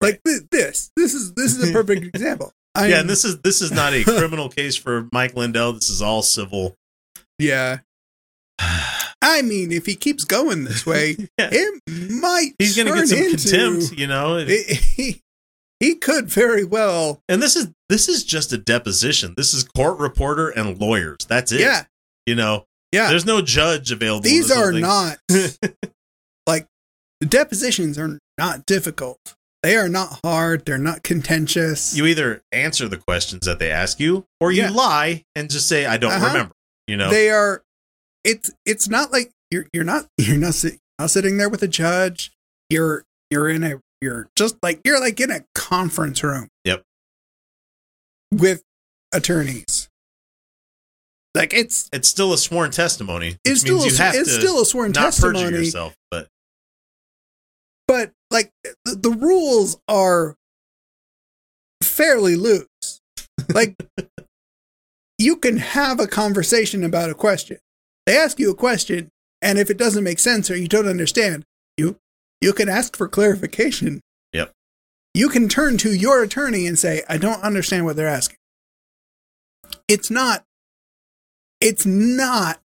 Like 0.00 0.20
th- 0.24 0.42
this. 0.50 0.90
This 0.96 1.14
is 1.14 1.32
this 1.34 1.56
is 1.56 1.70
a 1.70 1.72
perfect 1.72 2.04
example. 2.14 2.52
I 2.74 2.88
yeah. 2.88 3.00
And 3.00 3.08
this 3.08 3.24
is 3.24 3.40
this 3.40 3.62
is 3.62 3.70
not 3.72 3.92
a 3.94 4.02
criminal 4.04 4.48
case 4.48 4.76
for 4.76 5.08
Mike 5.12 5.34
Lindell. 5.36 5.72
This 5.74 5.90
is 5.90 6.02
all 6.02 6.22
civil. 6.22 6.74
yeah. 7.38 7.78
I 9.26 9.40
mean, 9.42 9.72
if 9.72 9.86
he 9.86 9.94
keeps 9.96 10.24
going 10.24 10.64
this 10.64 10.84
way, 10.84 11.16
Yeah. 11.38 11.48
it 11.50 11.82
might 12.12 12.52
He's 12.58 12.76
going 12.76 12.88
to 12.88 12.94
get 12.94 13.08
some 13.08 13.18
into- 13.18 13.36
contempt. 13.36 13.98
You 13.98 14.06
know, 14.06 14.36
It- 14.36 14.66
he, 14.66 15.20
he 15.80 15.94
could 15.94 16.26
very 16.26 16.64
well. 16.64 17.20
And 17.28 17.42
this 17.42 17.56
is 17.56 17.68
this 17.88 18.08
is 18.08 18.22
just 18.24 18.52
a 18.52 18.58
deposition. 18.58 19.34
This 19.36 19.54
is 19.54 19.64
court 19.64 19.98
reporter 19.98 20.50
and 20.50 20.78
lawyers. 20.78 21.18
That's 21.28 21.52
it. 21.52 21.60
Yeah, 21.60 21.84
You 22.26 22.34
know, 22.34 22.64
yeah. 22.92 23.08
there's 23.08 23.24
no 23.26 23.40
judge 23.42 23.90
available. 23.90 24.22
These 24.24 24.50
are 24.50 24.72
not 24.72 25.18
like 26.46 26.66
the 27.20 27.26
depositions 27.26 27.98
are 27.98 28.18
not 28.38 28.66
difficult. 28.66 29.18
They 29.64 29.76
are 29.76 29.88
not 29.88 30.20
hard. 30.22 30.66
They're 30.66 30.76
not 30.76 31.02
contentious. 31.02 31.96
you 31.96 32.04
either 32.04 32.42
answer 32.52 32.86
the 32.86 32.98
questions 32.98 33.46
that 33.46 33.58
they 33.58 33.70
ask 33.70 33.98
you, 33.98 34.26
or 34.38 34.52
you 34.52 34.62
Yeah. 34.64 34.70
lie 34.70 35.24
and 35.34 35.50
just 35.50 35.66
say, 35.66 35.86
"I 35.86 35.96
don't 35.96 36.12
Uh-huh. 36.12 36.26
remember." 36.26 36.54
You 36.86 36.98
know, 36.98 37.10
They 37.10 37.30
are. 37.30 37.62
It's 38.24 38.50
it's 38.66 38.88
not 38.88 39.10
like 39.10 39.32
you're 39.50 39.66
you're 39.72 39.82
not 39.84 40.06
you're 40.18 40.36
not, 40.36 40.52
sit, 40.54 40.78
not 40.98 41.10
sitting 41.10 41.38
there 41.38 41.48
with 41.48 41.62
a 41.62 41.68
judge. 41.68 42.30
You're 42.68 43.04
you're 43.30 43.48
in 43.48 43.64
a 43.64 43.80
you're 44.02 44.28
just 44.36 44.56
like 44.62 44.82
you're 44.84 45.00
like 45.00 45.18
in 45.18 45.30
a 45.30 45.46
conference 45.54 46.22
room. 46.22 46.48
Yep. 46.64 46.82
With 48.32 48.62
attorneys. 49.12 49.88
Like 51.34 51.54
it's 51.54 51.88
it's 51.90 52.08
still 52.08 52.34
a 52.34 52.38
sworn 52.38 52.70
testimony. 52.70 53.38
It's 53.46 53.62
still 53.62 53.78
means 53.78 53.86
a, 53.86 53.96
you 53.96 53.96
have 54.04 54.14
it's 54.14 54.30
still 54.32 54.60
a 54.60 54.66
sworn 54.66 54.92
testimony. 54.92 55.40
yourself. 55.56 55.94
But 56.10 56.28
but 57.88 58.12
the, 58.84 58.94
the 58.94 59.10
rules 59.10 59.78
are 59.88 60.36
fairly 61.82 62.36
loose. 62.36 63.00
Like 63.52 63.76
you 65.18 65.36
can 65.36 65.58
have 65.58 66.00
a 66.00 66.06
conversation 66.06 66.84
about 66.84 67.10
a 67.10 67.14
question. 67.14 67.58
They 68.06 68.16
ask 68.16 68.38
you 68.38 68.50
a 68.50 68.54
question 68.54 69.10
And 69.40 69.58
if 69.58 69.70
it 69.70 69.78
doesn't 69.78 70.04
make 70.04 70.18
sense 70.18 70.50
or 70.50 70.56
you 70.56 70.68
don't 70.68 70.88
understand, 70.88 71.44
you 71.76 71.96
you 72.40 72.52
can 72.52 72.68
ask 72.68 72.96
for 72.96 73.08
clarification. 73.08 74.00
Yep. 74.32 74.52
You 75.14 75.28
can 75.28 75.48
turn 75.48 75.78
to 75.78 75.94
your 75.94 76.22
attorney 76.22 76.66
and 76.66 76.78
say, 76.78 77.02
"I 77.08 77.16
don't 77.16 77.42
understand 77.42 77.84
what 77.84 77.96
they're 77.96 78.08
asking." 78.08 78.36
It's 79.88 80.10
not 80.10 80.44
it's 81.60 81.86
not 81.86 82.60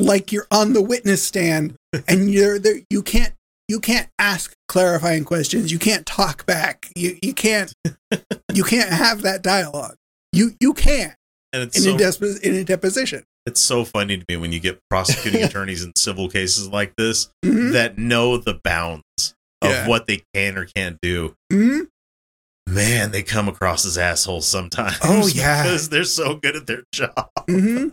like 0.00 0.32
you're 0.32 0.46
on 0.50 0.72
the 0.72 0.82
witness 0.82 1.22
stand 1.22 1.76
and 2.06 2.30
you're 2.30 2.58
there 2.58 2.80
you 2.90 3.02
can't 3.02 3.34
you 3.68 3.80
can't 3.80 4.08
ask 4.18 4.54
clarifying 4.68 5.24
questions. 5.24 5.70
You 5.70 5.78
can't 5.78 6.06
talk 6.06 6.46
back. 6.46 6.90
You 6.96 7.18
you 7.22 7.34
can't 7.34 7.72
you 8.52 8.64
can't 8.64 8.90
have 8.90 9.22
that 9.22 9.42
dialogue. 9.42 9.94
You 10.32 10.52
you 10.60 10.74
can't 10.74 11.14
And 11.52 11.62
it's 11.62 11.76
in 11.76 11.82
so, 11.84 11.94
a 11.94 11.98
desp- 11.98 12.40
in 12.42 12.54
a 12.54 12.64
deposition. 12.64 13.24
it's 13.46 13.60
so 13.60 13.84
funny 13.84 14.18
to 14.18 14.24
me 14.28 14.36
when 14.36 14.52
you 14.52 14.60
get 14.60 14.78
prosecuting 14.90 15.42
attorneys 15.44 15.82
in 15.84 15.92
civil 15.96 16.28
cases 16.28 16.68
like 16.68 16.94
this 16.96 17.28
Mhm. 17.44 17.72
that 17.72 17.96
know 17.98 18.36
the 18.38 18.54
bounds 18.64 19.04
of 19.62 19.70
Yeah. 19.70 19.88
what 19.88 20.06
they 20.06 20.22
can 20.34 20.56
or 20.58 20.64
can't 20.66 20.98
do. 21.02 21.34
Mhm. 21.52 21.88
Man, 22.68 23.10
they 23.12 23.22
come 23.22 23.48
across 23.48 23.86
as 23.86 23.96
assholes 23.96 24.46
sometimes. 24.46 24.98
Oh, 25.02 25.26
yeah. 25.34 25.62
because 25.62 25.88
they're 25.88 26.04
so 26.04 26.34
good 26.36 26.54
at 26.56 26.66
their 26.66 26.82
job. 26.92 27.30
Mhm. 27.48 27.92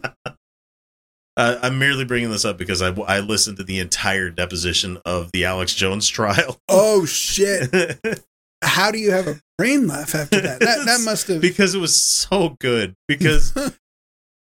Uh, 1.38 1.57
I'm 1.61 1.77
merely 1.79 2.05
bringing 2.05 2.31
this 2.31 2.45
up 2.45 2.57
because 2.57 2.81
I, 2.81 2.93
I 3.01 3.19
listened 3.19 3.57
to 3.57 3.63
the 3.63 3.79
entire 3.79 4.29
deposition 4.29 4.97
of 5.05 5.31
the 5.33 5.45
Alex 5.45 5.73
Jones 5.75 6.07
trial. 6.09 6.59
Oh 6.69 7.05
shit! 7.05 7.69
How 8.63 8.89
do 8.91 8.97
you 8.97 9.11
have 9.11 9.27
a 9.27 9.39
brain 9.57 9.88
left 9.88 10.15
after 10.15 10.39
that? 10.41 10.59
That 10.61 10.86
that 10.86 11.01
must 11.05 11.27
have. 11.27 11.41
because 11.41 11.75
it 11.75 11.79
was 11.79 11.99
so 11.99 12.55
good. 12.59 12.95
Because 13.07 13.53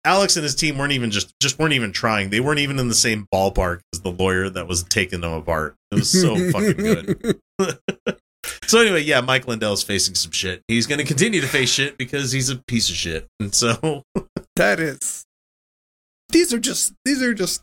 Alex 0.04 0.36
and 0.36 0.42
his 0.44 0.54
team 0.54 0.78
weren't 0.78 0.92
even 0.92 1.10
just 1.10 1.34
just 1.40 1.58
weren't 1.58 1.74
even 1.74 1.92
trying. 1.92 2.30
They 2.30 2.40
weren't 2.40 2.60
even 2.60 2.78
in 2.78 2.88
the 2.88 2.94
same 2.94 3.26
ballpark 3.32 3.80
as 3.92 4.00
the 4.00 4.10
lawyer 4.10 4.48
that 4.48 4.66
was 4.66 4.82
taking 4.84 5.20
them 5.20 5.32
apart. 5.32 5.76
It 5.90 5.96
was 5.96 6.10
so 6.10 6.36
fucking 6.50 6.76
good. 6.76 7.38
So 8.66 8.80
anyway, 8.80 9.02
yeah, 9.02 9.20
Mike 9.20 9.46
Lindell's 9.46 9.82
facing 9.82 10.14
some 10.14 10.30
shit. 10.32 10.62
He's 10.68 10.86
going 10.86 10.98
to 10.98 11.04
continue 11.04 11.40
to 11.40 11.46
face 11.46 11.70
shit 11.70 11.98
because 11.98 12.32
he's 12.32 12.48
a 12.50 12.56
piece 12.56 12.88
of 12.88 12.96
shit. 12.96 13.26
And 13.40 13.54
so 13.54 14.02
That 14.56 14.78
is. 14.80 15.24
These 16.30 16.52
are 16.52 16.58
just. 16.58 16.92
These 17.04 17.22
are 17.22 17.34
just. 17.34 17.62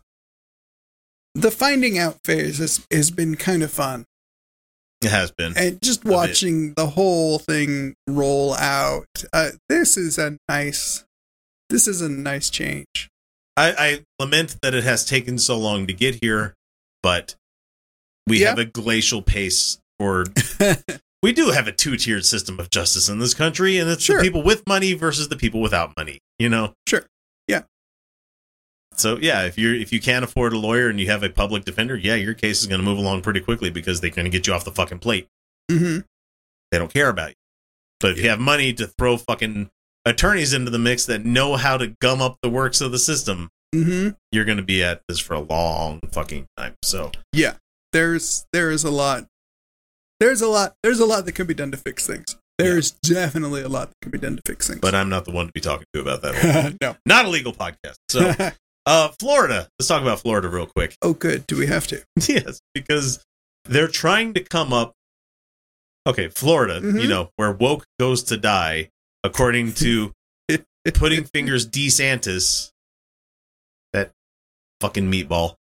The 1.36 1.52
finding 1.52 1.98
out 1.98 2.18
phase 2.24 2.60
has 2.60 2.86
has 2.92 3.12
been 3.12 3.36
kind 3.36 3.62
of 3.62 3.70
fun, 3.72 4.06
it 5.04 5.12
has 5.12 5.32
been. 5.32 5.54
and 5.58 5.82
just 5.84 6.06
watching 6.06 6.74
the 6.76 6.88
whole 6.88 7.40
thing 7.40 7.94
roll 8.08 8.54
out. 8.56 9.06
Uh, 9.34 9.50
this 9.70 9.98
is 9.98 10.18
a 10.18 10.38
nice. 10.48 11.04
This 11.70 11.88
is 11.88 12.02
a 12.02 12.08
nice 12.10 12.50
change. 12.50 13.10
I, 13.58 13.74
I 13.78 14.04
lament 14.20 14.58
that 14.62 14.74
it 14.74 14.84
has 14.84 15.04
taken 15.06 15.38
so 15.38 15.58
long 15.58 15.88
to 15.88 15.94
get 15.94 16.20
here, 16.22 16.54
but 17.04 17.36
we 18.28 18.42
Yeah. 18.42 18.50
have 18.50 18.60
a 18.60 18.66
glacial 18.66 19.22
pace 19.22 19.80
for 20.00 20.26
we 21.24 21.32
do 21.34 21.50
have 21.52 21.68
a 21.68 21.72
two-tiered 21.72 22.26
system 22.26 22.60
of 22.60 22.70
justice 22.70 23.08
in 23.10 23.20
this 23.20 23.34
country 23.34 23.78
and 23.78 23.90
it's 23.90 24.04
Sure. 24.04 24.18
the 24.18 24.24
people 24.24 24.44
with 24.44 24.64
money 24.68 24.94
versus 24.94 25.30
the 25.30 25.38
people 25.38 25.62
without 25.62 25.96
money 25.96 26.20
you 26.38 26.50
know 26.50 26.74
Sure. 26.88 27.06
Yeah. 28.96 29.02
so 29.02 29.18
yeah 29.18 29.46
if 29.46 29.58
you're 29.58 29.76
if 29.76 29.92
you 29.94 30.00
can't 30.00 30.24
afford 30.24 30.54
a 30.54 30.58
lawyer 30.58 30.90
and 30.90 31.00
you 31.00 31.08
have 31.08 31.24
a 31.24 31.30
public 31.30 31.66
defender 31.66 31.96
yeah 31.96 32.16
your 32.16 32.34
case 32.34 32.62
is 32.62 32.68
going 32.68 32.80
to 32.80 32.86
move 32.86 32.98
along 32.98 33.22
pretty 33.22 33.40
quickly 33.42 33.70
because 33.70 34.02
they're 34.02 34.10
going 34.10 34.26
to 34.26 34.30
get 34.32 34.48
you 34.48 34.54
off 34.54 34.64
the 34.66 34.72
fucking 34.72 35.00
plate 35.00 35.28
hmm 35.72 36.00
they 36.72 36.78
don't 36.78 36.94
care 36.94 37.10
about 37.10 37.30
you 37.30 37.36
but 38.00 38.12
if 38.12 38.18
you 38.22 38.30
have 38.30 38.40
money 38.40 38.74
to 38.74 38.88
throw 38.88 39.18
fucking 39.18 39.70
attorneys 40.06 40.54
into 40.54 40.70
the 40.72 40.80
mix 40.80 41.06
that 41.06 41.26
know 41.26 41.56
how 41.56 41.78
to 41.78 41.88
gum 42.02 42.22
up 42.22 42.38
the 42.42 42.50
works 42.50 42.82
of 42.82 42.92
the 42.92 43.00
system 43.00 43.50
hmm 43.74 44.10
you're 44.32 44.46
going 44.46 44.58
to 44.58 44.64
be 44.64 44.84
at 44.84 45.02
this 45.08 45.20
for 45.20 45.34
a 45.34 45.40
long 45.40 46.00
fucking 46.12 46.46
time 46.58 46.76
so 46.84 47.12
Yeah. 47.34 47.56
There's 47.94 48.46
there 48.52 48.72
is 48.72 48.84
a 48.84 48.92
lot. 48.92 49.26
There's 50.20 50.42
a 50.42 50.48
lot. 50.50 50.74
There's 50.84 51.00
a 51.00 51.06
lot 51.06 51.26
that 51.26 51.32
can 51.32 51.48
be 51.48 51.54
done 51.54 51.72
to 51.72 51.78
fix 51.78 52.06
things. 52.06 52.36
There's 52.58 52.92
definitely 52.92 53.62
a 53.62 53.70
lot 53.70 53.90
that 53.90 53.96
can 54.02 54.12
be 54.12 54.18
done 54.18 54.36
to 54.36 54.42
fix 54.46 54.68
things. 54.68 54.80
but 54.82 54.94
i'm 54.96 55.08
not 55.10 55.24
the 55.26 55.32
one 55.32 55.46
to 55.48 55.52
be 55.54 55.62
talking 55.62 55.86
to 55.94 56.02
about 56.02 56.22
that 56.22 56.76
no. 56.82 56.96
not 57.06 57.24
a 57.26 57.30
legal 57.30 57.54
podcast 57.54 57.96
so 58.10 58.34
uh 58.86 59.10
florida 59.20 59.68
let's 59.80 59.88
talk 59.88 60.02
about 60.02 60.20
florida 60.20 60.48
real 60.48 60.66
quick 60.68 60.96
oh, 61.02 61.14
good. 61.14 61.46
Do 61.48 61.58
we 61.58 61.68
have 61.68 61.88
to? 61.88 62.04
yes 62.28 62.60
because 62.74 63.24
they're 63.66 63.88
trying 63.88 64.34
to 64.36 64.44
come 64.44 64.72
up 64.74 64.94
okay 66.08 66.28
florida 66.30 66.80
Mhm. 66.82 67.02
you 67.02 67.08
know 67.08 67.30
where 67.36 67.52
woke 67.52 67.86
goes 68.00 68.24
to 68.24 68.38
die 68.38 68.90
according 69.24 69.74
to 69.74 70.12
pudding 70.94 71.24
fingers 71.24 71.68
desantis 71.68 72.72
that 73.92 74.12
fucking 74.82 75.12
meatball 75.12 75.56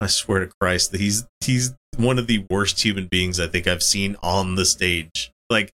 i 0.00 0.06
swear 0.06 0.40
to 0.46 0.50
christ 0.60 0.92
that 0.92 1.00
he's 1.00 1.26
he's 1.40 1.74
one 1.98 2.18
of 2.18 2.26
the 2.26 2.46
worst 2.48 2.82
human 2.82 3.06
beings 3.06 3.38
i 3.38 3.46
think 3.46 3.66
i've 3.66 3.82
seen 3.82 4.16
on 4.22 4.54
the 4.54 4.64
stage 4.64 5.30
like 5.50 5.70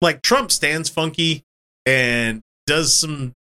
like 0.00 0.22
trump 0.22 0.50
stands 0.50 0.88
funky 0.88 1.42
and 1.84 2.40
does 2.66 2.94
some 2.98 3.34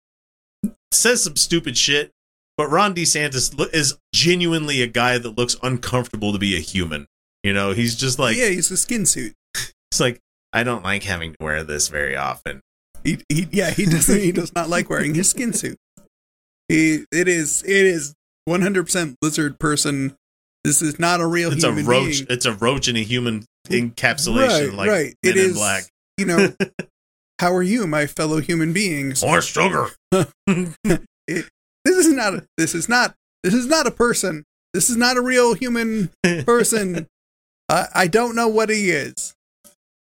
says 0.93 1.23
some 1.23 1.37
stupid 1.37 1.77
shit 1.77 2.11
but 2.57 2.69
ron 2.71 2.95
desantis 2.95 3.53
is 3.75 3.99
genuinely 4.15 4.83
a 4.83 4.87
guy 4.87 5.19
that 5.19 5.37
looks 5.37 5.57
uncomfortable 5.63 6.33
to 6.33 6.39
be 6.39 6.57
a 6.57 6.61
human 6.61 7.07
you 7.43 7.53
know 7.53 7.73
he's 7.73 7.95
just 7.97 8.19
like 8.19 8.37
yeah, 8.37 8.49
he's 8.49 8.71
a 8.71 8.77
skin 8.77 9.05
suit. 9.07 9.35
it's 9.91 10.01
like 10.01 10.19
i 10.53 10.63
don't 10.63 10.83
like 10.85 11.03
having 11.03 11.33
to 11.33 11.39
wear 11.41 11.63
this 11.65 11.89
very 11.89 12.17
often 12.17 12.61
He, 13.05 13.19
he 13.29 13.47
yeah, 13.53 13.71
he 13.71 13.85
doesn't. 13.87 14.21
He 14.21 14.33
does 14.33 14.53
not 14.55 14.69
like 14.69 14.91
wearing 14.91 15.15
his 15.15 15.29
skin 15.31 15.53
suit. 15.53 15.77
He 16.69 17.05
it 17.13 17.29
is 17.29 17.63
it 17.63 17.87
is 17.87 18.15
100% 18.49 19.15
lizard 19.23 19.59
person. 19.61 20.17
This 20.65 20.83
is 20.83 20.99
not 20.99 21.21
a 21.21 21.27
real 21.27 21.53
it's 21.53 21.63
a 21.63 21.71
roach 21.73 21.87
being. 22.19 22.27
it's 22.31 22.47
a 22.47 22.53
roach 22.55 22.89
in 22.89 22.97
a 22.97 23.03
human 23.05 23.45
encapsulation 23.69 24.71
Right, 24.71 24.75
like 24.75 24.89
right. 24.91 25.15
Men 25.23 25.33
It 25.33 25.37
in 25.37 25.51
is- 25.51 25.55
black 25.57 25.85
You 26.19 26.27
know, 26.27 26.53
how 27.41 27.55
are 27.55 27.63
you, 27.63 27.87
my 27.87 28.07
fellow 28.07 28.41
human 28.41 28.73
beings? 28.73 29.23
or 29.23 29.41
sugar 29.43 29.91
This 31.87 32.05
is 32.07 32.13
not 32.13 32.35
a, 32.35 32.47
this 32.59 32.75
is 32.75 32.89
not 32.89 33.15
this 33.45 33.55
is 33.55 33.67
not 33.67 33.87
a 33.87 33.91
person. 33.93 34.45
This 34.75 34.91
is 34.91 34.97
not 34.97 35.17
a 35.17 35.23
real 35.23 35.55
human 35.55 36.11
person. 36.45 37.07
I, 37.69 37.87
I 37.95 38.07
don't 38.09 38.35
know 38.35 38.49
what 38.49 38.69
he 38.71 38.91
is, 38.91 39.35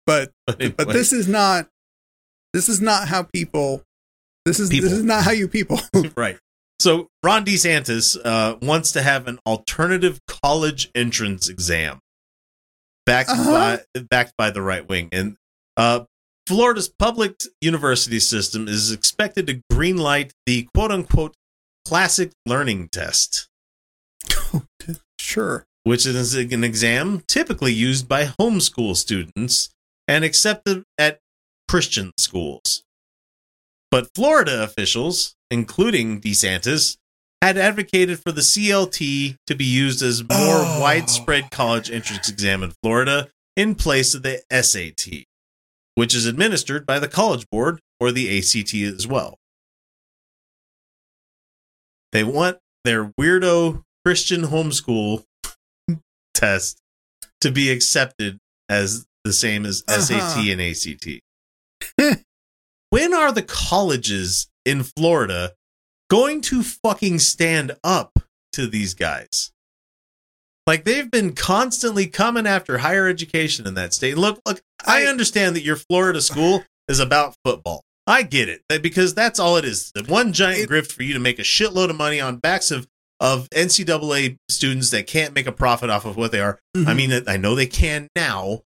but 0.05 0.31
but 0.45 0.77
this 0.89 1.11
is 1.11 1.27
not 1.27 1.67
this 2.53 2.69
is 2.69 2.79
not 2.81 3.07
how 3.07 3.23
people 3.23 3.81
this 4.45 4.59
is 4.59 4.69
People. 4.69 4.89
this 4.89 4.97
is 4.99 5.03
not 5.03 5.23
how 5.23 5.31
you 5.31 5.47
people 5.47 5.79
right. 6.15 6.37
So 6.79 7.07
Ron 7.23 7.45
DeSantis 7.45 8.17
uh, 8.23 8.57
wants 8.61 8.91
to 8.93 9.01
have 9.01 9.27
an 9.27 9.39
alternative 9.45 10.19
college 10.27 10.89
entrance 10.95 11.47
exam, 11.49 11.99
backed 13.05 13.29
Uh-huh. 13.29 13.77
by 13.93 14.01
backed 14.09 14.33
by 14.37 14.49
the 14.51 14.61
right 14.61 14.87
wing, 14.87 15.09
and 15.11 15.35
uh, 15.77 16.05
Florida's 16.47 16.89
public 16.89 17.39
university 17.61 18.19
system 18.19 18.67
is 18.67 18.91
expected 18.91 19.45
to 19.47 19.61
greenlight 19.71 20.31
the 20.45 20.67
quote 20.73 20.91
unquote 20.91 21.35
classic 21.91 22.31
learning 22.45 22.87
test, 22.87 23.49
sure 25.19 25.65
which 25.83 26.05
is 26.05 26.33
an 26.33 26.63
exam 26.63 27.21
typically 27.27 27.73
used 27.73 28.07
by 28.07 28.23
homeschool 28.39 28.95
students 28.95 29.69
and 30.07 30.23
accepted 30.23 30.83
at 30.97 31.19
Christian 31.67 32.13
schools. 32.17 32.83
But 33.89 34.07
Florida 34.15 34.63
officials, 34.63 35.35
including 35.49 36.21
DeSantis, 36.21 36.95
had 37.41 37.57
advocated 37.57 38.19
for 38.19 38.31
the 38.31 38.39
CLT 38.39 39.35
to 39.47 39.55
be 39.55 39.65
used 39.65 40.01
as 40.01 40.21
more 40.21 40.29
Oh. 40.63 40.79
widespread 40.79 41.51
college 41.51 41.91
entrance 41.91 42.29
exam 42.29 42.63
in 42.63 42.71
Florida 42.81 43.27
in 43.57 43.75
place 43.75 44.13
of 44.13 44.23
the 44.23 44.41
SAT, 44.49 45.25
which 45.95 46.15
is 46.15 46.25
administered 46.25 46.85
by 46.85 46.99
the 46.99 47.09
College 47.09 47.45
Board 47.51 47.81
or 47.99 48.13
the 48.13 48.37
ACT 48.37 48.73
as 48.75 49.05
well. 49.05 49.39
They 52.11 52.23
want 52.23 52.57
their 52.83 53.11
weirdo 53.19 53.83
Christian 54.05 54.43
homeschool 54.43 55.23
test 56.33 56.79
to 57.41 57.51
be 57.51 57.69
accepted 57.71 58.37
as 58.69 59.05
the 59.23 59.33
same 59.33 59.65
as 59.65 59.83
SAT 59.87 60.11
Uh-huh. 60.19 60.51
and 60.51 60.61
ACT. 60.61 61.19
when 62.89 63.13
are 63.13 63.31
the 63.31 63.43
colleges 63.43 64.47
in 64.65 64.83
Florida 64.83 65.53
going 66.09 66.41
to 66.41 66.63
fucking 66.63 67.19
stand 67.19 67.75
up 67.83 68.11
to 68.53 68.67
these 68.67 68.93
guys? 68.93 69.51
Like 70.67 70.83
they've 70.83 71.09
been 71.09 71.33
constantly 71.33 72.07
coming 72.07 72.45
after 72.45 72.79
higher 72.79 73.07
education 73.07 73.65
in 73.67 73.73
that 73.75 73.93
state. 73.93 74.17
Look, 74.17 74.39
look, 74.45 74.61
I 74.85 75.03
I- 75.03 75.07
understand 75.07 75.55
that 75.55 75.63
your 75.63 75.75
Florida 75.75 76.21
school 76.21 76.63
is 76.87 76.99
about 76.99 77.35
football. 77.45 77.83
I 78.07 78.23
get 78.23 78.49
it 78.49 78.61
that- 78.69 78.81
because 78.81 79.13
that's 79.13 79.39
all 79.39 79.57
it 79.57 79.65
is. 79.65 79.91
The 79.93 80.03
one 80.03 80.33
giant 80.33 80.61
It- 80.61 80.69
grift 80.69 80.91
for 80.91 81.03
you 81.03 81.13
to 81.13 81.19
make 81.19 81.39
a 81.39 81.43
shitload 81.43 81.89
of 81.89 81.95
money 81.95 82.19
on 82.19 82.37
backs 82.37 82.71
of 82.71 82.87
of 83.19 83.47
NCAA 83.51 84.37
students 84.49 84.89
that 84.89 85.05
can't 85.05 85.35
make 85.35 85.45
a 85.45 85.51
profit 85.51 85.91
off 85.91 86.05
of 86.05 86.17
what 86.17 86.31
they 86.31 86.39
are. 86.39 86.57
I 86.75 86.79
Mhm. 86.79 86.95
mean, 86.95 87.23
I 87.27 87.37
know 87.37 87.53
they 87.53 87.67
can 87.67 88.07
now, 88.15 88.63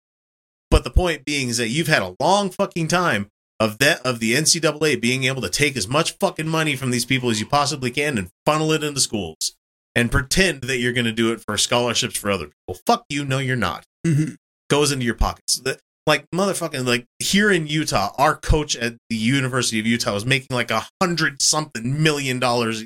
but 0.70 0.82
the 0.82 0.90
point 0.90 1.26
being 1.26 1.50
is 1.50 1.58
that 1.58 1.68
you've 1.68 1.88
had 1.88 2.00
a 2.00 2.16
long 2.18 2.48
fucking 2.50 2.88
time 2.88 3.28
of 3.60 3.76
that 3.80 4.00
of 4.00 4.18
the 4.18 4.34
NCAA 4.34 4.94
being 4.96 5.24
able 5.24 5.42
to 5.42 5.50
take 5.50 5.76
as 5.76 5.86
much 5.86 6.12
fucking 6.18 6.48
money 6.48 6.74
from 6.74 6.90
these 6.90 7.04
people 7.04 7.28
as 7.28 7.38
you 7.38 7.44
possibly 7.44 7.90
can 7.90 8.16
and 8.16 8.30
funnel 8.46 8.72
it 8.72 8.82
into 8.82 9.00
schools. 9.00 9.52
and 9.94 10.10
pretend 10.12 10.60
that 10.64 10.76
you're 10.76 10.92
going 10.92 11.06
to 11.06 11.10
do 11.12 11.32
it 11.32 11.40
for 11.40 11.56
scholarships 11.56 12.18
for 12.18 12.30
other 12.30 12.48
people. 12.48 12.78
Fuck 12.86 13.04
you. 13.08 13.24
No, 13.24 13.38
you're 13.38 13.56
not. 13.56 13.82
Mhm. 14.06 14.36
Goes 14.68 14.92
into 14.92 15.06
your 15.06 15.14
pockets. 15.14 15.58
Like 16.06 16.24
motherfucking 16.34 16.86
like 16.86 17.06
here 17.18 17.50
in 17.50 17.66
Utah, 17.66 18.12
our 18.16 18.36
coach 18.36 18.76
at 18.76 18.96
the 19.10 19.16
University 19.16 19.80
of 19.80 19.86
Utah 19.86 20.14
was 20.14 20.24
making 20.24 20.48
like 20.54 20.70
a 20.70 20.86
hundred 21.02 21.42
something 21.42 22.02
million 22.02 22.38
dollars 22.38 22.84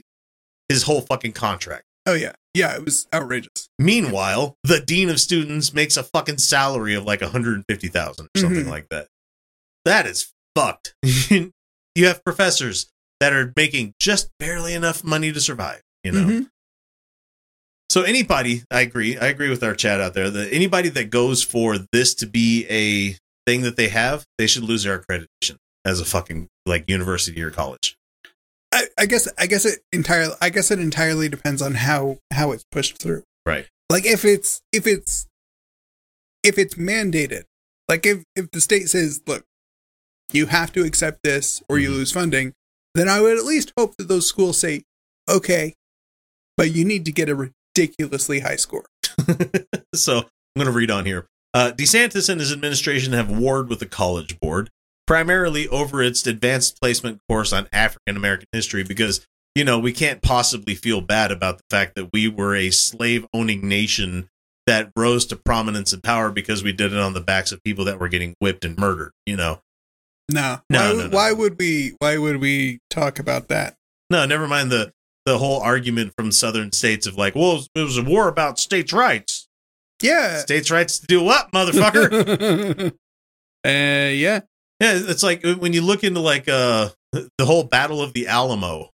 his 0.69 0.85
whole 0.85 1.03
fucking 1.03 1.33
contract. 1.33 1.85
Oh 2.07 2.15
yeah, 2.15 2.33
yeah. 2.55 2.75
It 2.77 2.85
was 2.85 3.07
outrageous. 3.13 3.69
Meanwhile, 3.79 4.57
the 4.65 4.81
dean 4.81 5.11
of 5.11 5.21
students 5.21 5.75
makes 5.75 5.97
a 5.99 6.03
fucking 6.03 6.39
salary 6.39 6.95
of 6.95 7.05
like 7.05 7.21
150,000 7.21 8.25
or 8.25 8.41
something 8.41 8.65
Mhm. 8.65 8.69
like 8.71 8.89
that. 8.91 9.09
That 9.85 10.07
is 10.07 10.33
fucked. 10.57 10.95
you 11.03 11.53
have 12.07 12.25
professors 12.25 12.87
that 13.21 13.35
are 13.35 13.53
making 13.55 13.93
just 14.01 14.31
barely 14.39 14.73
enough 14.73 15.05
money 15.05 15.31
to 15.31 15.41
survive, 15.43 15.83
you 16.05 16.13
know. 16.13 16.25
Mhm. 16.27 16.51
So 17.91 18.03
anybody, 18.03 18.63
I 18.71 18.83
agree. 18.83 19.19
I 19.19 19.27
agree 19.27 19.51
with 19.51 19.65
our 19.65 19.75
chat 19.75 20.01
out 20.01 20.15
there 20.15 20.31
that 20.31 20.53
anybody 20.53 20.89
that 20.91 21.11
goes 21.11 21.43
for 21.43 21.77
this 21.93 22.15
to 22.15 22.27
be 22.27 22.65
a 22.71 23.17
thing 23.51 23.63
that 23.63 23.77
they 23.77 23.89
have, 23.89 24.25
they 24.39 24.47
should 24.47 24.63
lose 24.63 24.85
their 24.85 25.01
accreditation 25.01 25.57
as 25.85 26.01
a 26.01 26.05
fucking 26.05 26.47
like 26.67 26.85
university 26.89 27.43
or 27.43 27.51
college. 27.51 27.97
I, 28.73 28.85
I 28.97 29.07
guess 29.07 29.27
I 29.37 29.47
guess 29.47 29.65
it 29.65 29.81
entirely 29.93 30.35
I 30.41 30.51
guess 30.51 30.71
it 30.71 30.79
entirely 30.79 31.29
depends 31.29 31.61
on 31.61 31.75
how 31.75 32.19
how 32.33 32.53
it's 32.53 32.65
pushed 32.71 33.03
through. 33.03 33.25
Right. 33.45 33.67
Like 33.91 34.07
if 34.07 34.25
it's 34.25 34.61
if 34.73 34.87
it's 34.87 35.27
if 36.45 36.59
it's 36.59 36.77
mandated, 36.77 37.45
like 37.89 38.07
if 38.07 38.23
if 38.37 38.53
the 38.53 38.61
state 38.61 38.89
says, 38.89 39.21
look, 39.27 39.43
you 40.33 40.47
have 40.47 40.73
to 40.75 40.85
accept 40.85 41.25
this 41.25 41.61
or 41.69 41.81
you 41.81 41.91
Mhm. 41.91 41.95
lose 41.95 42.13
funding, 42.13 42.53
then 42.95 43.09
I 43.09 43.21
would 43.21 43.37
at 43.37 43.45
least 43.45 43.73
hope 43.77 43.97
that 43.97 44.07
those 44.07 44.29
schools 44.29 44.59
say, 44.59 44.85
okay, 45.29 45.75
but 46.57 46.73
you 46.73 46.85
need 46.85 47.05
to 47.07 47.13
get 47.13 47.29
a 47.29 47.35
ridiculously 47.81 48.41
high 48.41 48.57
score. 48.57 48.85
so 49.95 50.19
I'm 50.19 50.25
going 50.57 50.67
to 50.67 50.73
read 50.73 50.91
on 50.91 51.05
here. 51.07 51.27
Uh, 51.53 51.73
DeSantis 51.75 52.29
and 52.29 52.41
his 52.41 52.53
administration 52.53 53.13
have 53.13 53.31
warred 53.31 53.69
with 53.69 53.81
the 53.81 53.87
College 53.87 54.39
Board, 54.39 54.71
primarily 55.07 55.67
over 55.69 56.03
its 56.03 56.27
advanced 56.27 56.81
placement 56.81 57.19
course 57.29 57.53
on 57.53 57.69
African 57.73 58.17
American 58.17 58.47
history, 58.53 58.85
because, 58.85 59.27
you 59.55 59.65
know, 59.65 59.79
we 59.79 59.93
can't 59.93 60.23
possibly 60.23 60.75
feel 60.75 61.01
bad 61.01 61.33
about 61.33 61.59
the 61.59 61.65
fact 61.71 61.97
that 61.97 62.11
we 62.13 62.29
were 62.29 62.55
a 62.55 62.71
slave 62.71 63.27
owning 63.35 63.67
nation 63.67 64.29
that 64.67 64.93
rose 64.95 65.27
to 65.27 65.37
prominence 65.37 65.93
and 65.93 66.03
power 66.03 66.31
because 66.31 66.63
we 66.63 66.73
did 66.73 66.93
it 66.93 66.99
on 66.99 67.15
the 67.15 67.21
backs 67.21 67.51
of 67.51 67.63
people 67.65 67.85
that 67.87 67.99
were 67.99 68.09
getting 68.09 68.35
whipped 68.39 68.65
and 68.65 68.79
murdered, 68.79 69.11
you 69.27 69.37
know? 69.37 69.61
No, 70.31 70.61
No, 70.71 70.79
why, 70.79 70.93
no, 70.93 71.07
no. 71.09 71.17
why 71.17 71.33
would 71.33 71.59
we? 71.59 71.95
Why 71.99 72.17
would 72.17 72.41
we 72.41 72.79
talk 72.91 73.19
about 73.19 73.49
that? 73.49 73.75
No, 74.11 74.25
never 74.27 74.47
mind 74.47 74.71
the, 74.71 74.93
the 75.27 75.39
whole 75.39 75.61
argument 75.61 76.13
from 76.17 76.33
southern 76.33 76.73
states 76.73 77.07
of 77.07 77.17
like, 77.17 77.35
well, 77.35 77.65
it 77.75 77.81
was 77.83 77.99
a 77.99 78.03
war 78.03 78.29
about 78.29 78.59
states' 78.59 78.93
rights. 78.93 79.47
Yeah, 80.03 80.39
States' 80.39 80.71
rights 80.71 80.99
to 81.01 81.07
do 81.07 81.23
what, 81.23 81.53
motherfucker? 81.53 82.91
uh, 82.91 83.69
yeah, 83.69 84.41
Yeah, 84.81 84.95
it's 84.95 85.23
like 85.23 85.43
when 85.45 85.73
you 85.75 85.83
look 85.83 86.03
into 86.05 86.21
like 86.21 86.49
uh 86.49 86.89
the 87.13 87.45
whole 87.45 87.65
Battle 87.65 88.01
of 88.03 88.13
the 88.13 88.27
Alamo. 88.29 88.91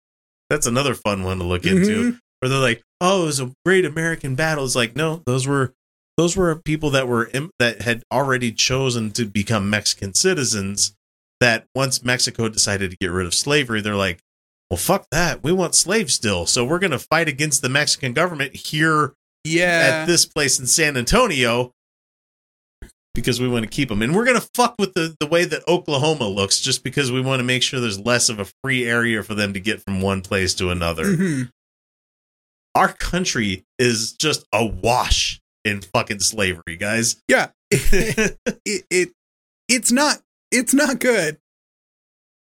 That's 0.50 0.66
another 0.66 0.94
fun 0.94 1.24
one 1.24 1.38
to 1.38 1.44
look 1.44 1.64
into. 1.64 2.18
Where 2.40 2.48
they're 2.50 2.58
like, 2.58 2.82
"Oh, 3.00 3.22
it 3.22 3.26
was 3.26 3.40
a 3.40 3.52
great 3.64 3.84
American 3.84 4.34
battle." 4.34 4.64
It's 4.64 4.76
like, 4.76 4.94
no, 4.94 5.22
those 5.26 5.46
were 5.46 5.72
those 6.18 6.36
were 6.36 6.54
people 6.56 6.90
that 6.90 7.08
were 7.08 7.30
im- 7.32 7.50
that 7.58 7.82
had 7.82 8.02
already 8.12 8.52
chosen 8.52 9.12
to 9.12 9.24
become 9.24 9.70
Mexican 9.70 10.12
citizens. 10.14 10.94
That 11.40 11.64
once 11.74 12.04
Mexico 12.04 12.48
decided 12.48 12.90
to 12.90 12.96
get 13.00 13.10
rid 13.10 13.26
of 13.26 13.34
slavery, 13.34 13.80
they're 13.80 13.96
like, 13.96 14.20
"Well, 14.72 14.78
fuck 14.78 15.06
that. 15.10 15.44
We 15.44 15.52
want 15.52 15.74
slaves 15.74 16.14
still, 16.14 16.46
so 16.46 16.64
we're 16.64 16.78
going 16.78 16.92
to 16.92 16.98
fight 16.98 17.28
against 17.28 17.60
the 17.60 17.68
Mexican 17.68 18.14
government 18.14 18.56
here 18.56 19.12
yeah. 19.44 20.00
at 20.00 20.06
this 20.06 20.24
place 20.24 20.58
in 20.58 20.66
San 20.66 20.96
Antonio 20.96 21.74
because 23.14 23.38
we 23.38 23.48
want 23.48 23.64
to 23.64 23.68
keep 23.68 23.90
them. 23.90 24.00
And 24.00 24.16
we're 24.16 24.24
going 24.24 24.40
to 24.40 24.48
fuck 24.54 24.76
with 24.78 24.94
the, 24.94 25.14
the 25.20 25.26
way 25.26 25.44
that 25.44 25.62
Oklahoma 25.68 26.26
looks 26.26 26.58
just 26.58 26.82
because 26.82 27.12
we 27.12 27.20
want 27.20 27.40
to 27.40 27.44
make 27.44 27.62
sure 27.62 27.80
there's 27.80 28.00
less 28.00 28.30
of 28.30 28.38
a 28.38 28.46
free 28.64 28.88
area 28.88 29.22
for 29.22 29.34
them 29.34 29.52
to 29.52 29.60
get 29.60 29.82
from 29.82 30.00
one 30.00 30.22
place 30.22 30.54
to 30.54 30.70
another. 30.70 31.04
Mhm. 31.04 31.50
Our 32.74 32.94
country 32.94 33.66
is 33.78 34.12
just 34.12 34.46
awash 34.54 35.38
in 35.66 35.82
fucking 35.82 36.20
slavery, 36.20 36.78
guys. 36.78 37.20
Yeah. 37.28 37.50
it, 37.70 38.38
it 38.64 39.12
it's 39.68 39.92
not 39.92 40.22
it's 40.50 40.72
not 40.72 40.98
good. 40.98 41.36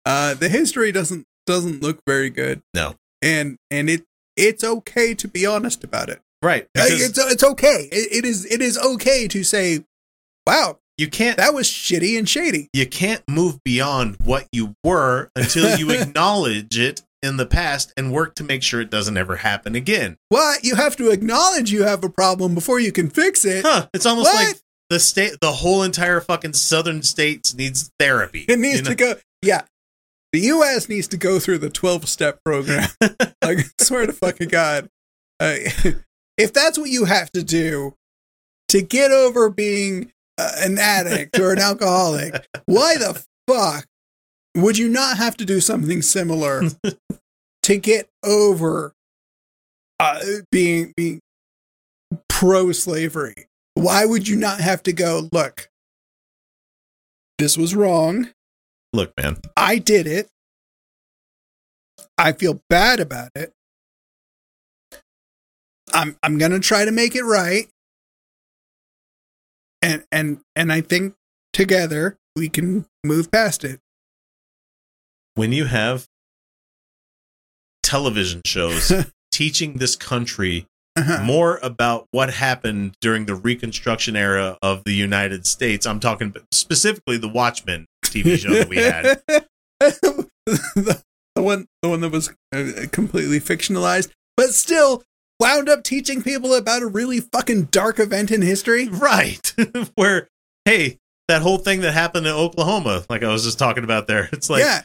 Uh 0.04 0.34
the 0.34 0.50
history 0.50 0.92
doesn't 0.92 1.24
doesn't 1.48 1.82
look 1.82 2.00
very 2.06 2.30
good. 2.30 2.62
No. 2.74 2.94
And 3.20 3.56
and 3.70 3.90
it 3.90 4.04
it's 4.36 4.62
okay 4.62 5.14
to 5.14 5.26
be 5.26 5.44
honest 5.44 5.82
about 5.82 6.08
it. 6.08 6.20
right. 6.42 6.68
It's 6.76 7.18
it's 7.18 7.42
okay. 7.42 7.88
It, 7.90 8.18
it 8.18 8.24
is 8.24 8.44
it 8.46 8.62
is 8.62 8.78
okay 8.78 9.26
to 9.26 9.42
say, 9.42 9.84
"Wow, 10.46 10.78
you 10.96 11.08
can't 11.08 11.36
that 11.38 11.54
was 11.54 11.66
shitty 11.66 12.16
and 12.16 12.28
shady." 12.28 12.68
you 12.72 12.86
can't 12.86 13.22
move 13.28 13.58
beyond 13.64 14.16
what 14.24 14.46
you 14.52 14.74
were 14.84 15.30
until 15.34 15.76
you 15.76 15.90
acknowledge 16.00 16.78
it 16.78 17.02
in 17.20 17.36
the 17.36 17.46
past 17.46 17.92
and 17.96 18.12
work 18.12 18.36
to 18.36 18.44
make 18.44 18.62
sure 18.62 18.80
it 18.80 18.90
doesn't 18.90 19.16
ever 19.16 19.36
happen 19.36 19.74
again. 19.74 20.16
What? 20.28 20.62
You 20.62 20.76
have 20.76 20.94
to 20.98 21.10
acknowledge 21.10 21.72
you 21.72 21.82
have 21.82 22.04
a 22.04 22.08
problem 22.08 22.54
before 22.54 22.78
you 22.78 22.92
can 22.92 23.10
fix 23.10 23.44
it. 23.44 23.64
Huh. 23.66 23.88
It's 23.92 24.06
almost 24.06 24.26
What? 24.32 24.46
like 24.46 24.56
the 24.90 25.00
state 25.00 25.32
the 25.40 25.50
whole 25.52 25.82
entire 25.82 26.20
fucking 26.20 26.52
southern 26.52 27.02
states 27.02 27.54
needs 27.54 27.90
therapy. 27.98 28.44
It 28.48 28.60
needs 28.60 28.76
you 28.78 28.82
know? 28.84 28.90
to 28.90 28.94
go. 28.94 29.14
Yeah. 29.42 29.62
The 30.32 30.40
US 30.40 30.88
needs 30.88 31.08
to 31.08 31.16
go 31.16 31.38
through 31.38 31.58
the 31.58 31.70
12 31.70 32.08
step 32.08 32.40
program. 32.44 32.88
like, 33.00 33.58
I 33.58 33.64
swear 33.78 34.06
to 34.06 34.12
fucking 34.12 34.48
God. 34.48 34.88
Uh, 35.40 35.56
if 36.38 36.52
that's 36.52 36.78
what 36.78 36.90
you 36.90 37.06
have 37.06 37.30
to 37.32 37.42
do 37.42 37.94
to 38.68 38.82
get 38.82 39.10
over 39.10 39.48
being 39.48 40.12
uh, 40.36 40.52
an 40.58 40.78
addict 40.78 41.38
or 41.38 41.52
an 41.52 41.58
alcoholic, 41.58 42.46
why 42.66 42.96
the 42.96 43.24
fuck 43.46 43.86
would 44.54 44.76
you 44.76 44.88
not 44.88 45.16
have 45.16 45.36
to 45.38 45.44
do 45.44 45.60
something 45.60 46.02
similar 46.02 46.62
to 47.62 47.76
get 47.76 48.08
over 48.22 48.92
uh, 49.98 50.20
being, 50.50 50.92
being 50.96 51.20
pro 52.28 52.72
slavery? 52.72 53.46
Why 53.74 54.04
would 54.04 54.28
you 54.28 54.36
not 54.36 54.60
have 54.60 54.82
to 54.82 54.92
go, 54.92 55.28
look, 55.32 55.70
this 57.38 57.56
was 57.56 57.74
wrong. 57.74 58.28
Look, 58.98 59.12
man. 59.16 59.36
I 59.56 59.78
did 59.78 60.08
it. 60.08 60.28
I 62.18 62.32
feel 62.32 62.60
bad 62.68 62.98
about 62.98 63.30
it. 63.36 63.52
I'm 65.94 66.16
I'm 66.20 66.36
going 66.36 66.50
to 66.50 66.58
try 66.58 66.84
to 66.84 66.90
make 66.90 67.14
it 67.14 67.22
right. 67.22 67.68
And 69.82 70.02
and 70.10 70.40
and 70.56 70.72
I 70.72 70.80
think 70.80 71.14
together 71.52 72.18
we 72.34 72.48
can 72.48 72.86
move 73.04 73.30
past 73.30 73.62
it. 73.62 73.78
When 75.36 75.52
you 75.52 75.66
have 75.66 76.08
television 77.84 78.42
shows 78.44 78.92
teaching 79.30 79.74
this 79.74 79.94
country 79.94 80.66
Uh-huh. 80.96 81.22
more 81.22 81.60
about 81.62 82.08
what 82.10 82.34
happened 82.34 82.96
during 83.00 83.26
the 83.26 83.36
Reconstruction 83.36 84.16
era 84.16 84.58
of 84.60 84.82
the 84.82 84.92
United 84.94 85.46
States, 85.46 85.86
I'm 85.86 86.00
talking 86.00 86.34
specifically 86.52 87.16
the 87.18 87.28
Watchmen 87.28 87.86
TV 88.10 88.38
show 88.38 88.50
that 88.50 88.68
we 88.68 88.76
had. 88.76 89.20
the, 89.80 90.28
the 91.34 91.42
one 91.42 91.66
the 91.82 91.88
one 91.88 92.00
that 92.00 92.10
was 92.10 92.30
uh, 92.54 92.86
completely 92.92 93.40
fictionalized, 93.40 94.10
but 94.36 94.50
still 94.50 95.02
wound 95.40 95.68
up 95.68 95.84
teaching 95.84 96.22
people 96.22 96.54
about 96.54 96.82
a 96.82 96.86
really 96.86 97.20
fucking 97.20 97.64
dark 97.64 97.98
event 97.98 98.30
in 98.30 98.42
history. 98.42 98.88
Right. 98.88 99.54
Where, 99.94 100.28
hey, 100.64 100.98
that 101.28 101.42
whole 101.42 101.58
thing 101.58 101.80
that 101.82 101.92
happened 101.92 102.26
in 102.26 102.32
Oklahoma, 102.32 103.04
like 103.08 103.22
I 103.22 103.28
was 103.28 103.44
just 103.44 103.58
talking 103.58 103.84
about 103.84 104.06
there, 104.06 104.28
it's 104.32 104.50
like, 104.50 104.64
yeah. 104.64 104.82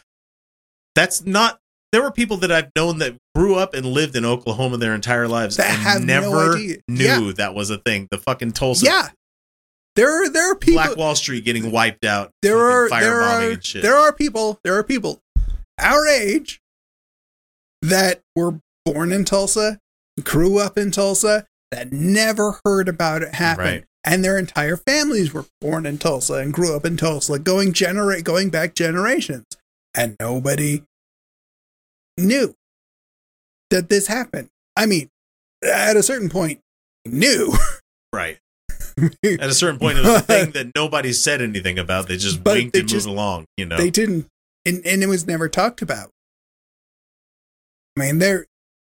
that's 0.95 1.25
not 1.25 1.59
there 1.91 2.01
were 2.01 2.11
people 2.11 2.37
that 2.37 2.51
I've 2.51 2.71
known 2.75 2.97
that 2.99 3.15
grew 3.35 3.55
up 3.55 3.75
and 3.75 3.85
lived 3.85 4.15
in 4.15 4.25
Oklahoma 4.25 4.77
their 4.77 4.95
entire 4.95 5.27
lives 5.27 5.57
That 5.57 5.69
and 5.69 5.77
have 5.77 6.01
no 6.01 6.05
never 6.21 6.53
idea. 6.55 6.77
knew 6.87 7.33
that 7.33 7.53
was 7.53 7.69
a 7.69 7.77
thing. 7.77 8.07
The 8.09 8.17
fucking 8.17 8.53
Tulsa 8.53 8.85
Yeah. 8.87 9.09
There 9.95 10.23
are 10.23 10.29
there 10.29 10.51
are 10.51 10.55
people 10.55 10.81
Black 10.81 10.97
Wall 10.97 11.15
Street 11.15 11.45
getting 11.45 11.71
wiped 11.71 12.03
out. 12.05 12.31
there 12.41 12.57
are 12.59 12.89
there 12.89 13.21
are 13.21 13.51
and 13.51 13.63
shit. 13.63 13.83
there 13.83 13.95
are 13.95 14.11
people 14.11 14.59
there 14.63 14.73
are 14.73 14.83
people 14.83 15.21
our 15.79 16.07
age 16.07 16.61
that 17.81 18.21
were 18.35 18.59
born 18.85 19.11
in 19.11 19.25
Tulsa, 19.25 19.79
grew 20.23 20.59
up 20.59 20.77
in 20.77 20.91
Tulsa, 20.91 21.45
that 21.71 21.91
never 21.91 22.59
heard 22.63 22.87
about 22.87 23.23
it 23.23 23.35
happen. 23.35 23.65
Right. 23.65 23.83
And 24.05 24.23
their 24.23 24.37
entire 24.37 24.77
families 24.77 25.33
were 25.33 25.45
born 25.61 25.85
in 25.85 25.97
Tulsa 25.97 26.35
and 26.35 26.53
grew 26.53 26.75
up 26.75 26.85
in 26.85 26.97
Tulsa, 26.97 27.39
going 27.39 27.71
generate 27.73 28.23
going 28.23 28.49
back 28.49 28.75
generations. 28.75 29.45
And 29.95 30.15
nobody 30.19 30.83
knew 32.17 32.55
that 33.69 33.89
this 33.89 34.07
happened. 34.07 34.49
I 34.75 34.85
mean, 34.85 35.09
at 35.63 35.95
a 35.95 36.03
certain 36.03 36.29
point, 36.29 36.59
knew. 37.05 37.53
right. 38.13 38.39
At 38.99 39.49
a 39.49 39.53
certain 39.53 39.79
point, 39.79 39.97
it 39.97 40.03
was 40.05 40.15
a 40.15 40.21
thing 40.21 40.51
that 40.53 40.71
nobody 40.75 41.13
said 41.13 41.41
anything 41.41 41.79
about. 41.79 42.07
They 42.07 42.17
just 42.17 42.43
But 42.43 42.55
winked 42.57 42.73
they 42.73 42.79
and 42.81 42.89
just- 42.89 43.07
moved 43.07 43.15
along. 43.17 43.45
You 43.57 43.65
know, 43.65 43.77
They 43.77 43.89
didn't, 43.89 44.27
and, 44.65 44.81
and 44.85 45.01
it 45.03 45.07
was 45.07 45.25
never 45.27 45.49
talked 45.49 45.81
about. 45.81 46.09
I 47.97 48.01
mean, 48.01 48.19
they're 48.19 48.45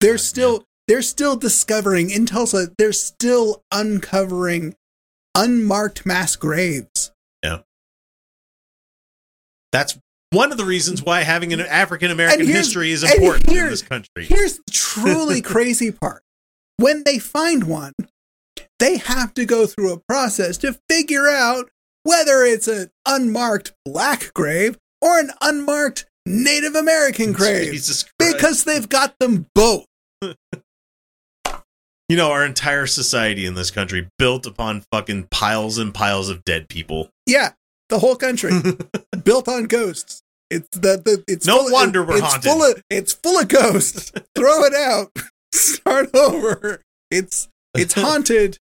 they're 0.00 0.14
God, 0.14 0.20
still 0.20 0.64
they're 0.88 1.02
still 1.02 1.36
discovering 1.36 2.10
in 2.10 2.26
Tulsa. 2.26 2.68
They're 2.78 2.92
still 2.92 3.62
uncovering 3.72 4.74
unmarked 5.36 6.04
mass 6.06 6.34
graves. 6.36 7.12
Yeah, 7.44 7.58
that's 9.72 9.98
one 10.30 10.50
of 10.52 10.58
the 10.58 10.64
reasons 10.64 11.02
why 11.02 11.22
having 11.22 11.52
an 11.52 11.60
African 11.60 12.10
American 12.10 12.46
history 12.46 12.90
is 12.90 13.02
important 13.04 13.48
in 13.48 13.54
this 13.68 13.82
country. 13.82 14.24
Here's 14.24 14.56
the 14.56 14.70
truly 14.72 15.40
crazy 15.42 15.92
part: 15.92 16.22
when 16.76 17.04
they 17.04 17.18
find 17.18 17.64
one, 17.64 17.92
they 18.78 18.98
have 18.98 19.34
to 19.34 19.44
go 19.44 19.66
through 19.66 19.92
a 19.92 20.00
process 20.08 20.56
to 20.58 20.78
figure 20.88 21.28
out 21.28 21.70
whether 22.02 22.44
it's 22.44 22.68
an 22.68 22.90
unmarked 23.06 23.72
black 23.84 24.32
grave 24.34 24.78
or 25.00 25.18
an 25.18 25.30
unmarked 25.40 26.06
Native 26.24 26.74
American 26.74 27.32
grave. 27.34 27.72
Because 28.18 28.64
they've 28.64 28.88
got 28.88 29.18
them 29.18 29.46
both. 29.54 29.84
you 30.22 32.16
know, 32.16 32.30
our 32.30 32.44
entire 32.44 32.86
society 32.86 33.46
in 33.46 33.54
this 33.54 33.70
country 33.70 34.08
built 34.18 34.46
upon 34.46 34.84
fucking 34.92 35.28
piles 35.30 35.78
and 35.78 35.92
piles 35.92 36.28
of 36.28 36.44
dead 36.44 36.68
people. 36.68 37.10
Yeah, 37.26 37.52
the 37.88 37.98
whole 37.98 38.16
country 38.16 38.52
built 39.24 39.48
on 39.48 39.64
ghosts. 39.64 40.22
It's 40.50 40.68
the, 40.72 40.96
the 41.04 41.22
it's 41.28 41.46
No 41.46 41.64
full, 41.64 41.72
wonder 41.72 42.02
we're 42.02 42.16
it's 42.16 42.26
haunted. 42.26 42.50
Full 42.50 42.62
of, 42.62 42.82
it's 42.88 43.12
full 43.12 43.38
of 43.38 43.48
ghosts. 43.48 44.12
Throw 44.34 44.64
it 44.64 44.74
out. 44.74 45.10
Start 45.52 46.14
over. 46.14 46.80
It's 47.10 47.48
it's 47.74 47.92
haunted 47.92 48.58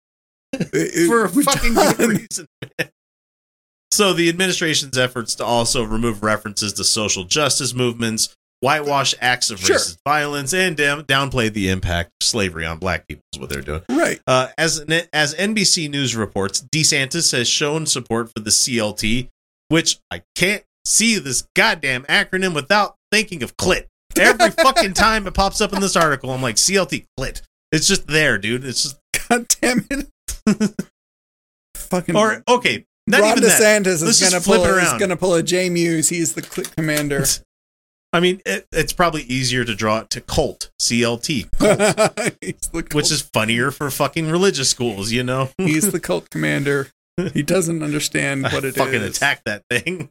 for 1.07 1.25
a 1.25 1.29
fucking 1.29 1.73
good 1.73 1.99
reason. 1.99 2.45
So 3.93 4.13
the 4.13 4.29
administration's 4.29 4.97
efforts 4.97 5.35
to 5.35 5.43
also 5.45 5.83
remove 5.83 6.23
references 6.23 6.71
to 6.73 6.83
social 6.85 7.25
justice 7.25 7.73
movements, 7.73 8.33
whitewash 8.61 9.13
acts 9.19 9.51
of 9.51 9.59
Sure. 9.59 9.75
racist 9.75 9.97
violence, 10.07 10.53
and 10.53 10.77
down, 10.77 11.03
downplay 11.03 11.51
the 11.51 11.69
impact 11.69 12.11
of 12.21 12.25
slavery 12.25 12.65
on 12.65 12.77
black 12.79 13.05
people 13.05 13.21
is 13.33 13.39
what 13.41 13.49
they're 13.49 13.61
doing. 13.61 13.81
Right. 13.89 14.21
Uh, 14.25 14.47
as 14.57 14.79
as 15.11 15.35
NBC 15.35 15.89
News 15.89 16.15
reports, 16.15 16.61
DeSantis 16.73 17.33
has 17.33 17.49
shown 17.49 17.85
support 17.85 18.31
for 18.33 18.41
the 18.41 18.49
CLT, 18.49 19.27
which 19.67 19.99
I 20.09 20.21
can't 20.35 20.63
see 20.85 21.19
this 21.19 21.45
goddamn 21.53 22.03
acronym 22.03 22.55
without 22.55 22.95
thinking 23.11 23.43
of 23.43 23.57
clit. 23.57 23.87
Every 24.17 24.51
fucking 24.63 24.93
time 24.93 25.27
it 25.27 25.33
pops 25.33 25.59
up 25.59 25.73
in 25.73 25.81
this 25.81 25.97
article, 25.97 26.31
I'm 26.31 26.41
like 26.41 26.55
CLT 26.55 27.07
clit. 27.19 27.41
It's 27.73 27.89
just 27.89 28.07
there, 28.07 28.37
dude. 28.37 28.63
It's 28.63 28.83
just 28.83 28.99
God 29.27 29.47
damn 29.61 29.85
it. 29.91 30.07
Fucking 31.75 32.15
or 32.15 32.43
okay, 32.47 32.85
not 33.07 33.21
Ron 33.21 33.37
even. 33.37 33.49
DeSantis 33.49 34.03
Let's 34.03 34.21
is 34.21 34.29
gonna 34.29 34.41
flip 34.41 34.61
pull 34.61 34.65
is 34.65 34.77
around. 34.77 34.99
gonna 34.99 35.17
pull 35.17 35.33
a 35.35 35.43
J 35.43 35.69
Mewes. 35.69 36.09
He's 36.09 36.33
the 36.33 36.41
click 36.41 36.73
commander. 36.75 37.25
I 38.13 38.19
mean, 38.19 38.41
it, 38.45 38.67
it's 38.73 38.91
probably 38.91 39.21
easier 39.23 39.63
to 39.63 39.73
draw 39.73 39.99
it 39.99 40.09
to 40.09 40.19
cult, 40.19 40.69
CLT, 40.81 41.49
cult, 41.57 42.71
cult, 42.71 42.93
which 42.93 43.09
is 43.09 43.21
funnier 43.21 43.71
for 43.71 43.89
fucking 43.89 44.29
religious 44.29 44.69
schools, 44.69 45.13
you 45.13 45.23
know? 45.23 45.49
he's 45.57 45.93
the 45.93 45.99
cult 45.99 46.29
commander. 46.29 46.89
He 47.33 47.41
doesn't 47.41 47.81
understand 47.81 48.43
what 48.43 48.65
it 48.65 48.69
is. 48.69 48.75
fucking 48.75 49.01
attack 49.01 49.43
that 49.45 49.63
thing. 49.69 50.09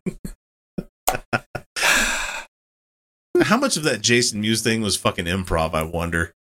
How 3.43 3.59
much 3.59 3.77
of 3.77 3.83
that 3.83 4.01
Jason 4.01 4.41
Mewes 4.41 4.63
thing 4.63 4.81
was 4.81 4.97
fucking 4.97 5.27
improv? 5.27 5.75
I 5.75 5.83
wonder. 5.83 6.33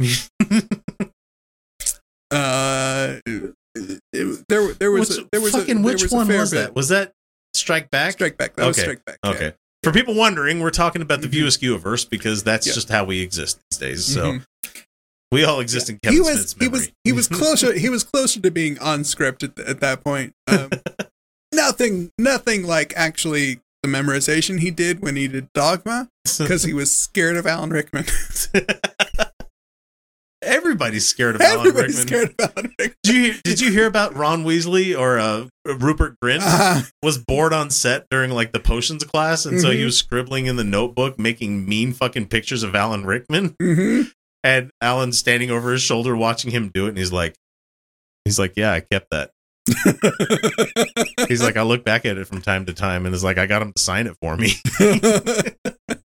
Uh, 2.31 3.19
it- 4.19 4.45
there, 4.49 4.73
there 4.73 4.91
was, 4.91 5.09
Which- 5.09 5.19
a, 5.19 5.27
there 5.31 5.41
was, 5.41 5.51
fucking 5.53 5.77
a, 5.79 5.81
which 5.81 6.01
was 6.03 6.11
one 6.11 6.27
was 6.27 6.51
bit. 6.51 6.57
that? 6.57 6.75
Was 6.75 6.89
that 6.89 7.13
Strike 7.53 7.89
Back? 7.89 8.13
Strike 8.13 8.37
Back. 8.37 8.55
That 8.55 8.67
was 8.67 8.77
Okay. 8.77 8.83
Strike 8.85 9.05
Back. 9.05 9.17
yeah. 9.23 9.31
Okay. 9.31 9.53
For 9.83 9.91
people 9.93 10.13
wondering, 10.13 10.59
we're 10.59 10.71
talking 10.71 11.01
about 11.01 11.21
the 11.21 11.27
Mhm. 11.27 11.31
View 11.31 11.45
because 12.09 12.43
that's 12.43 12.67
Yeah. 12.67 12.73
just 12.73 12.89
how 12.89 13.05
we 13.05 13.21
exist 13.21 13.59
these 13.71 13.77
days. 13.79 14.05
So 14.05 14.33
Mhm. 14.33 14.45
we 15.31 15.43
all 15.45 15.59
exist 15.61 15.89
in 15.89 15.99
Kevin 16.03 16.15
he 16.17 16.19
was 16.19 16.29
Smith's 16.51 16.53
he 16.53 16.65
memory. 16.65 16.79
was 16.79 16.91
he 17.05 17.11
was 17.13 17.27
closer 17.27 17.73
he 17.73 17.87
was 17.89 18.03
closer 18.03 18.39
to 18.41 18.51
being 18.51 18.77
on 18.79 19.03
script 19.05 19.41
at, 19.43 19.57
at 19.59 19.79
that 19.79 20.03
point. 20.03 20.33
Um, 20.47 20.69
nothing 21.53 22.11
nothing 22.17 22.63
like 22.67 22.93
actually 22.97 23.61
the 23.83 23.89
memorization 23.89 24.59
he 24.59 24.69
did 24.71 24.99
when 25.01 25.15
he 25.15 25.27
did 25.29 25.47
Dogma 25.53 26.09
because 26.37 26.63
he 26.63 26.73
was 26.73 26.95
scared 26.95 27.37
of 27.37 27.47
Alan 27.47 27.69
Rickman. 27.69 28.05
Everybody's 30.41 31.05
scared 31.07 31.35
of 31.35 31.41
Alan 31.41 31.65
Rickman. 31.67 31.91
scared 31.91 32.29
of 32.39 32.51
Alan 32.55 32.73
Rickman. 32.79 32.95
Did 33.03 33.15
you, 33.15 33.33
did 33.43 33.59
you 33.59 33.71
hear 33.71 33.85
about 33.87 34.15
Ron 34.15 34.43
Weasley 34.45 34.97
or 34.97 35.19
uh, 35.19 35.47
Rupert 35.65 36.15
Grint 36.23 36.39
Uh, 36.41 36.81
was 37.03 37.17
bored 37.17 37.51
on 37.53 37.69
set 37.69 38.05
during 38.09 38.31
like 38.31 38.51
the 38.53 38.59
potions 38.59 39.03
class, 39.03 39.45
and 39.45 39.59
so 39.59 39.69
he 39.71 39.79
Mhm. 39.81 39.85
was 39.85 39.97
scribbling 39.97 40.45
in 40.45 40.55
the 40.55 40.63
notebook, 40.63 41.19
making 41.19 41.67
mean 41.67 41.91
fucking 41.93 42.27
pictures 42.27 42.63
of 42.63 42.73
Alan 42.75 43.05
Rickman, 43.05 43.49
mhm. 43.61 44.11
and 44.43 44.71
Alan 44.81 45.11
standing 45.11 45.51
over 45.51 45.71
his 45.73 45.81
shoulder 45.81 46.15
watching 46.15 46.51
him 46.51 46.71
do 46.73 46.85
it, 46.85 46.89
and 46.89 46.97
he's 46.97 47.11
like, 47.11 47.35
he's 48.23 48.39
like, 48.39 48.53
yeah, 48.55 48.71
I 48.71 48.79
kept 48.79 49.07
that. 49.11 49.31
He's 51.27 51.43
like, 51.43 51.55
I 51.57 51.61
look 51.61 51.83
back 51.83 52.03
at 52.05 52.17
it 52.17 52.25
from 52.25 52.41
time 52.41 52.65
to 52.65 52.73
time, 52.73 53.05
and 53.05 53.13
is 53.13 53.23
like, 53.23 53.37
I 53.37 53.45
got 53.45 53.61
him 53.61 53.71
to 53.71 53.79
sign 53.81 54.07
it 54.07 54.15
for 54.19 54.35
me. 54.35 54.53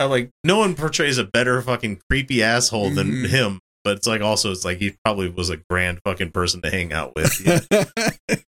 I'm 0.00 0.10
like, 0.10 0.30
no 0.44 0.58
one 0.58 0.74
portrays 0.74 1.18
a 1.18 1.24
better 1.24 1.60
fucking 1.62 2.00
creepy 2.10 2.42
asshole 2.42 2.90
than 2.90 3.08
Mhm. 3.10 3.28
him. 3.28 3.60
But 3.84 3.96
it's 3.98 4.06
like 4.06 4.20
also 4.20 4.50
it's 4.50 4.64
like 4.64 4.78
he 4.78 4.94
probably 5.04 5.28
was 5.30 5.48
a 5.50 5.58
grand 5.70 6.00
fucking 6.04 6.32
person 6.32 6.60
to 6.62 6.70
hang 6.70 6.92
out 6.92 7.12
with. 7.16 7.32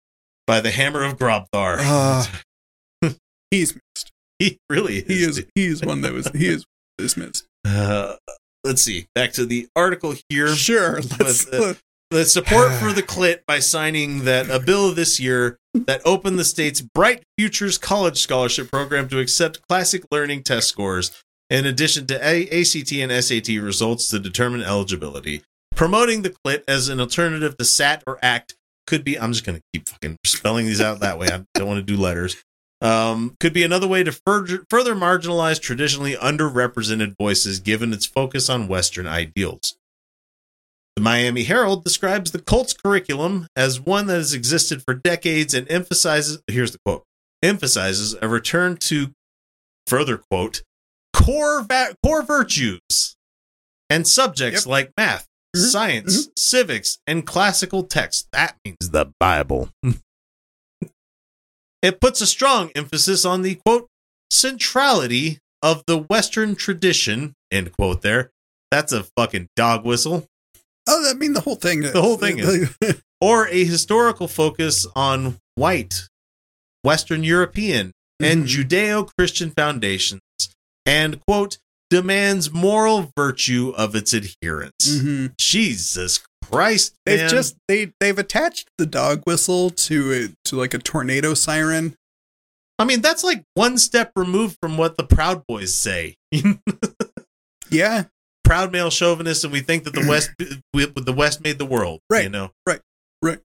By 0.47 0.61
the 0.61 0.71
hammer 0.71 1.05
of 1.05 1.17
Grabthar. 1.17 1.77
Ah. 1.81 2.41
He's 3.51 3.75
missed. 3.75 4.11
he 4.39 4.59
really 4.69 4.99
is. 4.99 5.07
He 5.09 5.23
is 5.25 5.37
dude. 5.37 5.49
he 5.55 5.67
is 5.67 5.83
one 5.83 6.01
that 6.03 6.13
was 6.13 6.29
he 6.35 6.47
is 6.49 6.65
dismissed. 6.99 7.47
Uh, 7.67 8.17
let's 8.65 8.81
see. 8.81 9.07
Back 9.15 9.33
to 9.35 9.45
the 9.45 9.69
article 9.77 10.15
here. 10.31 10.49
Sure. 10.55 10.95
Let's, 11.21 11.45
But, 11.45 11.61
uh, 11.61 11.75
The 12.11 12.25
support 12.25 12.73
for 12.73 12.91
the 12.95 13.03
clit 13.15 13.41
by 13.47 13.59
signing 13.59 14.25
that 14.25 14.49
a 14.49 14.59
bill 14.59 14.95
this 14.95 15.21
year 15.21 15.59
that 15.75 16.01
opened 16.07 16.39
the 16.39 16.45
state's 16.45 16.81
Bright 16.81 17.23
Futures 17.39 17.77
College 17.77 18.17
Scholarship 18.19 18.71
Program 18.73 19.09
to 19.11 19.19
accept 19.19 19.61
classic 19.69 20.05
learning 20.11 20.43
test 20.45 20.69
scores 20.69 21.13
in 21.51 21.67
addition 21.67 22.07
to 22.07 22.27
A- 22.27 22.49
ACT 22.61 22.93
and 22.93 23.25
SAT 23.25 23.49
results 23.61 24.09
to 24.09 24.19
determine 24.19 24.63
eligibility. 24.63 25.43
Promoting 25.75 26.23
the 26.23 26.31
clit 26.31 26.63
as 26.67 26.89
an 26.89 27.01
alternative 27.01 27.57
to 27.57 27.65
SAT 27.65 28.05
or 28.07 28.19
ACT 28.23 28.55
could 28.87 29.05
be. 29.05 29.19
I'm 29.19 29.33
just 29.33 29.45
going 29.45 29.59
to 29.59 29.65
keep 29.73 29.89
fucking 29.89 30.17
spelling 30.25 30.67
these 30.67 30.81
out 30.81 31.01
that 31.01 31.19
way. 31.19 31.29
I 31.29 31.45
don't 31.55 31.69
want 31.69 31.79
to 31.79 31.97
do 31.97 32.01
letters. 32.01 32.37
Um, 32.81 33.37
could 33.41 33.53
be 33.53 33.63
another 33.63 33.87
way 33.87 34.03
to 34.03 34.13
further, 34.13 34.65
further 34.71 34.95
marginalize 34.95 35.61
traditionally 35.61 36.15
underrepresented 36.15 37.15
voices 37.19 37.61
given 37.61 37.93
its 37.93 38.07
focus 38.07 38.49
on 38.49 38.69
Western 38.69 39.07
ideals. 39.07 39.77
The 40.97 41.03
Miami 41.03 41.45
Herald 41.45 41.85
describes 41.85 42.31
the 42.31 42.41
cult's 42.41 42.73
curriculum 42.73 43.47
as 43.55 43.81
one 43.81 44.07
that 44.07 44.15
has 44.15 44.35
existed 44.35 44.83
for 44.83 44.95
decades 44.95 45.55
and 45.55 45.71
emphasizes 45.71 46.43
here's 46.47 46.73
the 46.73 46.79
quote 46.85 47.05
emphasizes 47.43 48.15
a 48.21 48.29
return 48.29 48.77
to 48.77 49.13
further 49.87 50.19
quote 50.19 50.63
core 51.31 51.63
va- 51.63 51.95
core 52.05 52.23
virtues 52.23 53.17
and 53.89 54.07
subjects 54.07 54.63
Yep. 54.63 54.71
like 54.71 54.93
math, 54.97 55.27
Mhm. 55.57 55.71
science, 55.71 56.29
civics, 56.37 56.99
and 57.07 57.27
classical 57.27 57.83
texts. 57.85 58.27
That 58.33 58.57
means 58.65 58.91
the 58.91 59.13
Bible. 59.21 59.71
it 61.83 62.01
puts 62.01 62.21
a 62.21 62.27
strong 62.27 62.71
emphasis 62.75 63.25
on 63.25 63.43
the 63.43 63.57
quote 63.67 63.89
centrality 64.31 65.39
of 65.63 65.83
the 65.87 65.99
Western 65.99 66.55
tradition 66.55 67.35
end 67.51 67.73
quote. 67.73 68.03
There, 68.03 68.31
that's 68.71 68.93
a 68.93 69.05
fucking 69.17 69.49
dog 69.57 69.85
whistle. 69.85 70.27
Oh, 70.89 71.11
I 71.11 71.15
mean 71.15 71.33
the 71.35 71.41
whole 71.41 71.57
thing. 71.57 71.81
The 71.83 72.01
whole 72.01 72.17
thing 72.17 72.39
is- 72.39 72.75
or 73.21 73.49
a 73.49 73.65
historical 73.65 74.29
focus 74.29 74.87
on 74.97 75.39
white, 75.55 76.09
Western 76.83 77.23
European, 77.25 77.93
and 78.19 78.45
Mhm. 78.45 78.49
Judeo 78.65 79.11
Christian 79.19 79.51
foundations, 79.51 80.21
and, 80.91 81.21
quote, 81.27 81.59
demands 81.89 82.53
moral 82.53 83.13
virtue 83.17 83.73
of 83.77 83.95
its 83.95 84.13
adherents. 84.15 84.89
Mhm. 84.89 85.37
Jesus 85.39 86.21
Christ. 86.45 86.95
They've 87.07 87.31
just 87.31 87.57
they 87.69 87.93
they've 88.01 88.19
attached 88.19 88.69
the 88.79 88.87
dog 88.87 89.23
whistle 89.25 89.71
to 89.71 90.13
a, 90.13 90.49
to 90.49 90.57
like 90.57 90.75
a 90.75 90.79
tornado 90.79 91.35
siren. 91.35 91.95
I 92.79 92.85
mean, 92.85 93.01
that's 93.03 93.23
like 93.23 93.45
one 93.55 93.77
step 93.79 94.11
removed 94.17 94.57
from 94.63 94.77
what 94.79 94.97
the 94.97 95.05
Proud 95.05 95.45
Boys 95.47 95.75
say. 95.75 96.17
Yeah, 97.71 98.05
Proud 98.43 98.73
male 98.73 98.91
chauvinists, 98.91 99.45
and 99.45 99.53
we 99.53 99.61
think 99.61 99.85
that 99.85 99.95
the 99.95 100.05
West, 100.09 100.31
we, 100.75 100.87
the 100.87 101.13
West 101.13 101.41
made 101.41 101.59
the 101.59 101.65
world. 101.65 102.01
Right. 102.11 102.25
You 102.25 102.31
know. 102.31 102.51
Right. 102.67 102.81
Right. 103.23 103.39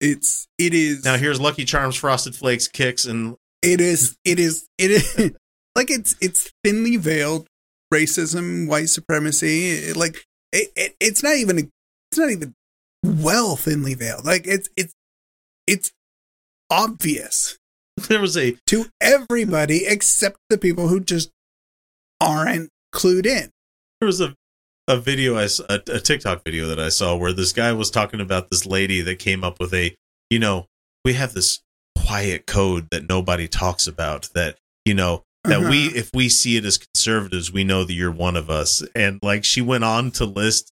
it's 0.00 0.46
it 0.58 0.74
is 0.74 1.04
Now 1.04 1.16
here's 1.16 1.40
Lucky 1.40 1.64
Charms, 1.64 1.96
Frosted 1.96 2.34
Flakes, 2.36 2.68
Kix, 2.68 3.08
and 3.08 3.36
it 3.62 3.80
is 3.80 4.16
it 4.26 4.38
is 4.38 4.66
it 4.76 4.90
is 4.90 5.30
like 5.76 5.90
it's 5.90 6.16
it's 6.20 6.50
thinly 6.64 6.96
veiled 6.96 7.46
racism, 7.92 8.68
white 8.68 8.88
supremacy. 8.88 9.92
Like 9.92 10.24
it, 10.52 10.70
it 10.76 10.96
it's 11.00 11.22
not 11.22 11.36
even 11.36 11.58
it's 11.58 12.18
not 12.18 12.30
even 12.30 12.54
well 13.04 13.56
thinly 13.56 13.94
veiled. 13.94 14.24
Like 14.24 14.46
it's 14.46 14.68
it's 14.76 14.94
it's 15.66 15.92
obvious 16.70 17.58
there 18.08 18.20
was 18.20 18.36
a 18.36 18.56
to 18.66 18.86
everybody 19.00 19.84
except 19.86 20.38
the 20.48 20.58
people 20.58 20.88
who 20.88 21.00
just 21.00 21.30
aren't 22.20 22.70
clued 22.94 23.26
in. 23.26 23.50
there 24.00 24.06
was 24.06 24.20
a 24.20 24.34
a 24.88 24.96
video 24.96 25.36
I 25.36 25.48
a, 25.68 25.74
a 25.74 26.00
TikTok 26.00 26.44
video 26.44 26.66
that 26.66 26.80
I 26.80 26.88
saw 26.88 27.14
where 27.16 27.32
this 27.32 27.52
guy 27.52 27.72
was 27.72 27.90
talking 27.90 28.20
about 28.20 28.50
this 28.50 28.66
lady 28.66 29.00
that 29.02 29.18
came 29.18 29.44
up 29.44 29.60
with 29.60 29.72
a 29.74 29.94
you 30.30 30.38
know 30.38 30.66
we 31.04 31.14
have 31.14 31.34
this 31.34 31.60
quiet 31.96 32.46
code 32.46 32.88
that 32.90 33.08
nobody 33.08 33.46
talks 33.46 33.86
about 33.86 34.30
that 34.34 34.56
you 34.84 34.94
know 34.94 35.22
that 35.44 35.60
we 35.60 35.88
Uh-huh. 35.88 35.96
if 35.98 36.10
we 36.14 36.28
see 36.28 36.56
it 36.56 36.64
as 36.64 36.78
conservatives 36.78 37.52
we 37.52 37.64
know 37.64 37.84
that 37.84 37.92
you're 37.92 38.10
one 38.12 38.36
of 38.36 38.48
us. 38.50 38.82
And 38.94 39.18
like 39.22 39.44
she 39.44 39.60
went 39.60 39.84
on 39.84 40.10
to 40.12 40.24
list 40.24 40.70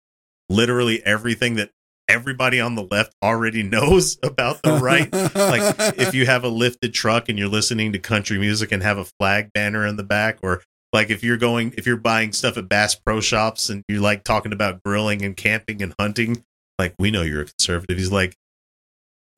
literally 0.49 1.03
everything 1.05 1.55
that 1.55 1.71
everybody 2.07 2.59
on 2.59 2.75
the 2.75 2.87
left 2.89 3.13
already 3.23 3.63
knows 3.75 4.17
about 4.23 4.61
the 4.63 4.73
right. 4.73 5.11
Like 5.13 5.75
if 5.99 6.13
you 6.13 6.25
have 6.25 6.43
a 6.43 6.49
lifted 6.49 6.93
truck 6.93 7.29
and 7.29 7.37
you're 7.39 7.47
listening 7.47 7.91
to 7.93 7.99
country 7.99 8.37
music 8.39 8.71
and 8.71 8.81
have 8.83 8.97
a 8.97 9.05
flag 9.19 9.49
banner 9.53 9.85
in 9.85 9.95
the 9.95 10.03
back 10.03 10.39
or 10.43 10.61
like 10.91 11.09
if 11.11 11.23
you're 11.23 11.37
going 11.37 11.73
if 11.77 11.85
you're 11.85 11.97
buying 11.97 12.31
stuff 12.33 12.57
at 12.57 12.67
Bass 12.67 12.95
Pro 12.95 13.21
Shops 13.21 13.69
and 13.69 13.83
you're 13.87 14.01
like 14.01 14.23
talking 14.23 14.53
about 14.53 14.81
grilling 14.83 15.23
and 15.23 15.37
camping 15.37 15.81
and 15.83 15.93
hunting 15.99 16.43
like 16.79 16.95
we 16.97 17.11
know 17.11 17.21
you're 17.21 17.41
a 17.41 17.45
conservative. 17.45 17.97
He's 17.97 18.11
like 18.11 18.35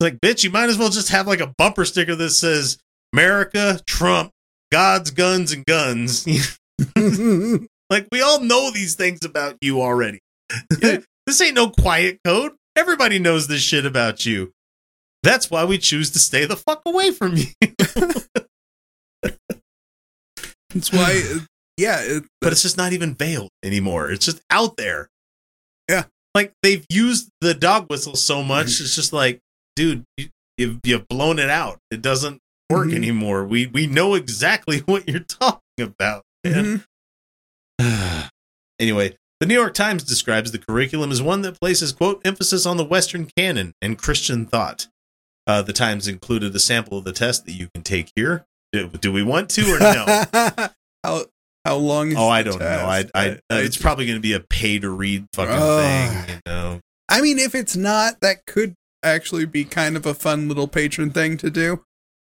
like 0.00 0.18
bitch 0.20 0.44
you 0.44 0.50
might 0.50 0.68
as 0.70 0.78
well 0.78 0.88
just 0.88 1.10
have 1.10 1.26
like 1.26 1.40
a 1.40 1.52
bumper 1.58 1.84
sticker 1.84 2.14
that 2.14 2.30
says 2.30 2.78
America 3.12 3.80
Trump 3.86 4.30
God's 4.72 5.12
guns 5.12 5.52
and 5.52 5.64
guns 5.64 6.26
like 7.90 8.08
we 8.10 8.20
all 8.20 8.40
know 8.40 8.72
these 8.72 8.96
things 8.96 9.24
about 9.24 9.56
you 9.60 9.80
already 9.80 10.18
this 10.70 11.40
ain't 11.40 11.54
no 11.54 11.70
quiet 11.70 12.18
code 12.24 12.52
everybody 12.74 13.20
knows 13.20 13.46
this 13.46 13.62
shit 13.62 13.86
about 13.86 14.26
you 14.26 14.50
that's 15.22 15.48
why 15.50 15.64
we 15.64 15.78
choose 15.78 16.10
to 16.10 16.18
stay 16.18 16.44
the 16.46 16.56
fuck 16.56 16.82
away 16.84 17.12
from 17.12 17.36
you 17.36 17.46
That's 20.74 20.92
why, 20.92 21.22
yeah. 21.76 22.00
It, 22.00 22.24
but 22.40 22.52
it's 22.52 22.62
just 22.62 22.76
not 22.76 22.92
even 22.92 23.14
veiled 23.14 23.50
anymore. 23.62 24.10
It's 24.10 24.24
just 24.24 24.40
out 24.50 24.76
there. 24.76 25.08
Yeah. 25.88 26.04
Like 26.34 26.52
they've 26.62 26.84
used 26.88 27.28
the 27.40 27.54
dog 27.54 27.86
whistle 27.90 28.16
so 28.16 28.42
much. 28.42 28.80
It's 28.80 28.94
just 28.94 29.12
like, 29.12 29.38
dude, 29.76 30.04
you, 30.16 30.28
you've, 30.56 30.80
you've 30.84 31.08
blown 31.08 31.38
it 31.38 31.50
out. 31.50 31.78
It 31.90 32.00
doesn't 32.00 32.38
work 32.72 32.88
Mhm. 32.88 32.96
anymore. 32.96 33.44
We 33.44 33.66
we 33.66 33.86
know 33.86 34.14
exactly 34.14 34.78
what 34.86 35.08
you're 35.08 35.20
talking 35.20 35.60
about. 35.78 36.22
man. 36.44 36.84
Mhm. 37.80 38.30
anyway, 38.78 39.16
the 39.40 39.46
New 39.46 39.54
York 39.54 39.74
Times 39.74 40.04
describes 40.04 40.52
the 40.52 40.58
curriculum 40.58 41.10
as 41.10 41.20
one 41.22 41.42
that 41.42 41.58
places 41.60 41.92
quote 41.92 42.20
emphasis 42.24 42.66
on 42.66 42.76
the 42.76 42.84
Western 42.84 43.28
canon 43.36 43.72
and 43.82 43.98
Christian 43.98 44.46
thought. 44.46 44.86
Uh, 45.46 45.62
the 45.62 45.72
Times 45.72 46.06
included 46.06 46.54
a 46.54 46.60
sample 46.60 46.98
of 46.98 47.04
the 47.04 47.12
test 47.12 47.46
that 47.46 47.52
you 47.52 47.68
can 47.74 47.82
take 47.82 48.12
here. 48.14 48.44
Do, 48.72 48.88
do 48.88 49.12
we 49.12 49.22
want 49.22 49.50
to 49.50 49.62
or 49.74 49.78
no? 49.80 50.24
how 51.04 51.24
how 51.64 51.76
long? 51.76 52.10
Is 52.12 52.16
Oh, 52.16 52.28
I 52.28 52.42
don't 52.42 52.58
know. 52.60 52.86
I, 52.88 53.02
test? 53.02 53.10
I, 53.14 53.28
uh, 53.30 53.36
it's 53.58 53.76
probably 53.76 54.06
going 54.06 54.16
to 54.18 54.22
be 54.22 54.32
a 54.32 54.40
pay 54.40 54.78
to 54.78 54.88
read 54.90 55.26
fucking 55.34 55.54
thing. 55.54 56.34
You 56.36 56.40
know, 56.46 56.80
I 57.08 57.20
mean, 57.20 57.38
if 57.38 57.54
it's 57.54 57.76
not, 57.76 58.20
that 58.20 58.46
could 58.46 58.74
actually 59.02 59.44
be 59.46 59.64
kind 59.64 59.96
of 59.96 60.06
a 60.06 60.14
fun 60.14 60.48
little 60.48 60.68
patron 60.68 61.10
thing 61.10 61.36
to 61.38 61.50
do. 61.50 61.84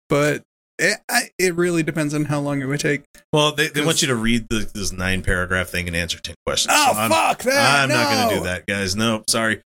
But 0.09 0.43
it 0.79 0.99
I, 1.11 1.31
it 1.39 1.55
really 1.55 1.83
depends 1.83 2.13
on 2.15 2.27
how 2.27 2.41
long 2.41 2.61
it 2.61 2.67
would 2.67 2.81
take. 2.81 3.03
well, 3.33 3.53
they, 3.53 3.69
they 3.69 3.85
want 3.85 4.03
you 4.03 4.09
to 4.09 4.15
read 4.15 4.47
the, 4.51 4.71
this 4.75 4.93
nine 4.93 5.23
paragraph 5.23 5.69
thing 5.69 5.87
and 5.87 5.97
answer 5.97 6.19
ten 6.21 6.35
questions. 6.47 6.75
Oh 6.77 6.93
So 6.93 6.99
I'm, 6.99 7.11
fuck 7.11 7.43
that! 7.45 7.83
I'm 7.85 7.89
not 7.89 8.13
going 8.15 8.29
to 8.31 8.35
do 8.37 8.45
that, 8.45 8.67
guys. 8.67 8.95
Nope, 8.95 9.25
sorry. 9.31 9.63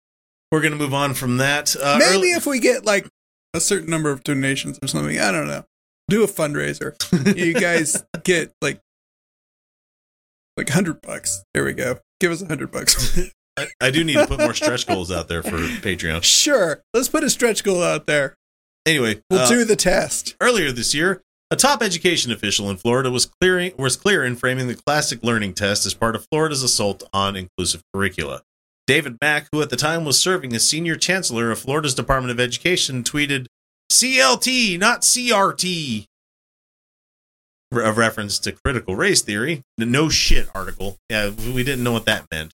We're 0.52 0.62
going 0.62 0.74
to 0.74 0.80
move 0.80 0.94
on 0.94 1.14
from 1.14 1.38
that. 1.38 1.76
Uh, 1.76 1.98
Maybe 2.00 2.16
early- 2.16 2.32
if 2.32 2.46
we 2.46 2.60
get 2.60 2.86
like 2.86 3.08
a 3.54 3.60
certain 3.60 3.90
number 3.90 4.10
of 4.12 4.24
donations 4.24 4.80
or 4.82 4.88
something, 4.88 5.20
I 5.20 5.32
don't 5.32 5.48
know. 5.48 5.64
Do 6.10 6.24
a 6.24 6.28
fundraiser. 6.28 6.94
You 7.38 7.54
guys 7.54 8.04
get 8.24 8.52
like 8.62 8.80
like 10.58 10.70
hundred 10.70 11.02
bucks. 11.02 11.44
There 11.54 11.64
we 11.66 11.74
go. 11.74 12.00
Give 12.20 12.32
us 12.32 12.42
a 12.42 12.46
hundred 12.46 12.72
bucks. 12.72 13.20
I, 13.58 13.68
I 13.82 13.90
do 13.92 14.04
need 14.04 14.16
to 14.16 14.28
put 14.28 14.40
more 14.40 14.54
stretch 14.54 14.86
goals 14.86 15.12
out 15.12 15.28
there 15.30 15.42
for 15.42 15.52
Patreon. 15.58 16.24
sure. 16.24 16.82
Let's 16.94 17.08
put 17.10 17.24
a 17.24 17.30
stretch 17.30 17.64
goal 17.64 17.82
out 17.84 18.06
there. 18.06 18.36
Anyway, 18.86 19.22
We'll 19.30 19.42
uh, 19.42 19.50
do 19.50 19.66
the 19.66 19.76
test. 19.76 20.36
earlier 20.40 20.72
this 20.72 20.94
year, 20.94 21.22
a 21.52 21.56
top 21.56 21.82
education 21.82 22.32
official 22.32 22.70
in 22.70 22.78
Florida 22.78 23.10
was 23.12 23.26
clearing 23.26 23.74
was 23.78 23.96
clear 23.96 24.24
in 24.24 24.36
framing 24.36 24.68
the 24.68 24.76
classic 24.76 25.24
learning 25.24 25.54
test 25.54 25.86
as 25.86 25.94
part 25.94 26.16
of 26.16 26.26
Florida's 26.32 26.64
assault 26.64 27.04
on 27.14 27.36
inclusive 27.36 27.82
curricula. 27.94 28.42
David 28.88 29.18
Mack, 29.22 29.48
who 29.52 29.62
at 29.62 29.70
the 29.72 29.76
time 29.76 30.06
was 30.06 30.22
serving 30.22 30.54
as 30.54 30.68
senior 30.68 30.96
chancellor 30.96 31.50
of 31.52 31.60
Florida's 31.60 31.96
Department 31.96 32.32
of 32.32 32.40
Education, 32.40 33.04
tweeted 33.04 33.48
CLT, 33.92 34.78
not 34.80 35.02
CRT. 35.02 36.06
A 37.72 37.92
reference 37.92 38.40
to 38.40 38.52
critical 38.52 38.96
race 38.96 39.22
theory, 39.22 39.62
the 39.78 39.86
no 39.86 40.08
shit 40.08 40.48
article. 40.56 40.98
Yeah, 41.10 41.32
we 41.32 41.64
didn't 41.64 41.84
know 41.84 41.92
what 41.92 42.06
that 42.06 42.26
meant. 42.32 42.54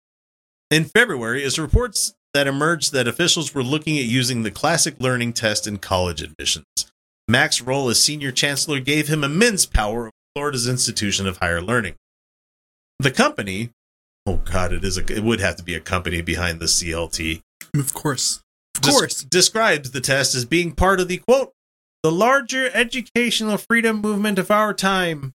In 0.72 0.86
February, 0.86 1.44
as 1.44 1.60
reports 1.60 2.14
that 2.34 2.48
emerged 2.48 2.94
that 2.94 3.08
officials 3.08 3.54
were 3.54 3.64
looking 3.64 3.98
at 3.98 4.06
using 4.06 4.44
the 4.44 4.52
classic 4.52 4.96
learning 5.00 5.34
test 5.34 5.68
in 5.68 5.78
college 5.78 6.22
admissions. 6.22 6.66
Mack's 7.28 7.62
role 7.62 7.90
as 7.90 8.02
senior 8.02 8.32
chancellor 8.32 8.80
gave 8.80 9.08
him 9.08 9.24
immense 9.24 9.66
power 9.66 10.04
over 10.04 10.12
Florida's 10.36 10.68
institution 10.68 11.28
of 11.28 11.38
higher 11.38 11.62
learning. 11.62 11.96
The 13.00 13.12
company, 13.12 13.72
oh 14.26 14.38
god, 14.38 14.74
it 14.74 14.84
is 14.84 14.98
a, 14.98 15.02
it 15.14 15.24
would 15.24 15.40
have 15.40 15.56
to 15.58 15.64
be 15.64 15.76
a 15.76 15.80
company 15.80 16.22
behind 16.22 16.60
the 16.60 16.66
CLT. 16.66 17.42
Of 17.76 17.94
course. 17.94 18.42
Of 18.76 18.82
des- 18.82 18.92
course. 18.92 19.24
describes 19.24 19.92
the 19.92 20.02
test 20.02 20.36
as 20.36 20.46
being 20.46 20.72
part 20.72 21.00
of 21.00 21.08
the 21.08 21.18
quote 21.18 21.52
the 22.04 22.12
larger 22.12 22.70
educational 22.74 23.58
freedom 23.58 24.02
movement 24.02 24.40
of 24.40 24.50
our 24.50 24.74
time. 24.74 25.34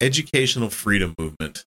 Educational 0.00 0.68
freedom 0.68 1.14
movement. 1.18 1.64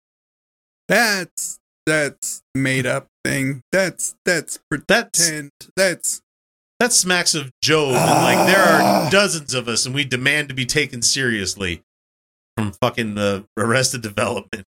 That's 0.87 1.59
that's 1.85 2.41
made 2.55 2.85
up 2.85 3.07
thing. 3.23 3.61
That's 3.71 4.15
that's 4.25 4.59
That's 4.87 5.19
pretend. 5.29 5.51
That's 5.75 6.21
that 6.79 6.93
smacks 6.93 7.35
of 7.35 7.51
Job, 7.61 7.89
and 7.95 8.23
like 8.23 8.47
there 8.47 8.63
are 8.63 9.09
dozens 9.11 9.53
of 9.53 9.67
us, 9.67 9.85
and 9.85 9.93
we 9.93 10.05
demand 10.05 10.47
to 10.49 10.55
be 10.55 10.65
taken 10.65 11.01
seriously 11.01 11.81
from 12.55 12.71
fucking 12.81 13.17
uh, 13.17 13.43
Arrested 13.57 14.01
Development. 14.01 14.65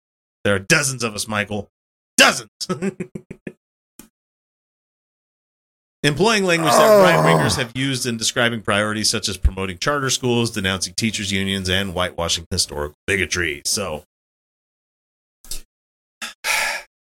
there 0.44 0.54
are 0.54 0.58
dozens 0.58 1.04
of 1.04 1.14
us, 1.14 1.28
Michael. 1.28 1.68
Dozens. 2.16 2.48
Employing 6.02 6.44
language 6.44 6.72
that 6.72 6.80
Oh. 6.90 7.02
right 7.02 7.16
wingers 7.16 7.56
have 7.56 7.72
used 7.76 8.06
in 8.06 8.16
describing 8.16 8.62
priorities 8.62 9.10
such 9.10 9.28
as 9.28 9.36
promoting 9.36 9.76
charter 9.76 10.08
schools, 10.08 10.50
denouncing 10.50 10.94
teachers' 10.94 11.30
unions, 11.30 11.68
and 11.68 11.92
whitewashing 11.92 12.46
historical 12.50 12.96
bigotry. 13.06 13.60
So, 13.66 14.04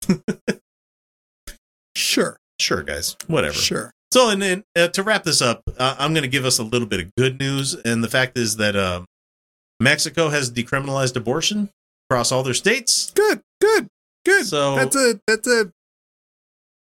sure. 2.67 2.83
guys, 2.83 3.15
whatever. 3.27 3.53
Sure. 3.53 3.91
So, 4.11 4.29
and 4.29 4.41
then 4.41 4.63
uh, 4.77 4.87
to 4.89 5.03
wrap 5.03 5.23
this 5.23 5.41
up, 5.41 5.61
uh, 5.77 5.95
I'm 5.99 6.13
going 6.13 6.23
to 6.23 6.29
give 6.29 6.45
us 6.45 6.59
a 6.59 6.63
little 6.63 6.87
bit 6.87 6.99
of 7.01 7.15
good 7.17 7.39
news, 7.39 7.73
and 7.75 8.03
the 8.03 8.07
fact 8.09 8.37
is 8.37 8.55
that 8.57 8.75
um, 8.75 9.05
Mexico 9.79 10.29
has 10.29 10.49
decriminalized 10.51 11.15
abortion 11.15 11.69
across 12.09 12.31
all 12.31 12.43
their 12.43 12.53
states. 12.53 13.11
Good. 13.11 13.41
Good. 13.61 13.87
Good. 14.25 14.45
So- 14.45 14.75
that's 14.75 14.95
a 14.95 15.19
that's 15.27 15.47
a 15.47 15.71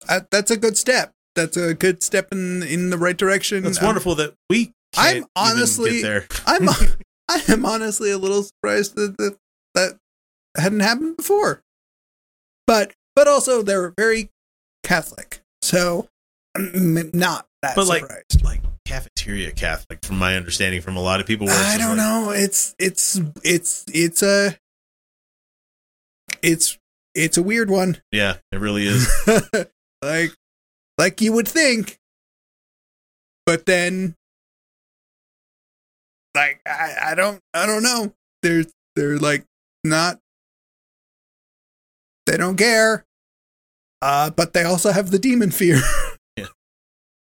uh, 0.09 0.21
that's 0.31 0.51
a 0.51 0.57
good 0.57 0.77
step. 0.77 1.13
That's 1.35 1.57
a 1.57 1.75
good 1.75 2.03
step 2.03 2.29
in 2.33 2.63
in 2.63 2.91
the 2.91 2.99
right 2.99 3.17
direction. 3.17 3.65
It's 3.67 3.79
Um, 3.81 3.87
wonderful 3.87 4.15
that 4.17 4.35
we. 4.51 4.73
I'm 4.97 5.27
honestly- 5.37 6.01
get 6.01 6.03
there. 6.03 6.27
I'm 6.47 6.69
I 7.31 7.43
am 7.49 7.65
honestly 7.67 8.11
a 8.11 8.19
little 8.19 8.43
surprised 8.43 8.97
that 8.97 9.17
that, 9.19 9.37
that 9.75 9.97
hadn't 10.57 10.81
happened 10.81 11.17
before. 11.17 11.63
But 12.67 12.93
but 13.17 13.29
also 13.29 13.63
they're 13.63 13.93
very 13.97 14.31
Catholic, 14.83 15.41
so 15.69 16.09
I'm 16.57 17.11
not 17.13 17.47
that 17.63 17.77
But, 17.77 17.87
like, 17.87 18.03
surprised. 18.03 18.45
like 18.45 18.61
cafeteria 18.87 19.53
Catholic, 19.53 20.03
from 20.05 20.19
my 20.19 20.35
understanding, 20.37 20.81
from 20.81 20.97
a 20.97 21.03
lot 21.03 21.21
of 21.21 21.27
people. 21.27 21.47
where 21.47 21.55
I 21.57 21.77
don't 21.77 21.97
like- 21.97 21.97
know. 21.99 22.31
It's 22.31 22.75
it's 22.79 23.21
it's 23.45 23.85
it's 23.93 24.23
a 24.23 24.57
it's 26.43 26.79
it's 27.15 27.37
a 27.37 27.43
weird 27.43 27.69
one. 27.71 28.01
Yeah, 28.13 28.37
it 28.53 28.59
really 28.61 28.87
is. 28.87 29.07
like 30.03 30.33
like 30.97 31.21
you 31.21 31.33
would 31.33 31.49
think, 31.49 31.99
but 33.45 33.67
then 33.67 34.15
like 36.35 36.61
I, 36.67 36.95
I 37.11 37.15
don't 37.15 37.41
I 37.55 37.67
don't 37.67 37.83
know. 37.83 38.15
They're 38.43 38.65
they're 38.97 39.19
like 39.19 39.45
not 39.85 40.19
they 42.27 42.37
don't 42.37 42.57
care. 42.57 43.05
Uh, 44.01 44.31
but 44.31 44.53
they 44.53 44.65
also 44.65 44.93
have 44.93 45.11
the 45.11 45.19
demon 45.19 45.51
fear. 45.51 45.81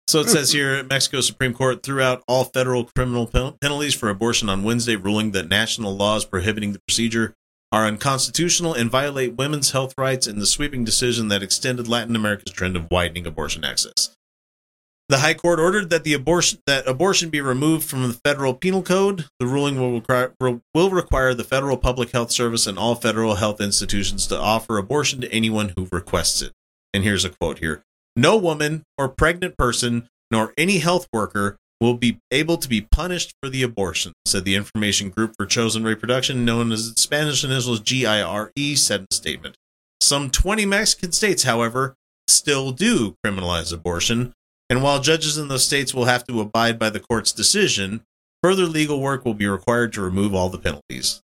So 0.08 0.20
it 0.20 0.30
says 0.30 0.52
here 0.52 0.82
Mexico 0.84 1.20
Supreme 1.20 1.52
Court 1.52 1.82
threw 1.82 2.00
out 2.00 2.24
all 2.26 2.44
federal 2.44 2.84
criminal 2.96 3.26
pen- 3.26 3.52
penalties 3.60 3.94
for 3.94 4.08
abortion 4.08 4.48
on 4.48 4.64
Wednesday, 4.64 4.96
ruling 4.96 5.32
that 5.32 5.50
national 5.50 5.94
laws 5.94 6.24
prohibiting 6.24 6.72
the 6.72 6.80
procedure 6.88 7.34
are 7.70 7.84
unconstitutional 7.84 8.72
and 8.72 8.90
violate 8.90 9.36
women's 9.36 9.72
health 9.72 9.92
rights 9.98 10.26
in 10.26 10.38
the 10.38 10.46
sweeping 10.46 10.82
decision 10.82 11.28
that 11.28 11.42
extended 11.42 11.88
Latin 11.88 12.16
America's 12.16 12.54
trend 12.54 12.74
of 12.74 12.86
widening 12.90 13.26
abortion 13.26 13.64
access. 13.64 14.16
The 15.10 15.18
High 15.18 15.34
Court 15.34 15.60
ordered 15.60 15.90
that 15.90 16.04
the 16.04 16.14
abortion 16.14 16.60
that 16.66 16.88
abortion 16.88 17.28
be 17.28 17.42
removed 17.42 17.86
from 17.86 18.08
the 18.08 18.18
federal 18.24 18.54
penal 18.54 18.82
code. 18.82 19.26
The 19.40 19.46
ruling 19.46 19.78
will 19.78 19.92
require 20.00 20.32
will 20.40 20.90
require 20.90 21.34
the 21.34 21.44
Federal 21.44 21.76
Public 21.76 22.12
Health 22.12 22.32
Service 22.32 22.66
and 22.66 22.78
all 22.78 22.94
federal 22.94 23.34
health 23.34 23.60
institutions 23.60 24.26
to 24.28 24.38
offer 24.38 24.78
abortion 24.78 25.20
to 25.20 25.30
anyone 25.30 25.74
who 25.76 25.86
requests 25.92 26.40
it. 26.40 26.52
And 26.94 27.04
here's 27.04 27.24
a 27.24 27.30
quote 27.30 27.58
here: 27.58 27.82
No 28.16 28.36
woman 28.36 28.82
or 28.96 29.08
pregnant 29.08 29.56
person 29.56 30.08
nor 30.30 30.52
any 30.58 30.78
health 30.78 31.08
worker 31.12 31.56
will 31.80 31.94
be 31.94 32.18
able 32.30 32.56
to 32.58 32.68
be 32.68 32.80
punished 32.80 33.32
for 33.40 33.48
the 33.48 33.62
abortion, 33.62 34.12
said 34.26 34.44
the 34.44 34.56
Information 34.56 35.10
Group 35.10 35.34
for 35.36 35.46
Chosen 35.46 35.84
Reproduction, 35.84 36.44
known 36.44 36.72
as 36.72 36.92
Spanish 36.96 37.44
initials 37.44 37.80
GIRE, 37.80 38.50
said 38.74 39.00
in 39.00 39.06
a 39.10 39.14
statement. 39.14 39.56
Some 40.00 40.30
20 40.30 40.66
Mexican 40.66 41.12
states, 41.12 41.44
however, 41.44 41.94
still 42.26 42.72
do 42.72 43.14
criminalize 43.24 43.72
abortion, 43.72 44.32
and 44.68 44.82
while 44.82 45.00
judges 45.00 45.38
in 45.38 45.48
those 45.48 45.64
states 45.64 45.94
will 45.94 46.06
have 46.06 46.24
to 46.26 46.40
abide 46.40 46.78
by 46.78 46.90
the 46.90 47.00
court's 47.00 47.32
decision, 47.32 48.02
further 48.42 48.66
legal 48.66 49.00
work 49.00 49.24
will 49.24 49.34
be 49.34 49.46
required 49.46 49.92
to 49.92 50.02
remove 50.02 50.34
all 50.34 50.48
the 50.48 50.58
penalties. 50.58 51.22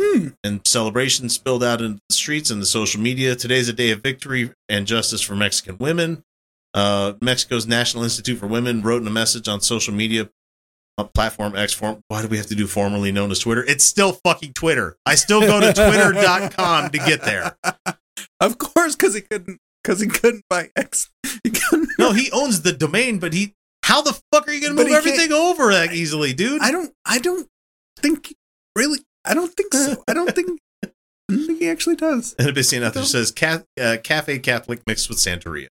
Hmm. 0.00 0.28
And 0.42 0.66
celebrations 0.66 1.34
spilled 1.34 1.62
out 1.62 1.82
into 1.82 2.00
the 2.08 2.14
streets 2.14 2.50
and 2.50 2.62
the 2.62 2.66
social 2.66 3.00
media. 3.00 3.36
Today's 3.36 3.68
a 3.68 3.72
day 3.72 3.90
of 3.90 4.00
victory 4.00 4.52
and 4.68 4.86
justice 4.86 5.20
for 5.20 5.36
Mexican 5.36 5.76
women. 5.78 6.24
Uh, 6.72 7.14
Mexico's 7.20 7.66
National 7.66 8.04
Institute 8.04 8.38
for 8.38 8.46
Women 8.46 8.80
wrote 8.80 9.02
in 9.02 9.08
a 9.08 9.10
message 9.10 9.48
on 9.48 9.60
social 9.60 9.92
media 9.92 10.30
uh, 10.96 11.04
platform 11.04 11.56
X 11.56 11.74
form. 11.74 12.00
Why 12.08 12.22
do 12.22 12.28
we 12.28 12.36
have 12.36 12.46
to 12.46 12.54
do 12.54 12.66
formerly 12.66 13.12
known 13.12 13.30
as 13.30 13.40
Twitter? 13.40 13.64
It's 13.64 13.84
still 13.84 14.12
fucking 14.24 14.52
Twitter. 14.54 14.96
I 15.04 15.16
still 15.16 15.40
go 15.40 15.60
to 15.60 15.72
twitter.com 15.74 16.90
to 16.90 16.98
get 16.98 17.22
there. 17.22 17.56
Of 18.40 18.58
course, 18.58 18.96
because 18.96 19.14
he 19.14 19.20
couldn't. 19.20 19.58
Because 19.82 20.00
he 20.00 20.08
couldn't 20.08 20.44
buy 20.48 20.70
X. 20.76 21.10
He 21.42 21.50
couldn't. 21.50 21.88
No, 21.98 22.12
he 22.12 22.30
owns 22.32 22.62
the 22.62 22.72
domain, 22.72 23.18
but 23.18 23.32
he. 23.32 23.54
How 23.82 24.02
the 24.02 24.12
fuck 24.30 24.46
are 24.46 24.52
you 24.52 24.60
going 24.60 24.76
to 24.76 24.84
move 24.84 24.92
everything 24.92 25.32
over 25.32 25.72
that 25.72 25.94
easily, 25.94 26.34
dude? 26.34 26.60
I 26.60 26.70
don't. 26.70 26.92
I 27.06 27.18
don't 27.18 27.48
think. 27.98 28.34
Really, 28.76 28.98
I 29.24 29.34
don't 29.34 29.52
think 29.52 29.74
so. 29.74 30.02
I 30.08 30.14
don't 30.14 30.34
think. 30.34 30.60
I 30.84 30.88
don't 31.28 31.46
think 31.46 31.58
he 31.60 31.68
actually 31.68 31.96
does. 31.96 32.34
And 32.38 32.48
a 32.48 32.52
bit 32.52 32.72
out 32.82 32.94
there 32.94 33.04
says 33.04 33.30
ca- 33.30 33.62
uh, 33.80 33.98
cafe 34.02 34.38
Catholic 34.40 34.82
mixed 34.86 35.08
with 35.08 35.18
Santeria. 35.18 35.68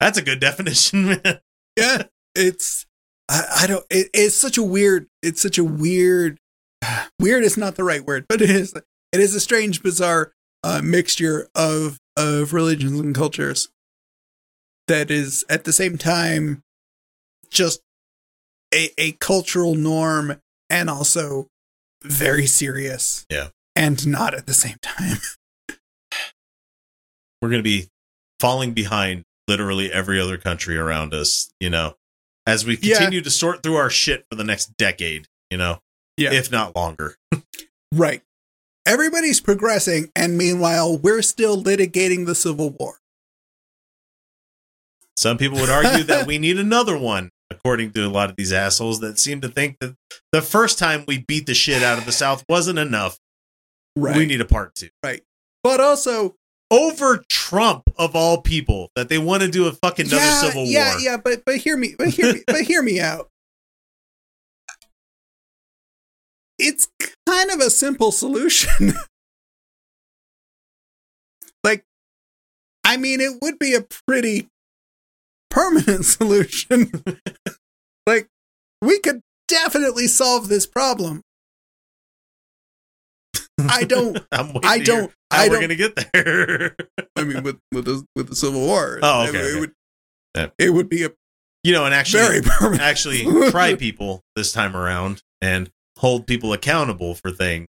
That's 0.00 0.18
a 0.18 0.22
good 0.22 0.40
definition, 0.40 1.06
man. 1.06 1.40
Yeah, 1.76 2.04
it's. 2.34 2.86
I, 3.28 3.44
I 3.60 3.66
don't. 3.66 3.84
It, 3.90 4.08
it's 4.12 4.36
such 4.36 4.58
a 4.58 4.62
weird. 4.62 5.06
It's 5.22 5.40
such 5.40 5.58
a 5.58 5.64
weird. 5.64 6.38
Weird 7.20 7.44
is 7.44 7.56
not 7.56 7.76
the 7.76 7.84
right 7.84 8.04
word, 8.04 8.26
but 8.28 8.42
it 8.42 8.50
is. 8.50 8.74
It 9.12 9.20
is 9.20 9.34
a 9.34 9.40
strange, 9.40 9.82
bizarre 9.82 10.32
uh, 10.62 10.80
mixture 10.82 11.48
of 11.54 11.98
of 12.16 12.52
religions 12.52 12.98
and 12.98 13.14
cultures. 13.14 13.68
That 14.88 15.10
is 15.10 15.44
at 15.48 15.64
the 15.64 15.72
same 15.72 15.96
time 15.96 16.62
just 17.50 17.80
a 18.74 18.90
a 18.98 19.12
cultural 19.12 19.74
norm 19.74 20.40
and 20.68 20.90
also 20.90 21.46
very 22.04 22.46
serious. 22.46 23.26
Yeah. 23.30 23.48
and 23.76 24.06
not 24.06 24.34
at 24.34 24.46
the 24.46 24.54
same 24.54 24.76
time. 24.82 25.18
We're 27.42 27.48
going 27.50 27.58
to 27.58 27.62
be 27.62 27.88
falling 28.40 28.72
behind 28.72 29.24
literally 29.48 29.92
every 29.92 30.20
other 30.20 30.38
country 30.38 30.76
around 30.78 31.12
us, 31.12 31.50
you 31.60 31.68
know, 31.70 31.96
as 32.46 32.64
we 32.64 32.78
Yeah. 32.80 32.96
continue 32.98 33.20
to 33.20 33.30
sort 33.30 33.62
through 33.62 33.76
our 33.76 33.90
shit 33.90 34.24
for 34.30 34.36
the 34.36 34.44
next 34.44 34.76
decade, 34.76 35.26
you 35.50 35.58
know, 35.58 35.80
Yeah. 36.16 36.32
if 36.32 36.50
not 36.50 36.74
longer. 36.76 37.16
Right. 37.92 38.22
Everybody's 38.86 39.40
progressing, 39.40 40.10
and 40.16 40.36
meanwhile, 40.36 40.98
we're 40.98 41.22
still 41.22 41.62
litigating 41.62 42.26
the 42.26 42.34
Civil 42.34 42.70
War. 42.70 42.98
Some 45.16 45.38
people 45.38 45.58
would 45.60 45.70
argue 45.70 46.02
that 46.04 46.26
we 46.28 46.38
need 46.38 46.58
another 46.58 46.98
one, 46.98 47.30
according 47.50 47.92
to 47.92 48.06
a 48.06 48.08
lot 48.08 48.30
of 48.30 48.36
these 48.36 48.52
assholes 48.52 49.00
that 49.00 49.18
seem 49.18 49.40
to 49.40 49.48
think 49.48 49.78
that 49.80 49.96
the 50.32 50.42
first 50.42 50.78
time 50.78 51.04
we 51.06 51.18
beat 51.18 51.46
the 51.46 51.54
shit 51.54 51.82
out 51.82 51.98
of 51.98 52.06
the 52.06 52.12
South 52.12 52.44
wasn't 52.48 52.78
enough. 52.78 53.18
Right. 53.96 54.16
We 54.16 54.26
need 54.26 54.40
a 54.40 54.44
part 54.44 54.74
two. 54.74 54.88
Right. 55.02 55.22
but 55.62 55.80
also, 55.80 56.34
Over 56.70 57.22
Trump, 57.28 57.84
of 57.96 58.16
all 58.16 58.40
people, 58.40 58.90
that 58.96 59.08
they 59.08 59.18
want 59.18 59.42
to 59.42 59.48
do 59.48 59.66
a 59.66 59.72
fucking 59.72 60.06
another 60.06 60.22
yeah, 60.22 60.40
civil 60.40 60.64
yeah, 60.64 60.98
yeah. 60.98 61.16
But 61.16 61.44
but 61.44 61.56
hear 61.58 61.76
me, 61.76 61.94
but 61.96 62.08
hear 62.08 62.32
me, 62.32 62.42
but 62.46 62.62
hear 62.62 62.82
me 62.82 63.00
out. 63.00 63.28
It's 66.58 66.88
kind 67.28 67.50
of 67.50 67.60
a 67.60 67.70
simple 67.70 68.10
solution. 68.12 68.94
like, 71.64 71.84
I 72.84 72.96
mean, 72.96 73.20
it 73.20 73.38
would 73.42 73.58
be 73.58 73.74
a 73.74 73.84
pretty 74.06 74.48
permanent 75.50 76.04
solution. 76.04 76.90
like, 78.06 78.28
we 78.82 78.98
could 79.00 79.20
definitely 79.48 80.06
solve 80.06 80.48
this 80.48 80.66
problem. 80.66 81.22
I 83.68 83.84
don't. 83.84 84.18
I 84.32 84.78
don't- 84.80 85.12
How 85.30 85.42
I 85.44 85.48
we're 85.48 85.54
don't- 85.54 85.60
gonna 85.62 85.74
get 85.76 86.12
there? 86.12 86.76
I 87.16 87.24
mean, 87.24 87.42
with 87.42 87.58
with 87.72 87.84
the 87.84 88.04
with 88.16 88.28
the 88.28 88.36
Civil 88.36 88.60
War. 88.60 88.98
Oh, 89.02 89.24
it- 89.24 89.28
okay, 89.30 89.38
It, 89.56 89.60
would. 89.60 89.72
Yeah. 90.36 90.46
It 90.58 90.70
would 90.70 90.88
be 90.88 91.04
a 91.04 91.10
you 91.62 91.72
know, 91.72 91.84
and 91.86 91.94
actually, 91.94 92.20
very 92.22 92.42
permanent. 92.42 92.82
actually 92.82 93.50
try 93.50 93.74
people 93.74 94.20
this 94.36 94.52
time 94.52 94.76
around 94.76 95.22
and 95.40 95.70
hold 95.98 96.26
people 96.26 96.52
accountable 96.52 97.14
for 97.14 97.30
things. 97.30 97.66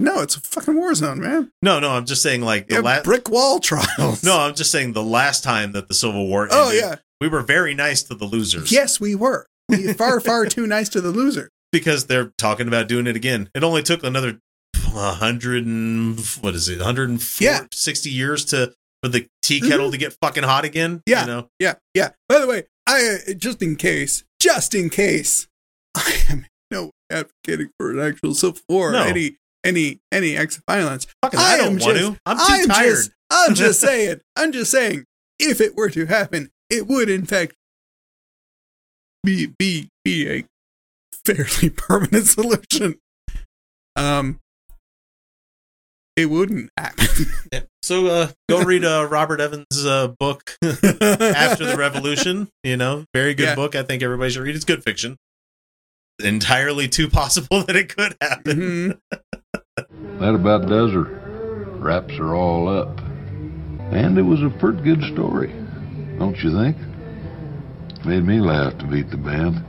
No, 0.00 0.20
it's 0.20 0.36
a 0.36 0.40
fucking 0.40 0.76
war 0.76 0.94
zone, 0.94 1.20
man. 1.20 1.50
No, 1.60 1.80
no, 1.80 1.90
I'm 1.90 2.06
just 2.06 2.22
saying 2.22 2.42
like 2.42 2.68
the 2.68 2.76
Yeah, 2.76 2.80
last. 2.82 3.04
brick 3.04 3.28
wall 3.28 3.58
trials. 3.60 4.22
No, 4.22 4.38
I'm 4.38 4.54
just 4.54 4.70
saying 4.70 4.92
the 4.92 5.02
last 5.02 5.42
time 5.42 5.72
that 5.72 5.88
the 5.88 5.94
Civil 5.94 6.28
War. 6.28 6.42
Ended, 6.44 6.56
Oh 6.58 6.70
yeah. 6.70 6.96
we 7.20 7.28
were 7.28 7.42
very 7.42 7.74
nice 7.74 8.02
to 8.04 8.14
the 8.14 8.24
losers. 8.24 8.70
Yes, 8.70 9.00
we 9.00 9.14
were. 9.14 9.46
We 9.68 9.92
far, 9.94 10.20
far 10.20 10.46
too 10.46 10.66
nice 10.66 10.88
to 10.90 11.00
the 11.00 11.10
loser. 11.10 11.50
because 11.72 12.06
they're 12.06 12.32
talking 12.38 12.68
about 12.68 12.86
doing 12.88 13.06
it 13.06 13.16
again. 13.16 13.50
It 13.54 13.62
only 13.64 13.82
took 13.82 14.02
another 14.04 14.38
hundred 14.76 15.66
and 15.66 16.18
what 16.40 16.54
is 16.54 16.68
it, 16.68 16.80
hundred 16.80 17.08
and 17.10 17.40
Yeah. 17.40 17.66
sixty 17.72 18.10
years 18.10 18.44
to 18.46 18.72
for 19.02 19.08
the 19.08 19.26
tea 19.42 19.60
kettle 19.60 19.90
to 19.90 19.96
get 19.98 20.16
fucking 20.22 20.42
hot 20.44 20.64
again. 20.64 21.02
Yeah. 21.06 21.20
you 21.22 21.26
know. 21.26 21.48
Yeah, 21.58 21.74
yeah. 21.94 22.10
By 22.28 22.38
the 22.40 22.46
way, 22.46 22.64
I 22.86 23.18
uh, 23.30 23.34
just 23.34 23.62
in 23.62 23.76
case, 23.76 24.24
just 24.40 24.74
in 24.74 24.90
case, 24.90 25.46
I 25.96 26.22
am 26.30 26.46
no 26.70 26.90
advocating 27.10 27.70
for 27.78 27.90
an 27.90 27.98
actual 28.00 28.34
civil 28.34 28.60
war, 28.68 28.92
No. 28.92 29.02
any 29.02 29.36
any 29.68 30.00
any 30.12 30.36
acts 30.36 30.56
of 30.56 30.62
violence. 30.68 31.06
Fucking, 31.22 31.38
I, 31.40 31.56
don't 31.58 31.66
am 31.66 31.72
want 31.78 31.82
just- 31.96 32.12
to. 32.14 32.20
I'm 32.26 32.36
too 32.38 32.66
tired. 32.66 32.88
Just, 32.90 33.10
I'm 33.30 33.54
just 33.54 33.80
saying. 33.88 34.20
I'm 34.36 34.52
just 34.52 34.70
saying. 34.70 35.04
If 35.40 35.60
it 35.60 35.76
were 35.76 35.90
to 35.90 36.06
happen, 36.06 36.50
it 36.70 36.86
would 36.88 37.08
in 37.08 37.24
fact 37.26 37.54
be 39.22 39.46
be 39.58 39.88
be 40.04 40.28
a 40.28 40.44
fairly 41.24 41.70
permanent 41.76 42.26
solution. 42.26 42.96
Um, 43.96 44.38
it 46.16 46.26
wouldn't 46.26 46.70
happen. 46.76 47.06
Yeah. 47.52 47.60
So 47.82 48.06
uh, 48.08 48.28
go 48.50 48.62
read 48.62 48.84
uh, 48.84 49.06
Robert 49.10 49.40
Evans' 49.40 49.66
uh, 49.86 50.08
book 50.18 50.56
after 50.62 51.64
the 51.64 51.74
revolution. 51.78 52.48
You 52.62 52.76
know, 52.76 53.04
very 53.14 53.32
good 53.34 53.44
Yeah. 53.44 53.54
book. 53.54 53.74
I 53.74 53.82
think 53.82 54.02
everybody 54.02 54.30
should 54.30 54.42
read. 54.42 54.54
It's 54.54 54.64
good 54.64 54.84
fiction. 54.84 55.16
Entirely 56.22 56.88
too 56.88 57.08
possible 57.08 57.62
that 57.64 57.76
it 57.76 57.96
could 57.96 58.14
happen. 58.20 59.00
Mhm. 59.12 59.30
That 60.20 60.34
about 60.34 60.68
does 60.68 60.92
her. 60.92 61.04
Wraps 61.78 62.16
her 62.16 62.34
all 62.34 62.68
up. 62.68 62.98
And 63.92 64.18
it 64.18 64.22
was 64.22 64.42
a 64.42 64.50
pretty 64.58 64.82
good 64.82 65.02
story, 65.14 65.48
don't 66.18 66.36
you 66.38 66.52
think? 66.52 66.76
Made 68.04 68.24
me 68.24 68.40
laugh 68.40 68.76
to 68.78 68.86
beat 68.86 69.10
the 69.10 69.16
band. 69.16 69.64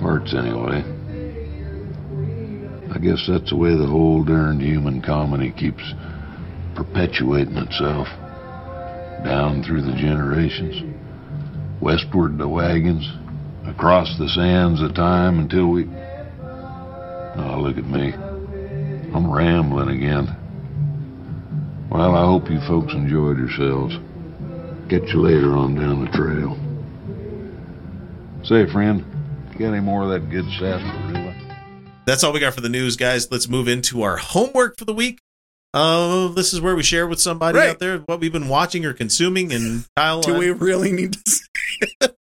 Parts, 0.00 0.34
anyway. 0.34 0.84
I 2.94 2.98
guess 2.98 3.24
that's 3.28 3.50
the 3.50 3.56
way 3.56 3.76
the 3.76 3.86
whole 3.86 4.24
darned 4.24 4.60
human 4.60 5.00
comedy 5.02 5.52
keeps 5.52 5.82
perpetuating 6.74 7.56
itself. 7.56 8.08
Down 9.24 9.62
through 9.62 9.82
the 9.82 9.96
generations. 9.96 10.82
Westward 11.80 12.38
the 12.38 12.48
wagons. 12.48 13.10
Across 13.66 14.18
the 14.18 14.28
sands 14.28 14.82
of 14.82 14.94
time 14.94 15.38
until 15.38 15.68
we. 15.68 15.84
Oh, 17.38 17.60
look 17.60 17.78
at 17.78 17.86
me. 17.86 18.12
I'm 19.16 19.30
rambling 19.30 19.88
again. 19.96 20.36
Well, 21.90 22.14
I 22.14 22.24
hope 22.26 22.50
you 22.50 22.60
folks 22.68 22.92
enjoyed 22.92 23.38
yourselves. 23.38 23.94
Catch 24.90 25.10
you 25.12 25.22
later 25.22 25.54
on 25.54 25.74
down 25.74 26.04
the 26.04 26.10
trail. 26.10 26.58
Say, 28.44 28.70
friend, 28.70 29.02
you 29.52 29.58
got 29.58 29.72
any 29.72 29.80
more 29.80 30.02
of 30.02 30.10
that 30.10 30.28
good 30.30 30.44
sarsaparilla? 30.58 31.34
That's 32.06 32.22
all 32.22 32.32
we 32.34 32.40
got 32.40 32.52
for 32.54 32.60
the 32.60 32.68
news, 32.68 32.96
guys. 32.96 33.30
Let's 33.32 33.48
move 33.48 33.68
into 33.68 34.02
our 34.02 34.18
homework 34.18 34.78
for 34.78 34.84
the 34.84 34.92
week. 34.92 35.20
Uh, 35.72 36.28
this 36.28 36.52
is 36.52 36.60
where 36.60 36.76
we 36.76 36.82
share 36.82 37.06
with 37.06 37.20
somebody 37.20 37.58
Right. 37.58 37.70
out 37.70 37.78
there 37.78 37.98
what 38.00 38.20
we've 38.20 38.32
been 38.32 38.48
watching 38.48 38.84
or 38.84 38.92
consuming. 38.92 39.50
And 39.52 39.84
Kyle, 39.96 40.20
Do 40.20 40.34
we 40.38 40.50
really 40.50 40.92
need 40.92 41.14
to 41.14 41.40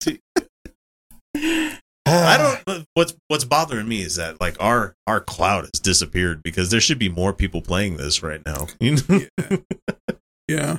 say 0.02 0.20
I 2.12 2.38
don't. 2.66 2.86
What's 2.94 3.14
what's 3.28 3.44
bothering 3.46 3.88
me 3.88 4.02
is 4.02 4.16
that 4.18 4.40
like 4.42 4.58
our 4.60 4.96
our 5.08 5.20
cloud 5.20 5.64
has 5.66 5.80
disappeared 5.82 6.42
because 6.44 6.70
there 6.72 6.82
should 6.82 7.00
be 7.00 7.10
more 7.10 7.34
people 7.34 7.62
playing 7.62 7.98
this 7.98 8.22
right 8.24 8.42
now. 8.46 8.68
You 8.80 8.96
know? 9.10 9.22
yeah. 9.50 9.58
yeah. 10.48 10.78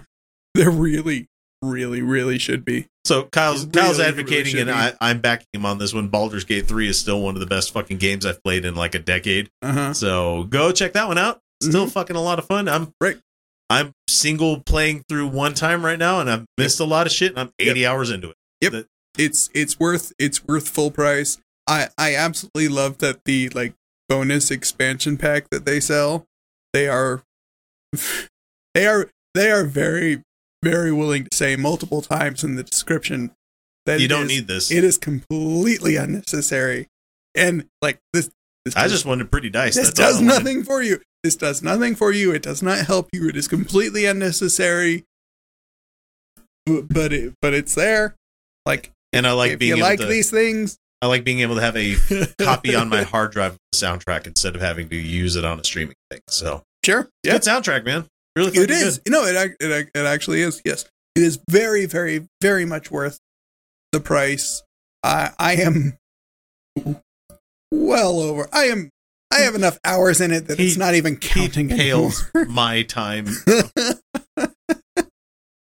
They're 0.54 0.70
really 0.70 1.26
really, 1.62 2.02
really 2.02 2.38
should 2.38 2.64
be. 2.64 2.86
So 3.04 3.24
Kyle's 3.24 3.64
It 3.64 3.72
Kyle's 3.72 4.00
advocating, 4.00 4.54
really 4.54 4.70
and 4.70 4.70
I, 4.70 4.94
I'm 5.00 5.20
backing 5.20 5.46
him 5.52 5.64
on 5.64 5.78
this 5.78 5.94
one. 5.94 6.08
Baldur's 6.08 6.44
Gate 6.44 6.66
Three 6.66 6.88
is 6.88 6.98
still 6.98 7.20
one 7.20 7.34
of 7.34 7.40
the 7.40 7.46
best 7.46 7.72
fucking 7.72 7.98
games 7.98 8.26
I've 8.26 8.42
played 8.42 8.64
in 8.64 8.74
like 8.74 8.94
a 8.94 8.98
decade. 8.98 9.48
Uh 9.62 9.72
huh. 9.72 9.94
So 9.94 10.44
go 10.44 10.72
check 10.72 10.92
that 10.94 11.08
one 11.08 11.18
out. 11.18 11.40
Still 11.62 11.86
Mhm. 11.86 11.92
fucking 11.92 12.16
a 12.16 12.20
lot 12.22 12.38
of 12.38 12.46
fun. 12.46 12.68
I'm 12.68 12.92
Right. 13.00 13.18
I'm 13.70 13.92
single 14.08 14.60
playing 14.60 15.04
through 15.08 15.28
one 15.28 15.54
time 15.54 15.84
right 15.84 15.98
now, 15.98 16.20
and 16.20 16.28
I've 16.28 16.44
missed 16.58 16.80
a 16.80 16.84
lot 16.84 17.06
of 17.06 17.12
shit. 17.12 17.30
And 17.30 17.38
I'm 17.40 17.50
80 17.58 17.86
hours 17.86 18.10
into 18.10 18.28
it. 18.30 18.36
Yep. 18.60 18.72
The- 18.72 18.86
It's 19.18 19.50
it's 19.54 19.78
worth 19.78 20.12
it's 20.18 20.44
worth 20.44 20.68
full 20.68 20.90
price. 20.90 21.38
I 21.66 21.88
I 21.98 22.14
absolutely 22.14 22.68
love 22.68 22.98
that 22.98 23.20
the 23.24 23.48
like 23.50 23.74
bonus 24.08 24.50
expansion 24.50 25.16
pack 25.16 25.48
that 25.50 25.64
they 25.66 25.80
sell. 25.80 26.24
They 26.72 26.88
are 26.88 27.22
they 28.74 28.86
are 28.86 29.10
they 29.34 29.50
are 29.50 29.64
very 29.64 30.22
very 30.62 30.92
willing 30.92 31.24
to 31.24 31.36
say 31.36 31.56
multiple 31.56 32.00
times 32.02 32.42
in 32.44 32.54
the 32.56 32.62
description 32.62 33.32
that 33.86 34.00
you 34.00 34.08
don't 34.08 34.24
is- 34.24 34.28
need 34.28 34.46
this. 34.48 34.70
it 34.70 34.84
is 34.84 34.96
completely 34.96 35.96
unnecessary. 35.96 36.88
And 37.34 37.66
like 37.82 37.98
this 38.12 38.30
this 38.64 38.76
I 38.76 38.82
does- 38.84 38.92
just 38.92 39.06
wanted 39.06 39.30
pretty 39.30 39.50
dice. 39.50 39.74
this 39.74 39.88
That's 39.88 39.98
does 39.98 40.20
nothing 40.20 40.62
for 40.64 40.82
you. 40.82 41.00
This 41.24 41.36
does 41.36 41.62
nothing 41.62 41.94
for 41.94 42.12
you. 42.12 42.32
It 42.32 42.42
does 42.42 42.62
not 42.62 42.86
help 42.86 43.08
you. 43.12 43.28
It 43.28 43.36
is 43.36 43.46
completely 43.48 44.06
unnecessary. 44.06 45.04
But 46.66 46.88
but, 46.88 47.12
it, 47.12 47.34
but 47.42 47.54
it's 47.54 47.74
there. 47.74 48.14
Like, 48.64 48.92
And 49.12 49.26
I 49.26 49.32
like 49.32 49.52
if 49.52 49.58
being 49.58 49.70
you 49.70 49.76
able 49.76 49.86
like 49.88 50.00
to. 50.00 50.06
these 50.06 50.30
things, 50.30 50.78
I 51.02 51.06
like 51.06 51.24
being 51.24 51.40
able 51.40 51.56
to 51.56 51.60
have 51.60 51.76
a 51.76 51.96
copy 52.38 52.74
on 52.74 52.88
my 52.88 53.02
hard 53.02 53.32
drive 53.32 53.52
of 53.52 53.58
the 53.72 53.76
soundtrack 53.78 54.26
instead 54.26 54.54
of 54.54 54.60
having 54.62 54.88
to 54.88 54.96
use 54.96 55.36
it 55.36 55.44
on 55.44 55.60
a 55.60 55.64
streaming 55.64 55.96
thing. 56.10 56.20
So 56.28 56.62
sure, 56.84 57.08
yeah, 57.24 57.32
good 57.32 57.42
soundtrack, 57.42 57.84
man. 57.84 58.06
Really, 58.36 58.56
it 58.58 58.70
is. 58.70 58.98
Good. 58.98 59.10
Know, 59.12 59.24
it, 59.24 59.56
it 59.60 59.90
it 59.94 60.06
actually 60.06 60.40
is. 60.42 60.62
Yes, 60.64 60.86
it 61.14 61.22
is 61.22 61.38
very, 61.50 61.84
very, 61.86 62.26
very 62.40 62.64
much 62.64 62.90
worth 62.90 63.18
the 63.92 64.00
price. 64.00 64.62
I 65.02 65.30
I 65.38 65.54
am 65.56 65.98
well 67.70 68.20
over. 68.20 68.48
I 68.52 68.64
am. 68.64 68.88
I 69.30 69.40
have 69.40 69.54
enough 69.54 69.78
hours 69.84 70.20
in 70.20 70.30
it 70.30 70.46
that 70.48 70.58
He- 70.58 70.68
it's 70.68 70.76
not 70.76 70.94
even 70.94 71.14
He 71.14 71.20
counting 71.28 71.68
pales 71.70 72.24
anymore. 72.34 72.52
my 72.54 72.82
time. 72.82 73.26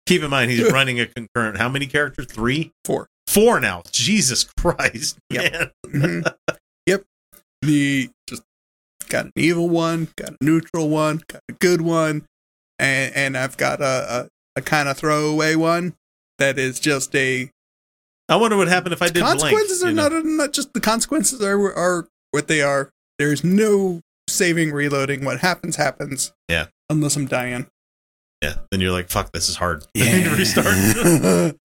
Keep 0.05 0.23
in 0.23 0.29
mind, 0.31 0.49
he's 0.49 0.71
running 0.71 0.99
a 0.99 1.05
concurrent. 1.05 1.57
How 1.57 1.69
many 1.69 1.85
characters? 1.85 2.25
Three, 2.25 2.71
Four. 2.83 3.07
Four 3.29 3.59
now. 3.59 3.83
Jesus 3.91 4.43
Christ, 4.57 5.17
Yep. 5.29 5.53
man. 5.53 5.71
Mhm. 5.87 6.35
Yep. 6.85 7.03
The 7.61 8.09
just 8.27 8.41
got 9.09 9.25
an 9.25 9.31
evil 9.35 9.69
one, 9.69 10.07
got 10.17 10.31
a 10.31 10.37
neutral 10.41 10.89
one, 10.89 11.21
got 11.27 11.41
a 11.49 11.53
good 11.53 11.81
one, 11.81 12.25
and 12.79 13.13
and 13.15 13.37
I've 13.37 13.57
got 13.57 13.81
a 13.81 14.29
a, 14.55 14.59
a 14.59 14.61
kind 14.61 14.89
of 14.89 14.97
throwaway 14.97 15.55
one 15.55 15.93
that 16.39 16.57
is 16.57 16.79
just 16.79 17.15
a 17.15 17.49
I 18.29 18.35
wonder 18.35 18.57
what 18.57 18.67
happened 18.67 18.93
if 18.93 19.01
I 19.01 19.09
did 19.09 19.23
consequences 19.23 19.81
blank, 19.81 19.97
are 19.99 20.09
not 20.09 20.25
not 20.25 20.53
just 20.53 20.73
the 20.73 20.79
consequences 20.79 21.41
are 21.41 21.73
are 21.73 22.07
what 22.31 22.47
they 22.47 22.61
are. 22.61 22.91
There's 23.17 23.43
no 23.43 24.01
saving, 24.29 24.71
reloading. 24.71 25.25
What 25.25 25.39
happens 25.39 25.75
happens. 25.75 26.31
Yeah. 26.47 26.67
Unless 26.89 27.15
I'm 27.15 27.25
dying. 27.25 27.67
Yeah. 28.41 28.55
Then 28.71 28.79
you're 28.81 28.91
like, 28.91 29.09
fuck, 29.09 29.31
this 29.33 29.49
is 29.49 29.55
hard. 29.57 29.83
I 29.97 30.13
need 30.13 30.23
to 30.23 30.35
restart. 30.35 31.55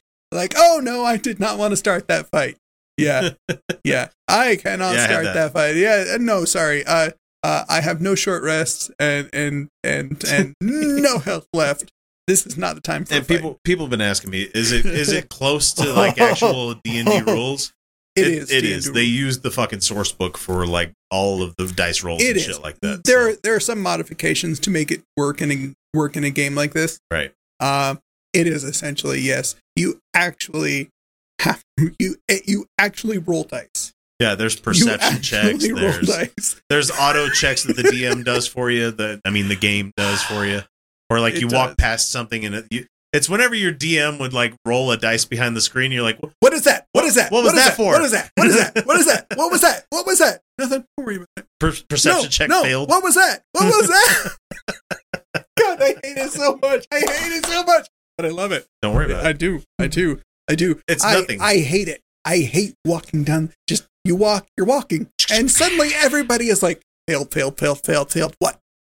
like, 0.32 0.54
oh 0.56 0.80
no, 0.82 1.04
I 1.04 1.16
did 1.16 1.40
not 1.40 1.58
want 1.58 1.72
to 1.72 1.76
start 1.76 2.08
that 2.08 2.28
fight. 2.30 2.56
Yeah, 2.96 3.30
yeah, 3.84 4.08
I 4.28 4.56
cannot 4.56 4.94
Yeah, 4.94 5.02
I 5.02 5.06
start 5.06 5.24
that. 5.24 5.34
that. 5.34 5.52
fight. 5.52 5.76
Yeah, 5.76 6.04
uh, 6.14 6.18
no, 6.18 6.44
sorry. 6.44 6.84
Uh, 6.84 7.10
uh, 7.42 7.64
I 7.68 7.80
have 7.80 8.00
no 8.00 8.14
short 8.14 8.42
rests 8.42 8.90
and 8.98 9.30
and 9.32 9.68
and 9.82 10.22
and 10.28 10.54
no 10.60 11.18
health 11.18 11.46
left. 11.54 11.90
This 12.26 12.46
is 12.46 12.56
not 12.58 12.74
the 12.74 12.80
time 12.82 13.04
for 13.06 13.14
and 13.14 13.26
people 13.26 13.58
people 13.64 13.86
have 13.86 13.90
been 13.90 14.00
asking 14.02 14.30
me, 14.30 14.42
is 14.54 14.72
it 14.72 14.84
is 14.84 15.10
it 15.12 15.28
close 15.30 15.72
to 15.74 15.92
like 15.94 16.20
actual 16.20 16.74
D 16.74 16.98
and 16.98 17.08
D 17.08 17.20
rules? 17.22 17.72
It 18.16 18.26
is. 18.26 18.50
It 18.50 18.62
D&D 18.62 18.72
is. 18.72 18.92
They 18.92 19.04
use 19.04 19.38
the 19.38 19.52
fucking 19.52 19.80
source 19.82 20.10
book 20.10 20.36
for 20.36 20.66
like 20.66 20.92
all 21.12 21.42
of 21.44 21.54
the 21.56 21.68
dice 21.68 22.02
rolls 22.02 22.20
It 22.20 22.30
and 22.30 22.36
is. 22.38 22.42
shit 22.44 22.60
like 22.60 22.78
that. 22.80 23.04
There, 23.04 23.32
so- 23.34 23.38
there 23.44 23.54
are 23.54 23.60
some 23.60 23.80
modifications 23.80 24.58
to 24.60 24.70
make 24.70 24.90
it 24.90 25.02
work 25.16 25.40
in 25.40 25.50
a 25.52 25.72
work 25.96 26.16
in 26.16 26.24
a 26.24 26.30
game 26.30 26.56
like 26.56 26.72
this. 26.72 26.98
right. 27.10 27.32
Uh, 27.60 27.94
it 28.32 28.46
is 28.46 28.64
essentially 28.64 29.20
yes. 29.20 29.56
You 29.76 30.00
actually 30.14 30.88
have 31.40 31.62
you 31.98 32.16
you 32.46 32.66
actually 32.78 33.18
roll 33.18 33.44
dice. 33.44 33.92
Yeah, 34.18 34.34
there's 34.34 34.54
perception 34.60 35.22
checks. 35.22 35.66
There's 35.66 36.06
dice. 36.06 36.60
there's 36.68 36.90
auto 36.90 37.28
checks 37.30 37.64
that 37.64 37.76
the 37.76 37.84
DM 37.84 38.24
does 38.24 38.46
for 38.46 38.70
you. 38.70 38.90
That 38.90 39.20
I 39.24 39.30
mean, 39.30 39.48
the 39.48 39.56
game 39.56 39.92
does 39.96 40.22
for 40.22 40.44
you. 40.44 40.60
Or 41.08 41.20
like 41.20 41.34
It 41.34 41.40
you 41.40 41.48
walk 41.48 41.76
past 41.76 42.12
something 42.12 42.44
and 42.44 42.54
it, 42.54 42.66
you, 42.70 42.86
it's 43.12 43.28
whenever 43.28 43.54
your 43.54 43.72
DM 43.72 44.20
would 44.20 44.32
like 44.32 44.54
roll 44.64 44.92
a 44.92 44.96
dice 44.96 45.24
behind 45.24 45.56
the 45.56 45.60
screen. 45.60 45.90
You're 45.90 46.02
like, 46.02 46.18
What 46.38 46.52
is 46.52 46.64
that? 46.64 46.86
What 46.92 47.04
is 47.04 47.16
that? 47.16 47.32
What 47.32 47.42
was 47.42 47.54
is 47.54 47.64
that 47.64 47.76
for? 47.76 47.92
What 47.92 48.02
is 48.02 48.12
that? 48.12 48.30
What 48.36 48.46
is 48.46 48.56
that? 48.56 48.86
What 48.86 49.00
is 49.00 49.06
that? 49.06 49.26
What 49.34 49.50
was 49.50 49.60
that? 49.62 49.84
What 49.90 50.06
was 50.06 50.18
that? 50.18 50.40
Nothing. 50.58 50.84
Don't 50.96 51.06
worry 51.06 51.16
about 51.16 51.28
it. 51.38 51.46
per- 51.58 51.72
perception 51.88 52.22
no, 52.24 52.28
check 52.28 52.48
no. 52.50 52.62
failed. 52.62 52.88
What 52.88 53.02
was 53.02 53.14
that? 53.14 53.42
What 53.52 53.64
was 53.64 53.88
that? 53.88 54.36
God, 55.58 55.82
I 55.82 55.86
hate 56.04 56.16
it 56.18 56.30
so 56.32 56.58
much. 56.60 56.86
I 56.92 56.98
hate 56.98 57.32
it 57.38 57.46
so 57.46 57.64
much. 57.64 57.88
But 58.20 58.28
I 58.28 58.32
love 58.32 58.52
it. 58.52 58.66
Don't 58.82 58.94
worry 58.94 59.06
about 59.06 59.24
I 59.24 59.28
it. 59.28 59.30
I 59.30 59.32
do. 59.32 59.62
I 59.78 59.86
do. 59.86 60.20
I 60.46 60.54
do. 60.54 60.78
It's 60.86 61.02
I, 61.02 61.14
nothing. 61.14 61.40
I 61.40 61.60
hate 61.60 61.88
it. 61.88 62.02
I 62.22 62.40
hate 62.40 62.74
walking 62.84 63.24
down. 63.24 63.54
Just 63.66 63.88
you 64.04 64.14
walk, 64.14 64.46
you're 64.58 64.66
walking, 64.66 65.08
and 65.32 65.50
suddenly 65.50 65.88
everybody 65.94 66.48
is 66.48 66.62
like, 66.62 66.82
failed, 67.08 67.32
failed, 67.32 67.56
failed, 67.56 67.80
failed, 67.82 68.12
failed. 68.12 68.36
What? 68.38 68.58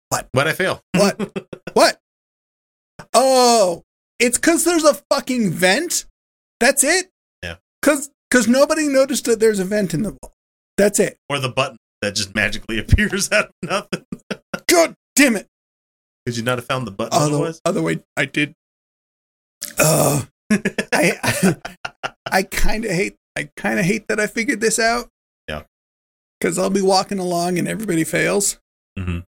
What? 0.10 0.27
What 0.31 0.48
I 0.48 0.53
fail. 0.53 0.81
What? 0.95 1.38
what? 1.73 1.99
Oh, 3.14 3.84
it's 4.18 4.39
because 4.39 4.64
there's 4.64 4.85
a 4.85 4.95
fucking 5.11 5.52
vent. 5.52 6.06
That's 6.60 6.84
it. 6.84 7.11
Yeah. 7.43 7.57
Because 7.80 8.10
because 8.31 8.48
nobody 8.48 8.88
noticed 8.88 9.26
that 9.26 9.39
there's 9.39 9.60
a 9.60 9.65
vent 9.65 9.93
in 9.93 10.02
the 10.02 10.18
wall. 10.23 10.34
That's 10.80 10.99
it. 10.99 11.19
Or 11.30 11.38
the 11.38 11.49
button 11.49 11.77
that 12.02 12.15
just 12.15 12.34
magically 12.34 12.80
appears 12.80 13.31
out 13.31 13.45
of 13.45 13.69
nothing. 13.69 14.03
God 14.65 14.95
damn 15.15 15.35
it. 15.35 15.45
Could 16.26 16.38
you 16.38 16.43
not 16.43 16.57
have 16.57 16.65
found 16.65 16.88
the 16.88 16.91
button 16.91 17.14
Other, 17.14 17.35
otherwise? 17.35 17.61
other 17.65 17.84
way, 17.84 17.99
I 18.18 18.26
did. 18.26 18.56
Uh, 19.80 20.23
I 20.93 21.14
I, 21.23 21.56
I 22.31 22.43
kind 22.43 22.85
of 22.85 22.91
hate. 22.91 23.15
I 23.38 23.49
kind 23.56 23.80
of 23.80 23.85
hate 23.85 24.07
that 24.10 24.19
I 24.19 24.27
figured 24.27 24.60
this 24.61 24.77
out. 24.80 25.07
Yeah. 25.48 25.64
Because 26.39 26.57
I'll 26.60 26.69
be 26.69 26.81
walking 26.81 27.19
along 27.19 27.57
and 27.57 27.68
everybody 27.68 28.03
fails. 28.03 28.57
Mhm. 28.99 29.23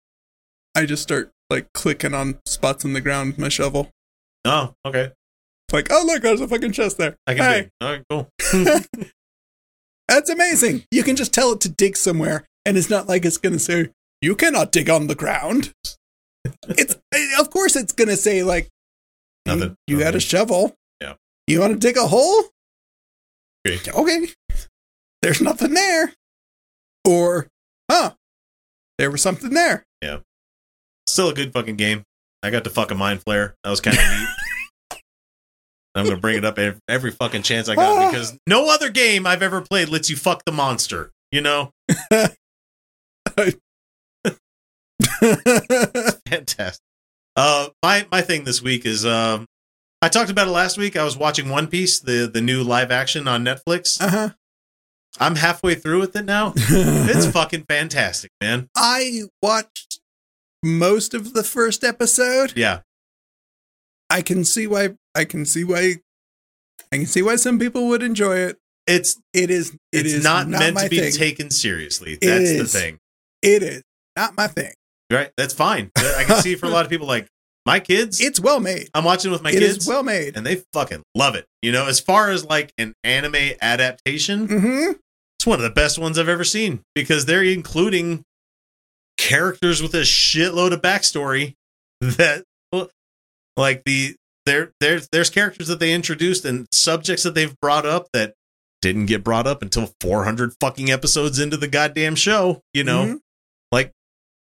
I 0.74 0.86
just 0.86 1.02
start 1.02 1.30
like 1.50 1.72
clicking 1.74 2.14
on 2.14 2.38
spots 2.46 2.84
in 2.84 2.92
the 2.94 3.00
ground 3.00 3.32
with 3.32 3.38
my 3.38 3.48
shovel. 3.48 3.90
Oh, 4.44 4.72
okay. 4.86 5.06
It's 5.68 5.72
like, 5.74 5.88
oh 5.90 6.02
look, 6.06 6.22
there's 6.22 6.40
a 6.40 6.48
fucking 6.48 6.72
chest 6.72 6.96
there. 6.98 7.16
I 7.26 7.34
can 7.34 7.44
Hey. 7.44 7.60
dig. 7.62 7.70
All 7.80 7.90
right, 7.92 8.02
cool. 8.08 8.28
That's 10.08 10.30
amazing. 10.30 10.84
You 10.90 11.02
can 11.02 11.16
just 11.16 11.32
tell 11.32 11.52
it 11.52 11.60
to 11.60 11.68
dig 11.68 11.96
somewhere, 11.96 12.44
and 12.64 12.76
it's 12.76 12.90
not 12.90 13.06
like 13.08 13.24
it's 13.24 13.36
going 13.38 13.52
to 13.52 13.58
say, 13.60 13.90
you 14.20 14.34
cannot 14.34 14.72
dig 14.72 14.90
on 14.90 15.06
the 15.06 15.14
ground. 15.14 15.72
It's, 16.68 16.96
of 17.38 17.50
course, 17.50 17.76
it's 17.76 17.92
going 17.92 18.08
to 18.08 18.16
say, 18.16 18.42
like, 18.42 18.68
Nothing. 19.46 19.76
you 19.86 19.98
got 19.98 20.14
a 20.14 20.20
shovel. 20.20 20.74
Yeah. 21.00 21.14
You 21.46 21.60
want 21.60 21.72
to 21.72 21.78
dig 21.78 21.96
a 21.96 22.06
hole? 22.06 22.44
Okay. 23.66 23.90
Okay. 23.90 24.28
There's 25.22 25.40
nothing 25.40 25.74
there. 25.74 26.12
Or, 27.06 27.48
huh, 27.90 28.12
there 28.98 29.10
was 29.10 29.22
something 29.22 29.50
there. 29.50 29.84
Yeah. 30.02 30.18
Still 31.06 31.30
a 31.30 31.34
good 31.34 31.52
fucking 31.52 31.76
game. 31.76 32.04
I 32.42 32.50
got 32.50 32.64
to 32.64 32.70
fuck 32.70 32.90
a 32.90 32.94
mind 32.94 33.24
flayer. 33.24 33.54
That 33.64 33.70
was 33.70 33.80
kind 33.80 33.98
of 33.98 34.04
neat. 34.04 34.28
I'm 35.94 36.04
gonna 36.04 36.16
bring 36.18 36.38
it 36.38 36.44
up 36.44 36.58
every, 36.58 36.80
every 36.88 37.10
fucking 37.10 37.42
chance 37.42 37.68
I 37.68 37.74
got 37.74 37.98
ah. 37.98 38.10
because 38.10 38.38
no 38.46 38.72
other 38.72 38.90
game 38.90 39.26
I've 39.26 39.42
ever 39.42 39.60
played 39.60 39.88
lets 39.88 40.08
you 40.08 40.16
fuck 40.16 40.44
the 40.44 40.52
monster. 40.52 41.10
You 41.32 41.40
know, 41.40 41.72
fantastic. 46.28 46.84
Uh, 47.36 47.68
my 47.82 48.06
my 48.10 48.20
thing 48.20 48.44
this 48.44 48.60
week 48.62 48.84
is 48.84 49.06
um, 49.06 49.46
I 50.02 50.08
talked 50.08 50.30
about 50.30 50.48
it 50.48 50.52
last 50.52 50.76
week. 50.78 50.96
I 50.96 51.04
was 51.04 51.16
watching 51.16 51.48
One 51.48 51.66
Piece, 51.66 52.00
the 52.00 52.30
the 52.32 52.40
new 52.40 52.62
live 52.62 52.90
action 52.90 53.28
on 53.28 53.44
Netflix. 53.44 54.00
uh 54.00 54.30
I'm 55.18 55.34
halfway 55.36 55.74
through 55.74 55.98
with 56.00 56.14
it 56.14 56.24
now. 56.24 56.52
It's 56.56 57.26
fucking 57.26 57.64
fantastic, 57.68 58.30
man. 58.40 58.68
I 58.76 59.22
watched 59.42 59.98
most 60.62 61.14
of 61.14 61.32
the 61.34 61.42
first 61.42 61.82
episode. 61.82 62.52
Yeah, 62.56 62.80
I 64.08 64.22
can 64.22 64.44
see 64.44 64.66
why 64.66 64.90
I 65.14 65.24
can 65.24 65.44
see 65.46 65.64
why 65.64 65.96
I 66.92 66.96
can 66.98 67.06
see 67.06 67.22
why 67.22 67.36
some 67.36 67.58
people 67.58 67.88
would 67.88 68.02
enjoy 68.02 68.36
it. 68.38 68.58
it's 68.86 69.20
It 69.32 69.50
is 69.50 69.70
it 69.92 70.06
it's 70.06 70.12
is 70.14 70.24
not, 70.24 70.48
meant 70.48 70.78
to 70.78 70.88
be 70.88 71.00
thing. 71.00 71.12
taken 71.12 71.50
seriously. 71.50 72.18
That's 72.20 72.56
the 72.58 72.64
thing. 72.66 72.98
It 73.42 73.62
is 73.62 73.82
not 74.16 74.36
my 74.36 74.46
thing. 74.46 74.72
Right? 75.10 75.30
That's 75.36 75.54
fine. 75.54 75.90
I 75.96 76.24
can 76.26 76.40
see 76.42 76.54
for 76.54 76.66
a 76.66 76.70
lot 76.70 76.84
of 76.84 76.90
people 76.90 77.06
like 77.06 77.26
my 77.66 77.80
kids. 77.80 78.20
It's 78.20 78.38
well 78.40 78.60
made. 78.60 78.88
I'm 78.94 79.04
watching 79.04 79.30
with 79.30 79.42
my 79.42 79.50
It 79.50 79.58
kids, 79.58 79.78
is 79.78 79.86
well 79.88 80.02
made. 80.02 80.36
and 80.36 80.46
they 80.46 80.62
fucking 80.72 81.02
love 81.14 81.34
it. 81.34 81.46
You 81.62 81.72
know, 81.72 81.86
as 81.88 81.98
far 82.00 82.30
as 82.30 82.44
like 82.44 82.72
an 82.78 82.94
anime 83.04 83.52
adaptation, 83.60 84.46
hmm 84.48 84.90
it's 85.38 85.46
one 85.46 85.58
of 85.58 85.62
the 85.62 85.70
best 85.70 85.98
ones 85.98 86.18
I've 86.18 86.28
ever 86.28 86.44
seen 86.44 86.82
because 86.94 87.24
they're 87.24 87.42
including 87.42 88.22
characters 89.16 89.82
with 89.82 89.94
a 89.94 90.02
shitload 90.02 90.72
of 90.72 90.82
backstory 90.82 91.54
that, 92.00 92.44
like 93.56 93.82
the 93.84 94.14
there 94.46 94.72
there's 94.80 95.08
there's 95.12 95.30
characters 95.30 95.68
that 95.68 95.80
they 95.80 95.92
introduced 95.92 96.44
and 96.44 96.66
subjects 96.72 97.22
that 97.24 97.34
they've 97.34 97.54
brought 97.60 97.84
up 97.86 98.08
that 98.12 98.34
didn't 98.82 99.06
get 99.06 99.22
brought 99.24 99.46
up 99.46 99.60
until 99.62 99.92
400 100.00 100.52
fucking 100.60 100.90
episodes 100.90 101.38
into 101.38 101.56
the 101.56 101.68
goddamn 101.68 102.14
show. 102.16 102.60
You 102.72 102.84
know, 102.84 103.04
Mhm. 103.04 103.18
like 103.72 103.92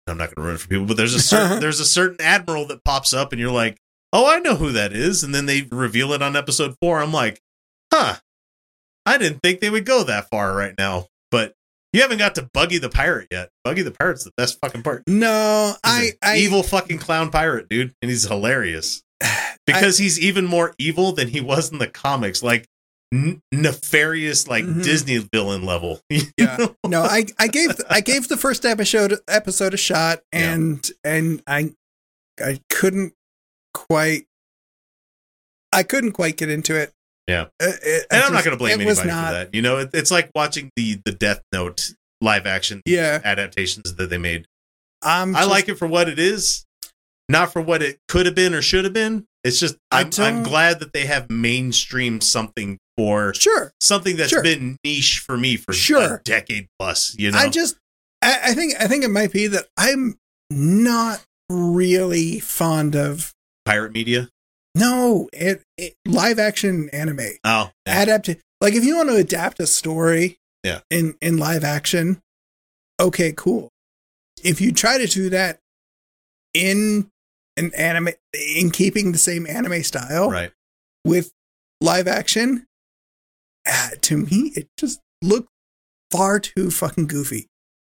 I'm 0.07 0.19
not 0.19 0.35
going 0.35 0.37
to 0.37 0.43
ruin 0.43 0.55
it 0.57 0.61
for 0.61 0.69
people, 0.69 0.87
but 0.87 0.97
there's 0.97 1.15
a 1.15 1.21
certain 1.21 1.61
there's 1.61 1.81
a 1.81 1.87
certain 1.87 2.21
admiral 2.21 2.67
that 2.69 2.85
pops 2.85 3.13
up, 3.13 3.33
and 3.33 3.41
you're 3.41 3.51
like, 3.51 3.79
oh, 4.13 4.31
I 4.31 4.39
know 4.39 4.57
who 4.57 4.73
that 4.73 4.93
is, 4.93 5.23
and 5.23 5.35
then 5.35 5.47
they 5.47 5.63
reveal 5.71 6.13
it 6.13 6.23
on 6.23 6.37
episode 6.37 6.77
four. 6.81 7.01
I'm 7.01 7.13
like, 7.13 7.41
huh, 7.93 8.17
I 9.07 9.19
didn't 9.19 9.41
think 9.43 9.61
they 9.61 9.71
would 9.71 9.87
go 9.87 10.05
that 10.05 10.29
far 10.31 10.55
right 10.55 10.75
now, 10.79 11.07
but. 11.31 11.55
You 11.93 12.01
haven't 12.03 12.19
got 12.19 12.35
to 12.35 12.51
Buggy 12.53 12.79
the 12.79 12.89
Pirate 12.89 13.29
yet. 13.31 13.51
Buggy 13.63 13.83
the 13.83 13.93
Pirate's 13.93 14.25
the 14.25 14.33
best 14.37 14.59
fucking 14.61 14.83
part. 14.83 15.05
No, 15.07 15.75
I, 15.85 16.15
I 16.21 16.39
evil 16.39 16.65
fucking 16.65 16.99
clown 16.99 17.31
pirate, 17.31 17.69
dude, 17.69 17.95
and 18.03 18.11
he's 18.11 18.25
hilarious 18.27 19.05
because 19.65 19.97
he's 19.97 20.19
even 20.19 20.45
more 20.45 20.75
evil 20.77 21.13
than 21.13 21.29
he 21.29 21.41
was 21.41 21.71
in 21.71 21.79
the 21.79 21.87
comics, 21.87 22.43
like 22.43 22.67
n- 23.15 23.41
nefarious, 23.53 24.49
like 24.49 24.65
Mhm. 24.65 24.82
Disney 24.82 25.19
villain 25.32 25.65
level. 25.65 26.01
yeah. 26.39 26.66
No, 26.86 27.03
I, 27.03 27.24
I 27.39 27.47
gave 27.49 27.70
I 27.89 28.01
gave 28.01 28.28
the 28.28 28.36
first 28.36 28.65
episode 28.65 29.19
episode 29.28 29.73
a 29.74 29.77
shot, 29.78 30.20
Yeah. 30.32 30.53
and 30.55 30.91
and 31.05 31.43
I 31.47 31.73
I 32.41 32.61
couldn't 32.69 33.12
quite 33.73 34.27
I 35.73 35.82
couldn't 35.82 36.12
quite 36.12 36.36
get 36.36 36.51
into 36.51 36.77
it. 36.77 36.93
Yeah. 37.28 37.47
Uh, 37.61 37.73
it- 37.82 38.07
and 38.11 38.23
I'm 38.23 38.32
not 38.32 38.45
going 38.45 38.57
to 38.57 38.59
blame 38.59 38.81
anybody 38.81 39.09
not- 39.09 39.27
for 39.28 39.32
that. 39.32 39.55
You 39.55 39.62
know, 39.62 39.78
it, 39.78 39.91
it's 39.95 40.11
like 40.11 40.31
watching 40.35 40.70
the 40.77 41.01
the 41.05 41.12
Death 41.12 41.41
Note 41.53 41.93
live 42.20 42.47
action 42.47 42.82
Yeah, 42.86 43.20
adaptations 43.24 43.95
that 43.97 44.09
they 44.11 44.19
made. 44.19 44.47
I'm 45.03 45.35
I 45.36 45.41
just- 45.41 45.51
like 45.51 45.69
it 45.69 45.74
for 45.77 45.86
what 45.89 46.09
it 46.09 46.19
is, 46.19 46.65
not 47.28 47.53
for 47.53 47.61
what 47.62 47.82
it 47.82 47.99
could 48.09 48.27
have 48.27 48.35
been 48.35 48.55
or 48.55 48.62
should 48.62 48.85
have 48.85 48.93
been. 48.95 49.27
It's 49.43 49.61
just 49.61 49.77
I'm, 49.91 50.11
I'm 50.19 50.43
glad 50.43 50.81
that 50.81 50.93
they 50.95 51.05
have 51.07 51.28
mainstream 51.31 52.20
something 52.23 52.78
for 52.97 53.35
Sure, 53.35 53.73
something 53.81 54.16
that's 54.16 54.31
Sure. 54.31 54.43
been 54.43 54.77
niche 54.85 55.19
for 55.27 55.37
me 55.37 55.57
for 55.57 55.73
Sure. 55.73 56.16
a 56.16 56.23
decade 56.25 56.69
plus. 56.79 57.15
You 57.19 57.31
know, 57.33 57.39
I 57.39 57.49
just 57.49 57.77
I, 58.23 58.39
I 58.47 58.55
think 58.55 58.75
I 58.81 58.87
think 58.87 59.05
it 59.05 59.11
might 59.11 59.33
be 59.33 59.47
that 59.49 59.66
I'm 59.77 60.16
not 60.51 61.25
really 61.51 62.39
fond 62.41 62.95
of 62.97 63.33
pirate 63.65 63.93
media. 63.93 64.29
no 64.75 65.29
it, 65.33 65.62
it 65.77 65.95
live 66.07 66.39
action 66.39 66.89
anime. 66.91 67.21
Oh, 67.45 67.71
yeah. 67.87 68.03
adapt 68.03 68.29
like 68.61 68.75
if 68.75 68.85
you 68.85 68.97
want 68.97 69.09
to 69.11 69.16
adapt 69.16 69.61
a 69.61 69.66
story 69.66 70.37
Yeah. 70.62 70.81
in 70.91 71.16
in 71.21 71.37
live 71.39 71.65
action 71.65 72.21
okay 73.01 73.33
cool 73.37 73.69
if 74.43 74.61
you 74.61 74.73
try 74.73 74.99
to 74.99 75.07
do 75.07 75.29
that 75.31 75.59
in 76.55 77.11
an 77.57 77.73
anime 77.75 78.11
in 78.57 78.71
keeping 78.71 79.12
the 79.12 79.19
same 79.19 79.47
anime 79.47 79.83
style 79.83 80.31
right. 80.31 80.53
with 81.05 81.31
live 81.81 82.07
action 82.09 82.66
to 84.01 84.16
me 84.19 84.53
it 84.55 84.69
just 84.78 85.01
looked 85.23 85.49
far 86.11 86.39
too 86.39 86.70
fucking 86.70 87.07
goofy 87.07 87.47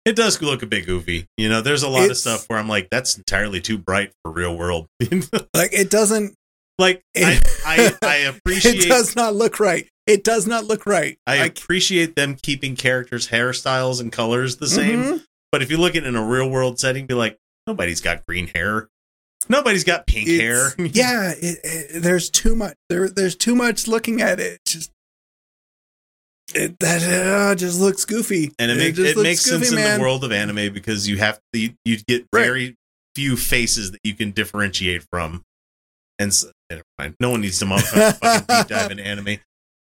It 0.04 0.14
does 0.16 0.40
look 0.40 0.62
a 0.62 0.66
bit 0.66 0.86
goofy. 0.86 1.26
You 1.36 1.48
know, 1.48 1.60
there's 1.60 1.82
a 1.82 1.88
lot 1.88 2.08
of 2.08 2.16
stuff 2.16 2.44
where 2.48 2.58
I'm 2.60 2.68
like, 2.68 2.88
that's 2.90 3.16
entirely 3.18 3.60
too 3.60 3.76
bright 3.76 4.12
for 4.22 4.30
real 4.30 4.56
world. 4.56 4.86
like 5.02 5.72
it 5.72 5.90
doesn't 5.90 6.34
like 6.78 7.02
I, 7.16 7.40
I 7.66 7.94
I 8.02 8.16
appreciate 8.32 8.84
it 8.84 8.88
does 8.88 9.16
not 9.16 9.34
look 9.34 9.58
right 9.58 9.88
it 10.06 10.22
does 10.22 10.46
not 10.46 10.64
look 10.64 10.86
right 10.86 11.18
I 11.26 11.38
Like, 11.40 11.58
appreciate 11.58 12.14
them 12.14 12.36
keeping 12.40 12.76
characters' 12.76 13.26
hairstyles 13.28 14.00
and 14.00 14.12
colors 14.12 14.58
the 14.58 14.68
same. 14.68 15.02
mhm. 15.02 15.22
But 15.50 15.62
if 15.62 15.70
you 15.72 15.78
look 15.78 15.96
at 15.96 16.04
it 16.04 16.06
in 16.06 16.14
a 16.14 16.24
real 16.24 16.48
world 16.48 16.78
setting, 16.78 17.06
be 17.06 17.14
like, 17.14 17.36
nobody's 17.66 18.00
got 18.00 18.24
green 18.26 18.46
hair. 18.46 18.88
Nobody's 19.48 19.84
got 19.84 20.06
pink 20.06 20.28
hair. 20.28 20.74
Yeah, 20.78 21.32
it, 21.36 21.58
it, 21.64 22.02
there's 22.02 22.30
too 22.30 22.54
much. 22.56 22.74
There, 22.88 23.08
there's 23.08 23.34
too 23.36 23.54
much 23.54 23.86
looking 23.88 24.20
at 24.20 24.38
it. 24.40 24.60
Just 24.66 24.90
it, 26.54 26.78
that 26.80 27.02
uh, 27.02 27.54
just 27.54 27.80
looks 27.80 28.04
goofy, 28.04 28.52
and 28.58 28.70
it, 28.70 28.76
makes 28.76 28.98
it 28.98 29.16
looks 29.16 29.22
makes 29.22 29.40
sense 29.42 29.70
goofy, 29.70 29.82
in 29.82 29.94
the 29.96 30.00
world 30.00 30.24
of 30.24 30.32
anime 30.32 30.72
because 30.72 31.08
you 31.08 31.18
have 31.18 31.38
you, 31.52 31.70
you 31.84 31.98
get 32.06 32.26
Right. 32.32 32.42
very 32.44 32.74
few 33.14 33.36
faces 33.36 33.92
that 33.92 34.00
you 34.04 34.14
can 34.14 34.30
differentiate 34.30 35.04
from. 35.10 35.42
And 36.18 36.32
so, 36.32 36.50
never 36.70 36.82
mind. 36.98 37.14
No 37.20 37.30
one 37.30 37.40
needs 37.42 37.58
to 37.58 37.66
fucking 37.66 38.46
deep 38.48 38.66
dive 38.68 38.90
into 38.90 39.04
anime. 39.06 39.38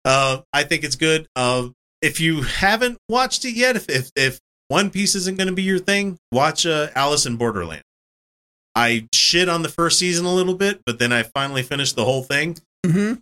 Uh, 0.04 0.42
I 0.52 0.62
think 0.64 0.84
it's 0.84 0.96
good. 0.96 1.26
Uh, 1.36 1.68
if 2.00 2.20
you 2.20 2.42
haven't 2.42 2.98
watched 3.08 3.44
it 3.44 3.52
yet, 3.54 3.76
if 3.76 3.88
if, 3.88 4.10
if 4.16 4.38
One 4.68 4.90
Piece 4.90 5.14
isn't 5.14 5.36
going 5.38 5.48
to 5.48 5.52
be 5.54 5.62
your 5.62 5.78
thing, 5.78 6.16
watch 6.32 6.66
uh, 6.66 6.88
Alice 6.94 7.26
in 7.26 7.36
Borderland. 7.36 7.82
I 8.74 9.06
shit 9.14 9.48
on 9.48 9.62
the 9.62 9.68
first 9.68 9.98
season 9.98 10.24
a 10.26 10.32
little 10.34 10.54
bit, 10.54 10.80
but 10.86 10.98
then 10.98 11.12
I 11.12 11.22
finally 11.24 11.62
finished 11.62 11.94
the 11.96 12.04
whole 12.04 12.22
thing. 12.22 12.56
Mhm. 12.86 13.20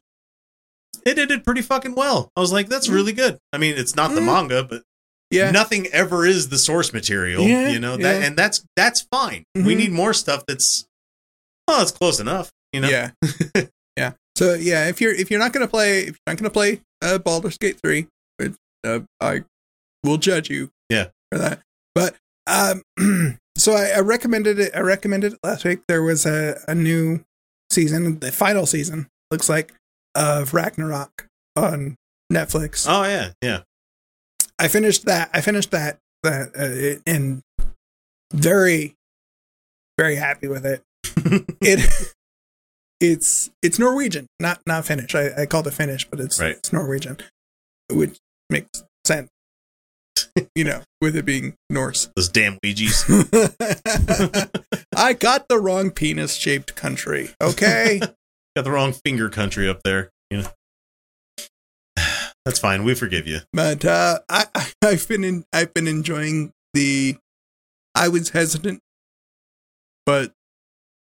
It 1.06 1.14
did 1.14 1.30
it 1.30 1.44
pretty 1.44 1.62
fucking 1.62 1.94
well. 1.94 2.30
I 2.36 2.40
was 2.40 2.52
like, 2.52 2.68
that's 2.68 2.88
really 2.88 3.12
good. 3.12 3.38
I 3.52 3.58
mean, 3.58 3.74
it's 3.76 3.96
not 3.96 4.14
the 4.14 4.20
Mm. 4.20 4.26
manga, 4.26 4.62
but 4.64 4.82
Yeah, 5.30 5.50
nothing 5.52 5.86
ever 5.92 6.26
is 6.26 6.48
the 6.48 6.58
source 6.58 6.92
material 6.92 7.44
Yeah, 7.46 7.68
you 7.68 7.78
know 7.78 7.96
that 7.96 8.20
yeah. 8.20 8.26
and 8.26 8.36
that's 8.36 8.64
that's 8.74 9.02
fine 9.12 9.44
we 9.54 9.74
Mhm. 9.74 9.76
need 9.76 9.92
more 9.92 10.12
stuff 10.12 10.44
that's 10.44 10.86
oh 11.68 11.80
it's 11.82 11.92
close 11.92 12.18
enough 12.18 12.50
you 12.72 12.80
know 12.80 12.88
yeah, 12.88 13.10
yeah. 13.96 14.12
So 14.36 14.54
yeah, 14.54 14.88
if 14.88 15.00
you're 15.00 15.12
if 15.14 15.30
you're 15.30 15.38
not 15.38 15.52
gonna 15.52 15.68
play 15.68 16.00
if 16.00 16.06
you're 16.18 16.18
not 16.34 16.36
gonna 16.38 16.50
play 16.50 16.80
uh, 17.02 17.18
Baldur's 17.18 17.58
Gate 17.58 17.78
three, 17.80 18.08
which 18.38 18.54
uh, 18.84 19.00
I 19.20 19.44
will 20.02 20.16
judge 20.18 20.50
you, 20.50 20.70
Yeah. 20.88 21.06
for 21.30 21.38
that. 21.38 21.60
But 21.94 22.16
um, 22.46 22.82
so 23.56 23.72
I, 23.74 23.90
I 23.96 24.00
recommended 24.00 24.58
it. 24.58 24.72
I 24.74 24.80
recommended 24.80 25.34
it 25.34 25.38
last 25.44 25.64
week. 25.64 25.80
There 25.88 26.02
was 26.02 26.26
a 26.26 26.58
a 26.66 26.74
new 26.74 27.22
season, 27.70 28.18
the 28.18 28.32
final 28.32 28.66
season 28.66 29.06
looks 29.30 29.48
like 29.48 29.72
of 30.14 30.52
Ragnarok 30.54 31.26
on 31.56 31.96
Netflix. 32.32 32.86
oh 32.88 33.04
yeah 33.04 33.30
yeah 33.42 33.60
I 34.58 34.68
finished 34.68 35.06
that. 35.06 35.30
I 35.32 35.40
finished 35.40 35.70
that. 35.70 35.96
That 36.22 36.50
uh, 36.54 37.00
and 37.10 37.40
very, 38.34 38.94
very 39.98 40.16
happy 40.16 40.48
with 40.48 40.66
it. 40.66 40.82
it 41.62 42.12
it's 43.00 43.50
it's 43.62 43.78
Norwegian, 43.78 44.26
not 44.38 44.60
not 44.66 44.84
Finnish. 44.84 45.14
I, 45.14 45.30
I 45.42 45.46
called 45.46 45.66
it 45.66 45.70
Finnish, 45.72 46.06
but 46.10 46.20
it's 46.20 46.38
Right. 46.38 46.56
it's 46.56 46.74
Norwegian, 46.74 47.16
which 47.90 48.18
makes 48.50 48.82
sense. 49.06 49.30
you 50.54 50.64
know, 50.64 50.82
with 51.00 51.16
it 51.16 51.24
being 51.24 51.54
Norse. 51.70 52.10
those 52.14 52.28
damn 52.28 52.58
ouija's 52.62 53.04
I 54.94 55.14
got 55.14 55.48
the 55.48 55.58
wrong 55.58 55.90
penis 55.90 56.34
shaped 56.34 56.74
country. 56.76 57.30
Okay. 57.40 58.00
got 58.56 58.64
the 58.64 58.70
wrong 58.70 58.92
finger 58.92 59.28
country 59.28 59.68
up 59.68 59.82
there 59.84 60.10
you 60.30 60.38
know. 60.42 60.48
That's 62.44 62.58
fine 62.58 62.84
we 62.84 62.94
forgive 62.94 63.26
you. 63.26 63.40
But 63.52 63.84
uh, 63.84 64.20
I, 64.28 64.46
I've 64.82 65.06
been 65.08 65.24
in, 65.24 65.44
I've 65.52 65.74
been 65.74 65.86
enjoying 65.86 66.52
the. 66.72 67.16
I 67.94 68.08
was 68.08 68.30
hesitant, 68.30 68.80
but 70.06 70.32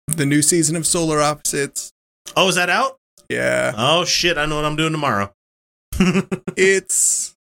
the 0.09 0.27
new 0.27 0.43
season 0.43 0.77
of 0.77 0.87
Solar 0.87 1.21
Opposites, 1.21 1.93
oh 2.37 2.49
is 2.49 2.57
that 2.57 2.69
out? 2.69 2.97
Yeah, 3.31 3.73
oh 3.77 4.05
shit 4.05 4.37
i 4.37 4.45
know 4.45 4.57
what 4.57 4.65
i'm 4.67 4.77
doing 4.77 4.93
tomorrow. 4.93 5.33
It's 6.57 7.35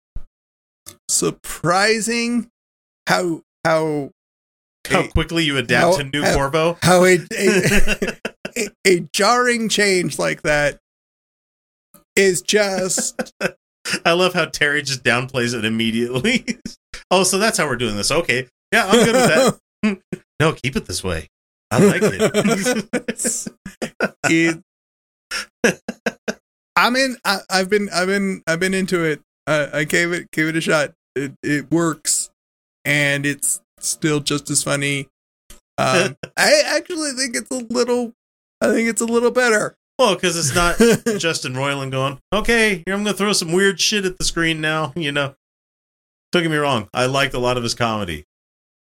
surprising 1.09 2.49
how 3.07 3.41
how 3.65 4.11
how 4.89 5.01
a- 5.01 5.07
quickly 5.09 5.43
you 5.43 5.57
adapt 5.57 5.83
how- 5.83 5.97
to 5.97 6.03
new 6.05 6.23
how- 6.23 6.33
corvo? 6.35 6.77
how 6.81 7.03
a, 7.03 7.15
a, 7.31 8.17
a, 8.57 8.69
a 8.87 8.99
jarring 9.13 9.69
change 9.69 10.19
like 10.19 10.41
that 10.43 10.79
is 12.15 12.41
just 12.41 13.33
i 14.05 14.11
love 14.11 14.33
how 14.33 14.45
terry 14.45 14.81
just 14.81 15.03
downplays 15.03 15.57
it 15.57 15.65
immediately 15.65 16.45
oh 17.11 17.23
so 17.23 17.37
that's 17.37 17.57
how 17.57 17.67
we're 17.67 17.75
doing 17.75 17.95
this 17.95 18.11
okay 18.11 18.47
yeah 18.71 18.85
i'm 18.87 19.05
good 19.05 19.15
with 19.15 19.59
that 20.13 20.23
no 20.39 20.53
keep 20.53 20.75
it 20.75 20.85
this 20.85 21.03
way 21.03 21.27
i 21.71 21.79
like 21.79 22.01
it 22.03 22.31
it 24.25 24.63
I'm 26.81 26.95
in. 26.95 27.17
I, 27.23 27.39
I've 27.49 27.69
been. 27.69 27.89
I've 27.93 28.07
been. 28.07 28.41
I've 28.47 28.59
been 28.59 28.73
into 28.73 29.03
it. 29.03 29.21
I, 29.47 29.69
I 29.79 29.83
gave 29.83 30.11
it. 30.11 30.31
Gave 30.31 30.47
it 30.47 30.55
a 30.55 30.61
shot. 30.61 30.93
It 31.15 31.33
it 31.43 31.71
works, 31.71 32.29
and 32.85 33.25
it's 33.25 33.61
still 33.79 34.19
just 34.19 34.49
as 34.49 34.63
funny. 34.63 35.07
Um, 35.77 36.15
I 36.37 36.63
actually 36.65 37.11
think 37.11 37.35
it's 37.35 37.51
a 37.51 37.65
little. 37.71 38.13
I 38.61 38.67
think 38.71 38.87
it's 38.89 39.01
a 39.01 39.05
little 39.05 39.31
better. 39.31 39.75
Well, 39.99 40.15
because 40.15 40.37
it's 40.37 40.55
not 40.55 40.77
Justin 41.19 41.53
Roiland 41.53 41.91
going, 41.91 42.19
okay, 42.33 42.83
here 42.85 42.93
I'm 42.95 43.03
going 43.03 43.13
to 43.13 43.17
throw 43.17 43.33
some 43.33 43.51
weird 43.51 43.79
shit 43.79 44.05
at 44.05 44.17
the 44.17 44.23
screen 44.25 44.61
now. 44.61 44.93
You 44.97 45.11
know, 45.11 45.35
don't 46.31 46.43
get 46.43 46.51
me 46.51 46.57
wrong. 46.57 46.87
I 46.93 47.05
liked 47.07 47.33
a 47.33 47.39
lot 47.39 47.57
of 47.57 47.63
his 47.63 47.73
comedy. 47.75 48.23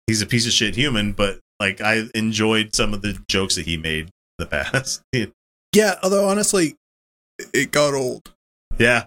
He's 0.07 0.23
a 0.23 0.27
piece 0.27 0.47
of 0.47 0.52
shit 0.52 0.74
human, 0.77 1.12
but 1.12 1.40
like 1.59 1.81
I 1.81 2.05
enjoyed 2.15 2.74
some 2.74 2.94
of 2.94 3.02
the 3.02 3.19
jokes 3.28 3.57
that 3.57 3.66
he 3.66 3.77
made 3.77 4.05
in 4.07 4.11
the 4.39 4.47
past. 4.47 5.02
yeah. 5.74 5.94
Although 6.02 6.28
honestly, 6.28 6.77
it 7.52 7.70
got 7.73 7.94
old. 7.94 8.32
yeah. 8.78 9.07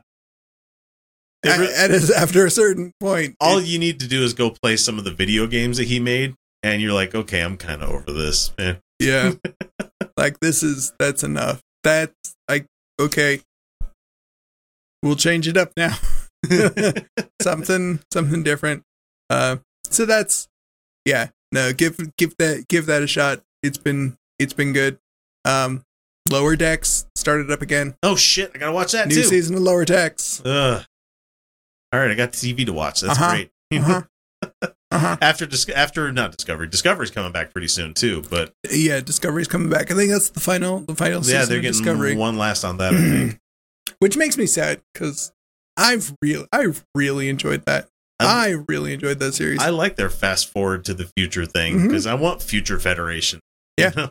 It 1.46 1.60
re- 1.60 1.74
and 1.76 1.94
it's 1.94 2.10
after 2.10 2.46
a 2.46 2.52
certain 2.52 2.94
point, 3.02 3.36
all 3.42 3.58
it- 3.58 3.66
you 3.66 3.78
need 3.80 4.00
to 4.00 4.08
do 4.08 4.24
is 4.24 4.34
go 4.34 4.50
play 4.50 4.78
some 4.78 4.98
of 4.98 5.04
the 5.04 5.12
video 5.12 5.46
games 5.48 5.78
that 5.78 5.86
he 5.88 6.00
made, 6.00 6.36
and 6.64 6.82
you're 6.82 6.94
like, 6.94 7.14
okay, 7.16 7.42
I'm 7.42 7.58
kind 7.58 7.82
of 7.84 7.90
over 7.90 8.12
this, 8.14 8.52
man. 8.58 8.78
yeah. 9.00 9.34
Like 10.24 10.40
this 10.40 10.64
is 10.64 10.94
that's 11.00 11.24
enough. 11.24 11.62
that's 11.84 12.14
like 12.50 12.66
okay. 13.00 13.42
We'll 15.04 15.16
change 15.18 15.48
it 15.50 15.58
up 15.58 15.72
now. 15.78 15.96
something 17.42 18.00
something 18.12 18.44
different. 18.44 18.84
Uh 19.30 19.58
so 19.90 20.06
that's 20.06 20.48
yeah, 21.06 21.30
no, 21.52 21.74
give 21.74 21.98
give 22.18 22.36
that 22.38 22.68
give 22.70 22.86
that 22.86 23.02
a 23.04 23.08
shot. 23.08 23.42
It's 23.62 23.78
been 23.78 24.16
it's 24.40 24.54
been 24.54 24.74
good. 24.74 24.98
Um 25.46 25.82
Lower 26.30 26.56
Decks 26.56 27.06
started 27.18 27.52
up 27.52 27.62
again. 27.62 27.96
Oh 28.02 28.16
shit! 28.16 28.52
I 28.56 28.58
gotta 28.58 28.72
watch 28.72 28.94
that 28.94 29.10
New 29.10 29.16
too. 29.16 29.24
season 29.24 29.56
of 29.58 29.62
Lower 29.62 29.84
Decks. 29.84 30.42
Ugh. 30.46 30.86
All 31.92 32.00
right, 32.00 32.10
I 32.12 32.16
got 32.16 32.32
TV 32.32 32.66
to 32.66 32.72
watch. 32.74 33.02
That's 33.02 33.20
Uh-huh. 33.20 33.30
great. 33.32 33.50
Uh-huh. 33.74 34.04
Uh-huh. 34.94 35.18
after 35.22 35.46
Dis- 35.46 35.70
after 35.70 36.12
not 36.12 36.36
Discovery, 36.36 36.68
Discovery's 36.68 37.12
coming 37.12 37.32
back 37.32 37.52
pretty 37.52 37.68
soon 37.68 37.94
too. 37.94 38.24
But 38.30 38.54
Yeah, 38.70 39.00
Discovery's 39.00 39.48
coming 39.48 39.70
back. 39.70 39.92
I 39.92 39.96
think 39.96 40.12
that's 40.12 40.30
the 40.30 40.40
final 40.40 40.80
the 40.82 40.96
final 40.96 41.24
season 41.24 41.40
yeah, 41.40 41.46
they're 41.46 41.62
getting 41.62 41.80
Discovery. 41.84 42.16
one 42.16 42.38
last 42.38 42.64
on 42.64 42.78
that. 42.78 42.94
I 42.94 42.98
think. 43.10 43.40
Which 44.00 44.18
makes 44.18 44.38
me 44.38 44.46
sad 44.46 44.82
because 44.94 45.32
I've 45.78 46.14
real 46.22 46.46
I've 46.52 46.86
really 46.96 47.30
enjoyed 47.30 47.66
that. 47.66 47.86
Um, 48.20 48.28
I 48.28 48.50
really 48.68 48.94
enjoyed 48.94 49.20
that 49.20 49.34
series. 49.34 49.60
I 49.60 49.70
like 49.70 49.96
their 49.96 50.10
fast 50.10 50.48
forward 50.50 50.86
to 50.86 50.94
the 50.94 51.10
future 51.18 51.46
thing 51.46 51.88
because 51.88 52.06
I 52.06 52.14
want 52.14 52.42
future 52.42 52.80
Federation. 52.80 53.40
Yeah. 53.78 53.90
You 53.90 54.02
know? 54.02 54.10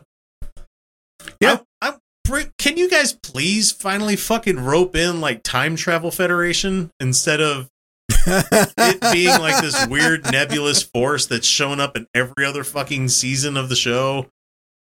Yeah. 1.39 1.59
I, 1.81 1.95
I, 2.29 2.45
can 2.57 2.77
you 2.77 2.89
guys 2.89 3.13
please 3.13 3.71
finally 3.71 4.15
fucking 4.15 4.59
rope 4.59 4.95
in 4.95 5.21
like 5.21 5.41
time 5.43 5.75
travel 5.75 6.11
Federation 6.11 6.91
instead 6.99 7.39
of 7.41 7.69
it 8.09 9.13
being 9.13 9.39
like 9.39 9.61
this 9.61 9.87
weird 9.87 10.31
nebulous 10.31 10.81
force 10.81 11.25
that's 11.25 11.47
shown 11.47 11.79
up 11.79 11.95
in 11.95 12.07
every 12.13 12.45
other 12.45 12.63
fucking 12.63 13.09
season 13.09 13.57
of 13.57 13.69
the 13.69 13.75
show. 13.75 14.27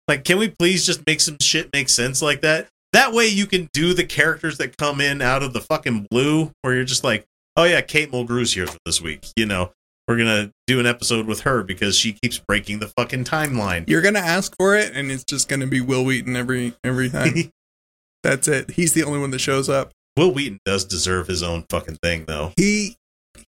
Like, 0.07 0.23
can 0.23 0.39
we 0.39 0.49
please 0.49 0.85
just 0.85 1.05
make 1.05 1.21
some 1.21 1.37
shit 1.39 1.69
make 1.73 1.89
sense 1.89 2.21
like 2.21 2.41
that? 2.41 2.67
That 2.93 3.13
way 3.13 3.27
you 3.27 3.45
can 3.45 3.69
do 3.73 3.93
the 3.93 4.03
characters 4.03 4.57
that 4.57 4.77
come 4.77 4.99
in 4.99 5.21
out 5.21 5.43
of 5.43 5.53
the 5.53 5.61
fucking 5.61 6.07
blue, 6.09 6.51
where 6.61 6.73
you're 6.73 6.83
just 6.83 7.03
like, 7.03 7.25
oh 7.55 7.65
yeah, 7.65 7.81
Kate 7.81 8.11
Mulgrew's 8.11 8.53
here 8.53 8.65
for 8.65 8.79
this 8.85 8.99
week. 9.01 9.27
You 9.35 9.45
know, 9.45 9.71
we're 10.07 10.17
gonna 10.17 10.51
do 10.65 10.79
an 10.79 10.87
episode 10.87 11.27
with 11.27 11.41
her 11.41 11.61
because 11.61 11.95
she 11.95 12.13
keeps 12.13 12.39
breaking 12.39 12.79
the 12.79 12.87
fucking 12.87 13.25
timeline. 13.25 13.87
You're 13.87 14.01
gonna 14.01 14.19
ask 14.19 14.55
for 14.57 14.75
it, 14.75 14.95
and 14.95 15.11
it's 15.11 15.23
just 15.23 15.47
gonna 15.47 15.67
be 15.67 15.81
Wil 15.81 16.03
Wheaton 16.03 16.35
every 16.35 16.73
every 16.83 17.09
time. 17.11 17.51
That's 18.23 18.47
it. 18.47 18.71
He's 18.71 18.93
the 18.93 19.03
only 19.03 19.19
one 19.19 19.31
that 19.31 19.39
shows 19.39 19.69
up. 19.69 19.91
Wil 20.17 20.33
Wheaton 20.33 20.59
does 20.65 20.83
deserve 20.83 21.27
his 21.27 21.43
own 21.43 21.65
fucking 21.69 21.97
thing 22.03 22.25
though, 22.25 22.51
He 22.57 22.97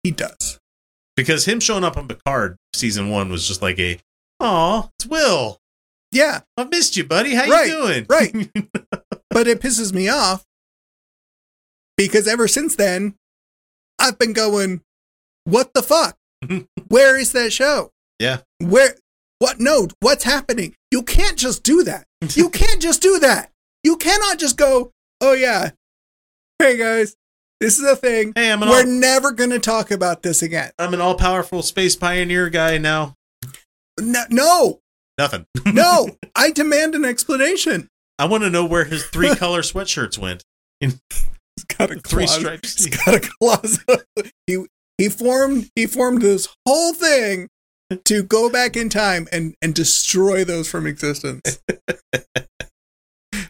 he 0.03 0.11
does. 0.11 0.59
because 1.17 1.45
him 1.47 1.61
showing 1.61 1.85
up 1.85 1.97
on 1.97 2.09
Picard 2.09 2.57
season 2.75 3.11
one 3.11 3.31
was 3.31 3.47
just 3.47 3.61
like 3.63 3.79
a, 3.79 3.99
oh, 4.41 4.89
it's 4.99 5.07
Will. 5.07 5.59
Yeah, 6.13 6.41
I've 6.57 6.71
missed 6.71 6.97
you, 6.97 7.05
buddy. 7.05 7.35
How 7.35 7.49
Right, 7.49 7.69
you 7.69 7.73
doing? 7.73 8.07
right. 8.09 8.33
but 9.31 9.47
it 9.47 9.61
pisses 9.61 9.93
me 9.93 10.09
off 10.09 10.45
because 11.97 12.27
ever 12.27 12.49
since 12.49 12.77
then, 12.77 13.15
I've 13.99 14.19
been 14.19 14.33
going, 14.33 14.81
"What 15.45 15.73
the 15.75 15.83
fuck? 15.83 16.17
Where 16.89 17.19
is 17.19 17.33
that 17.33 17.53
show? 17.53 17.91
Yeah. 18.19 18.39
Where? 18.59 18.95
What? 19.39 19.61
No, 19.61 19.89
what's 20.01 20.25
happening? 20.25 20.75
You 20.91 21.03
can't 21.03 21.37
just 21.39 21.63
do 21.63 21.83
that. 21.85 22.07
You 22.35 22.49
can't 22.61 22.81
just 22.83 23.03
do 23.03 23.19
that. 23.21 23.51
You 23.85 23.97
cannot 23.97 24.39
just 24.39 24.57
go, 24.57 24.91
oh 25.21 25.33
yeah, 25.33 25.71
hey 26.59 26.77
guys, 26.77 27.15
this 27.61 27.79
is 27.79 27.85
a 27.85 27.97
thing. 27.97 28.33
Hey, 28.35 28.51
I'm 28.51 28.63
an 28.63 28.69
We're 28.69 28.81
all, 28.81 28.87
never 28.87 29.33
going 29.33 29.51
to 29.51 29.59
talk 29.59 29.91
about 29.91 30.23
this 30.23 30.43
again. 30.43 30.71
I'm 30.79 30.95
an 30.95 31.01
all 31.01 31.15
powerful 31.15 31.63
space 31.63 31.95
pioneer 31.97 32.49
guy 32.51 32.79
now. 32.79 33.15
No, 34.01 34.25
no, 34.31 34.79
Nothing. 35.19 35.45
no. 35.67 36.17
I 36.35 36.51
demand 36.53 36.95
an 36.95 37.05
explanation. 37.05 37.89
I 38.19 38.25
want 38.27 38.43
to 38.45 38.51
know 38.51 38.65
where 38.65 38.85
his 38.85 39.05
three 39.07 39.35
color 39.37 39.61
sweatshirts 39.63 40.17
went. 40.19 40.43
He's 40.81 40.99
got 41.79 41.91
a 41.91 41.97
Three 42.01 42.25
closet. 42.27 42.41
stripes. 42.41 42.85
He's 42.85 42.97
got 43.05 43.15
a 43.15 43.21
closet. 43.41 44.05
he 44.47 44.65
he 44.97 45.09
formed 45.11 45.69
he 45.77 45.87
formed 45.87 46.23
this 46.23 46.49
whole 46.67 46.95
thing 46.95 47.49
to 48.05 48.23
go 48.23 48.49
back 48.49 48.77
in 48.77 48.89
time 48.89 49.29
and 49.33 49.55
and 49.61 49.75
destroy 49.75 50.45
those 50.45 50.71
from 50.71 50.87
existence. 50.87 51.61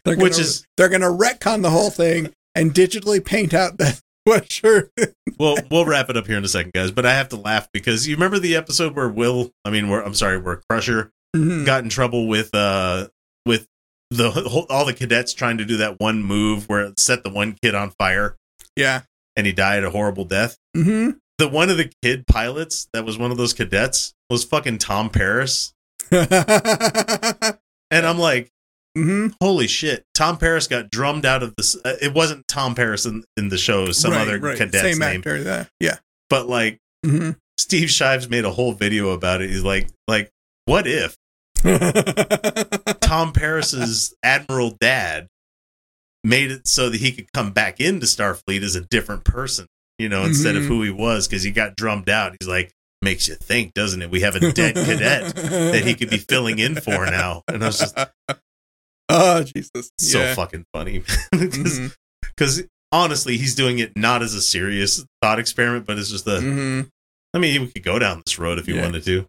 They're 0.04 0.16
Which 0.16 0.32
gonna- 0.32 0.42
is- 0.42 0.64
they're 0.76 0.88
gonna 0.88 1.06
retcon 1.10 1.62
the 1.62 1.70
whole 1.70 1.90
thing 1.90 2.32
and 2.54 2.72
digitally 2.74 3.24
paint 3.24 3.54
out 3.54 3.78
that 3.78 4.00
sweatshirt. 4.28 4.90
Well, 5.38 5.56
we'll 5.70 5.86
wrap 5.86 6.10
it 6.10 6.16
up 6.16 6.26
here 6.26 6.36
in 6.38 6.44
a 6.44 6.48
second, 6.48 6.72
guys. 6.72 6.90
But 6.90 7.06
I 7.06 7.14
have 7.14 7.28
to 7.30 7.36
laugh 7.36 7.68
because 7.72 8.06
you 8.06 8.14
remember 8.16 8.38
the 8.38 8.56
episode 8.56 8.94
where 8.96 9.08
Will, 9.08 9.50
I 9.64 9.70
mean, 9.70 9.88
where 9.88 10.02
I'm 10.02 10.14
sorry, 10.14 10.38
where 10.38 10.60
Crusher 10.68 11.12
Mhm. 11.34 11.64
got 11.64 11.84
in 11.84 11.88
trouble 11.90 12.26
with 12.26 12.52
uh 12.54 13.06
with 13.46 13.66
the 14.10 14.30
whole, 14.32 14.66
all 14.68 14.84
the 14.84 14.92
cadets 14.92 15.32
trying 15.32 15.58
to 15.58 15.64
do 15.64 15.76
that 15.76 16.00
one 16.00 16.22
move 16.24 16.68
where 16.68 16.80
it 16.86 16.98
set 16.98 17.22
the 17.22 17.30
one 17.30 17.56
kid 17.62 17.74
on 17.76 17.90
fire 17.92 18.36
yeah. 18.74 19.02
and 19.36 19.46
he 19.46 19.52
died 19.52 19.84
a 19.84 19.90
horrible 19.90 20.24
death. 20.24 20.56
hmm 20.74 21.10
The 21.38 21.46
one 21.48 21.70
of 21.70 21.76
the 21.76 21.92
kid 22.02 22.26
pilots 22.26 22.88
that 22.92 23.04
was 23.04 23.16
one 23.16 23.30
of 23.30 23.36
those 23.36 23.52
cadets 23.54 24.12
was 24.28 24.42
fucking 24.44 24.78
Tom 24.78 25.08
Paris, 25.10 25.72
and 26.10 26.26
I'm 27.92 28.18
like, 28.18 28.50
holy 29.40 29.66
shit! 29.66 30.04
Tom 30.14 30.36
Paris 30.38 30.66
got 30.66 30.90
drummed 30.90 31.24
out 31.26 31.42
of 31.42 31.54
this. 31.56 31.76
Uh, 31.76 31.96
it 32.02 32.12
wasn't 32.14 32.46
Tom 32.48 32.74
Paris 32.74 33.06
in, 33.06 33.24
in 33.36 33.48
the 33.48 33.58
show, 33.58 33.90
some 33.92 34.12
Right, 34.12 34.22
other 34.22 34.38
right. 34.38 34.56
cadet's 34.58 34.80
Same 34.80 34.98
name. 34.98 35.20
actor. 35.20 35.42
That 35.44 35.68
yeah. 35.80 35.96
But 36.28 36.48
like 36.48 36.78
hmm 37.04 37.30
Steve 37.58 37.90
Shives 37.90 38.28
made 38.28 38.44
a 38.44 38.50
whole 38.50 38.72
video 38.72 39.10
about 39.10 39.42
it. 39.42 39.50
He's 39.50 39.62
like, 39.64 39.88
like, 40.08 40.30
what 40.64 40.86
if 40.86 41.14
Tom 43.00 43.32
Paris's 43.32 44.14
admiral 44.22 44.76
dad 44.80 45.28
made 46.24 46.50
it 46.50 46.66
so 46.66 46.90
that 46.90 47.00
he 47.00 47.12
could 47.12 47.32
come 47.32 47.52
back 47.52 47.80
into 47.80 48.06
Starfleet 48.06 48.62
as 48.62 48.76
a 48.76 48.80
different 48.82 49.24
person, 49.24 49.66
you 49.98 50.08
know, 50.08 50.24
instead 50.24 50.56
of 50.56 50.62
Mhm. 50.64 50.68
who 50.68 50.82
he 50.82 50.90
was 50.90 51.26
because 51.28 51.42
he 51.42 51.50
got 51.50 51.76
drummed 51.76 52.08
out. 52.08 52.34
He's 52.40 52.48
like, 52.48 52.72
makes 53.02 53.28
you 53.28 53.34
think, 53.34 53.72
doesn't 53.74 54.02
it? 54.02 54.10
We 54.10 54.20
have 54.20 54.36
a 54.36 54.52
dead 54.52 54.74
cadet 54.74 55.34
that 55.34 55.82
he 55.84 55.94
could 55.94 56.10
be 56.10 56.18
filling 56.18 56.58
in 56.58 56.76
for 56.76 57.06
now. 57.06 57.42
And 57.48 57.62
I 57.62 57.66
was 57.66 57.78
just 57.78 57.96
oh 59.40 59.42
Jesus! 59.44 59.90
so 59.98 60.20
yeah. 60.20 60.34
fucking 60.34 60.64
funny 60.72 61.02
because 61.32 61.88
Mhm. 62.62 62.68
honestly, 62.92 63.36
he's 63.36 63.54
doing 63.54 63.78
it 63.78 63.92
not 63.96 64.22
as 64.22 64.34
a 64.34 64.40
serious 64.42 65.04
thought 65.22 65.38
experiment, 65.38 65.86
but 65.86 65.98
it's 65.98 66.10
just 66.10 66.26
a. 66.26 66.38
Mhm. 66.38 66.88
I 67.34 67.38
mean, 67.38 67.60
we 67.62 67.66
could 67.68 67.82
go 67.84 67.98
down 67.98 68.22
this 68.26 68.38
road 68.38 68.58
if 68.58 68.66
you 68.68 68.74
Yeah. 68.76 68.82
wanted 68.82 69.04
to. 69.04 69.26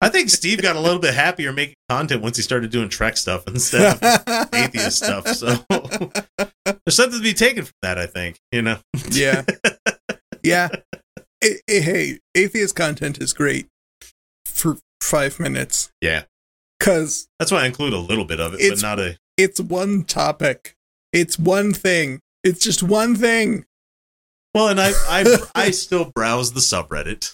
I 0.00 0.08
think 0.10 0.28
Steve 0.28 0.60
got 0.60 0.76
a 0.76 0.80
little 0.80 0.98
bit 0.98 1.14
happier 1.14 1.52
making 1.52 1.76
content 1.88 2.20
once 2.20 2.36
he 2.36 2.42
started 2.42 2.70
doing 2.70 2.88
Trek 2.90 3.16
stuff 3.16 3.44
instead 3.48 3.96
of 4.02 4.48
atheist 4.54 4.98
stuff. 4.98 5.26
So 5.28 5.56
there's 6.84 6.94
something 6.96 7.18
to 7.18 7.22
be 7.22 7.32
taken 7.32 7.64
from 7.64 7.72
that. 7.82 7.96
I 7.98 8.06
think 8.06 8.38
you 8.52 8.60
know. 8.62 8.78
yeah, 9.10 9.44
yeah. 10.42 10.68
Hey, 11.66 12.18
atheist 12.34 12.74
content 12.76 13.20
is 13.22 13.32
great 13.32 13.68
for 14.44 14.76
five 15.02 15.38
minutes 15.40 15.90
Yeah, 16.02 16.24
because 16.78 17.28
that's 17.38 17.50
why 17.50 17.62
I 17.62 17.66
include 17.66 17.92
a 17.92 17.98
little 17.98 18.24
bit 18.24 18.40
of 18.40 18.54
it, 18.54 18.60
It's- 18.60 18.80
but 18.82 18.86
not 18.86 18.98
a. 19.00 19.18
it's 19.36 19.60
one 19.60 20.04
topic. 20.04 20.74
It's 21.12 21.38
one 21.38 21.72
thing. 21.72 22.20
It's 22.44 22.62
just 22.62 22.82
one 22.82 23.14
thing. 23.16 23.64
Well, 24.54 24.68
and 24.68 24.80
I 24.80 24.92
I 25.08 25.38
I 25.54 25.70
still 25.70 26.10
browse 26.14 26.52
the 26.52 26.60
subreddit. 26.60 27.32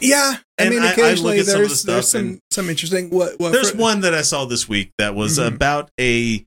Yeah, 0.00 0.36
I 0.58 0.62
And 0.64 0.70
mean, 0.70 0.82
I- 0.82 0.86
I 0.86 0.88
look 0.88 0.98
occasionally 0.98 1.42
some 1.42 1.52
the 1.52 1.58
there's 1.58 1.82
there's 1.82 2.08
some 2.08 2.40
some 2.50 2.70
interesting. 2.70 3.10
What, 3.10 3.38
what 3.38 3.52
There's 3.52 3.70
for- 3.72 3.76
one 3.78 4.00
that 4.00 4.14
I 4.14 4.22
saw 4.22 4.44
this 4.46 4.68
week 4.68 4.90
that 4.98 5.14
was 5.14 5.38
Mhm. 5.38 5.46
about 5.48 5.90
a 6.00 6.46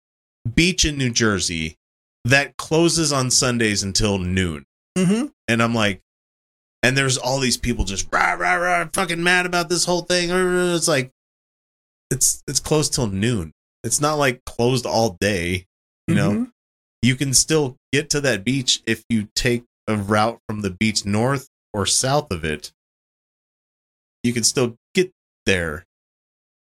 beach 0.53 0.83
in 0.85 0.97
New 0.97 1.11
Jersey 1.11 1.75
that 2.23 2.57
closes 2.57 3.13
on 3.13 3.29
Sundays 3.31 3.83
until 3.83 4.17
noon. 4.17 4.65
Mhm. 4.97 5.31
and 5.49 5.61
I'm 5.61 5.75
like, 5.75 6.01
and 6.81 6.97
there's 6.97 7.17
all 7.17 7.39
these 7.39 7.57
people 7.57 7.83
just 7.85 8.07
rah 8.13 8.33
rah 8.33 8.53
rah, 8.55 8.87
fucking 8.93 9.21
mad 9.21 9.45
about 9.45 9.67
this 9.69 9.83
whole 9.85 10.03
thing. 10.03 10.29
It's 10.31 10.87
like, 10.87 11.11
it's 12.11 12.43
it's 12.47 12.59
closed 12.59 12.93
till 12.93 13.07
noon. 13.07 13.51
It's 13.83 13.99
not 14.01 14.15
like 14.15 14.43
closed 14.45 14.85
all 14.85 15.17
day. 15.19 15.65
You 16.07 16.15
know, 16.15 16.31
Mhm. 16.31 16.51
you 17.01 17.15
can 17.15 17.33
still 17.33 17.77
get 17.91 18.09
to 18.11 18.21
that 18.21 18.43
beach 18.43 18.81
if 18.85 19.03
you 19.09 19.29
take 19.35 19.63
a 19.87 19.95
route 19.97 20.39
from 20.47 20.61
the 20.61 20.69
beach 20.69 21.05
north 21.05 21.47
or 21.73 21.85
south 21.85 22.31
of 22.31 22.43
it. 22.43 22.71
You 24.23 24.33
can 24.33 24.43
still 24.43 24.77
get 24.93 25.11
there. 25.45 25.85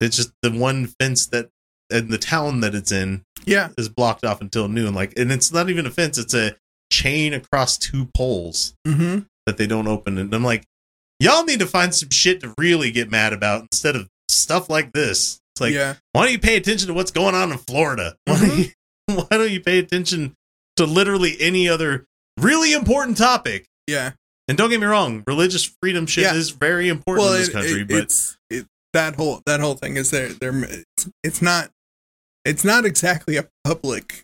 It's 0.01 0.15
just 0.17 0.31
the 0.41 0.51
one 0.51 0.87
fence 0.99 1.25
that 1.27 1.49
and 1.89 2.09
the 2.11 2.17
town 2.17 2.61
that 2.61 2.73
it's 2.75 2.91
in 2.91 3.23
Yeah, 3.45 3.69
is 3.77 3.89
blocked 3.89 4.25
off 4.25 4.41
until 4.41 4.67
noon. 4.67 4.93
Like, 4.95 5.13
and 5.17 5.31
it's 5.31 5.51
not 5.51 5.69
even 5.69 5.85
a 5.85 5.91
fence; 5.91 6.17
it's 6.17 6.33
a 6.33 6.55
chain 6.91 7.33
across 7.33 7.77
two 7.77 8.07
poles 8.15 8.73
hmm 8.85 9.19
that 9.45 9.57
they 9.57 9.67
don't 9.67 9.87
open. 9.87 10.17
And 10.17 10.33
I'm 10.33 10.43
like, 10.43 10.65
y'all 11.19 11.43
need 11.45 11.59
to 11.59 11.67
find 11.67 11.93
some 11.93 12.09
shit 12.09 12.41
to 12.41 12.53
really 12.57 12.89
get 12.91 13.11
mad 13.11 13.31
about 13.33 13.61
instead 13.63 13.95
of 13.95 14.09
stuff 14.45 14.69
like 14.69 14.93
this. 14.93 15.41
It's 15.53 15.61
like, 15.61 15.73
yeah. 15.73 15.95
why 16.13 16.23
don't 16.23 16.31
you 16.31 16.39
pay 16.39 16.55
attention 16.55 16.87
to 16.87 16.93
what's 16.93 17.11
going 17.11 17.35
on 17.35 17.51
in 17.51 17.57
Florida? 17.57 18.15
Why, 18.25 18.35
mm-hmm. 18.35 18.47
don't 18.47 18.57
you, 18.59 19.15
why 19.15 19.37
don't 19.37 19.51
you 19.51 19.61
pay 19.61 19.79
attention 19.79 20.35
to 20.77 20.85
literally 20.85 21.35
any 21.39 21.67
other 21.67 22.05
really 22.37 22.73
important 22.73 23.17
topic? 23.17 23.65
Yeah. 23.87 24.11
And 24.47 24.57
don't 24.57 24.69
get 24.69 24.79
me 24.79 24.85
wrong, 24.85 25.23
religious 25.25 25.63
freedom 25.81 26.05
shit 26.05 26.25
Yeah. 26.25 26.35
is 26.35 26.51
very 26.51 26.89
important 26.89 27.27
in 27.27 27.33
this 27.33 27.49
it- 27.49 27.51
country, 27.53 27.81
it- 27.81 27.87
but 27.87 28.35
it, 28.49 28.65
that 28.93 29.15
whole 29.15 29.41
that 29.45 29.59
whole 29.59 29.75
thing 29.75 29.97
is 29.97 30.11
there. 30.11 30.29
There, 30.29 30.53
it's, 30.63 31.09
it's 31.23 31.41
not 31.41 31.71
It's 32.45 32.63
not 32.63 32.85
exactly 32.85 33.37
a 33.37 33.47
public 33.63 34.23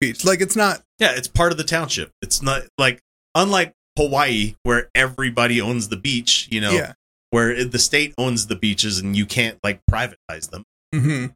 beach. 0.00 0.24
Like 0.24 0.40
it's 0.40 0.56
not. 0.56 0.82
Yeah, 0.98 1.12
it's 1.16 1.28
part 1.28 1.52
of 1.52 1.58
the 1.58 1.64
township. 1.64 2.10
It's 2.22 2.42
not 2.42 2.62
like 2.78 3.00
unlike 3.34 3.72
Hawaii 3.96 4.54
where 4.62 4.88
everybody 4.94 5.60
owns 5.60 5.88
the 5.88 5.96
beach, 5.96 6.48
you 6.50 6.60
know, 6.60 6.72
Yeah. 6.72 6.92
Where 7.32 7.64
the 7.64 7.78
state 7.78 8.14
owns 8.16 8.46
the 8.46 8.54
beaches 8.54 8.98
and 9.00 9.16
you 9.16 9.26
can't 9.26 9.58
like 9.64 9.80
privatize 9.90 10.50
them. 10.50 10.62
hmm 10.94 11.26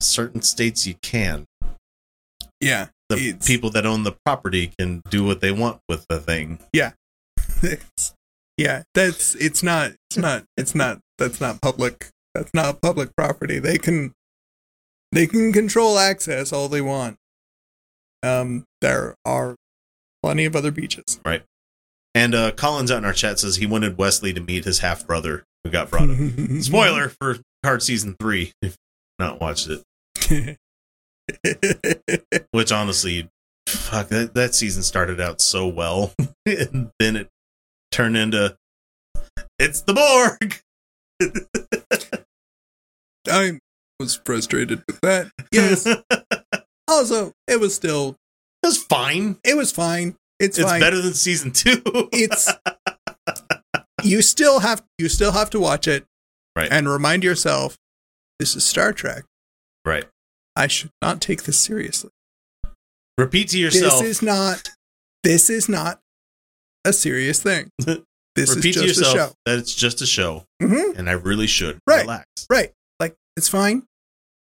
Certain 0.00 0.42
states 0.42 0.86
you 0.86 0.94
can. 1.02 1.46
Yeah. 2.60 2.88
The 3.08 3.16
people 3.46 3.70
that 3.70 3.86
own 3.86 4.02
the 4.02 4.12
property 4.26 4.72
can 4.78 5.02
do 5.10 5.24
what 5.24 5.40
they 5.40 5.50
want 5.52 5.80
with 5.88 6.06
the 6.08 6.20
thing. 6.20 6.58
It's- 7.62 8.12
yeah. 8.58 8.82
That's. 8.94 9.34
It's 9.36 9.62
not. 9.62 9.92
It's 10.10 10.18
not. 10.18 10.44
It's 10.56 10.74
not. 10.74 11.00
That's 11.18 11.40
not 11.40 11.60
public. 11.62 12.08
That's 12.34 12.52
not 12.54 12.80
public 12.82 13.14
property. 13.16 13.58
They 13.58 13.78
can. 13.78 14.12
They 15.12 15.26
can 15.26 15.52
control 15.52 15.98
access 15.98 16.52
all 16.52 16.68
they 16.68 16.80
want. 16.82 17.16
Um. 18.22 18.64
There 18.82 19.14
are 19.24 19.56
plenty 20.22 20.44
of 20.46 20.54
other 20.56 20.70
beaches. 20.70 21.18
And 22.16 22.34
uh 22.34 22.50
Collins 22.52 22.90
out 22.90 22.96
in 22.96 23.04
our 23.04 23.12
chat 23.12 23.38
says 23.38 23.56
he 23.56 23.66
wanted 23.66 23.98
Wesley 23.98 24.32
to 24.32 24.40
meet 24.40 24.64
his 24.64 24.78
half 24.78 25.06
brother 25.06 25.44
who 25.62 25.70
got 25.70 25.90
brought 25.90 26.08
up. 26.08 26.16
Spoiler 26.60 27.10
for 27.10 27.36
Card 27.62 27.82
Season 27.82 28.16
3 28.18 28.42
if 28.42 28.52
you've 28.62 28.76
not 29.18 29.38
watched 29.38 29.68
it. 29.68 30.56
Which 32.52 32.72
honestly, 32.72 33.28
fuck 33.68 34.08
that 34.08 34.32
that 34.32 34.54
season 34.54 34.82
started 34.82 35.20
out 35.20 35.42
so 35.42 35.68
well, 35.68 36.14
and 36.46 36.90
then 36.98 37.16
it 37.16 37.28
turned 37.92 38.16
into 38.16 38.56
it's 39.58 39.82
the 39.82 39.92
Borg. 39.92 40.60
I 43.28 43.58
was 44.00 44.18
frustrated 44.24 44.82
with 44.86 45.00
that. 45.02 45.30
Yes. 45.52 45.86
also, 46.88 47.32
it 47.46 47.60
was 47.60 47.74
still. 47.74 48.16
It 48.62 48.68
was 48.68 48.82
fine. 48.82 49.36
It 49.44 49.56
was 49.56 49.70
fine. 49.70 50.16
It's, 50.38 50.58
It's 50.58 50.68
fine. 50.68 50.80
better 50.80 51.00
than 51.00 51.14
season 51.14 51.50
two. 51.52 51.82
it's 52.12 52.50
you 54.02 54.22
still 54.22 54.60
have 54.60 54.84
you 54.98 55.08
still 55.08 55.32
have 55.32 55.50
to 55.50 55.60
watch 55.60 55.88
it 55.88 56.04
Right. 56.54 56.68
and 56.70 56.88
remind 56.88 57.22
yourself 57.24 57.76
this 58.38 58.54
is 58.56 58.64
Star 58.64 58.92
Trek. 58.92 59.24
right. 59.84 60.04
I 60.58 60.68
should 60.68 60.90
not 61.02 61.20
take 61.20 61.42
this 61.42 61.58
seriously. 61.58 62.10
Repeat 63.18 63.48
to 63.50 63.58
yourself. 63.58 64.00
This 64.00 64.08
is 64.18 64.22
not 64.22 64.70
this 65.22 65.50
is 65.50 65.68
not 65.68 66.00
a 66.84 66.92
serious 66.92 67.42
thing. 67.42 67.70
This 68.36 68.54
repeat 68.54 68.76
is 68.76 68.82
to 68.82 68.86
just 68.88 69.00
a 69.00 69.04
yourself 69.04 69.30
show. 69.30 69.34
that 69.46 69.58
it's 69.58 69.74
just 69.74 70.02
a 70.02 70.06
show, 70.06 70.44
Mhm. 70.60 70.98
and 70.98 71.08
I 71.08 71.12
really 71.14 71.46
should 71.46 71.78
Right. 71.86 72.02
relax. 72.02 72.26
Right. 72.50 72.70
Like 73.00 73.14
it's 73.34 73.48
fine. 73.48 73.84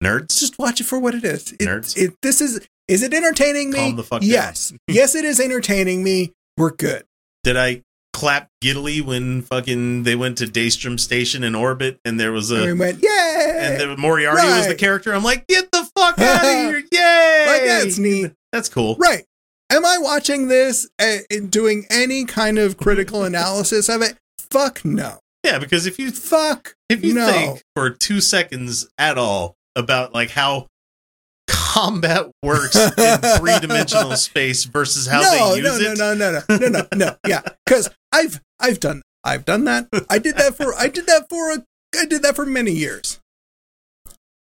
Nerds. 0.04 0.40
Just 0.40 0.58
watch 0.58 0.82
it 0.82 0.86
for 0.86 0.98
what 1.00 1.14
it 1.14 1.24
is. 1.24 1.52
It, 1.52 1.60
Nerds. 1.60 1.96
It, 1.96 2.16
this 2.24 2.42
is 2.42 2.68
is 2.88 3.02
it 3.04 3.14
entertaining 3.14 3.72
me? 3.72 3.80
Calm 3.80 3.96
the 3.96 4.04
fuck 4.04 4.22
down. 4.22 4.30
yes. 4.30 4.74
yes, 4.88 5.16
it 5.16 5.26
is 5.26 5.40
entertaining 5.40 6.04
me. 6.04 6.34
We're 6.58 6.72
good. 6.72 7.04
Did 7.44 7.58
I 7.58 7.82
clap 8.14 8.48
giddily 8.62 9.02
when 9.02 9.42
fucking 9.42 10.04
they 10.04 10.16
went 10.16 10.38
to 10.38 10.46
Daystrom 10.46 11.00
Station 11.00 11.44
in 11.44 11.54
orbit 11.54 12.00
and 12.06 12.18
there 12.20 12.32
was 12.32 12.50
and 12.50 12.62
we 12.64 12.72
a 12.72 12.76
went, 12.76 13.04
yay! 13.04 13.58
and 13.60 13.80
the 13.82 13.98
Moriarty 13.98 14.48
was 14.48 14.68
the 14.68 14.76
character? 14.76 15.14
I'm 15.14 15.24
like, 15.24 15.46
get 15.48 15.70
the 15.72 15.88
fuck 15.98 16.18
out 16.20 16.38
of 16.38 16.42
here! 16.50 16.84
Yay! 16.92 17.46
like 17.48 17.62
that's 17.66 17.98
neat. 17.98 18.32
That's 18.52 18.70
cool. 18.70 18.96
Right. 18.96 19.26
Am 19.70 19.86
I 19.86 19.98
watching 19.98 20.48
this 20.48 20.88
and 21.00 21.52
doing 21.52 21.86
any 21.90 22.24
kind 22.24 22.58
of 22.58 22.78
critical 22.78 23.24
analysis 23.24 23.90
of 23.90 24.02
it? 24.02 24.16
Fuck 24.40 24.86
no. 24.86 25.20
Yeah, 25.44 25.60
because 25.60 25.86
if 25.86 26.00
you 26.00 26.12
Fuck 26.12 26.76
if 26.90 27.04
you 27.04 27.14
no. 27.16 27.28
think 27.32 27.62
for 27.76 27.90
two 27.90 28.22
seconds 28.22 28.88
at 28.98 29.18
all 29.18 29.56
about 29.76 30.14
like 30.14 30.30
how 30.30 30.68
combat 31.76 32.32
works 32.42 32.76
in 32.76 32.90
three 33.40 33.60
dimensional 33.60 34.16
space 34.16 34.64
versus 34.64 35.08
how 35.08 35.22
no, 35.22 35.52
they 35.56 35.62
use 35.62 35.82
no, 35.82 35.92
it. 35.92 35.98
no, 35.98 36.14
no, 36.14 36.32
no, 36.32 36.42
no, 36.50 36.68
no, 36.68 36.70
no. 36.70 36.88
no. 36.96 37.16
Yeah, 37.28 37.42
because 37.66 37.90
I've 38.14 38.40
I've 38.60 38.80
done 38.80 39.02
I've 39.24 39.44
done 39.46 39.66
that. 39.66 39.88
I 40.10 40.20
did 40.20 40.38
that 40.38 40.56
for 40.56 40.74
I 40.76 40.88
did 40.88 41.06
that 41.08 41.28
for 41.30 41.52
a 41.52 41.64
I 42.00 42.06
did 42.06 42.24
that 42.24 42.36
for 42.36 42.46
many 42.46 42.72
years. 42.72 43.20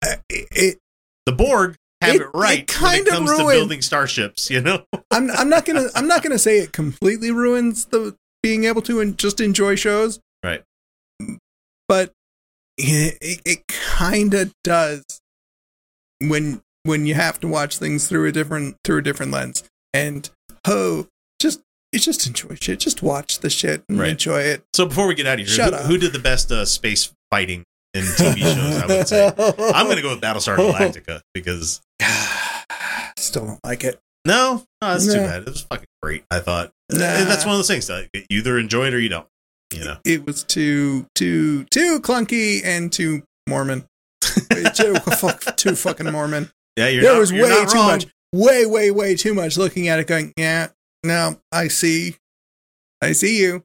Uh, 0.04 0.16
it, 0.30 0.48
it 0.52 0.78
The 1.26 1.32
Borg 1.32 1.76
have 2.00 2.14
It- 2.16 2.20
it, 2.22 2.28
right 2.34 2.58
it 2.60 2.80
when 2.80 2.94
it 3.00 3.06
comes 3.06 3.30
to 3.30 3.46
building 3.48 3.82
starships, 3.82 4.50
you 4.50 4.60
know? 4.60 4.84
I'm 5.10 5.30
I'm 5.30 5.48
not 5.48 5.64
gonna 5.64 5.88
I'm 5.94 6.06
not 6.06 6.22
gonna 6.22 6.38
say 6.38 6.58
it 6.58 6.72
completely 6.72 7.30
ruins 7.30 7.86
the 7.86 8.14
being 8.42 8.64
able 8.64 8.82
to 8.82 9.00
and 9.00 9.16
just 9.18 9.40
enjoy 9.40 9.74
shows, 9.74 10.20
Right. 10.44 10.62
but 11.88 12.12
it, 12.76 13.16
it, 13.22 13.40
it 13.46 13.66
kind 13.68 14.34
of 14.34 14.52
does 14.62 15.02
when 16.20 16.60
when 16.84 17.06
you 17.06 17.14
have 17.14 17.40
to 17.40 17.48
watch 17.48 17.78
things 17.78 18.08
through 18.08 18.26
a 18.28 18.32
different 18.32 18.76
through 18.84 18.98
a 18.98 19.02
different 19.02 19.32
lens. 19.32 19.64
And 19.92 20.28
oh, 20.66 21.08
just 21.40 21.60
you 21.92 21.98
just 21.98 22.26
enjoy 22.26 22.54
shit. 22.60 22.78
Just 22.80 23.02
watch 23.02 23.40
the 23.40 23.50
shit 23.50 23.82
and 23.88 23.98
Right. 23.98 24.10
enjoy 24.10 24.40
it. 24.40 24.62
So 24.74 24.86
before 24.86 25.06
we 25.06 25.14
get 25.14 25.26
out 25.26 25.40
of 25.40 25.46
here, 25.46 25.54
Shut 25.54 25.72
who, 25.72 25.78
up. 25.80 25.86
who 25.86 25.98
did 25.98 26.12
the 26.12 26.18
best 26.18 26.50
uh, 26.52 26.64
space 26.64 27.12
fighting 27.30 27.64
in 27.94 28.02
TV 28.04 28.38
shows? 28.38 28.82
I 28.82 28.86
would 28.86 29.08
say 29.08 29.26
I'm 29.74 29.84
going 29.86 29.96
to 29.96 30.02
go 30.02 30.10
with 30.10 30.20
Battlestar 30.20 30.56
Galactica 30.56 31.20
because 31.34 31.80
Still 33.16 33.46
don't 33.46 33.60
like 33.64 33.84
it. 33.84 34.00
no, 34.26 34.62
no, 34.82 34.88
that's 34.88 35.06
too 35.06 35.14
bad. 35.20 35.42
It 35.42 35.46
was 35.48 35.62
fucking 35.62 35.86
great. 36.02 36.24
I 36.30 36.40
thought 36.40 36.70
Nah. 36.92 37.04
And 37.04 37.28
that's 37.30 37.44
one 37.46 37.54
of 37.54 37.58
those 37.58 37.68
things. 37.68 37.88
Like, 37.88 38.10
you 38.12 38.38
either 38.40 38.58
enjoy 38.58 38.86
it 38.88 38.94
or 38.94 39.00
you 39.00 39.08
don't. 39.08 39.26
You 39.72 39.84
know, 39.84 39.96
It 40.04 40.26
was 40.26 40.44
too 40.44 41.06
too 41.14 41.64
too 41.70 42.00
clunky 42.00 42.60
and 42.64 42.92
too 42.92 43.22
Mormon. 43.48 43.86
too, 44.74 44.94
fuck, 44.96 45.56
too 45.56 45.74
fucking 45.74 46.10
Mormon. 46.12 46.50
Yeah, 46.76 46.88
you're 46.88 47.02
there 47.02 47.12
not, 47.14 47.18
was 47.20 47.30
you're 47.32 47.44
way 47.46 47.64
too 47.66 47.74
wrong. 47.74 47.86
much, 47.86 48.06
way, 48.32 48.66
way, 48.66 48.90
way 48.90 49.14
too 49.16 49.34
much 49.34 49.56
looking 49.56 49.88
at 49.88 49.98
it, 50.00 50.06
going, 50.06 50.32
yeah, 50.36 50.68
no, 51.02 51.38
I 51.52 51.68
see, 51.68 52.16
I 53.02 53.12
see 53.12 53.40
you, 53.40 53.62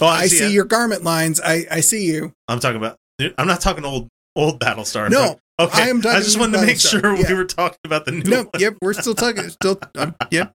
Oh, 0.00 0.06
I, 0.06 0.26
see, 0.28 0.38
see, 0.38 0.44
it. 0.46 0.52
your 0.52 0.64
garment 0.64 1.04
lines, 1.04 1.40
I, 1.40 1.66
I 1.70 1.80
see 1.80 2.06
you. 2.06 2.32
I'm 2.48 2.58
talking 2.60 2.76
about. 2.78 2.96
I'm 3.36 3.46
not 3.46 3.60
talking 3.60 3.84
old 3.84 4.08
old 4.34 4.58
Battlestar. 4.60 5.10
No, 5.10 5.18
talking- 5.18 5.40
okay. 5.60 5.82
I 5.82 5.88
am 5.88 6.00
talking 6.00 6.22
just 6.22 6.38
wanted 6.38 6.58
to 6.60 6.64
make 6.66 6.80
sure 6.80 7.14
yeah. 7.16 7.28
we 7.28 7.34
were 7.34 7.44
talking 7.44 7.76
about 7.84 8.06
the 8.06 8.12
new 8.12 8.22
No, 8.30 8.36
one. 8.44 8.48
yep, 8.58 8.78
we're 8.80 8.94
still 8.94 9.14
talking, 9.14 9.50
still, 9.50 9.78
um, 9.98 10.14
yep, 10.30 10.54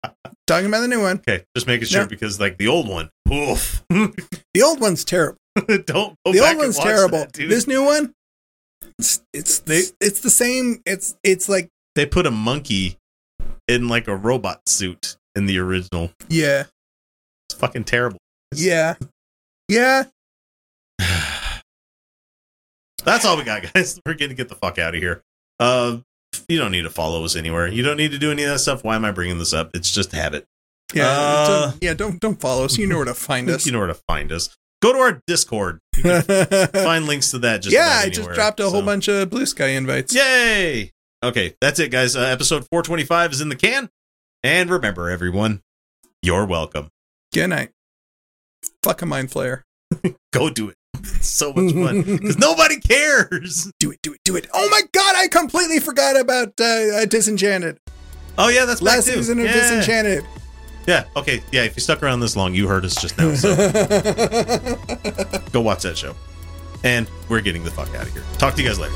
talking 0.47 0.67
about 0.67 0.83
the 0.83 0.89
new 0.89 1.01
one. 1.01 1.17
Okay, 1.17 1.45
just 1.57 1.67
making 1.67 1.89
sure 1.89 2.03
No. 2.03 2.09
because 2.09 2.39
like 2.39 2.57
the 2.59 2.69
old 2.69 2.89
one, 2.89 3.11
oof. 3.33 3.83
The 3.91 4.63
old 4.63 4.81
one's 4.81 5.05
terrible. 5.05 5.39
don't 5.67 6.15
go 6.25 6.33
the 6.33 6.39
old 6.47 6.57
one's 6.59 6.79
terrible. 6.79 7.19
that, 7.21 7.33
this 7.33 7.67
new 7.67 7.83
one, 7.85 8.13
it's, 8.99 9.23
it's 9.35 9.63
it's 10.01 10.21
the 10.21 10.31
same. 10.31 10.83
It's 10.87 11.17
it's 11.25 11.49
like 11.49 11.69
they 11.95 12.07
put 12.07 12.27
a 12.27 12.31
monkey 12.31 12.97
in 13.69 13.89
like 13.89 14.09
a 14.09 14.17
robot 14.17 14.63
suit 14.69 15.17
in 15.35 15.47
the 15.47 15.59
original. 15.59 16.11
yeah, 16.29 16.65
It's 17.49 17.59
fucking 17.59 17.85
terrible. 17.85 18.19
yeah, 18.55 18.95
yeah. 19.69 20.05
That's 23.05 23.25
all 23.25 23.37
we 23.37 23.45
got, 23.45 23.63
guys. 23.75 24.01
We're 24.07 24.15
gonna 24.15 24.35
get 24.35 24.49
the 24.49 24.55
fuck 24.55 24.79
out 24.79 24.95
of 24.95 25.01
here. 25.01 25.23
Uh, 25.59 25.99
you 26.49 26.59
don't 26.59 26.71
need 26.73 26.83
to 26.83 26.91
follow 26.91 27.25
us 27.25 27.35
anywhere. 27.37 27.67
You 27.69 27.83
don't 27.83 27.97
need 27.97 28.13
to 28.13 28.19
do 28.19 28.31
any 28.31 28.45
of 28.45 28.51
that 28.51 28.59
stuff. 28.61 28.85
Why 28.85 28.95
am 28.97 29.05
I 29.05 29.11
bringing 29.11 29.39
this 29.39 29.53
up? 29.53 29.71
It's 29.75 29.91
just 29.91 30.13
habit. 30.13 30.47
Yeah, 30.95 31.07
Uh, 31.09 31.71
don't, 31.71 31.83
yeah. 31.83 31.95
Don't 31.95 32.21
don't 32.21 32.41
follow 32.41 32.65
us. 32.65 32.79
You 32.79 32.87
know 32.87 32.97
where 32.97 33.05
to 33.07 33.15
find 33.15 33.49
us. 33.51 33.67
You 33.67 33.73
know 33.73 33.79
where 33.79 33.89
to 33.89 33.95
find 34.09 34.31
us. 34.31 34.57
Go 34.83 34.93
to 34.93 34.99
our 34.99 35.21
Discord. 35.27 35.79
You 35.97 36.03
can 36.03 36.23
find 36.73 37.07
links 37.07 37.31
to 37.33 37.39
that. 37.41 37.63
Just 37.63 37.75
yeah, 37.75 38.01
I 38.03 38.09
just 38.09 38.31
dropped 38.31 38.61
a 38.61 38.69
whole 38.69 38.83
bunch 38.83 39.09
of 39.09 39.31
blue 39.31 39.47
sky 39.47 39.69
invites. 39.69 40.15
Yay! 40.15 40.91
Okay, 41.23 41.55
that's 41.61 41.79
it, 41.79 41.91
guys. 41.91 42.17
Uh, 42.17 42.21
episode 42.23 42.67
425 42.71 43.33
is 43.33 43.41
in 43.41 43.49
the 43.49 43.57
can. 43.57 43.89
And 44.43 44.69
remember, 44.71 45.09
everyone, 45.09 45.63
you're 46.21 46.45
welcome. 46.45 46.89
Good 47.33 47.49
night. 47.49 47.71
Fuck 48.83 49.03
a 49.03 49.07
mind 49.07 49.31
flayer. 49.31 49.63
Go 50.33 50.51
do 50.51 50.69
it. 50.69 50.77
It's 50.99 51.29
so 51.29 51.53
much 51.53 51.73
fun 51.75 52.03
because 52.03 52.39
nobody 52.41 52.81
cares. 52.81 53.71
Do 53.79 53.93
it, 53.93 54.01
do 54.03 54.13
it, 54.15 54.21
do 54.25 54.37
it. 54.37 54.49
Oh 54.53 54.69
my 54.71 54.83
god, 54.93 55.15
I 55.17 55.29
completely 55.29 55.79
forgot 55.79 56.19
about 56.19 56.53
uh, 56.61 56.65
uh, 56.65 57.05
Disenchanted. 57.07 57.79
Oh 58.39 58.49
yeah, 58.49 58.65
that's 58.65 58.81
back 58.81 58.97
Last 58.97 59.07
too. 59.07 59.15
season 59.15 59.39
of 59.41 59.47
yeah. 59.47 59.53
Disenchanted. 59.53 60.25
Yeah. 60.87 61.05
Okay. 61.17 61.43
Yeah. 61.53 61.63
If 61.63 61.77
you 61.77 61.81
stuck 61.81 62.03
around 62.03 62.21
this 62.21 62.37
long, 62.37 62.55
you 62.55 62.67
heard 62.67 62.85
us 62.85 63.01
just 63.01 63.17
now. 63.19 63.33
So 63.35 63.55
go 65.53 65.61
watch 65.61 65.83
that 65.83 65.97
show. 65.97 66.15
And 66.83 67.09
we're 67.29 67.41
getting 67.41 67.63
the 67.63 67.71
fuck 67.71 67.95
out 67.95 68.07
of 68.07 68.13
here. 68.13 68.25
Talk 68.39 68.55
to 68.55 68.63
you 68.63 68.69
guys 68.69 68.79
later. 68.81 68.95